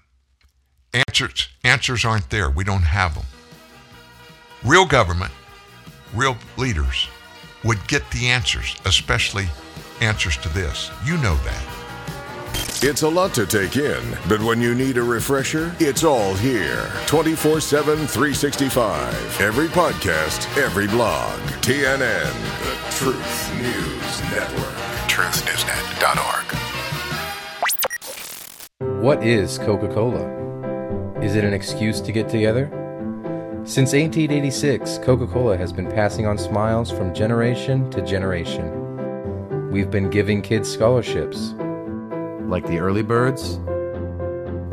Answers, 1.09 1.49
answers 1.65 2.05
aren't 2.05 2.31
there. 2.31 2.51
We 2.51 2.65
don't 2.65 2.83
have 2.83 3.15
them. 3.15 3.25
Real 4.65 4.87
government, 4.87 5.31
real 6.15 6.39
leaders 6.57 7.09
would 7.65 7.87
get 7.87 8.11
the 8.11 8.29
answers, 8.29 8.75
especially 8.87 9.47
answers 10.01 10.39
to 10.39 10.49
this. 10.49 10.91
You 11.05 11.19
know 11.19 11.37
that. 11.37 11.63
It's 12.83 13.03
a 13.03 13.09
lot 13.09 13.35
to 13.35 13.45
take 13.45 13.77
in, 13.77 14.03
but 14.27 14.41
when 14.41 14.63
you 14.63 14.75
need 14.75 14.97
a 14.97 15.03
refresher, 15.03 15.77
it's 15.81 16.03
all 16.03 16.33
here. 16.37 16.91
24 17.05 17.61
7, 17.61 18.07
365. 18.07 19.39
Every 19.39 19.69
podcast, 19.69 20.49
every 20.57 20.87
blog. 20.87 21.39
TNN, 21.61 22.33
the 22.63 22.75
Truth 22.97 23.53
News 23.61 24.23
Network. 24.33 24.73
TruthNewsNet.org. 25.11 26.47
What 29.03 29.23
is 29.23 29.59
Coca 29.59 29.89
Cola? 29.89 31.21
Is 31.21 31.37
it 31.37 31.45
an 31.45 31.53
excuse 31.53 32.01
to 32.01 32.13
get 32.13 32.31
together? 32.31 32.71
Since 33.67 33.95
1886, 33.95 34.99
Coca 34.99 35.27
Cola 35.27 35.57
has 35.57 35.73
been 35.73 35.91
passing 35.91 36.27
on 36.27 36.37
smiles 36.37 36.91
from 36.91 37.15
generation 37.15 37.91
to 37.93 38.03
generation. 38.03 39.71
We've 39.71 39.91
been 39.91 40.11
giving 40.11 40.43
kids 40.43 40.71
scholarships, 40.71 41.55
like 42.47 42.67
the 42.67 42.79
early 42.79 43.01
birds 43.01 43.55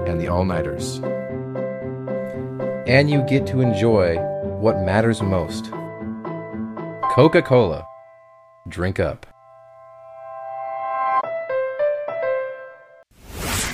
and 0.05 0.19
the 0.19 0.27
all 0.27 0.43
nighters. 0.43 0.99
And 2.85 3.09
you 3.09 3.21
get 3.21 3.47
to 3.47 3.61
enjoy 3.61 4.17
what 4.59 4.81
matters 4.81 5.21
most 5.21 5.71
Coca 7.15 7.41
Cola. 7.41 7.87
Drink 8.67 8.99
up. 8.99 9.25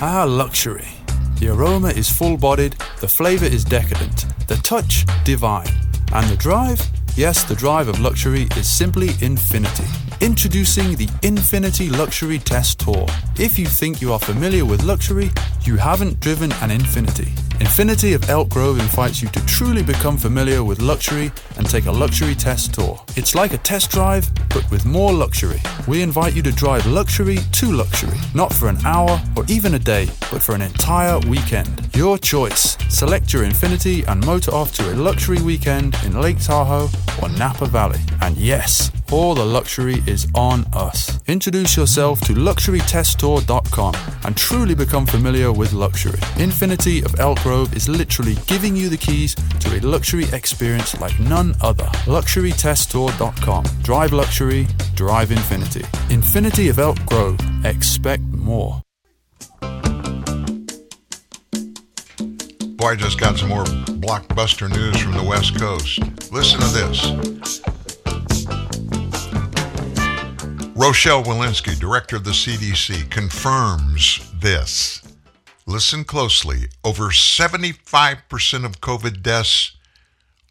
Ah, 0.00 0.24
luxury. 0.28 0.97
The 1.38 1.50
aroma 1.50 1.88
is 1.90 2.10
full 2.10 2.36
bodied, 2.36 2.74
the 3.00 3.06
flavour 3.06 3.46
is 3.46 3.64
decadent, 3.64 4.26
the 4.48 4.56
touch 4.56 5.06
divine, 5.24 5.70
and 6.12 6.28
the 6.28 6.36
drive? 6.36 6.80
Yes, 7.14 7.44
the 7.44 7.54
drive 7.54 7.86
of 7.86 8.00
luxury 8.00 8.48
is 8.56 8.68
simply 8.68 9.10
infinity. 9.20 9.84
Introducing 10.20 10.96
the 10.96 11.06
Infiniti 11.22 11.96
Luxury 11.96 12.40
Test 12.40 12.80
Tour. 12.80 13.06
If 13.38 13.56
you 13.56 13.66
think 13.66 14.00
you 14.00 14.12
are 14.12 14.18
familiar 14.18 14.64
with 14.64 14.82
luxury, 14.82 15.30
you 15.62 15.76
haven't 15.76 16.18
driven 16.18 16.50
an 16.54 16.70
Infiniti. 16.70 17.28
Infiniti 17.60 18.16
of 18.16 18.28
Elk 18.28 18.48
Grove 18.48 18.80
invites 18.80 19.22
you 19.22 19.28
to 19.28 19.46
truly 19.46 19.82
become 19.82 20.16
familiar 20.16 20.64
with 20.64 20.80
luxury 20.80 21.30
and 21.56 21.68
take 21.68 21.86
a 21.86 21.92
luxury 21.92 22.34
test 22.34 22.74
tour. 22.74 23.00
It's 23.14 23.36
like 23.36 23.52
a 23.52 23.58
test 23.58 23.92
drive, 23.92 24.28
but 24.48 24.68
with 24.72 24.84
more 24.84 25.12
luxury. 25.12 25.60
We 25.86 26.02
invite 26.02 26.34
you 26.34 26.42
to 26.42 26.52
drive 26.52 26.86
luxury 26.86 27.38
to 27.52 27.72
luxury, 27.72 28.18
not 28.34 28.52
for 28.52 28.68
an 28.68 28.84
hour 28.84 29.20
or 29.36 29.44
even 29.48 29.74
a 29.74 29.78
day, 29.78 30.06
but 30.32 30.42
for 30.42 30.54
an 30.56 30.62
entire 30.62 31.20
weekend. 31.28 31.94
Your 31.94 32.18
choice. 32.18 32.76
Select 32.88 33.32
your 33.32 33.44
Infiniti 33.44 34.06
and 34.08 34.24
motor 34.26 34.52
off 34.52 34.72
to 34.74 34.92
a 34.92 34.94
luxury 34.94 35.42
weekend 35.42 35.96
in 36.04 36.20
Lake 36.20 36.40
Tahoe 36.40 36.88
or 37.22 37.28
Napa 37.30 37.66
Valley. 37.66 38.00
And 38.20 38.36
yes, 38.36 38.90
all 39.12 39.34
the 39.34 39.44
luxury 39.44 40.02
is 40.06 40.26
on 40.34 40.64
us. 40.72 41.18
Introduce 41.26 41.76
yourself 41.76 42.20
to 42.20 42.32
luxurytesttour.com 42.34 43.94
and 44.24 44.36
truly 44.36 44.74
become 44.74 45.06
familiar 45.06 45.52
with 45.52 45.72
luxury. 45.72 46.18
Infiniti 46.36 47.04
of 47.04 47.18
Elk 47.18 47.40
Grove 47.42 47.74
is 47.74 47.88
literally 47.88 48.36
giving 48.46 48.76
you 48.76 48.88
the 48.88 48.96
keys 48.96 49.34
to 49.34 49.78
a 49.78 49.80
luxury 49.80 50.26
experience 50.32 50.98
like 51.00 51.18
none 51.20 51.54
other. 51.60 51.86
Luxurytesttour.com. 52.06 53.64
Drive 53.82 54.12
luxury, 54.12 54.66
drive 54.94 55.30
infinity. 55.30 55.82
Infiniti 56.08 56.70
of 56.70 56.78
Elk 56.78 57.04
Grove. 57.06 57.38
Expect 57.64 58.22
more. 58.22 58.82
Boy, 62.78 62.92
I 62.92 62.96
just 62.96 63.18
got 63.18 63.36
some 63.36 63.48
more 63.48 63.64
blockbuster 63.64 64.70
news 64.70 65.00
from 65.00 65.12
the 65.12 65.24
West 65.24 65.58
Coast. 65.58 65.98
Listen 66.30 66.60
to 66.60 66.66
this. 66.68 67.60
Rochelle 70.78 71.24
Walensky, 71.24 71.76
director 71.76 72.14
of 72.14 72.22
the 72.22 72.30
CDC, 72.30 73.10
confirms 73.10 74.30
this. 74.38 75.02
Listen 75.66 76.04
closely. 76.04 76.68
Over 76.84 77.06
75% 77.06 78.64
of 78.64 78.80
COVID 78.80 79.20
deaths 79.20 79.72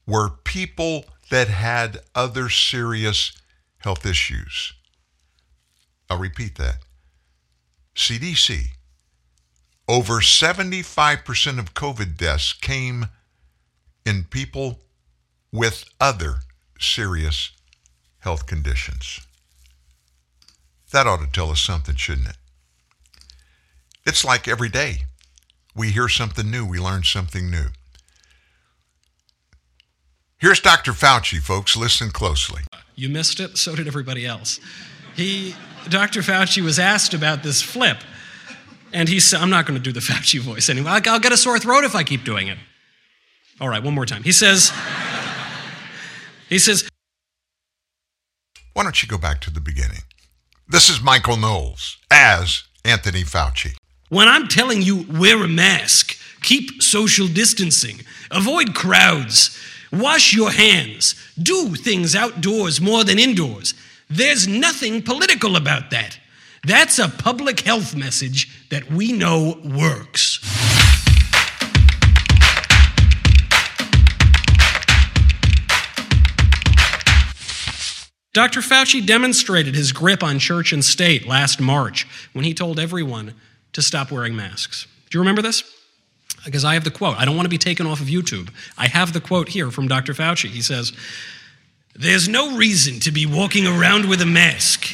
were 0.06 0.30
people 0.44 1.06
that 1.30 1.48
had 1.48 2.00
other 2.14 2.50
serious 2.50 3.42
health 3.78 4.06
issues. 4.06 4.74
I'll 6.10 6.20
repeat 6.20 6.58
that. 6.58 6.80
CDC. 7.96 8.64
Over 9.88 10.16
75% 10.16 11.58
of 11.58 11.74
COVID 11.74 12.18
deaths 12.18 12.52
came 12.52 13.06
in 14.06 14.26
people 14.26 14.82
with 15.54 15.86
other 16.02 16.40
serious 16.78 17.52
health 18.20 18.46
conditions. 18.46 19.22
That 20.92 21.08
ought 21.08 21.20
to 21.20 21.28
tell 21.28 21.52
us 21.52 21.62
something, 21.62 21.96
shouldn't 21.96 22.30
it? 22.30 22.38
It's 24.06 24.24
like 24.24 24.48
every 24.48 24.70
day. 24.70 25.04
We 25.76 25.90
hear 25.90 26.08
something 26.08 26.50
new, 26.50 26.66
we 26.66 26.80
learn 26.80 27.04
something 27.04 27.52
new. 27.52 27.68
Here's 30.40 30.60
Dr. 30.60 30.92
Fauci, 30.92 31.40
folks. 31.40 31.76
Listen 31.76 32.10
closely. 32.10 32.62
You 32.96 33.10
missed 33.10 33.40
it, 33.40 33.58
so 33.58 33.76
did 33.76 33.88
everybody 33.88 34.26
else. 34.26 34.60
He, 35.16 35.56
Dr. 35.90 36.22
Fauci 36.22 36.64
was 36.64 36.80
asked 36.80 37.14
about 37.14 37.44
this 37.44 37.62
flip, 37.62 37.98
and 38.94 39.10
he 39.10 39.20
said, 39.20 39.42
I'm 39.42 39.50
not 39.50 39.66
going 39.66 39.78
to 39.80 39.84
do 39.84 39.92
the 39.92 40.00
Fauci 40.08 40.40
voice 40.40 40.70
anymore. 40.70 40.92
I'll, 40.92 41.02
I'll 41.10 41.20
get 41.20 41.32
a 41.32 41.38
sore 41.38 41.60
throat 41.60 41.84
if 41.84 41.96
I 41.96 42.04
keep 42.04 42.24
doing 42.24 42.48
it. 42.48 42.58
All 43.60 43.68
right, 43.68 43.84
one 43.84 43.96
more 43.96 44.06
time. 44.06 44.24
He 44.24 44.32
says, 44.32 44.72
he 46.48 46.60
says, 46.60 46.88
Why 48.74 48.84
don't 48.84 49.02
you 49.02 49.08
go 49.08 49.18
back 49.18 49.42
to 49.42 49.52
the 49.52 49.60
beginning? 49.60 50.02
This 50.70 50.90
is 50.90 51.02
Michael 51.02 51.38
Knowles 51.38 51.96
as 52.12 52.64
Anthony 52.84 53.24
Fauci. 53.24 53.78
When 54.10 54.28
I'm 54.28 54.50
telling 54.50 54.82
you 54.82 55.06
wear 55.18 55.42
a 55.42 55.48
mask, 55.48 56.18
keep 56.42 56.84
social 56.84 57.30
distancing, 57.30 58.02
avoid 58.32 58.76
crowds, 58.76 59.58
wash 59.94 60.34
your 60.34 60.52
hands, 60.52 61.16
do 61.42 61.76
things 61.76 62.18
outdoors 62.18 62.82
more 62.82 63.06
than 63.06 63.18
indoors, 63.18 63.76
there's 64.10 64.46
nothing 64.46 65.02
political 65.02 65.56
about 65.56 65.90
that. 65.92 66.20
That's 66.66 67.00
a 67.00 67.08
public 67.08 67.62
health 67.62 67.96
message 67.96 68.68
that 68.70 68.92
we 68.92 69.14
know 69.14 69.62
works. 69.64 70.42
Dr. 78.38 78.60
Fauci 78.60 79.04
demonstrated 79.04 79.74
his 79.74 79.92
grip 79.92 80.22
on 80.22 80.38
church 80.38 80.72
and 80.72 80.86
state 80.86 81.26
last 81.26 81.60
March 81.60 82.06
when 82.34 82.46
he 82.46 82.54
told 82.54 82.80
everyone 82.80 83.34
to 83.74 83.82
stop 83.82 84.12
wearing 84.12 84.36
masks. 84.36 84.86
Do 85.10 85.18
you 85.18 85.22
remember 85.22 85.42
this? 85.42 85.64
Because 86.46 86.64
I 86.64 86.76
have 86.76 86.84
the 86.84 86.92
quote. 86.92 87.18
I 87.18 87.26
don't 87.26 87.36
want 87.36 87.48
to 87.48 87.50
be 87.50 87.58
taken 87.58 87.88
off 87.88 88.00
of 88.00 88.06
YouTube. 88.06 88.52
I 88.78 88.90
have 88.90 89.12
the 89.12 89.22
quote 89.22 89.50
here 89.50 89.72
from 89.72 89.88
Dr. 89.88 90.14
Fauci. 90.14 90.50
He 90.50 90.62
says, 90.62 90.94
There's 91.96 92.30
no 92.30 92.56
reason 92.56 93.00
to 93.00 93.12
be 93.12 93.26
walking 93.26 93.66
around 93.66 94.08
with 94.08 94.22
a 94.22 94.28
mask. 94.28 94.86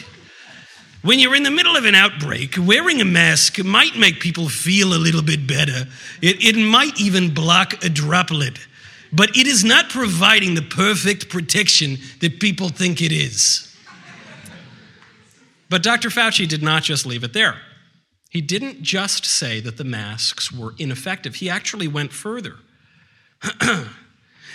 When 1.02 1.20
you're 1.20 1.36
in 1.36 1.44
the 1.44 1.52
middle 1.52 1.76
of 1.76 1.84
an 1.84 1.96
outbreak, 1.96 2.56
wearing 2.58 3.02
a 3.02 3.06
mask 3.06 3.62
might 3.62 3.98
make 3.98 4.22
people 4.22 4.48
feel 4.48 4.94
a 4.94 4.96
little 4.96 5.22
bit 5.22 5.46
better. 5.46 5.90
It, 6.22 6.42
it 6.42 6.56
might 6.56 6.98
even 6.98 7.34
block 7.34 7.84
a 7.84 7.90
droplet 7.90 8.58
but 9.14 9.38
it 9.38 9.46
is 9.46 9.64
not 9.64 9.90
providing 9.90 10.56
the 10.56 10.62
perfect 10.62 11.30
protection 11.30 11.98
that 12.20 12.40
people 12.40 12.70
think 12.70 13.02
it 13.02 13.12
is. 13.12 13.70
But 15.70 15.84
Dr. 15.84 16.10
Fauci 16.10 16.48
did 16.48 16.64
not 16.64 16.84
just 16.84 17.06
leave 17.06 17.24
it 17.24 17.34
there. 17.34 17.58
He 18.30 18.42
didn't 18.42 18.82
just 18.82 19.26
say 19.26 19.60
that 19.60 19.78
the 19.78 19.84
masks 19.84 20.52
were 20.52 20.74
ineffective, 20.80 21.36
he 21.36 21.50
actually 21.50 21.88
went 21.88 22.12
further. 22.12 22.56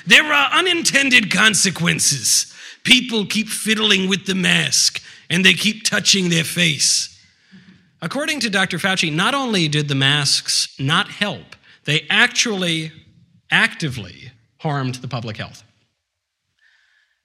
there 0.07 0.25
are 0.25 0.51
unintended 0.53 1.31
consequences. 1.31 2.53
People 2.83 3.27
keep 3.27 3.49
fiddling 3.49 4.09
with 4.09 4.27
the 4.27 4.35
mask 4.35 5.01
and 5.31 5.45
they 5.45 5.55
keep 5.55 5.85
touching 5.85 6.29
their 6.29 6.45
face. 6.45 7.15
According 8.01 8.41
to 8.41 8.51
Dr. 8.51 8.79
Fauci, 8.79 9.13
not 9.13 9.35
only 9.35 9.69
did 9.69 9.89
the 9.89 9.95
masks 9.95 10.75
not 10.79 11.09
help, 11.09 11.55
they 11.85 12.07
actually 12.11 12.93
actively 13.51 14.28
harmed 14.59 14.97
the 14.97 15.09
public 15.09 15.37
health. 15.37 15.63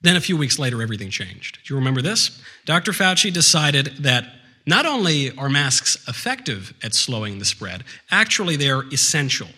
Then 0.00 0.16
a 0.16 0.20
few 0.20 0.36
weeks 0.36 0.58
later, 0.58 0.82
everything 0.82 1.10
changed. 1.10 1.58
Do 1.64 1.72
you 1.72 1.78
remember 1.78 2.02
this? 2.02 2.40
Dr. 2.66 2.92
Fauci 2.92 3.32
decided 3.32 3.86
that 4.00 4.26
not 4.66 4.86
only 4.86 5.36
are 5.36 5.48
masks 5.48 5.96
effective 6.08 6.74
at 6.82 6.94
slowing 6.94 7.38
the 7.38 7.44
spread, 7.44 7.84
actually 8.10 8.56
they're 8.56 8.82
essential. 8.92 9.48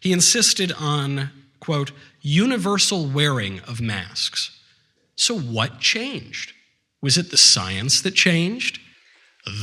He 0.00 0.12
insisted 0.12 0.72
on, 0.72 1.30
quote, 1.60 1.92
universal 2.22 3.06
wearing 3.06 3.60
of 3.60 3.80
masks. 3.80 4.58
So 5.16 5.38
what 5.38 5.80
changed? 5.80 6.54
Was 7.02 7.18
it 7.18 7.30
the 7.30 7.36
science 7.36 8.00
that 8.02 8.14
changed? 8.14 8.80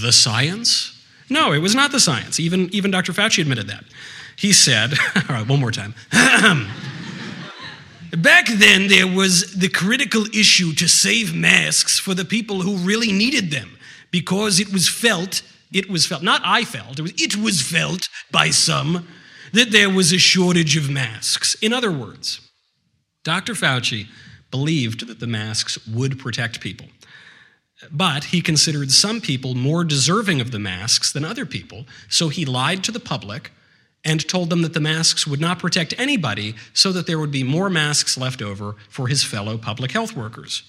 The 0.01 0.11
science? 0.11 0.93
No, 1.29 1.51
it 1.51 1.59
was 1.59 1.75
not 1.75 1.91
the 1.91 1.99
science. 1.99 2.39
Even, 2.39 2.69
even 2.73 2.91
Dr. 2.91 3.11
Fauci 3.11 3.41
admitted 3.41 3.67
that. 3.67 3.83
He 4.35 4.53
said, 4.53 4.93
all 5.15 5.35
right, 5.35 5.47
one 5.47 5.59
more 5.59 5.71
time. 5.71 5.95
Back 8.15 8.47
then, 8.47 8.87
there 8.87 9.07
was 9.07 9.53
the 9.53 9.69
critical 9.69 10.25
issue 10.33 10.73
to 10.73 10.87
save 10.87 11.35
masks 11.35 11.99
for 11.99 12.13
the 12.13 12.25
people 12.25 12.61
who 12.61 12.77
really 12.77 13.11
needed 13.11 13.51
them 13.51 13.77
because 14.11 14.59
it 14.59 14.71
was 14.71 14.87
felt, 14.87 15.41
it 15.71 15.89
was 15.89 16.05
felt, 16.05 16.23
not 16.23 16.41
I 16.43 16.63
felt, 16.63 16.99
it 16.99 17.01
was, 17.01 17.13
it 17.21 17.35
was 17.35 17.61
felt 17.61 18.07
by 18.31 18.49
some 18.49 19.07
that 19.51 19.71
there 19.71 19.89
was 19.89 20.13
a 20.13 20.17
shortage 20.17 20.77
of 20.77 20.89
masks. 20.89 21.55
In 21.55 21.73
other 21.73 21.91
words, 21.91 22.39
Dr. 23.23 23.53
Fauci 23.53 24.07
believed 24.51 25.07
that 25.07 25.19
the 25.19 25.27
masks 25.27 25.85
would 25.87 26.19
protect 26.19 26.61
people. 26.61 26.87
But 27.91 28.25
he 28.25 28.41
considered 28.41 28.91
some 28.91 29.21
people 29.21 29.53
more 29.53 29.83
deserving 29.83 30.41
of 30.41 30.51
the 30.51 30.59
masks 30.59 31.11
than 31.11 31.25
other 31.25 31.45
people, 31.45 31.85
so 32.09 32.29
he 32.29 32.45
lied 32.45 32.83
to 32.85 32.91
the 32.91 32.99
public 32.99 33.51
and 34.07 34.25
told 34.25 34.49
them 34.49 34.61
that 34.61 34.73
the 34.73 34.79
masks 34.79 35.27
would 35.27 35.41
not 35.41 35.59
protect 35.59 35.93
anybody 35.97 36.55
so 36.73 36.93
that 36.93 37.05
there 37.05 37.19
would 37.19 37.29
be 37.29 37.43
more 37.43 37.69
masks 37.69 38.17
left 38.17 38.41
over 38.41 38.77
for 38.89 39.09
his 39.09 39.21
fellow 39.21 39.57
public 39.57 39.91
health 39.91 40.15
workers. 40.15 40.63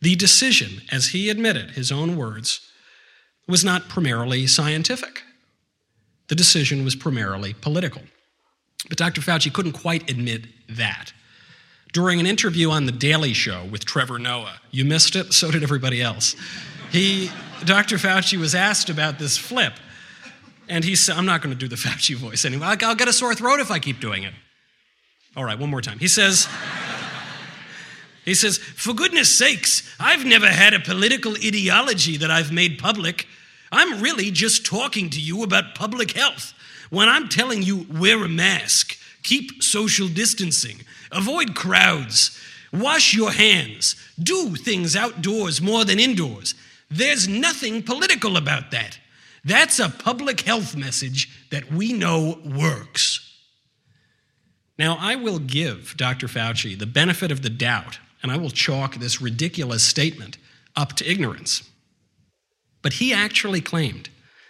The 0.00 0.16
decision, 0.16 0.80
as 0.90 1.08
he 1.08 1.28
admitted, 1.28 1.72
his 1.72 1.92
own 1.92 2.16
words, 2.16 2.66
was 3.46 3.62
not 3.62 3.90
primarily 3.90 4.46
scientific. 4.46 5.22
The 6.28 6.34
decision 6.34 6.82
was 6.82 6.96
primarily 6.96 7.52
political. 7.52 8.02
But 8.88 8.96
Dr. 8.96 9.20
Fauci 9.20 9.52
couldn't 9.52 9.72
quite 9.72 10.10
admit 10.10 10.46
that. 10.70 11.12
During 11.92 12.20
an 12.20 12.26
interview 12.26 12.70
on 12.70 12.86
The 12.86 12.92
Daily 12.92 13.34
Show 13.34 13.66
with 13.70 13.84
Trevor 13.84 14.18
Noah, 14.18 14.60
you 14.70 14.86
missed 14.86 15.14
it, 15.14 15.34
so 15.34 15.50
did 15.50 15.62
everybody 15.62 16.00
else. 16.00 16.34
He, 16.90 17.30
Dr. 17.66 17.96
Fauci 17.96 18.38
was 18.38 18.54
asked 18.54 18.88
about 18.88 19.18
this 19.18 19.36
flip 19.36 19.74
and 20.72 20.84
he 20.84 20.96
said, 20.96 21.16
I'm 21.16 21.26
not 21.26 21.42
going 21.42 21.54
to 21.54 21.58
do 21.58 21.68
the 21.68 21.76
Fauci 21.84 22.14
voice 22.16 22.44
anymore. 22.44 22.74
I'll 22.80 22.94
get 22.94 23.08
a 23.08 23.12
sore 23.12 23.34
throat 23.34 23.60
if 23.60 23.70
I 23.70 23.78
keep 23.78 24.00
doing 24.00 24.24
it. 24.24 24.34
All 25.36 25.44
right, 25.44 25.58
one 25.58 25.70
more 25.70 25.80
time. 25.80 25.98
He 25.98 26.08
says, 26.08 26.48
he 28.24 28.34
says, 28.34 28.58
for 28.58 28.92
goodness 28.92 29.34
sakes, 29.36 29.88
I've 29.98 30.24
never 30.26 30.48
had 30.48 30.74
a 30.74 30.80
political 30.80 31.34
ideology 31.34 32.16
that 32.18 32.30
I've 32.30 32.52
made 32.52 32.78
public. 32.78 33.26
I'm 33.70 34.02
really 34.02 34.30
just 34.30 34.66
talking 34.66 35.08
to 35.10 35.20
you 35.20 35.42
about 35.42 35.74
public 35.74 36.12
health. 36.12 36.52
When 36.90 37.08
I'm 37.08 37.28
telling 37.28 37.62
you 37.62 37.86
wear 37.88 38.22
a 38.22 38.28
mask, 38.28 38.98
Keep 39.22 39.62
social 39.62 40.08
distancing. 40.08 40.80
Avoid 41.10 41.54
crowds. 41.54 42.38
Wash 42.72 43.14
your 43.14 43.32
hands. 43.32 43.96
Do 44.18 44.56
things 44.56 44.96
outdoors 44.96 45.60
more 45.60 45.84
than 45.84 46.00
indoors. 46.00 46.54
There's 46.90 47.28
nothing 47.28 47.82
political 47.82 48.36
about 48.36 48.70
that. 48.72 48.98
That's 49.44 49.78
a 49.78 49.88
public 49.88 50.42
health 50.42 50.76
message 50.76 51.48
that 51.50 51.70
we 51.72 51.92
know 51.92 52.38
works. 52.44 53.28
Now, 54.78 54.96
I 55.00 55.16
will 55.16 55.38
give 55.38 55.94
Dr. 55.96 56.28
Fauci 56.28 56.78
the 56.78 56.86
benefit 56.86 57.30
of 57.30 57.42
the 57.42 57.50
doubt, 57.50 57.98
and 58.22 58.30
I 58.32 58.36
will 58.36 58.50
chalk 58.50 58.96
this 58.96 59.20
ridiculous 59.20 59.82
statement 59.82 60.38
up 60.76 60.94
to 60.94 61.10
ignorance. 61.10 61.68
But 62.82 62.94
he 62.94 63.12
actually 63.12 63.60
claimed 63.60 64.08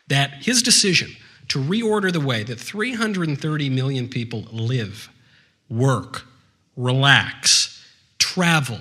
that 0.09 0.45
his 0.45 0.63
decision 0.63 1.17
to 1.49 1.59
reorder 1.59 2.13
the 2.13 2.21
way 2.21 2.45
that 2.45 2.61
330 2.61 3.71
million 3.71 4.09
people 4.09 4.47
live, 4.53 5.11
work, 5.69 6.25
relax, 6.77 7.85
travel, 8.19 8.79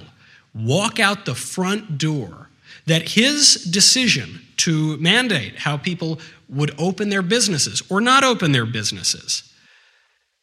walk 0.54 1.00
out 1.00 1.26
the 1.26 1.36
front 1.36 1.98
door, 1.98 2.50
that 2.88 3.10
his 3.10 3.56
decision 3.70 4.42
to 4.58 4.98
mandate 4.98 5.60
how 5.60 5.78
people 5.78 6.20
would 6.50 6.72
open 6.78 7.10
their 7.10 7.22
businesses 7.22 7.82
or 7.90 8.02
not 8.02 8.24
open 8.24 8.52
their 8.52 8.66
businesses 8.66 9.52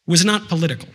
was 0.07 0.25
not 0.25 0.47
political. 0.47 0.89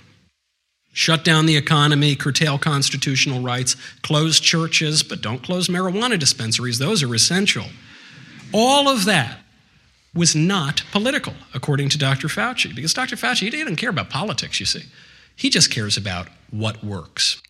Shut 0.92 1.24
down 1.24 1.46
the 1.46 1.56
economy, 1.56 2.14
curtail 2.14 2.58
constitutional 2.58 3.40
rights, 3.40 3.76
close 4.02 4.38
churches, 4.38 5.02
but 5.02 5.20
don't 5.20 5.42
close 5.42 5.68
marijuana 5.68 6.18
dispensaries, 6.18 6.78
those 6.78 7.02
are 7.02 7.14
essential. 7.14 7.66
All 8.52 8.88
of 8.88 9.04
that 9.04 9.38
was 10.14 10.36
not 10.36 10.84
political, 10.92 11.34
according 11.52 11.88
to 11.90 11.98
Dr. 11.98 12.28
Fauci, 12.28 12.74
because 12.74 12.94
Dr. 12.94 13.16
Fauci 13.16 13.40
he 13.40 13.50
didn't 13.50 13.76
care 13.76 13.90
about 13.90 14.10
politics, 14.10 14.60
you 14.60 14.66
see. 14.66 14.84
He 15.34 15.50
just 15.50 15.70
cares 15.70 15.96
about 15.96 16.28
what 16.50 16.84
works. 16.84 17.42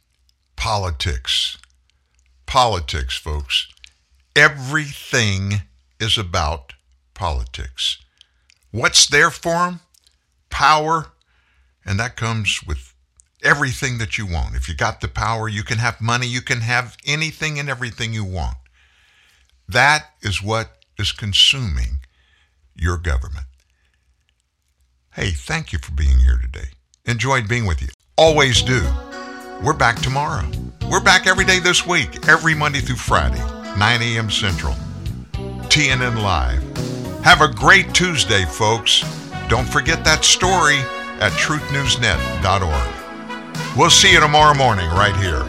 Politics. 0.56 1.58
Politics, 2.46 3.16
folks. 3.16 3.68
Everything 4.36 5.62
is 6.00 6.18
about 6.18 6.74
politics. 7.14 7.98
What's 8.70 9.06
there 9.06 9.30
for 9.30 9.66
them? 9.66 9.80
Power. 10.50 11.12
And 11.86 12.00
that 12.00 12.16
comes 12.16 12.60
with 12.66 12.94
everything 13.42 13.98
that 13.98 14.18
you 14.18 14.26
want. 14.26 14.56
If 14.56 14.68
you 14.68 14.74
got 14.74 15.00
the 15.00 15.08
power, 15.08 15.48
you 15.48 15.62
can 15.62 15.78
have 15.78 16.00
money, 16.00 16.26
you 16.26 16.40
can 16.40 16.60
have 16.62 16.96
anything 17.06 17.58
and 17.58 17.68
everything 17.68 18.12
you 18.12 18.24
want. 18.24 18.56
That 19.68 20.06
is 20.22 20.42
what 20.42 20.78
is 20.98 21.12
consuming 21.12 22.00
your 22.74 22.96
government. 22.96 23.46
Hey, 25.14 25.30
thank 25.30 25.72
you 25.72 25.78
for 25.78 25.92
being 25.92 26.18
here 26.18 26.38
today. 26.38 26.68
Enjoyed 27.04 27.48
being 27.48 27.66
with 27.66 27.80
you. 27.80 27.88
Always 28.16 28.62
do. 28.62 28.82
We're 29.62 29.74
back 29.74 30.00
tomorrow. 30.00 30.50
We're 30.90 31.00
back 31.00 31.26
every 31.26 31.44
day 31.44 31.60
this 31.60 31.86
week, 31.86 32.28
every 32.28 32.54
Monday 32.54 32.80
through 32.80 32.96
Friday, 32.96 33.42
9 33.78 34.02
a.m. 34.02 34.30
Central. 34.30 34.74
TNN 35.68 36.22
Live. 36.22 36.62
Have 37.24 37.40
a 37.40 37.48
great 37.48 37.94
Tuesday, 37.94 38.44
folks. 38.44 39.02
Don't 39.48 39.68
forget 39.68 40.04
that 40.04 40.24
story 40.24 40.78
at 41.20 41.32
truthnewsnet.org. 41.32 43.76
We'll 43.76 43.90
see 43.90 44.12
you 44.12 44.20
tomorrow 44.20 44.54
morning 44.54 44.88
right 44.90 45.16
here 45.16 45.44